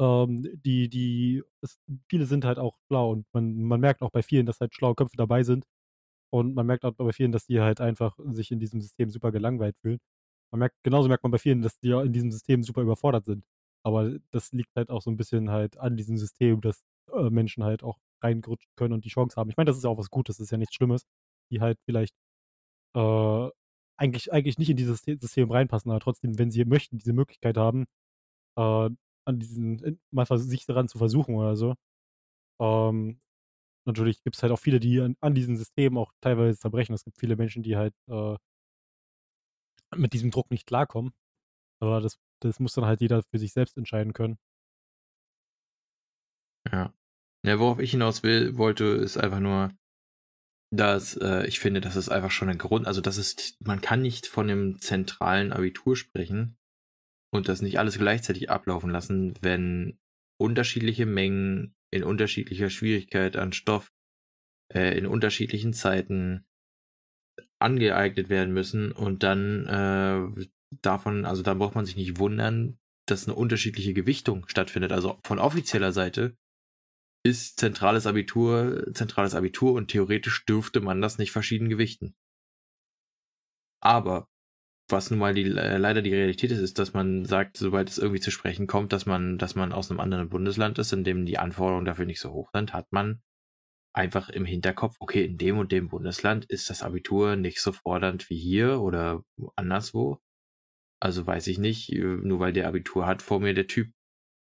Ähm, 0.00 0.48
die, 0.64 0.88
die, 0.88 1.42
es, 1.62 1.80
viele 2.08 2.26
sind 2.26 2.44
halt 2.44 2.58
auch 2.58 2.76
schlau 2.86 3.12
und 3.12 3.26
man, 3.32 3.56
man 3.62 3.80
merkt 3.80 4.02
auch 4.02 4.10
bei 4.10 4.22
vielen, 4.22 4.46
dass 4.46 4.60
halt 4.60 4.74
schlaue 4.74 4.94
Köpfe 4.94 5.16
dabei 5.16 5.42
sind. 5.42 5.64
Und 6.30 6.54
man 6.54 6.66
merkt 6.66 6.84
auch 6.84 6.92
bei 6.94 7.12
vielen, 7.12 7.32
dass 7.32 7.46
die 7.46 7.60
halt 7.60 7.80
einfach 7.80 8.18
sich 8.26 8.50
in 8.50 8.60
diesem 8.60 8.80
System 8.80 9.10
super 9.10 9.32
gelangweilt 9.32 9.76
fühlen. 9.80 9.98
Man 10.52 10.60
merkt, 10.60 10.76
genauso 10.82 11.08
merkt 11.08 11.22
man 11.24 11.32
bei 11.32 11.38
vielen, 11.38 11.62
dass 11.62 11.78
die 11.80 11.90
in 11.90 12.12
diesem 12.12 12.30
System 12.30 12.62
super 12.62 12.82
überfordert 12.82 13.24
sind. 13.26 13.44
Aber 13.84 14.18
das 14.30 14.52
liegt 14.52 14.74
halt 14.76 14.90
auch 14.90 15.02
so 15.02 15.10
ein 15.10 15.16
bisschen 15.16 15.50
halt 15.50 15.78
an 15.78 15.96
diesem 15.96 16.16
System, 16.16 16.60
dass 16.60 16.82
äh, 17.12 17.30
Menschen 17.30 17.64
halt 17.64 17.82
auch 17.82 17.98
reinrutschen 18.22 18.70
können 18.76 18.94
und 18.94 19.04
die 19.04 19.10
Chance 19.10 19.36
haben. 19.36 19.50
Ich 19.50 19.56
meine, 19.56 19.68
das 19.68 19.76
ist 19.78 19.84
ja 19.84 19.90
auch 19.90 19.98
was 19.98 20.10
Gutes, 20.10 20.36
das 20.38 20.44
ist 20.46 20.50
ja 20.50 20.58
nichts 20.58 20.74
Schlimmes, 20.74 21.06
die 21.50 21.60
halt 21.60 21.78
vielleicht 21.84 22.14
äh, 22.96 23.50
eigentlich, 23.98 24.32
eigentlich 24.32 24.58
nicht 24.58 24.70
in 24.70 24.76
dieses 24.76 25.02
System 25.02 25.50
reinpassen, 25.50 25.90
aber 25.90 26.00
trotzdem, 26.00 26.38
wenn 26.38 26.50
sie 26.50 26.64
möchten, 26.64 26.98
diese 26.98 27.12
Möglichkeit 27.12 27.56
haben, 27.56 27.86
äh, 28.56 28.90
an 29.26 29.38
diesen, 29.40 30.00
mal 30.10 30.26
sich 30.38 30.66
daran 30.66 30.88
zu 30.88 30.98
versuchen 30.98 31.36
oder 31.36 31.56
so. 31.56 31.74
Ähm, 32.60 33.20
natürlich 33.88 34.22
gibt 34.22 34.36
es 34.36 34.42
halt 34.42 34.52
auch 34.52 34.58
viele, 34.60 34.78
die 34.80 35.00
an, 35.00 35.16
an 35.20 35.34
diesen 35.34 35.56
Systemen 35.56 35.98
auch 35.98 36.12
teilweise 36.20 36.58
zerbrechen. 36.58 36.94
Es 36.94 37.04
gibt 37.04 37.18
viele 37.18 37.36
Menschen, 37.36 37.62
die 37.62 37.76
halt 37.76 37.94
äh, 38.08 38.36
mit 39.96 40.12
diesem 40.12 40.30
Druck 40.30 40.50
nicht 40.50 40.66
klarkommen. 40.66 41.12
Aber 41.80 42.00
das, 42.00 42.18
das 42.40 42.60
muss 42.60 42.74
dann 42.74 42.84
halt 42.84 43.00
jeder 43.00 43.22
für 43.22 43.38
sich 43.38 43.52
selbst 43.52 43.76
entscheiden 43.76 44.12
können. 44.12 44.38
Ja. 46.70 46.92
Ja, 47.46 47.58
worauf 47.60 47.78
ich 47.78 47.92
hinaus 47.92 48.22
will, 48.24 48.58
wollte, 48.58 48.84
ist 48.84 49.16
einfach 49.16 49.38
nur, 49.38 49.72
dass 50.70 51.16
äh, 51.16 51.46
ich 51.46 51.60
finde, 51.60 51.80
das 51.80 51.96
ist 51.96 52.08
einfach 52.08 52.32
schon 52.32 52.48
ein 52.48 52.58
Grund, 52.58 52.86
also 52.86 53.00
das 53.00 53.16
ist, 53.16 53.56
man 53.64 53.80
kann 53.80 54.02
nicht 54.02 54.26
von 54.26 54.50
einem 54.50 54.80
zentralen 54.80 55.52
Abitur 55.52 55.96
sprechen 55.96 56.58
und 57.32 57.48
das 57.48 57.62
nicht 57.62 57.78
alles 57.78 57.96
gleichzeitig 57.96 58.50
ablaufen 58.50 58.90
lassen, 58.90 59.34
wenn 59.40 59.98
unterschiedliche 60.36 61.06
Mengen 61.06 61.76
in 61.90 62.04
unterschiedlicher 62.04 62.70
Schwierigkeit 62.70 63.36
an 63.36 63.52
Stoff 63.52 63.92
äh, 64.72 64.96
in 64.98 65.06
unterschiedlichen 65.06 65.72
Zeiten 65.72 66.46
angeeignet 67.58 68.28
werden 68.28 68.52
müssen 68.52 68.92
und 68.92 69.22
dann 69.22 69.66
äh, 69.66 70.46
davon, 70.82 71.24
also 71.24 71.42
da 71.42 71.54
braucht 71.54 71.74
man 71.74 71.86
sich 71.86 71.96
nicht 71.96 72.18
wundern, 72.18 72.78
dass 73.06 73.26
eine 73.26 73.34
unterschiedliche 73.34 73.94
Gewichtung 73.94 74.46
stattfindet. 74.48 74.92
Also 74.92 75.18
von 75.24 75.38
offizieller 75.38 75.92
Seite 75.92 76.36
ist 77.24 77.58
zentrales 77.58 78.06
Abitur, 78.06 78.92
zentrales 78.94 79.34
Abitur 79.34 79.72
und 79.72 79.88
theoretisch 79.88 80.44
dürfte 80.44 80.80
man 80.80 81.00
das 81.00 81.18
nicht 81.18 81.32
verschieden 81.32 81.68
gewichten. 81.68 82.14
Aber 83.80 84.28
was 84.88 85.10
nun 85.10 85.18
mal 85.18 85.34
die, 85.34 85.44
äh, 85.44 85.76
leider 85.76 86.02
die 86.02 86.14
Realität 86.14 86.50
ist, 86.50 86.60
ist, 86.60 86.78
dass 86.78 86.94
man 86.94 87.24
sagt, 87.24 87.56
sobald 87.56 87.90
es 87.90 87.98
irgendwie 87.98 88.20
zu 88.20 88.30
sprechen 88.30 88.66
kommt, 88.66 88.92
dass 88.92 89.06
man, 89.06 89.38
dass 89.38 89.54
man 89.54 89.72
aus 89.72 89.90
einem 89.90 90.00
anderen 90.00 90.28
Bundesland 90.28 90.78
ist, 90.78 90.92
in 90.92 91.04
dem 91.04 91.26
die 91.26 91.38
Anforderungen 91.38 91.84
dafür 91.84 92.06
nicht 92.06 92.20
so 92.20 92.32
hoch 92.32 92.50
sind, 92.52 92.72
hat 92.72 92.90
man 92.90 93.20
einfach 93.92 94.28
im 94.30 94.44
Hinterkopf, 94.44 94.96
okay, 95.00 95.24
in 95.24 95.38
dem 95.38 95.58
und 95.58 95.72
dem 95.72 95.88
Bundesland 95.88 96.44
ist 96.46 96.70
das 96.70 96.82
Abitur 96.82 97.36
nicht 97.36 97.60
so 97.60 97.72
fordernd 97.72 98.30
wie 98.30 98.38
hier 98.38 98.80
oder 98.80 99.24
anderswo. 99.56 100.20
Also 101.00 101.26
weiß 101.26 101.46
ich 101.48 101.58
nicht, 101.58 101.92
äh, 101.92 101.98
nur 101.98 102.40
weil 102.40 102.52
der 102.52 102.68
Abitur 102.68 103.06
hat 103.06 103.22
vor 103.22 103.40
mir 103.40 103.54
der 103.54 103.66
Typ, 103.66 103.92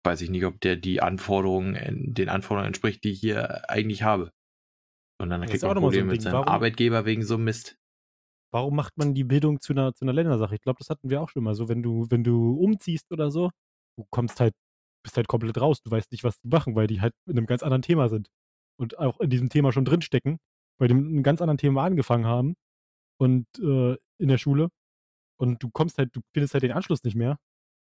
weiß 0.05 0.23
ich 0.23 0.31
nicht, 0.31 0.45
ob 0.45 0.61
der 0.61 0.77
die 0.77 1.01
Anforderungen, 1.01 2.15
den 2.15 2.29
Anforderungen 2.29 2.69
entspricht, 2.69 3.05
die 3.05 3.11
ich 3.11 3.21
hier 3.21 3.69
eigentlich 3.69 4.03
habe. 4.03 4.33
Und 5.21 5.31
dann 5.31 5.45
kriegt 5.47 5.63
man 5.63 5.75
Probleme 5.75 6.09
so 6.09 6.13
mit 6.13 6.23
seinem 6.23 6.35
Warum? 6.35 6.49
Arbeitgeber 6.49 7.05
wegen 7.05 7.25
so 7.25 7.39
Mist. 7.39 7.77
Warum 8.53 8.77
macht 8.77 8.97
man 8.97 9.15
die 9.15 9.25
Bildung 9.25 9.61
zu 9.61 9.73
einer, 9.73 9.95
zu 9.95 10.05
einer 10.05 10.13
Ländersache? 10.13 10.55
Ich 10.55 10.61
glaube, 10.63 10.79
das 10.79 10.91
hatten 10.91 11.11
wir 11.11 11.21
auch 11.21 11.29
schon 11.29 11.45
mal 11.45 11.55
so. 11.55 11.69
Wenn 11.69 11.83
du, 11.83 12.07
wenn 12.11 12.25
du 12.25 12.55
umziehst 12.55 13.11
oder 13.13 13.31
so, 13.31 13.51
du 13.99 14.07
kommst 14.11 14.41
halt, 14.41 14.55
bist 15.05 15.17
halt 15.17 15.29
komplett 15.29 15.61
raus. 15.61 15.83
Du 15.83 15.91
weißt 15.91 16.11
nicht, 16.13 16.25
was 16.25 16.41
die 16.41 16.49
machen, 16.49 16.75
weil 16.75 16.87
die 16.87 17.01
halt 17.01 17.15
in 17.27 17.37
einem 17.37 17.47
ganz 17.47 17.63
anderen 17.63 17.83
Thema 17.83 18.09
sind. 18.09 18.29
Und 18.79 18.99
auch 18.99 19.21
in 19.21 19.31
diesem 19.31 19.49
Thema 19.51 19.73
schon 19.73 19.85
drinstecken, 19.85 20.39
weil 20.79 20.89
die 20.89 20.95
mit 20.95 21.07
einem 21.07 21.23
ganz 21.23 21.43
anderen 21.43 21.59
Thema 21.59 21.85
angefangen 21.85 22.27
haben. 22.27 22.55
Und 23.19 23.47
äh, 23.59 23.97
in 24.19 24.29
der 24.29 24.39
Schule. 24.39 24.69
Und 25.39 25.63
du 25.63 25.71
kommst 25.71 25.99
halt, 25.99 26.15
du 26.17 26.21
findest 26.33 26.55
halt 26.55 26.65
den 26.65 26.73
Anschluss 26.73 27.05
nicht 27.05 27.17
mehr 27.17 27.39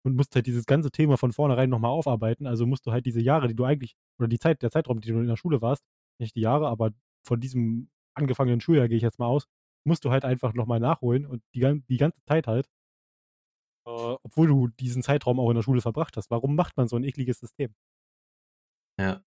und 0.05 0.15
musst 0.15 0.35
halt 0.35 0.47
dieses 0.47 0.65
ganze 0.65 0.91
Thema 0.91 1.17
von 1.17 1.33
vornherein 1.33 1.69
nochmal 1.69 1.91
aufarbeiten. 1.91 2.47
Also 2.47 2.65
musst 2.67 2.85
du 2.85 2.91
halt 2.91 3.05
diese 3.05 3.21
Jahre, 3.21 3.47
die 3.47 3.55
du 3.55 3.65
eigentlich, 3.65 3.95
oder 4.19 4.27
die 4.27 4.39
Zeit, 4.39 4.61
der 4.61 4.71
Zeitraum, 4.71 5.01
die 5.01 5.09
du 5.09 5.19
in 5.19 5.27
der 5.27 5.37
Schule 5.37 5.61
warst, 5.61 5.83
nicht 6.19 6.35
die 6.35 6.41
Jahre, 6.41 6.67
aber 6.69 6.91
von 7.25 7.39
diesem 7.39 7.89
angefangenen 8.15 8.61
Schuljahr 8.61 8.87
gehe 8.87 8.97
ich 8.97 9.03
jetzt 9.03 9.19
mal 9.19 9.27
aus, 9.27 9.47
musst 9.85 10.05
du 10.05 10.11
halt 10.11 10.25
einfach 10.25 10.53
nochmal 10.53 10.79
nachholen 10.79 11.25
und 11.25 11.43
die, 11.53 11.81
die 11.89 11.97
ganze 11.97 12.21
Zeit 12.25 12.47
halt, 12.47 12.67
äh, 13.87 14.15
obwohl 14.23 14.47
du 14.47 14.67
diesen 14.67 15.03
Zeitraum 15.03 15.39
auch 15.39 15.49
in 15.49 15.55
der 15.55 15.63
Schule 15.63 15.81
verbracht 15.81 16.17
hast. 16.17 16.31
Warum 16.31 16.55
macht 16.55 16.77
man 16.77 16.87
so 16.87 16.95
ein 16.95 17.03
ekliges 17.03 17.39
System? 17.39 17.73
Ja, 18.99 19.23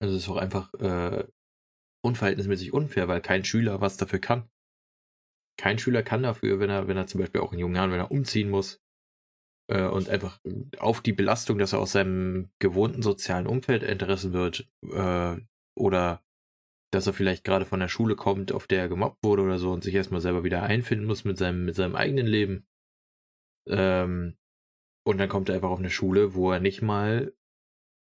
also 0.00 0.16
es 0.16 0.22
ist 0.22 0.28
auch 0.28 0.36
einfach 0.36 0.72
äh, 0.74 1.26
unverhältnismäßig 2.04 2.72
unfair, 2.72 3.08
weil 3.08 3.20
kein 3.20 3.44
Schüler 3.44 3.80
was 3.80 3.96
dafür 3.96 4.18
kann. 4.18 4.48
Kein 5.58 5.78
Schüler 5.78 6.02
kann 6.02 6.22
dafür, 6.22 6.58
wenn 6.58 6.70
er, 6.70 6.88
wenn 6.88 6.96
er 6.96 7.06
zum 7.06 7.20
Beispiel 7.20 7.40
auch 7.40 7.52
in 7.52 7.58
jungen 7.58 7.74
Jahren, 7.74 7.90
wenn 7.90 8.00
er 8.00 8.10
umziehen 8.10 8.48
muss, 8.48 8.80
äh, 9.70 9.86
und 9.86 10.08
einfach 10.08 10.40
auf 10.78 11.00
die 11.00 11.12
Belastung, 11.12 11.58
dass 11.58 11.72
er 11.72 11.78
aus 11.78 11.92
seinem 11.92 12.50
gewohnten 12.58 13.02
sozialen 13.02 13.46
Umfeld 13.46 13.82
entrissen 13.82 14.32
wird 14.32 14.68
äh, 14.82 15.36
oder 15.76 16.22
dass 16.90 17.06
er 17.06 17.12
vielleicht 17.12 17.44
gerade 17.44 17.64
von 17.64 17.80
der 17.80 17.88
Schule 17.88 18.16
kommt, 18.16 18.52
auf 18.52 18.66
der 18.66 18.80
er 18.80 18.88
gemobbt 18.88 19.22
wurde 19.22 19.42
oder 19.42 19.58
so 19.58 19.72
und 19.72 19.84
sich 19.84 19.94
erstmal 19.94 20.20
selber 20.20 20.44
wieder 20.44 20.62
einfinden 20.62 21.06
muss 21.06 21.24
mit 21.24 21.38
seinem, 21.38 21.64
mit 21.64 21.74
seinem 21.74 21.94
eigenen 21.94 22.26
Leben. 22.26 22.66
Ähm, 23.68 24.36
und 25.06 25.18
dann 25.18 25.28
kommt 25.28 25.48
er 25.48 25.54
einfach 25.54 25.70
auf 25.70 25.78
eine 25.78 25.90
Schule, 25.90 26.34
wo 26.34 26.50
er 26.50 26.60
nicht 26.60 26.82
mal 26.82 27.32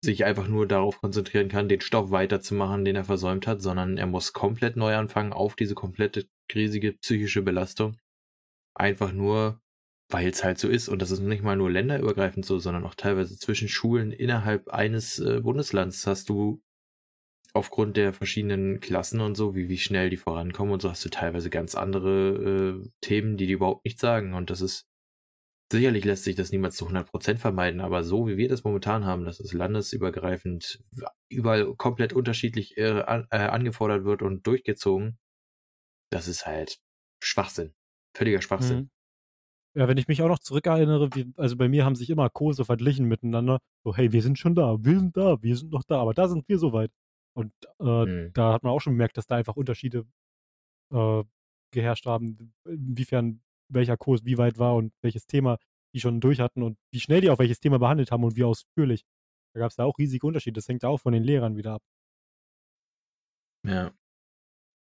sich 0.02 0.24
einfach 0.24 0.48
nur 0.48 0.66
darauf 0.66 1.00
konzentrieren 1.00 1.48
kann, 1.48 1.68
den 1.68 1.82
Stoff 1.82 2.10
weiterzumachen, 2.10 2.84
den 2.84 2.96
er 2.96 3.04
versäumt 3.04 3.46
hat, 3.46 3.60
sondern 3.60 3.98
er 3.98 4.06
muss 4.06 4.32
komplett 4.32 4.76
neu 4.76 4.96
anfangen 4.96 5.32
auf 5.32 5.56
diese 5.56 5.74
komplette 5.74 6.26
riesige 6.54 6.94
psychische 6.94 7.42
Belastung. 7.42 7.98
Einfach 8.74 9.12
nur, 9.12 9.60
weil 10.10 10.28
es 10.28 10.42
halt 10.42 10.58
so 10.58 10.68
ist. 10.68 10.88
Und 10.88 11.02
das 11.02 11.10
ist 11.10 11.20
nicht 11.20 11.42
mal 11.42 11.56
nur 11.56 11.70
länderübergreifend 11.70 12.46
so, 12.46 12.58
sondern 12.58 12.84
auch 12.84 12.94
teilweise 12.94 13.38
zwischen 13.38 13.68
Schulen 13.68 14.10
innerhalb 14.10 14.68
eines 14.68 15.18
äh, 15.18 15.40
Bundeslands 15.40 16.06
hast 16.06 16.30
du 16.30 16.62
aufgrund 17.52 17.96
der 17.96 18.12
verschiedenen 18.12 18.80
Klassen 18.80 19.20
und 19.20 19.34
so, 19.34 19.54
wie, 19.54 19.68
wie 19.68 19.78
schnell 19.78 20.10
die 20.10 20.16
vorankommen 20.16 20.72
und 20.72 20.82
so, 20.82 20.90
hast 20.90 21.04
du 21.04 21.08
teilweise 21.08 21.50
ganz 21.50 21.74
andere 21.74 22.82
äh, 22.82 22.88
Themen, 23.00 23.36
die 23.36 23.46
die 23.46 23.54
überhaupt 23.54 23.84
nicht 23.84 23.98
sagen. 23.98 24.34
Und 24.34 24.50
das 24.50 24.60
ist, 24.60 24.86
sicherlich 25.72 26.04
lässt 26.04 26.24
sich 26.24 26.36
das 26.36 26.52
niemals 26.52 26.76
zu 26.76 26.86
100% 26.86 27.38
vermeiden, 27.38 27.80
aber 27.80 28.04
so 28.04 28.26
wie 28.26 28.36
wir 28.36 28.48
das 28.48 28.64
momentan 28.64 29.04
haben, 29.04 29.24
dass 29.24 29.40
es 29.40 29.52
landesübergreifend 29.52 30.82
überall 31.28 31.74
komplett 31.76 32.12
unterschiedlich 32.12 32.76
äh, 32.76 33.00
äh, 33.00 33.36
angefordert 33.36 34.04
wird 34.04 34.22
und 34.22 34.46
durchgezogen, 34.46 35.18
das 36.10 36.28
ist 36.28 36.46
halt 36.46 36.78
Schwachsinn. 37.22 37.74
Völliger 38.16 38.42
Schwachsinn. 38.42 38.78
Mhm. 38.78 38.90
Ja, 39.76 39.86
wenn 39.86 39.98
ich 39.98 40.08
mich 40.08 40.20
auch 40.22 40.28
noch 40.28 40.40
zurückerinnere, 40.40 41.10
wie, 41.14 41.32
also 41.36 41.56
bei 41.56 41.68
mir 41.68 41.84
haben 41.84 41.94
sich 41.94 42.10
immer 42.10 42.28
Kurse 42.28 42.64
verglichen 42.64 43.06
miteinander. 43.06 43.60
So, 43.84 43.94
hey, 43.94 44.10
wir 44.10 44.20
sind 44.20 44.36
schon 44.36 44.56
da, 44.56 44.76
wir 44.80 44.98
sind 44.98 45.16
da, 45.16 45.40
wir 45.40 45.56
sind 45.56 45.70
noch 45.70 45.84
da, 45.84 46.00
aber 46.00 46.12
da 46.12 46.28
sind 46.28 46.48
wir 46.48 46.58
soweit. 46.58 46.90
Und 47.36 47.52
äh, 47.78 47.84
mhm. 47.84 48.32
da 48.32 48.52
hat 48.52 48.62
man 48.62 48.72
auch 48.72 48.80
schon 48.80 48.94
gemerkt, 48.94 49.16
dass 49.16 49.26
da 49.26 49.36
einfach 49.36 49.56
Unterschiede 49.56 50.06
äh, 50.92 51.22
geherrscht 51.72 52.06
haben, 52.06 52.52
inwiefern 52.64 53.42
welcher 53.68 53.96
Kurs 53.96 54.24
wie 54.24 54.38
weit 54.38 54.58
war 54.58 54.74
und 54.74 54.92
welches 55.02 55.26
Thema 55.26 55.58
die 55.94 56.00
schon 56.00 56.20
durch 56.20 56.40
hatten 56.40 56.62
und 56.62 56.78
wie 56.92 57.00
schnell 57.00 57.20
die 57.20 57.30
auch 57.30 57.38
welches 57.38 57.60
Thema 57.60 57.78
behandelt 57.78 58.10
haben 58.10 58.24
und 58.24 58.36
wie 58.36 58.44
ausführlich. 58.44 59.04
Da 59.54 59.60
gab 59.60 59.70
es 59.70 59.76
da 59.76 59.84
auch 59.84 59.98
riesige 59.98 60.26
Unterschiede. 60.26 60.58
Das 60.58 60.68
hängt 60.68 60.84
auch 60.84 60.98
von 60.98 61.12
den 61.12 61.24
Lehrern 61.24 61.56
wieder 61.56 61.74
ab. 61.74 61.82
Ja. 63.66 63.92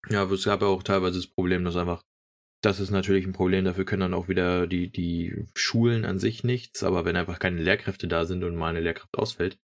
Ja, 0.08 0.22
aber 0.22 0.32
es 0.32 0.44
gab 0.44 0.62
ja 0.62 0.68
auch 0.68 0.82
teilweise 0.82 1.18
das 1.18 1.26
Problem, 1.26 1.64
dass 1.64 1.76
einfach 1.76 2.02
das 2.62 2.78
ist 2.78 2.90
natürlich 2.90 3.26
ein 3.26 3.32
Problem, 3.32 3.64
dafür 3.64 3.84
können 3.84 4.00
dann 4.00 4.14
auch 4.14 4.28
wieder 4.28 4.68
die, 4.68 4.88
die 4.88 5.46
Schulen 5.54 6.04
an 6.04 6.18
sich 6.18 6.44
nichts, 6.44 6.84
aber 6.84 7.04
wenn 7.04 7.16
einfach 7.16 7.40
keine 7.40 7.60
Lehrkräfte 7.60 8.06
da 8.06 8.24
sind 8.24 8.44
und 8.44 8.54
mal 8.54 8.68
eine 8.68 8.80
Lehrkraft 8.80 9.18
ausfällt, 9.18 9.58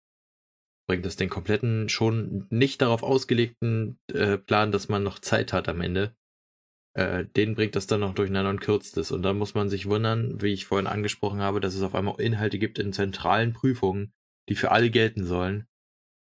bringt 0.86 1.04
das 1.04 1.16
den 1.16 1.28
kompletten, 1.28 1.88
schon 1.88 2.46
nicht 2.50 2.80
darauf 2.82 3.02
ausgelegten 3.02 3.98
äh, 4.12 4.38
Plan, 4.38 4.72
dass 4.72 4.88
man 4.88 5.02
noch 5.02 5.18
Zeit 5.18 5.52
hat 5.52 5.68
am 5.68 5.80
Ende, 5.80 6.14
äh, 6.94 7.24
den 7.24 7.54
bringt 7.54 7.76
das 7.76 7.86
dann 7.86 8.00
noch 8.00 8.14
durcheinander 8.14 8.50
und 8.50 8.60
kürzt 8.60 8.96
es. 8.96 9.10
Und 9.10 9.22
dann 9.22 9.38
muss 9.38 9.54
man 9.54 9.68
sich 9.68 9.86
wundern, 9.86 10.40
wie 10.40 10.52
ich 10.52 10.66
vorhin 10.66 10.86
angesprochen 10.86 11.40
habe, 11.40 11.60
dass 11.60 11.74
es 11.74 11.82
auf 11.82 11.94
einmal 11.94 12.20
Inhalte 12.20 12.58
gibt 12.58 12.78
in 12.78 12.92
zentralen 12.92 13.52
Prüfungen, 13.52 14.12
die 14.48 14.54
für 14.54 14.70
alle 14.70 14.90
gelten 14.90 15.26
sollen, 15.26 15.66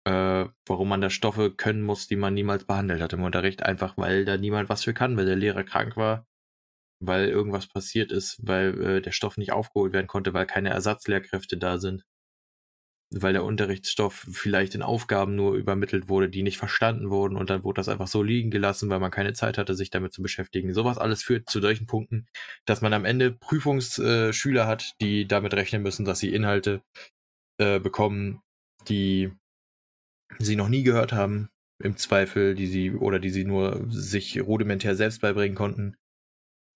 äh, 0.05 0.47
warum 0.67 0.89
man 0.89 1.01
da 1.01 1.11
Stoffe 1.11 1.53
können 1.53 1.83
muss, 1.83 2.09
die 2.09 2.17
man 2.17 2.35
niemals 2.35 2.65
behandelt 2.65 3.01
hat 3.01 3.13
im 3.13 3.23
Unterricht, 3.23 3.63
einfach 3.63 3.97
weil 3.97 4.25
da 4.25 4.37
niemand 4.37 4.69
was 4.69 4.85
für 4.85 4.95
kann, 4.95 5.17
weil 5.17 5.27
der 5.27 5.37
Lehrer 5.37 5.65
krank 5.65 5.97
war 5.97 6.29
weil 7.01 7.29
irgendwas 7.29 7.67
passiert 7.67 8.13
ist, 8.13 8.39
weil 8.43 8.81
äh, 8.83 9.01
der 9.01 9.13
Stoff 9.13 9.37
nicht 9.37 9.53
aufgeholt 9.53 9.93
werden 9.93 10.07
konnte, 10.07 10.35
weil 10.35 10.47
keine 10.47 10.71
Ersatzlehrkräfte 10.71 11.57
da 11.57 11.79
sind, 11.79 12.05
weil 13.11 13.33
der 13.33 13.45
Unterrichtsstoff 13.45 14.27
vielleicht 14.33 14.75
in 14.75 14.83
Aufgaben 14.83 15.35
nur 15.35 15.55
übermittelt 15.55 16.09
wurde, 16.09 16.29
die 16.29 16.43
nicht 16.43 16.59
verstanden 16.59 17.11
wurden 17.11 17.37
und 17.37 17.49
dann 17.49 17.65
wurde 17.65 17.79
das 17.79 17.89
einfach 17.89 18.07
so 18.07 18.23
liegen 18.23 18.51
gelassen, 18.51 18.91
weil 18.91 19.01
man 19.01 19.11
keine 19.11 19.33
Zeit 19.33 19.57
hatte, 19.57 19.75
sich 19.75 19.91
damit 19.91 20.13
zu 20.13 20.23
beschäftigen. 20.23 20.75
Sowas 20.75 20.99
alles 20.99 21.23
führt 21.23 21.49
zu 21.49 21.61
solchen 21.61 21.87
Punkten, 21.87 22.27
dass 22.67 22.83
man 22.83 22.93
am 22.93 23.05
Ende 23.05 23.33
Prüfungsschüler 23.33 24.67
hat, 24.67 24.95
die 25.01 25.27
damit 25.27 25.55
rechnen 25.55 25.83
müssen, 25.83 26.05
dass 26.05 26.19
sie 26.19 26.33
Inhalte 26.35 26.83
äh, 27.59 27.81
bekommen, 27.81 28.43
die 28.89 29.33
sie 30.39 30.57
noch 30.57 30.69
nie 30.69 30.83
gehört 30.83 31.13
haben, 31.13 31.49
im 31.83 31.97
Zweifel, 31.97 32.55
die 32.55 32.67
sie 32.67 32.93
oder 32.93 33.19
die 33.21 33.31
sie 33.31 33.45
nur 33.45 33.87
sich 33.89 34.41
rudimentär 34.41 34.97
selbst 34.97 35.21
beibringen 35.21 35.57
konnten 35.57 35.97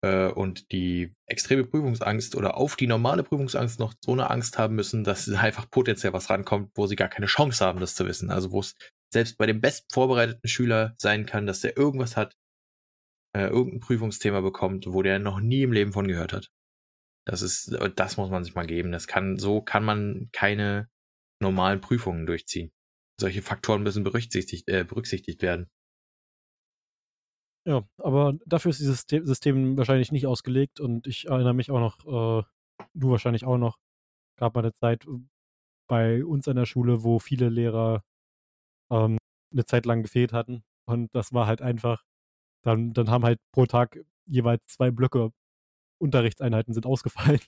und 0.04 0.72
die 0.72 1.14
extreme 1.26 1.64
Prüfungsangst 1.64 2.34
oder 2.34 2.56
auf 2.56 2.74
die 2.74 2.88
normale 2.88 3.22
Prüfungsangst 3.22 3.78
noch 3.78 3.94
so 4.04 4.12
eine 4.12 4.30
Angst 4.30 4.58
haben 4.58 4.74
müssen, 4.74 5.04
dass 5.04 5.28
einfach 5.30 5.70
potenziell 5.70 6.12
was 6.12 6.28
rankommt, 6.28 6.72
wo 6.74 6.86
sie 6.86 6.96
gar 6.96 7.08
keine 7.08 7.26
Chance 7.26 7.64
haben, 7.64 7.80
das 7.80 7.94
zu 7.94 8.06
wissen. 8.06 8.30
Also 8.30 8.50
wo 8.50 8.60
es 8.60 8.74
selbst 9.12 9.38
bei 9.38 9.46
dem 9.46 9.60
best 9.60 9.92
vorbereiteten 9.92 10.48
Schüler 10.48 10.94
sein 10.98 11.26
kann, 11.26 11.46
dass 11.46 11.60
der 11.60 11.76
irgendwas 11.76 12.16
hat, 12.16 12.36
äh, 13.36 13.46
irgendein 13.46 13.80
Prüfungsthema 13.80 14.40
bekommt, 14.40 14.86
wo 14.88 15.02
der 15.02 15.18
noch 15.18 15.40
nie 15.40 15.62
im 15.62 15.72
Leben 15.72 15.92
von 15.92 16.08
gehört 16.08 16.32
hat. 16.32 16.50
Das 17.24 17.42
ist, 17.42 17.76
das 17.94 18.16
muss 18.16 18.30
man 18.30 18.42
sich 18.42 18.54
mal 18.54 18.66
geben. 18.66 18.90
Das 18.90 19.06
kann, 19.06 19.38
so 19.38 19.62
kann 19.62 19.84
man 19.84 20.28
keine 20.32 20.88
normalen 21.40 21.80
Prüfungen 21.80 22.26
durchziehen. 22.26 22.72
Solche 23.20 23.42
Faktoren 23.42 23.82
müssen 23.82 24.02
berücksichtigt, 24.02 24.68
äh, 24.68 24.84
berücksichtigt 24.84 25.42
werden. 25.42 25.70
Ja, 27.64 27.84
aber 27.98 28.34
dafür 28.44 28.70
ist 28.70 28.80
dieses 28.80 29.04
System 29.08 29.76
wahrscheinlich 29.76 30.10
nicht 30.10 30.26
ausgelegt 30.26 30.80
und 30.80 31.06
ich 31.06 31.28
erinnere 31.28 31.54
mich 31.54 31.70
auch 31.70 31.78
noch, 31.78 31.98
äh, 32.00 32.44
du 32.94 33.10
wahrscheinlich 33.10 33.44
auch 33.44 33.58
noch, 33.58 33.78
gab 34.36 34.54
mal 34.54 34.62
eine 34.62 34.74
Zeit 34.74 35.06
äh, 35.06 35.10
bei 35.88 36.24
uns 36.24 36.48
an 36.48 36.56
der 36.56 36.66
Schule, 36.66 37.04
wo 37.04 37.20
viele 37.20 37.48
Lehrer 37.48 38.02
ähm, 38.90 39.18
eine 39.52 39.64
Zeit 39.64 39.86
lang 39.86 40.02
gefehlt 40.02 40.32
hatten 40.32 40.64
und 40.86 41.14
das 41.14 41.32
war 41.32 41.46
halt 41.46 41.62
einfach, 41.62 42.04
dann, 42.64 42.92
dann 42.94 43.10
haben 43.10 43.24
halt 43.24 43.38
pro 43.52 43.66
Tag 43.66 44.00
jeweils 44.26 44.66
zwei 44.66 44.90
Blöcke 44.90 45.32
Unterrichtseinheiten 46.00 46.74
sind 46.74 46.84
ausgefallen. 46.84 47.40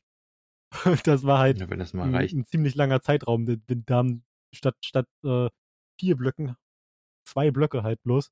das 1.04 1.24
war 1.24 1.40
halt 1.40 1.58
ja, 1.58 1.66
das 1.66 1.92
ein, 1.92 2.14
ein, 2.14 2.44
ziemlich 2.44 2.76
langer 2.76 3.00
Zeitraum. 3.00 3.46
Da 3.66 3.94
haben 3.96 4.24
statt, 4.52 4.76
statt 4.84 5.08
äh, 5.24 5.48
vier 5.98 6.16
Blöcken 6.16 6.56
zwei 7.26 7.50
Blöcke 7.50 7.82
halt 7.82 8.02
bloß 8.04 8.30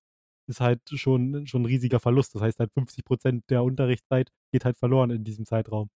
ist 0.48 0.60
halt 0.60 0.80
schon, 0.94 1.46
schon 1.46 1.62
ein 1.62 1.66
riesiger 1.66 2.00
Verlust. 2.00 2.34
Das 2.34 2.42
heißt 2.42 2.58
halt 2.58 2.72
50 2.72 3.04
Prozent 3.04 3.44
der 3.50 3.62
Unterrichtszeit 3.62 4.30
geht 4.52 4.64
halt 4.64 4.78
verloren 4.78 5.10
in 5.10 5.24
diesem 5.24 5.46
Zeitraum. 5.46 5.90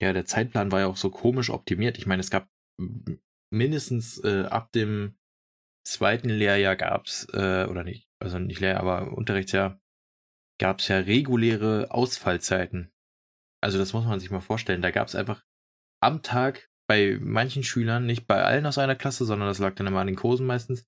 Ja, 0.00 0.12
der 0.12 0.26
Zeitplan 0.26 0.70
war 0.70 0.80
ja 0.80 0.86
auch 0.86 0.96
so 0.96 1.10
komisch 1.10 1.50
optimiert. 1.50 1.98
Ich 1.98 2.06
meine, 2.06 2.20
es 2.20 2.30
gab 2.30 2.48
mindestens 3.50 4.22
äh, 4.22 4.44
ab 4.44 4.70
dem 4.72 5.16
zweiten 5.84 6.28
Lehrjahr 6.28 6.76
gab 6.76 7.06
es, 7.06 7.26
äh, 7.32 7.66
oder 7.68 7.82
nicht, 7.82 8.08
also 8.20 8.38
nicht 8.38 8.60
Lehrjahr, 8.60 8.80
aber 8.80 9.16
Unterrichtsjahr, 9.16 9.80
gab 10.60 10.80
es 10.80 10.88
ja 10.88 10.98
reguläre 10.98 11.90
Ausfallzeiten. 11.90 12.92
Also 13.62 13.78
das 13.78 13.92
muss 13.92 14.04
man 14.04 14.20
sich 14.20 14.30
mal 14.30 14.40
vorstellen. 14.40 14.82
Da 14.82 14.90
gab 14.90 15.08
es 15.08 15.14
einfach 15.14 15.44
am 16.00 16.22
Tag 16.22 16.68
bei 16.88 17.18
manchen 17.20 17.62
Schülern, 17.64 18.06
nicht 18.06 18.26
bei 18.26 18.42
allen 18.42 18.66
aus 18.66 18.78
einer 18.78 18.96
Klasse, 18.96 19.24
sondern 19.24 19.48
das 19.48 19.58
lag 19.58 19.74
dann 19.74 19.86
immer 19.86 20.00
an 20.00 20.06
den 20.06 20.16
Kursen 20.16 20.46
meistens, 20.46 20.86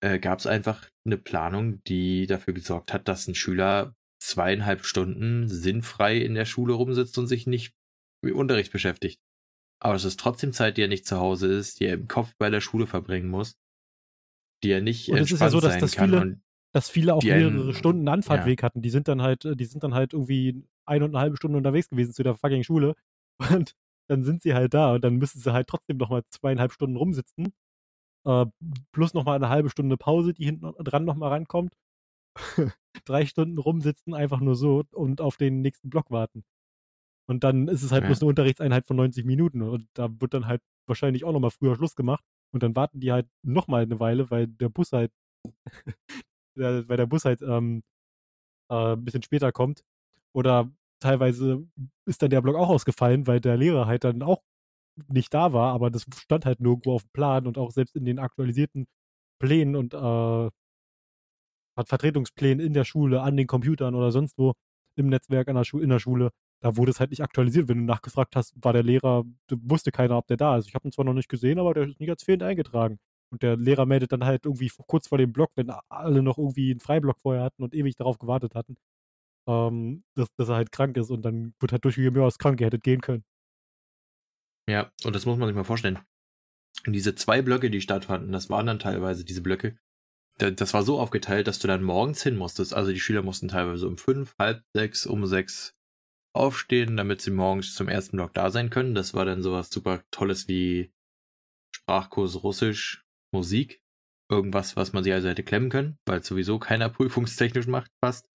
äh, 0.00 0.18
gab 0.18 0.38
es 0.38 0.46
einfach 0.46 0.88
eine 1.04 1.16
Planung, 1.16 1.82
die 1.84 2.26
dafür 2.26 2.54
gesorgt 2.54 2.92
hat, 2.92 3.08
dass 3.08 3.28
ein 3.28 3.34
Schüler 3.34 3.94
zweieinhalb 4.18 4.84
Stunden 4.84 5.48
sinnfrei 5.48 6.18
in 6.18 6.34
der 6.34 6.44
Schule 6.44 6.74
rumsitzt 6.74 7.16
und 7.18 7.26
sich 7.26 7.46
nicht 7.46 7.74
mit 8.22 8.34
Unterricht 8.34 8.72
beschäftigt. 8.72 9.20
Aber 9.80 9.94
es 9.94 10.04
ist 10.04 10.18
trotzdem 10.18 10.52
Zeit, 10.52 10.76
die 10.76 10.82
er 10.82 10.88
nicht 10.88 11.06
zu 11.06 11.18
Hause 11.18 11.52
ist, 11.52 11.80
die 11.80 11.84
er 11.84 11.94
im 11.94 12.08
Kopf 12.08 12.34
bei 12.38 12.50
der 12.50 12.60
Schule 12.60 12.86
verbringen 12.86 13.28
muss, 13.28 13.58
die 14.62 14.70
er 14.70 14.80
nicht 14.80 15.08
und 15.10 15.18
entspannt 15.18 15.32
ist 15.32 15.40
ja 15.40 15.50
so, 15.50 15.60
dass, 15.60 15.78
dass. 15.78 15.94
Viele, 15.94 16.40
dass 16.72 16.90
viele 16.90 17.14
auch 17.14 17.22
mehrere 17.22 17.48
einen, 17.48 17.74
Stunden 17.74 18.08
Anfahrtweg 18.08 18.60
ja. 18.60 18.66
hatten. 18.66 18.82
Die 18.82 18.90
sind 18.90 19.08
dann 19.08 19.22
halt, 19.22 19.44
die 19.44 19.64
sind 19.64 19.82
dann 19.84 19.94
halt 19.94 20.12
irgendwie 20.12 20.64
eine 20.86 21.04
und 21.04 21.14
eine 21.14 21.20
halbe 21.20 21.36
Stunde 21.36 21.58
unterwegs 21.58 21.88
gewesen 21.88 22.12
zu 22.12 22.22
der 22.22 22.36
fucking 22.36 22.64
Schule. 22.64 22.94
Und 23.50 23.74
dann 24.08 24.24
sind 24.24 24.42
sie 24.42 24.54
halt 24.54 24.72
da 24.72 24.94
und 24.94 25.02
dann 25.02 25.16
müssen 25.16 25.40
sie 25.40 25.52
halt 25.52 25.66
trotzdem 25.66 25.96
nochmal 25.96 26.22
zweieinhalb 26.30 26.72
Stunden 26.72 26.96
rumsitzen 26.96 27.52
äh, 28.26 28.46
plus 28.92 29.14
nochmal 29.14 29.36
eine 29.36 29.48
halbe 29.48 29.70
Stunde 29.70 29.96
Pause, 29.96 30.34
die 30.34 30.44
hinten 30.44 30.72
dran 30.84 31.04
nochmal 31.04 31.30
rankommt. 31.30 31.72
Drei 33.04 33.24
Stunden 33.24 33.58
rumsitzen, 33.58 34.14
einfach 34.14 34.40
nur 34.40 34.56
so 34.56 34.82
und 34.92 35.20
auf 35.20 35.36
den 35.36 35.62
nächsten 35.62 35.88
Block 35.88 36.10
warten. 36.10 36.44
Und 37.28 37.44
dann 37.44 37.68
ist 37.68 37.82
es 37.82 37.92
halt 37.92 38.02
ja. 38.02 38.08
bloß 38.08 38.20
eine 38.22 38.28
Unterrichtseinheit 38.28 38.86
von 38.86 38.96
90 38.96 39.24
Minuten. 39.24 39.62
Und 39.62 39.88
da 39.94 40.08
wird 40.20 40.34
dann 40.34 40.46
halt 40.46 40.62
wahrscheinlich 40.86 41.24
auch 41.24 41.32
nochmal 41.32 41.50
früher 41.50 41.76
Schluss 41.76 41.96
gemacht. 41.96 42.24
Und 42.52 42.62
dann 42.62 42.76
warten 42.76 43.00
die 43.00 43.12
halt 43.12 43.28
nochmal 43.42 43.82
eine 43.82 43.98
Weile, 44.00 44.30
weil 44.30 44.46
der 44.46 44.68
Bus 44.68 44.92
halt, 44.92 45.12
weil 46.56 46.84
der 46.84 47.06
Bus 47.06 47.24
halt 47.24 47.42
ähm, 47.42 47.82
äh, 48.70 48.94
ein 48.94 49.04
bisschen 49.04 49.22
später 49.22 49.52
kommt. 49.52 49.84
Oder 50.34 50.70
teilweise 51.00 51.66
ist 52.06 52.22
dann 52.22 52.30
der 52.30 52.42
Block 52.42 52.56
auch 52.56 52.68
ausgefallen, 52.68 53.26
weil 53.26 53.40
der 53.40 53.56
Lehrer 53.56 53.86
halt 53.86 54.04
dann 54.04 54.22
auch 54.22 54.42
nicht 55.08 55.32
da 55.34 55.52
war, 55.52 55.74
aber 55.74 55.90
das 55.90 56.06
stand 56.16 56.46
halt 56.46 56.60
nirgendwo 56.60 56.94
auf 56.94 57.02
dem 57.02 57.10
Plan 57.12 57.46
und 57.46 57.58
auch 57.58 57.70
selbst 57.70 57.96
in 57.96 58.04
den 58.04 58.18
aktualisierten 58.18 58.86
Plänen 59.38 59.76
und 59.76 59.94
äh, 59.94 60.50
Vertretungsplänen 61.84 62.64
in 62.64 62.72
der 62.72 62.84
Schule, 62.84 63.22
an 63.22 63.36
den 63.36 63.46
Computern 63.46 63.94
oder 63.94 64.10
sonst 64.10 64.38
wo 64.38 64.54
im 64.96 65.08
Netzwerk 65.08 65.48
an 65.48 65.56
der 65.56 65.80
in 65.80 65.90
der 65.90 65.98
Schule, 65.98 66.30
da 66.60 66.76
wurde 66.76 66.90
es 66.90 67.00
halt 67.00 67.10
nicht 67.10 67.22
aktualisiert. 67.22 67.68
Wenn 67.68 67.78
du 67.78 67.84
nachgefragt 67.84 68.34
hast, 68.36 68.54
war 68.62 68.72
der 68.72 68.82
Lehrer, 68.82 69.24
wusste 69.50 69.92
keiner, 69.92 70.16
ob 70.16 70.26
der 70.26 70.38
da 70.38 70.56
ist. 70.56 70.68
Ich 70.68 70.74
habe 70.74 70.88
ihn 70.88 70.92
zwar 70.92 71.04
noch 71.04 71.12
nicht 71.12 71.28
gesehen, 71.28 71.58
aber 71.58 71.74
der 71.74 71.84
ist 71.88 72.00
nicht 72.00 72.10
als 72.10 72.24
fehlend 72.24 72.42
eingetragen. 72.42 72.98
Und 73.30 73.42
der 73.42 73.56
Lehrer 73.56 73.86
meldet 73.86 74.12
dann 74.12 74.24
halt 74.24 74.46
irgendwie 74.46 74.70
kurz 74.86 75.08
vor 75.08 75.18
dem 75.18 75.32
Block, 75.32 75.50
wenn 75.56 75.70
alle 75.88 76.22
noch 76.22 76.38
irgendwie 76.38 76.70
einen 76.70 76.80
Freiblock 76.80 77.18
vorher 77.20 77.42
hatten 77.42 77.62
und 77.62 77.74
ewig 77.74 77.96
darauf 77.96 78.18
gewartet 78.18 78.54
hatten, 78.54 78.76
ähm, 79.48 80.04
dass, 80.14 80.28
dass, 80.36 80.48
er 80.48 80.56
halt 80.56 80.72
krank 80.72 80.96
ist 80.96 81.10
und 81.10 81.22
dann 81.24 81.54
wird 81.60 81.72
halt 81.72 81.84
durchgegeben, 81.84 82.20
ja, 82.20 82.28
ist 82.28 82.38
krank, 82.38 82.60
ihr 82.60 82.66
hättet 82.68 82.84
gehen 82.84 83.00
können. 83.00 83.24
Ja, 84.68 84.90
und 85.04 85.14
das 85.14 85.26
muss 85.26 85.38
man 85.38 85.48
sich 85.48 85.56
mal 85.56 85.64
vorstellen. 85.64 85.98
Und 86.86 86.92
diese 86.92 87.14
zwei 87.14 87.42
Blöcke, 87.42 87.70
die 87.70 87.80
stattfanden, 87.80 88.32
das 88.32 88.50
waren 88.50 88.66
dann 88.66 88.78
teilweise 88.78 89.24
diese 89.24 89.42
Blöcke. 89.42 89.78
Das 90.38 90.74
war 90.74 90.82
so 90.82 91.00
aufgeteilt, 91.00 91.46
dass 91.46 91.58
du 91.58 91.68
dann 91.68 91.82
morgens 91.82 92.22
hin 92.22 92.36
musstest. 92.36 92.74
Also 92.74 92.92
die 92.92 93.00
Schüler 93.00 93.22
mussten 93.22 93.48
teilweise 93.48 93.88
um 93.88 93.96
fünf, 93.96 94.34
halb 94.38 94.62
sechs, 94.74 95.06
um 95.06 95.24
sechs 95.26 95.74
aufstehen, 96.34 96.96
damit 96.96 97.22
sie 97.22 97.30
morgens 97.30 97.74
zum 97.74 97.88
ersten 97.88 98.18
Block 98.18 98.34
da 98.34 98.50
sein 98.50 98.68
können. 98.68 98.94
Das 98.94 99.14
war 99.14 99.24
dann 99.24 99.42
sowas 99.42 99.70
super 99.70 100.02
Tolles 100.10 100.48
wie 100.48 100.92
Sprachkurs 101.74 102.42
Russisch, 102.42 103.06
Musik. 103.32 103.80
Irgendwas, 104.28 104.76
was 104.76 104.92
man 104.92 105.04
sich 105.04 105.12
also 105.12 105.28
hätte 105.28 105.44
klemmen 105.44 105.70
können, 105.70 105.98
weil 106.04 106.22
sowieso 106.22 106.58
keiner 106.58 106.88
prüfungstechnisch 106.90 107.68
macht, 107.68 107.90
fast. 108.02 108.28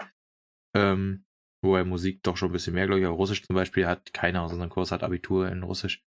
Ähm, 0.74 1.26
Wobei 1.64 1.84
Musik 1.84 2.24
doch 2.24 2.38
schon 2.38 2.50
ein 2.50 2.54
bisschen 2.54 2.74
mehr, 2.74 2.88
glaube 2.88 3.02
ich. 3.02 3.06
Aber 3.06 3.16
Russisch 3.16 3.44
zum 3.44 3.56
Beispiel 3.56 3.86
hat 3.86 4.14
keiner 4.14 4.42
aus 4.42 4.52
unserem 4.52 4.70
Kurs 4.70 4.92
hat 4.92 5.04
Abitur 5.04 5.50
in 5.50 5.64
Russisch. 5.64 6.04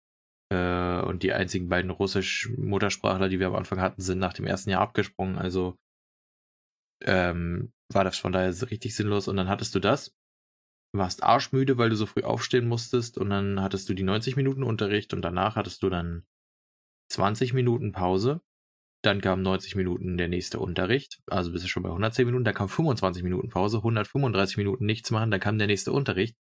Äh, 0.52 1.02
und 1.02 1.24
die 1.24 1.34
einzigen 1.34 1.70
beiden 1.70 1.92
Russisch-Muttersprachler, 1.92 3.30
die 3.30 3.40
wir 3.40 3.48
am 3.48 3.56
Anfang 3.56 3.80
hatten, 3.80 4.02
sind 4.02 4.20
nach 4.20 4.34
dem 4.34 4.46
ersten 4.46 4.70
Jahr 4.70 4.82
abgesprungen. 4.82 5.38
Also 5.38 5.78
ähm, 7.06 7.72
war 7.92 8.04
das 8.04 8.18
von 8.18 8.32
daher 8.32 8.54
richtig 8.70 8.96
sinnlos. 8.96 9.28
Und 9.28 9.38
dann 9.38 9.50
hattest 9.50 9.76
du 9.76 9.80
das, 9.80 10.16
warst 10.94 11.24
arschmüde, 11.24 11.78
weil 11.78 11.90
du 11.90 11.96
so 11.96 12.06
früh 12.06 12.24
aufstehen 12.24 12.68
musstest. 12.68 13.18
Und 13.18 13.30
dann 13.30 13.62
hattest 13.62 13.90
du 13.90 13.94
die 13.94 14.04
90 14.04 14.36
Minuten 14.36 14.64
Unterricht 14.64 15.14
und 15.14 15.22
danach 15.22 15.56
hattest 15.56 15.84
du 15.84 15.90
dann 15.90 16.26
20 17.12 17.54
Minuten 17.54 17.92
Pause. 17.92 18.42
Dann 19.02 19.22
kam 19.22 19.42
90 19.42 19.76
Minuten 19.76 20.18
der 20.18 20.28
nächste 20.28 20.60
Unterricht, 20.60 21.22
also 21.26 21.54
bist 21.54 21.64
du 21.64 21.70
schon 21.70 21.84
bei 21.84 21.90
110 21.90 22.26
Minuten. 22.26 22.44
Dann 22.44 22.54
kam 22.54 22.68
25 22.68 23.24
Minuten 23.24 23.50
Pause, 23.50 23.78
135 23.78 24.58
Minuten 24.58 24.86
nichts 24.86 25.10
machen, 25.12 25.32
dann 25.32 25.40
kam 25.40 25.58
der 25.58 25.68
nächste 25.68 25.94
Unterricht. 25.94 26.36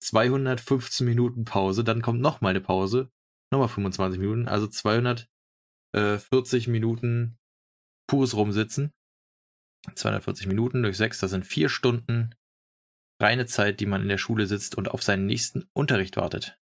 215 0.00 1.06
Minuten 1.06 1.44
Pause, 1.44 1.84
dann 1.84 2.02
kommt 2.02 2.20
nochmal 2.20 2.50
eine 2.50 2.60
Pause, 2.60 3.10
nochmal 3.52 3.68
25 3.68 4.18
Minuten, 4.20 4.48
also 4.48 4.66
240 4.66 5.28
Minuten 6.68 7.38
pures 8.08 8.34
Rumsitzen. 8.34 8.90
240 9.94 10.48
Minuten 10.48 10.82
durch 10.82 10.96
6, 10.96 11.20
das 11.20 11.30
sind 11.30 11.46
vier 11.46 11.68
Stunden 11.68 12.34
reine 13.20 13.46
Zeit, 13.46 13.80
die 13.80 13.86
man 13.86 14.02
in 14.02 14.08
der 14.08 14.18
Schule 14.18 14.46
sitzt 14.46 14.76
und 14.76 14.88
auf 14.88 15.02
seinen 15.02 15.26
nächsten 15.26 15.68
Unterricht 15.72 16.16
wartet. 16.16 16.58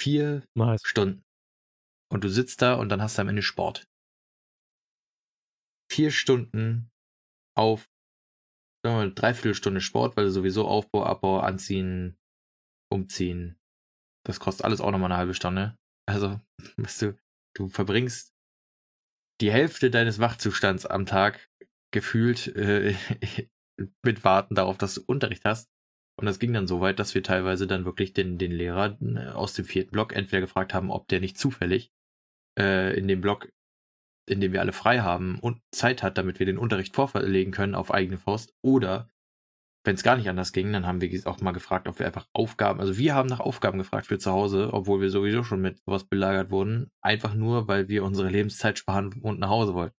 Vier 0.00 0.46
nice. 0.54 0.82
Stunden. 0.84 1.24
Und 2.10 2.24
du 2.24 2.28
sitzt 2.28 2.62
da 2.62 2.74
und 2.74 2.88
dann 2.88 3.02
hast 3.02 3.18
du 3.18 3.22
am 3.22 3.28
Ende 3.28 3.42
Sport. 3.42 3.86
Vier 5.90 6.10
Stunden 6.10 6.90
auf 7.56 7.88
sagen 8.84 8.98
wir 8.98 9.10
dreiviertel 9.10 9.54
Stunde 9.54 9.80
Sport, 9.80 10.16
weil 10.16 10.30
sowieso 10.30 10.68
Aufbau, 10.68 11.04
Abbau, 11.04 11.40
Anziehen, 11.40 12.16
Umziehen. 12.92 13.56
Das 14.26 14.40
kostet 14.40 14.64
alles 14.64 14.80
auch 14.80 14.90
nochmal 14.90 15.10
eine 15.10 15.18
halbe 15.18 15.34
Stunde. 15.34 15.76
Also, 16.06 16.40
du, 17.00 17.16
du 17.56 17.68
verbringst 17.68 18.34
die 19.40 19.50
Hälfte 19.50 19.90
deines 19.90 20.18
Wachzustands 20.18 20.86
am 20.86 21.06
Tag 21.06 21.50
gefühlt 21.92 22.48
äh, 22.56 22.94
mit 24.04 24.24
Warten 24.24 24.54
darauf, 24.54 24.78
dass 24.78 24.94
du 24.94 25.02
Unterricht 25.06 25.44
hast. 25.44 25.70
Und 26.16 26.26
das 26.26 26.38
ging 26.38 26.52
dann 26.52 26.68
so 26.68 26.80
weit, 26.80 27.00
dass 27.00 27.14
wir 27.14 27.22
teilweise 27.24 27.66
dann 27.66 27.84
wirklich 27.84 28.12
den, 28.12 28.38
den 28.38 28.52
Lehrer 28.52 28.96
äh, 29.00 29.30
aus 29.30 29.54
dem 29.54 29.64
vierten 29.64 29.90
Block 29.90 30.12
entweder 30.12 30.40
gefragt 30.40 30.74
haben, 30.74 30.90
ob 30.90 31.08
der 31.08 31.20
nicht 31.20 31.38
zufällig 31.38 31.90
äh, 32.58 32.96
in 32.96 33.08
dem 33.08 33.20
Block, 33.20 33.50
in 34.26 34.40
dem 34.40 34.52
wir 34.52 34.60
alle 34.60 34.72
frei 34.72 35.00
haben 35.00 35.38
und 35.40 35.60
Zeit 35.70 36.02
hat, 36.02 36.18
damit 36.18 36.38
wir 36.38 36.46
den 36.46 36.58
Unterricht 36.58 36.94
vorlegen 36.94 37.52
können 37.52 37.74
auf 37.74 37.92
eigene 37.92 38.18
Faust. 38.18 38.54
Oder 38.62 39.08
wenn 39.84 39.96
es 39.96 40.02
gar 40.02 40.16
nicht 40.16 40.28
anders 40.28 40.52
ging, 40.52 40.72
dann 40.72 40.86
haben 40.86 41.00
wir 41.00 41.26
auch 41.26 41.40
mal 41.40 41.52
gefragt, 41.52 41.88
ob 41.88 41.98
wir 41.98 42.06
einfach 42.06 42.26
Aufgaben, 42.32 42.80
also 42.80 42.96
wir 42.96 43.14
haben 43.14 43.28
nach 43.28 43.40
Aufgaben 43.40 43.78
gefragt 43.78 44.06
für 44.06 44.18
zu 44.18 44.32
Hause, 44.32 44.70
obwohl 44.72 45.00
wir 45.02 45.10
sowieso 45.10 45.44
schon 45.44 45.60
mit 45.60 45.78
sowas 45.84 46.04
belagert 46.04 46.50
wurden, 46.50 46.90
einfach 47.02 47.34
nur, 47.34 47.68
weil 47.68 47.88
wir 47.88 48.02
unsere 48.02 48.30
Lebenszeit 48.30 48.78
sparen 48.78 49.14
und 49.20 49.38
nach 49.38 49.50
Hause 49.50 49.74
wollten. 49.74 49.96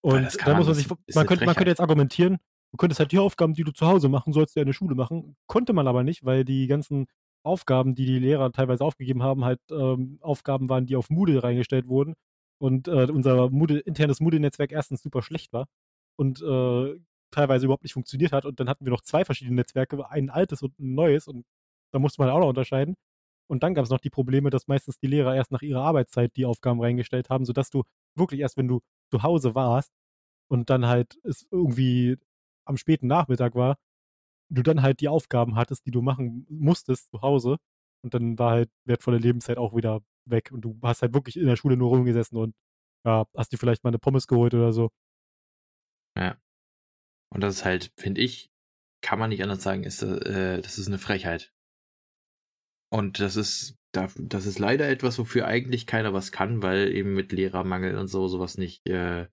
Und 0.00 0.46
da 0.46 0.54
muss 0.54 0.66
man 0.66 0.74
sich, 0.74 0.88
man 1.14 1.26
könnte, 1.26 1.44
man 1.44 1.54
könnte 1.54 1.70
jetzt 1.70 1.80
argumentieren, 1.80 2.38
du 2.70 2.76
könntest 2.76 3.00
halt 3.00 3.10
die 3.10 3.18
Aufgaben, 3.18 3.54
die 3.54 3.64
du 3.64 3.72
zu 3.72 3.86
Hause 3.86 4.08
machen 4.08 4.32
sollst, 4.32 4.54
ja 4.54 4.62
in 4.62 4.66
der 4.66 4.74
Schule 4.74 4.94
machen. 4.94 5.36
Konnte 5.46 5.72
man 5.72 5.88
aber 5.88 6.04
nicht, 6.04 6.24
weil 6.24 6.44
die 6.44 6.66
ganzen 6.66 7.06
Aufgaben, 7.42 7.94
die 7.94 8.06
die 8.06 8.18
Lehrer 8.18 8.52
teilweise 8.52 8.84
aufgegeben 8.84 9.22
haben, 9.22 9.44
halt 9.44 9.60
ähm, 9.70 10.18
Aufgaben 10.20 10.68
waren, 10.68 10.86
die 10.86 10.96
auf 10.96 11.10
Moodle 11.10 11.42
reingestellt 11.42 11.88
wurden. 11.88 12.14
Und 12.64 12.88
äh, 12.88 13.08
unser 13.12 13.50
Moodle, 13.50 13.80
internes 13.80 14.20
Moodle-Netzwerk 14.20 14.72
erstens 14.72 15.02
super 15.02 15.20
schlecht 15.20 15.52
war 15.52 15.66
und 16.16 16.40
äh, 16.40 16.98
teilweise 17.30 17.66
überhaupt 17.66 17.82
nicht 17.82 17.92
funktioniert 17.92 18.32
hat. 18.32 18.46
Und 18.46 18.58
dann 18.58 18.70
hatten 18.70 18.86
wir 18.86 18.90
noch 18.90 19.02
zwei 19.02 19.26
verschiedene 19.26 19.56
Netzwerke, 19.56 20.10
ein 20.10 20.30
altes 20.30 20.62
und 20.62 20.78
ein 20.78 20.94
neues. 20.94 21.28
Und 21.28 21.44
da 21.92 21.98
musste 21.98 22.22
man 22.22 22.30
auch 22.30 22.38
noch 22.38 22.48
unterscheiden. 22.48 22.94
Und 23.50 23.62
dann 23.62 23.74
gab 23.74 23.84
es 23.84 23.90
noch 23.90 24.00
die 24.00 24.08
Probleme, 24.08 24.48
dass 24.48 24.66
meistens 24.66 24.96
die 24.96 25.08
Lehrer 25.08 25.36
erst 25.36 25.52
nach 25.52 25.60
ihrer 25.60 25.82
Arbeitszeit 25.82 26.34
die 26.36 26.46
Aufgaben 26.46 26.80
reingestellt 26.80 27.28
haben, 27.28 27.44
sodass 27.44 27.68
du 27.68 27.82
wirklich 28.16 28.40
erst, 28.40 28.56
wenn 28.56 28.68
du 28.68 28.80
zu 29.10 29.22
Hause 29.22 29.54
warst 29.54 29.92
und 30.48 30.70
dann 30.70 30.86
halt 30.86 31.18
es 31.22 31.46
irgendwie 31.50 32.16
am 32.64 32.78
späten 32.78 33.08
Nachmittag 33.08 33.54
war, 33.56 33.76
du 34.48 34.62
dann 34.62 34.80
halt 34.80 35.00
die 35.00 35.08
Aufgaben 35.08 35.56
hattest, 35.56 35.84
die 35.84 35.90
du 35.90 36.00
machen 36.00 36.46
musstest 36.48 37.10
zu 37.10 37.20
Hause. 37.20 37.58
Und 38.02 38.14
dann 38.14 38.38
war 38.38 38.52
halt 38.52 38.70
wertvolle 38.86 39.18
Lebenszeit 39.18 39.58
auch 39.58 39.76
wieder 39.76 40.00
weg. 40.26 40.50
Und 40.52 40.62
du 40.62 40.78
hast 40.82 41.02
halt 41.02 41.14
wirklich 41.14 41.36
in 41.36 41.46
der 41.46 41.56
Schule 41.56 41.76
nur 41.76 41.90
rumgesessen 41.90 42.38
und 42.38 42.54
ja, 43.04 43.26
hast 43.36 43.52
dir 43.52 43.58
vielleicht 43.58 43.84
mal 43.84 43.90
eine 43.90 43.98
Pommes 43.98 44.26
geholt 44.26 44.54
oder 44.54 44.72
so. 44.72 44.90
Ja. 46.16 46.36
Und 47.32 47.42
das 47.42 47.56
ist 47.56 47.64
halt, 47.64 47.92
finde 47.96 48.20
ich, 48.20 48.50
kann 49.02 49.18
man 49.18 49.30
nicht 49.30 49.42
anders 49.42 49.62
sagen, 49.62 49.84
ist, 49.84 50.02
äh, 50.02 50.60
das 50.62 50.78
ist 50.78 50.88
eine 50.88 50.98
Frechheit. 50.98 51.52
Und 52.90 53.20
das 53.20 53.36
ist, 53.36 53.76
das 53.92 54.46
ist 54.46 54.58
leider 54.58 54.88
etwas, 54.88 55.18
wofür 55.18 55.46
eigentlich 55.46 55.86
keiner 55.86 56.12
was 56.12 56.32
kann, 56.32 56.62
weil 56.62 56.92
eben 56.92 57.14
mit 57.14 57.32
Lehrermangel 57.32 57.96
und 57.98 58.08
so 58.08 58.28
sowas 58.28 58.56
nicht 58.56 58.88
äh, 58.88 59.28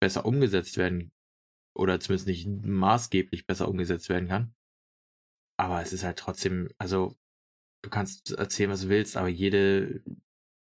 besser 0.00 0.24
umgesetzt 0.24 0.76
werden 0.76 1.12
oder 1.76 2.00
zumindest 2.00 2.28
nicht 2.28 2.46
maßgeblich 2.46 3.46
besser 3.46 3.68
umgesetzt 3.68 4.08
werden 4.08 4.28
kann. 4.28 4.54
Aber 5.58 5.82
es 5.82 5.92
ist 5.92 6.04
halt 6.04 6.18
trotzdem, 6.18 6.70
also 6.78 7.16
du 7.82 7.90
kannst 7.90 8.32
erzählen, 8.32 8.70
was 8.70 8.82
du 8.82 8.88
willst, 8.88 9.16
aber 9.16 9.28
jede 9.28 10.02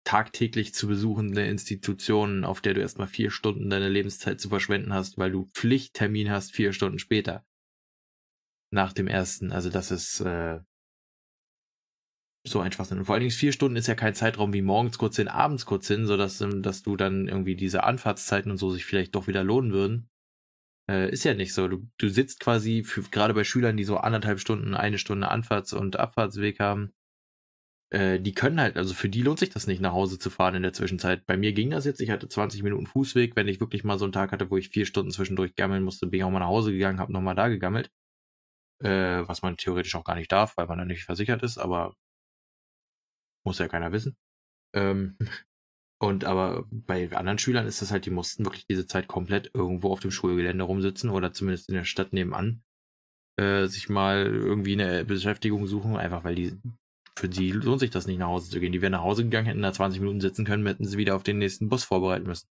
tagtäglich 0.03 0.73
zu 0.73 0.87
besuchende 0.87 1.45
Institution, 1.45 2.43
auf 2.43 2.61
der 2.61 2.73
du 2.73 2.81
erstmal 2.81 3.07
vier 3.07 3.31
Stunden 3.31 3.69
deine 3.69 3.89
Lebenszeit 3.89 4.39
zu 4.41 4.49
verschwenden 4.49 4.93
hast, 4.93 5.17
weil 5.17 5.31
du 5.31 5.49
Pflichttermin 5.53 6.29
hast, 6.29 6.51
vier 6.51 6.73
Stunden 6.73 6.99
später. 6.99 7.45
Nach 8.71 8.91
dem 8.91 9.07
ersten. 9.07 9.51
Also 9.51 9.69
das 9.69 9.91
ist 9.91 10.19
äh, 10.19 10.59
so 12.45 12.59
einfach. 12.59 12.89
Und 12.91 13.05
vor 13.05 13.15
allen 13.15 13.21
Dingen 13.21 13.31
vier 13.31 13.53
Stunden 13.53 13.77
ist 13.77 13.87
ja 13.87 13.95
kein 13.95 14.15
Zeitraum 14.15 14.51
wie 14.51 14.61
morgens 14.61 14.97
kurz 14.97 15.15
hin, 15.15 15.27
abends 15.27 15.65
kurz 15.65 15.87
hin, 15.87 16.05
sodass 16.05 16.41
ähm, 16.41 16.61
dass 16.61 16.83
du 16.83 16.97
dann 16.97 17.27
irgendwie 17.27 17.55
diese 17.55 17.83
Anfahrtszeiten 17.83 18.51
und 18.51 18.57
so 18.57 18.71
sich 18.71 18.85
vielleicht 18.85 19.15
doch 19.15 19.27
wieder 19.27 19.43
lohnen 19.43 19.71
würden. 19.71 20.09
Äh, 20.89 21.11
ist 21.11 21.23
ja 21.23 21.33
nicht 21.33 21.53
so. 21.53 21.67
Du, 21.67 21.87
du 21.97 22.09
sitzt 22.09 22.39
quasi, 22.41 22.83
für, 22.83 23.03
gerade 23.03 23.33
bei 23.33 23.45
Schülern, 23.45 23.77
die 23.77 23.85
so 23.85 23.97
anderthalb 23.97 24.39
Stunden, 24.39 24.73
eine 24.73 24.97
Stunde 24.97 25.29
Anfahrts- 25.29 25.73
und 25.73 25.95
Abfahrtsweg 25.97 26.59
haben, 26.59 26.93
äh, 27.93 28.19
die 28.19 28.33
können 28.33 28.59
halt, 28.59 28.75
also 28.77 28.93
für 28.93 29.09
die 29.09 29.21
lohnt 29.21 29.39
sich 29.39 29.51
das 29.51 29.67
nicht, 29.67 29.81
nach 29.81 29.93
Hause 29.93 30.17
zu 30.19 30.29
fahren 30.29 30.55
in 30.55 30.63
der 30.63 30.73
Zwischenzeit. 30.73 31.25
Bei 31.25 31.37
mir 31.37 31.53
ging 31.53 31.69
das 31.69 31.85
jetzt, 31.85 32.01
ich 32.01 32.09
hatte 32.09 32.27
20 32.27 32.63
Minuten 32.63 32.87
Fußweg, 32.87 33.35
wenn 33.35 33.47
ich 33.47 33.59
wirklich 33.59 33.83
mal 33.83 33.99
so 33.99 34.05
einen 34.05 34.11
Tag 34.13 34.31
hatte, 34.31 34.49
wo 34.49 34.57
ich 34.57 34.69
vier 34.69 34.85
Stunden 34.85 35.11
zwischendurch 35.11 35.55
gammeln 35.55 35.83
musste, 35.83 36.07
bin 36.07 36.19
ich 36.19 36.23
auch 36.23 36.31
mal 36.31 36.39
nach 36.39 36.47
Hause 36.47 36.71
gegangen, 36.71 36.99
habe 36.99 37.13
nochmal 37.13 37.35
da 37.35 37.47
gegammelt. 37.49 37.91
Äh, 38.83 39.27
was 39.27 39.43
man 39.43 39.57
theoretisch 39.57 39.95
auch 39.95 40.03
gar 40.03 40.15
nicht 40.15 40.31
darf, 40.31 40.57
weil 40.57 40.67
man 40.67 40.79
dann 40.79 40.87
nicht 40.87 41.05
versichert 41.05 41.43
ist, 41.43 41.57
aber 41.57 41.95
muss 43.45 43.59
ja 43.59 43.67
keiner 43.67 43.91
wissen. 43.91 44.17
Ähm, 44.73 45.17
Und 46.01 46.25
aber 46.25 46.65
bei 46.69 47.09
anderen 47.13 47.37
Schülern 47.37 47.65
ist 47.65 47.81
das 47.81 47.91
halt, 47.91 48.05
die 48.05 48.09
mussten 48.09 48.43
wirklich 48.43 48.67
diese 48.67 48.85
Zeit 48.87 49.07
komplett 49.07 49.51
irgendwo 49.53 49.89
auf 49.89 50.01
dem 50.01 50.11
Schulgelände 50.11 50.65
rumsitzen 50.65 51.09
oder 51.09 51.31
zumindest 51.31 51.69
in 51.69 51.75
der 51.75 51.85
Stadt 51.85 52.11
nebenan 52.11 52.61
äh, 53.37 53.67
sich 53.67 53.87
mal 53.87 54.25
irgendwie 54.25 54.73
eine 54.73 55.05
Beschäftigung 55.05 55.65
suchen, 55.65 55.95
einfach 55.95 56.25
weil 56.25 56.35
die 56.35 56.57
für 57.17 57.31
sie 57.31 57.51
lohnt 57.51 57.79
sich 57.79 57.91
das 57.91 58.07
nicht 58.07 58.17
nach 58.17 58.27
Hause 58.27 58.49
zu 58.49 58.59
gehen. 58.59 58.71
Die 58.71 58.81
wären 58.81 58.91
nach 58.91 59.03
Hause 59.03 59.23
gegangen, 59.23 59.45
hätten 59.45 59.61
da 59.61 59.73
20 59.73 59.99
Minuten 59.99 60.21
sitzen 60.21 60.45
können, 60.45 60.65
hätten 60.65 60.85
sie 60.85 60.97
wieder 60.97 61.15
auf 61.15 61.23
den 61.23 61.37
nächsten 61.37 61.69
Bus 61.69 61.83
vorbereiten 61.83 62.25
müssen. 62.25 62.47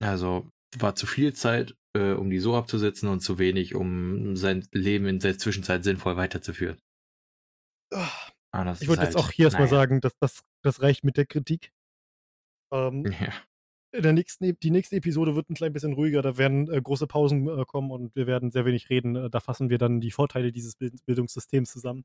Also 0.00 0.48
war 0.76 0.94
zu 0.94 1.06
viel 1.06 1.34
Zeit, 1.34 1.74
äh, 1.96 2.12
um 2.12 2.30
die 2.30 2.38
so 2.38 2.56
abzusetzen 2.56 3.08
und 3.08 3.20
zu 3.20 3.38
wenig, 3.38 3.74
um 3.74 4.36
sein 4.36 4.66
Leben 4.72 5.06
in 5.06 5.18
der 5.18 5.38
Zwischenzeit 5.38 5.82
sinnvoll 5.82 6.16
weiterzuführen. 6.16 6.78
Ah, 7.92 8.74
ich 8.80 8.88
wollte 8.88 9.02
halt, 9.02 9.14
jetzt 9.14 9.16
auch 9.16 9.30
hier 9.30 9.46
erstmal 9.46 9.68
sagen, 9.68 10.00
dass 10.00 10.12
das, 10.18 10.42
das 10.62 10.82
reicht 10.82 11.04
mit 11.04 11.16
der 11.16 11.26
Kritik. 11.26 11.72
Ähm, 12.72 13.04
ja. 13.20 13.32
In 13.90 14.02
der 14.02 14.12
nächsten, 14.12 14.58
die 14.58 14.70
nächste 14.70 14.96
Episode 14.96 15.34
wird 15.34 15.48
ein 15.48 15.54
klein 15.54 15.72
bisschen 15.72 15.94
ruhiger. 15.94 16.20
Da 16.20 16.36
werden 16.36 16.70
äh, 16.70 16.80
große 16.80 17.06
Pausen 17.06 17.48
äh, 17.48 17.64
kommen 17.64 17.90
und 17.90 18.14
wir 18.14 18.26
werden 18.26 18.50
sehr 18.50 18.66
wenig 18.66 18.90
reden. 18.90 19.16
Äh, 19.16 19.30
da 19.30 19.40
fassen 19.40 19.70
wir 19.70 19.78
dann 19.78 20.00
die 20.00 20.10
Vorteile 20.10 20.52
dieses 20.52 20.76
Bild 20.76 21.04
Bildungssystems 21.06 21.72
zusammen. 21.72 22.04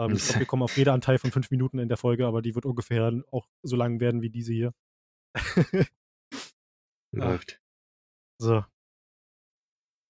Ähm, 0.00 0.12
ich 0.12 0.24
glaube, 0.24 0.40
wir 0.40 0.46
kommen 0.46 0.62
auf 0.62 0.76
jeder 0.76 0.94
Anteil 0.94 1.18
von 1.18 1.30
fünf 1.30 1.50
Minuten 1.50 1.78
in 1.78 1.88
der 1.88 1.98
Folge, 1.98 2.26
aber 2.26 2.40
die 2.40 2.54
wird 2.54 2.64
ungefähr 2.64 3.22
auch 3.30 3.46
so 3.62 3.76
lang 3.76 4.00
werden 4.00 4.22
wie 4.22 4.30
diese 4.30 4.52
hier. 4.52 4.74
Läuft. 7.12 7.60
So. 8.40 8.64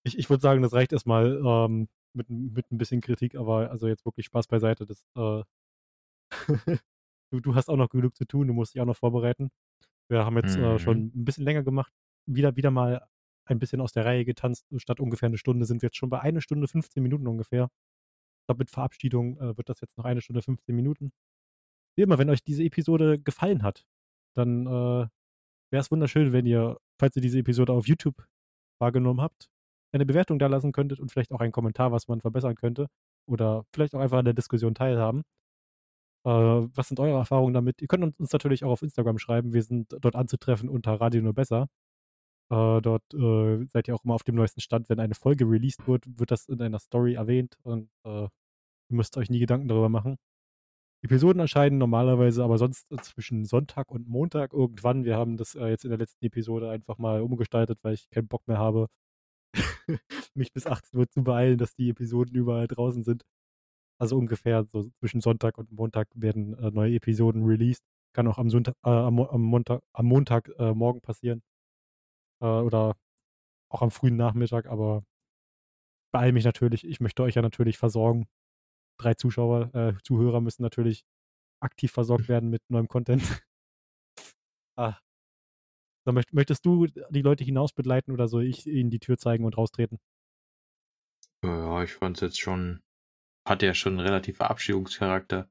Ich, 0.07 0.17
ich 0.17 0.31
würde 0.31 0.41
sagen, 0.41 0.63
das 0.63 0.73
reicht 0.73 0.93
erstmal 0.93 1.43
ähm, 1.45 1.89
mit, 2.15 2.31
mit 2.31 2.71
ein 2.71 2.79
bisschen 2.79 3.01
Kritik, 3.01 3.35
aber 3.35 3.71
also 3.71 3.89
jetzt 3.89 4.05
wirklich 4.07 4.27
Spaß 4.27 4.47
beiseite. 4.47 4.87
Das, 4.87 5.05
äh, 5.17 5.43
du, 7.33 7.41
du 7.41 7.55
hast 7.55 7.69
auch 7.69 7.77
noch 7.77 7.91
genug 7.91 8.15
zu 8.15 8.25
tun, 8.25 8.47
du 8.47 8.55
musst 8.55 8.75
dich 8.75 8.81
auch 8.81 8.87
noch 8.87 8.97
vorbereiten. 8.97 9.51
Wir 10.09 10.25
haben 10.25 10.37
jetzt 10.37 10.57
mhm. 10.57 10.65
äh, 10.65 10.79
schon 10.79 10.99
mhm. 10.99 11.13
ein 11.15 11.25
bisschen 11.25 11.45
länger 11.45 11.65
gemacht, 11.65 11.93
wieder, 12.27 12.57
wieder 12.57 12.71
mal 12.71 13.07
ein 13.45 13.59
bisschen 13.59 13.81
aus 13.81 13.93
der 13.93 14.05
Reihe 14.05 14.25
getanzt. 14.25 14.67
Statt 14.77 15.01
ungefähr 15.01 15.27
eine 15.27 15.39
Stunde 15.39 15.67
sind 15.67 15.83
wir 15.83 15.89
jetzt 15.89 15.97
schon 15.97 16.11
bei 16.11 16.21
einer 16.21 16.41
Stunde 16.41 16.69
15 16.69 17.03
Minuten 17.03 17.27
ungefähr. 17.27 17.71
Glaube, 18.51 18.63
mit 18.63 18.71
Verabschiedung 18.71 19.39
äh, 19.39 19.57
wird 19.57 19.69
das 19.69 19.81
jetzt 19.81 19.97
noch 19.97 20.05
eine 20.05 20.21
Stunde 20.21 20.43
15 20.43 20.75
Minuten. 20.75 21.13
Wie 21.97 22.03
immer, 22.03 22.19
wenn 22.19 22.31
euch 22.31 22.43
diese 22.43 22.65
Episode 22.65 23.21
gefallen 23.21 23.63
hat, 23.63 23.85
dann 24.35 24.67
äh, 24.67 24.71
wäre 25.71 25.81
es 25.81 25.89
wunderschön, 25.93 26.33
wenn 26.33 26.47
ihr, 26.47 26.79
falls 26.99 27.15
ihr 27.15 27.23
diese 27.23 27.39
Episode 27.39 27.73
auf 27.73 27.87
YouTube 27.87 28.27
wahrgenommen 28.81 29.21
habt, 29.21 29.49
eine 29.93 30.05
Bewertung 30.05 30.41
da 30.41 30.49
lassen 30.49 30.73
könntet 30.73 30.99
und 30.99 31.13
vielleicht 31.13 31.31
auch 31.31 31.39
einen 31.39 31.53
Kommentar, 31.53 31.93
was 31.93 32.09
man 32.09 32.21
verbessern 32.21 32.57
könnte. 32.57 32.89
Oder 33.29 33.67
vielleicht 33.73 33.95
auch 33.95 34.01
einfach 34.01 34.19
an 34.19 34.25
der 34.25 34.35
Diskussion 34.35 34.75
teilhaben. 34.75 35.23
Äh, 36.27 36.31
was 36.31 36.89
sind 36.89 36.99
eure 36.99 37.19
Erfahrungen 37.19 37.55
damit? 37.55 37.81
Ihr 37.81 37.87
könnt 37.87 38.19
uns 38.19 38.33
natürlich 38.33 38.65
auch 38.65 38.73
auf 38.73 38.83
Instagram 38.83 39.19
schreiben. 39.19 39.53
Wir 39.53 39.63
sind 39.63 39.97
dort 40.01 40.17
anzutreffen 40.17 40.69
unter 40.69 41.01
Radio 41.01 41.23
nur 41.23 41.35
besser. 41.35 41.69
Äh, 42.51 42.81
dort 42.83 43.15
äh, 43.15 43.65
seid 43.67 43.87
ihr 43.89 43.95
auch 43.95 44.05
immer 44.05 44.15
auf 44.15 44.25
dem 44.25 44.35
neuesten 44.35 44.61
Stand. 44.61 44.89
Wenn 44.89 45.01
eine 45.01 45.15
Folge 45.15 45.45
released 45.45 45.87
wird, 45.87 46.05
wird 46.19 46.31
das 46.33 46.49
in 46.49 46.61
einer 46.61 46.81
Story 46.81 47.15
erwähnt 47.15 47.57
und 47.63 47.91
äh, 48.05 48.25
ihr 48.25 48.31
müsst 48.89 49.17
euch 49.17 49.31
nie 49.31 49.39
Gedanken 49.39 49.69
darüber 49.69 49.89
machen. 49.89 50.17
Episoden 51.03 51.41
erscheinen 51.41 51.79
normalerweise 51.79 52.45
aber 52.45 52.59
sonst 52.59 52.87
zwischen 53.03 53.47
Sonntag 53.47 53.91
und 53.91 54.09
Montag 54.09 54.53
irgendwann. 54.53 55.05
Wir 55.05 55.17
haben 55.17 55.37
das 55.37 55.55
äh, 55.55 55.69
jetzt 55.69 55.85
in 55.85 55.91
der 55.91 55.99
letzten 55.99 56.25
Episode 56.27 56.71
einfach 56.71 56.99
mal 56.99 57.23
umgestaltet, 57.23 57.79
weil 57.83 57.95
ich 57.95 58.11
keinen 58.11 58.29
Bock 58.29 58.47
mehr 58.49 58.59
habe, 58.59 58.89
mich 60.35 60.53
bis 60.53 60.67
18 60.67 60.99
Uhr 60.99 61.09
zu 61.09 61.25
beeilen, 61.25 61.59
dass 61.59 61.75
die 61.75 61.91
Episoden 61.91 62.35
überall 62.35 62.67
draußen 62.69 63.05
sind. 63.05 63.25
Also 63.99 64.19
ungefähr 64.19 64.65
so 64.65 64.91
zwischen 65.01 65.21
Sonntag 65.21 65.59
und 65.59 65.73
Montag 65.73 66.09
werden 66.15 66.55
äh, 66.59 66.71
neue 66.71 66.97
Episoden 66.97 67.45
released. 67.45 67.85
Kann 68.15 68.27
auch 68.29 68.39
am, 68.39 68.51
Sonntag, 68.51 68.75
äh, 68.85 68.91
am, 68.91 69.21
am, 69.21 69.43
Montag, 69.43 69.83
am 69.93 70.07
Montag 70.07 70.51
morgen 70.75 71.01
passieren. 71.01 71.43
Äh, 72.41 72.47
oder 72.47 72.97
auch 73.71 73.83
am 73.83 73.91
frühen 73.91 74.17
Nachmittag, 74.17 74.67
aber 74.67 75.05
beeile 76.13 76.33
mich 76.33 76.45
natürlich. 76.45 76.85
Ich 76.85 77.01
möchte 77.01 77.23
euch 77.23 77.35
ja 77.35 77.43
natürlich 77.43 77.79
versorgen. 77.79 78.27
Drei 78.99 79.15
Zuschauer, 79.15 79.75
äh, 79.75 79.95
Zuhörer 80.03 80.41
müssen 80.41 80.63
natürlich 80.63 81.05
aktiv 81.61 81.93
versorgt 81.93 82.29
werden 82.29 82.51
mit 82.51 82.63
neuem 82.69 82.89
Content. 82.89 83.23
ah, 84.77 84.99
so, 86.07 86.13
möchtest 86.13 86.65
du 86.65 86.87
die 86.87 87.23
Leute 87.23 87.45
hinaus 87.45 87.73
begleiten 87.73 88.11
oder 88.13 88.27
soll 88.27 88.45
ich 88.45 88.67
ihnen 88.67 88.91
die 88.91 89.01
Tür 89.01 89.19
zeigen 89.19 89.45
und 89.45 89.57
raustreten? 89.57 89.99
Ja, 91.45 91.83
ich 91.83 91.93
fand 91.93 92.17
es 92.17 92.21
jetzt 92.23 92.41
schon, 92.41 92.83
hat 93.47 93.63
ja 93.63 93.75
schon 93.75 93.95
einen 93.95 94.07
relativ 94.07 94.39
Verabschiedungscharakter. 94.39 95.51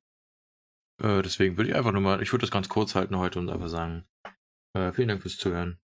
Äh, 1.02 1.22
deswegen 1.22 1.58
würde 1.58 1.70
ich 1.70 1.76
einfach 1.76 1.92
nur 1.92 2.02
mal, 2.02 2.22
ich 2.22 2.32
würde 2.32 2.42
das 2.42 2.52
ganz 2.52 2.68
kurz 2.68 2.96
halten 2.96 3.18
heute 3.18 3.40
und 3.40 3.50
einfach 3.50 3.70
sagen, 3.70 4.08
äh, 4.76 4.92
vielen 4.92 5.10
Dank 5.10 5.22
fürs 5.22 5.38
Zuhören. 5.38 5.80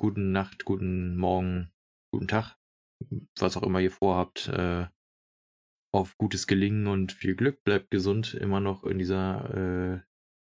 Guten 0.00 0.32
Nacht, 0.32 0.64
guten 0.64 1.14
Morgen, 1.18 1.74
guten 2.10 2.26
Tag, 2.26 2.56
was 3.38 3.58
auch 3.58 3.62
immer 3.62 3.80
ihr 3.80 3.90
vorhabt. 3.90 4.48
Äh, 4.48 4.86
auf 5.94 6.16
gutes 6.16 6.46
Gelingen 6.46 6.86
und 6.86 7.12
viel 7.12 7.36
Glück. 7.36 7.62
Bleibt 7.64 7.90
gesund, 7.90 8.32
immer 8.32 8.60
noch 8.60 8.84
in 8.84 8.96
dieser 8.96 9.54
äh, 9.54 10.00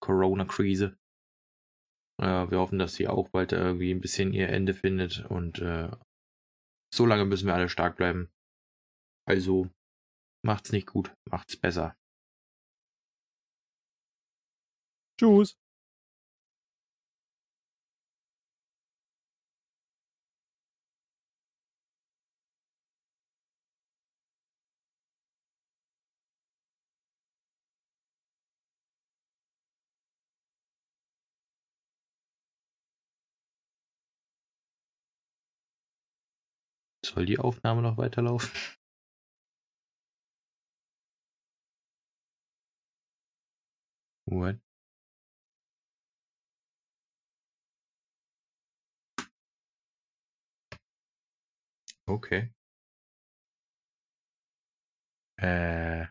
Corona-Krise. 0.03 0.99
Äh, 2.21 2.51
wir 2.51 2.59
hoffen, 2.59 2.79
dass 2.79 2.97
sie 2.97 3.09
auch 3.09 3.31
bald 3.31 3.53
irgendwie 3.53 3.91
ein 3.95 4.03
bisschen 4.03 4.35
ihr 4.35 4.51
Ende 4.51 4.75
findet 4.75 5.25
und 5.25 5.59
äh, 5.61 5.91
so 6.95 7.07
lange 7.07 7.25
müssen 7.25 7.47
wir 7.47 7.55
alle 7.55 7.71
stark 7.71 7.97
bleiben. 7.97 8.31
Also 9.27 9.71
macht's 10.45 10.71
nicht 10.71 10.87
gut, 10.87 11.15
macht's 11.31 11.57
besser. 11.57 11.97
Tschüss. 15.19 15.57
Soll 37.13 37.27
die 37.27 37.39
Aufnahme 37.39 37.83
noch 37.83 37.99
weiterlaufen? 37.99 38.51
What? 44.27 44.61
Okay. 52.09 52.51
Äh. 55.39 56.07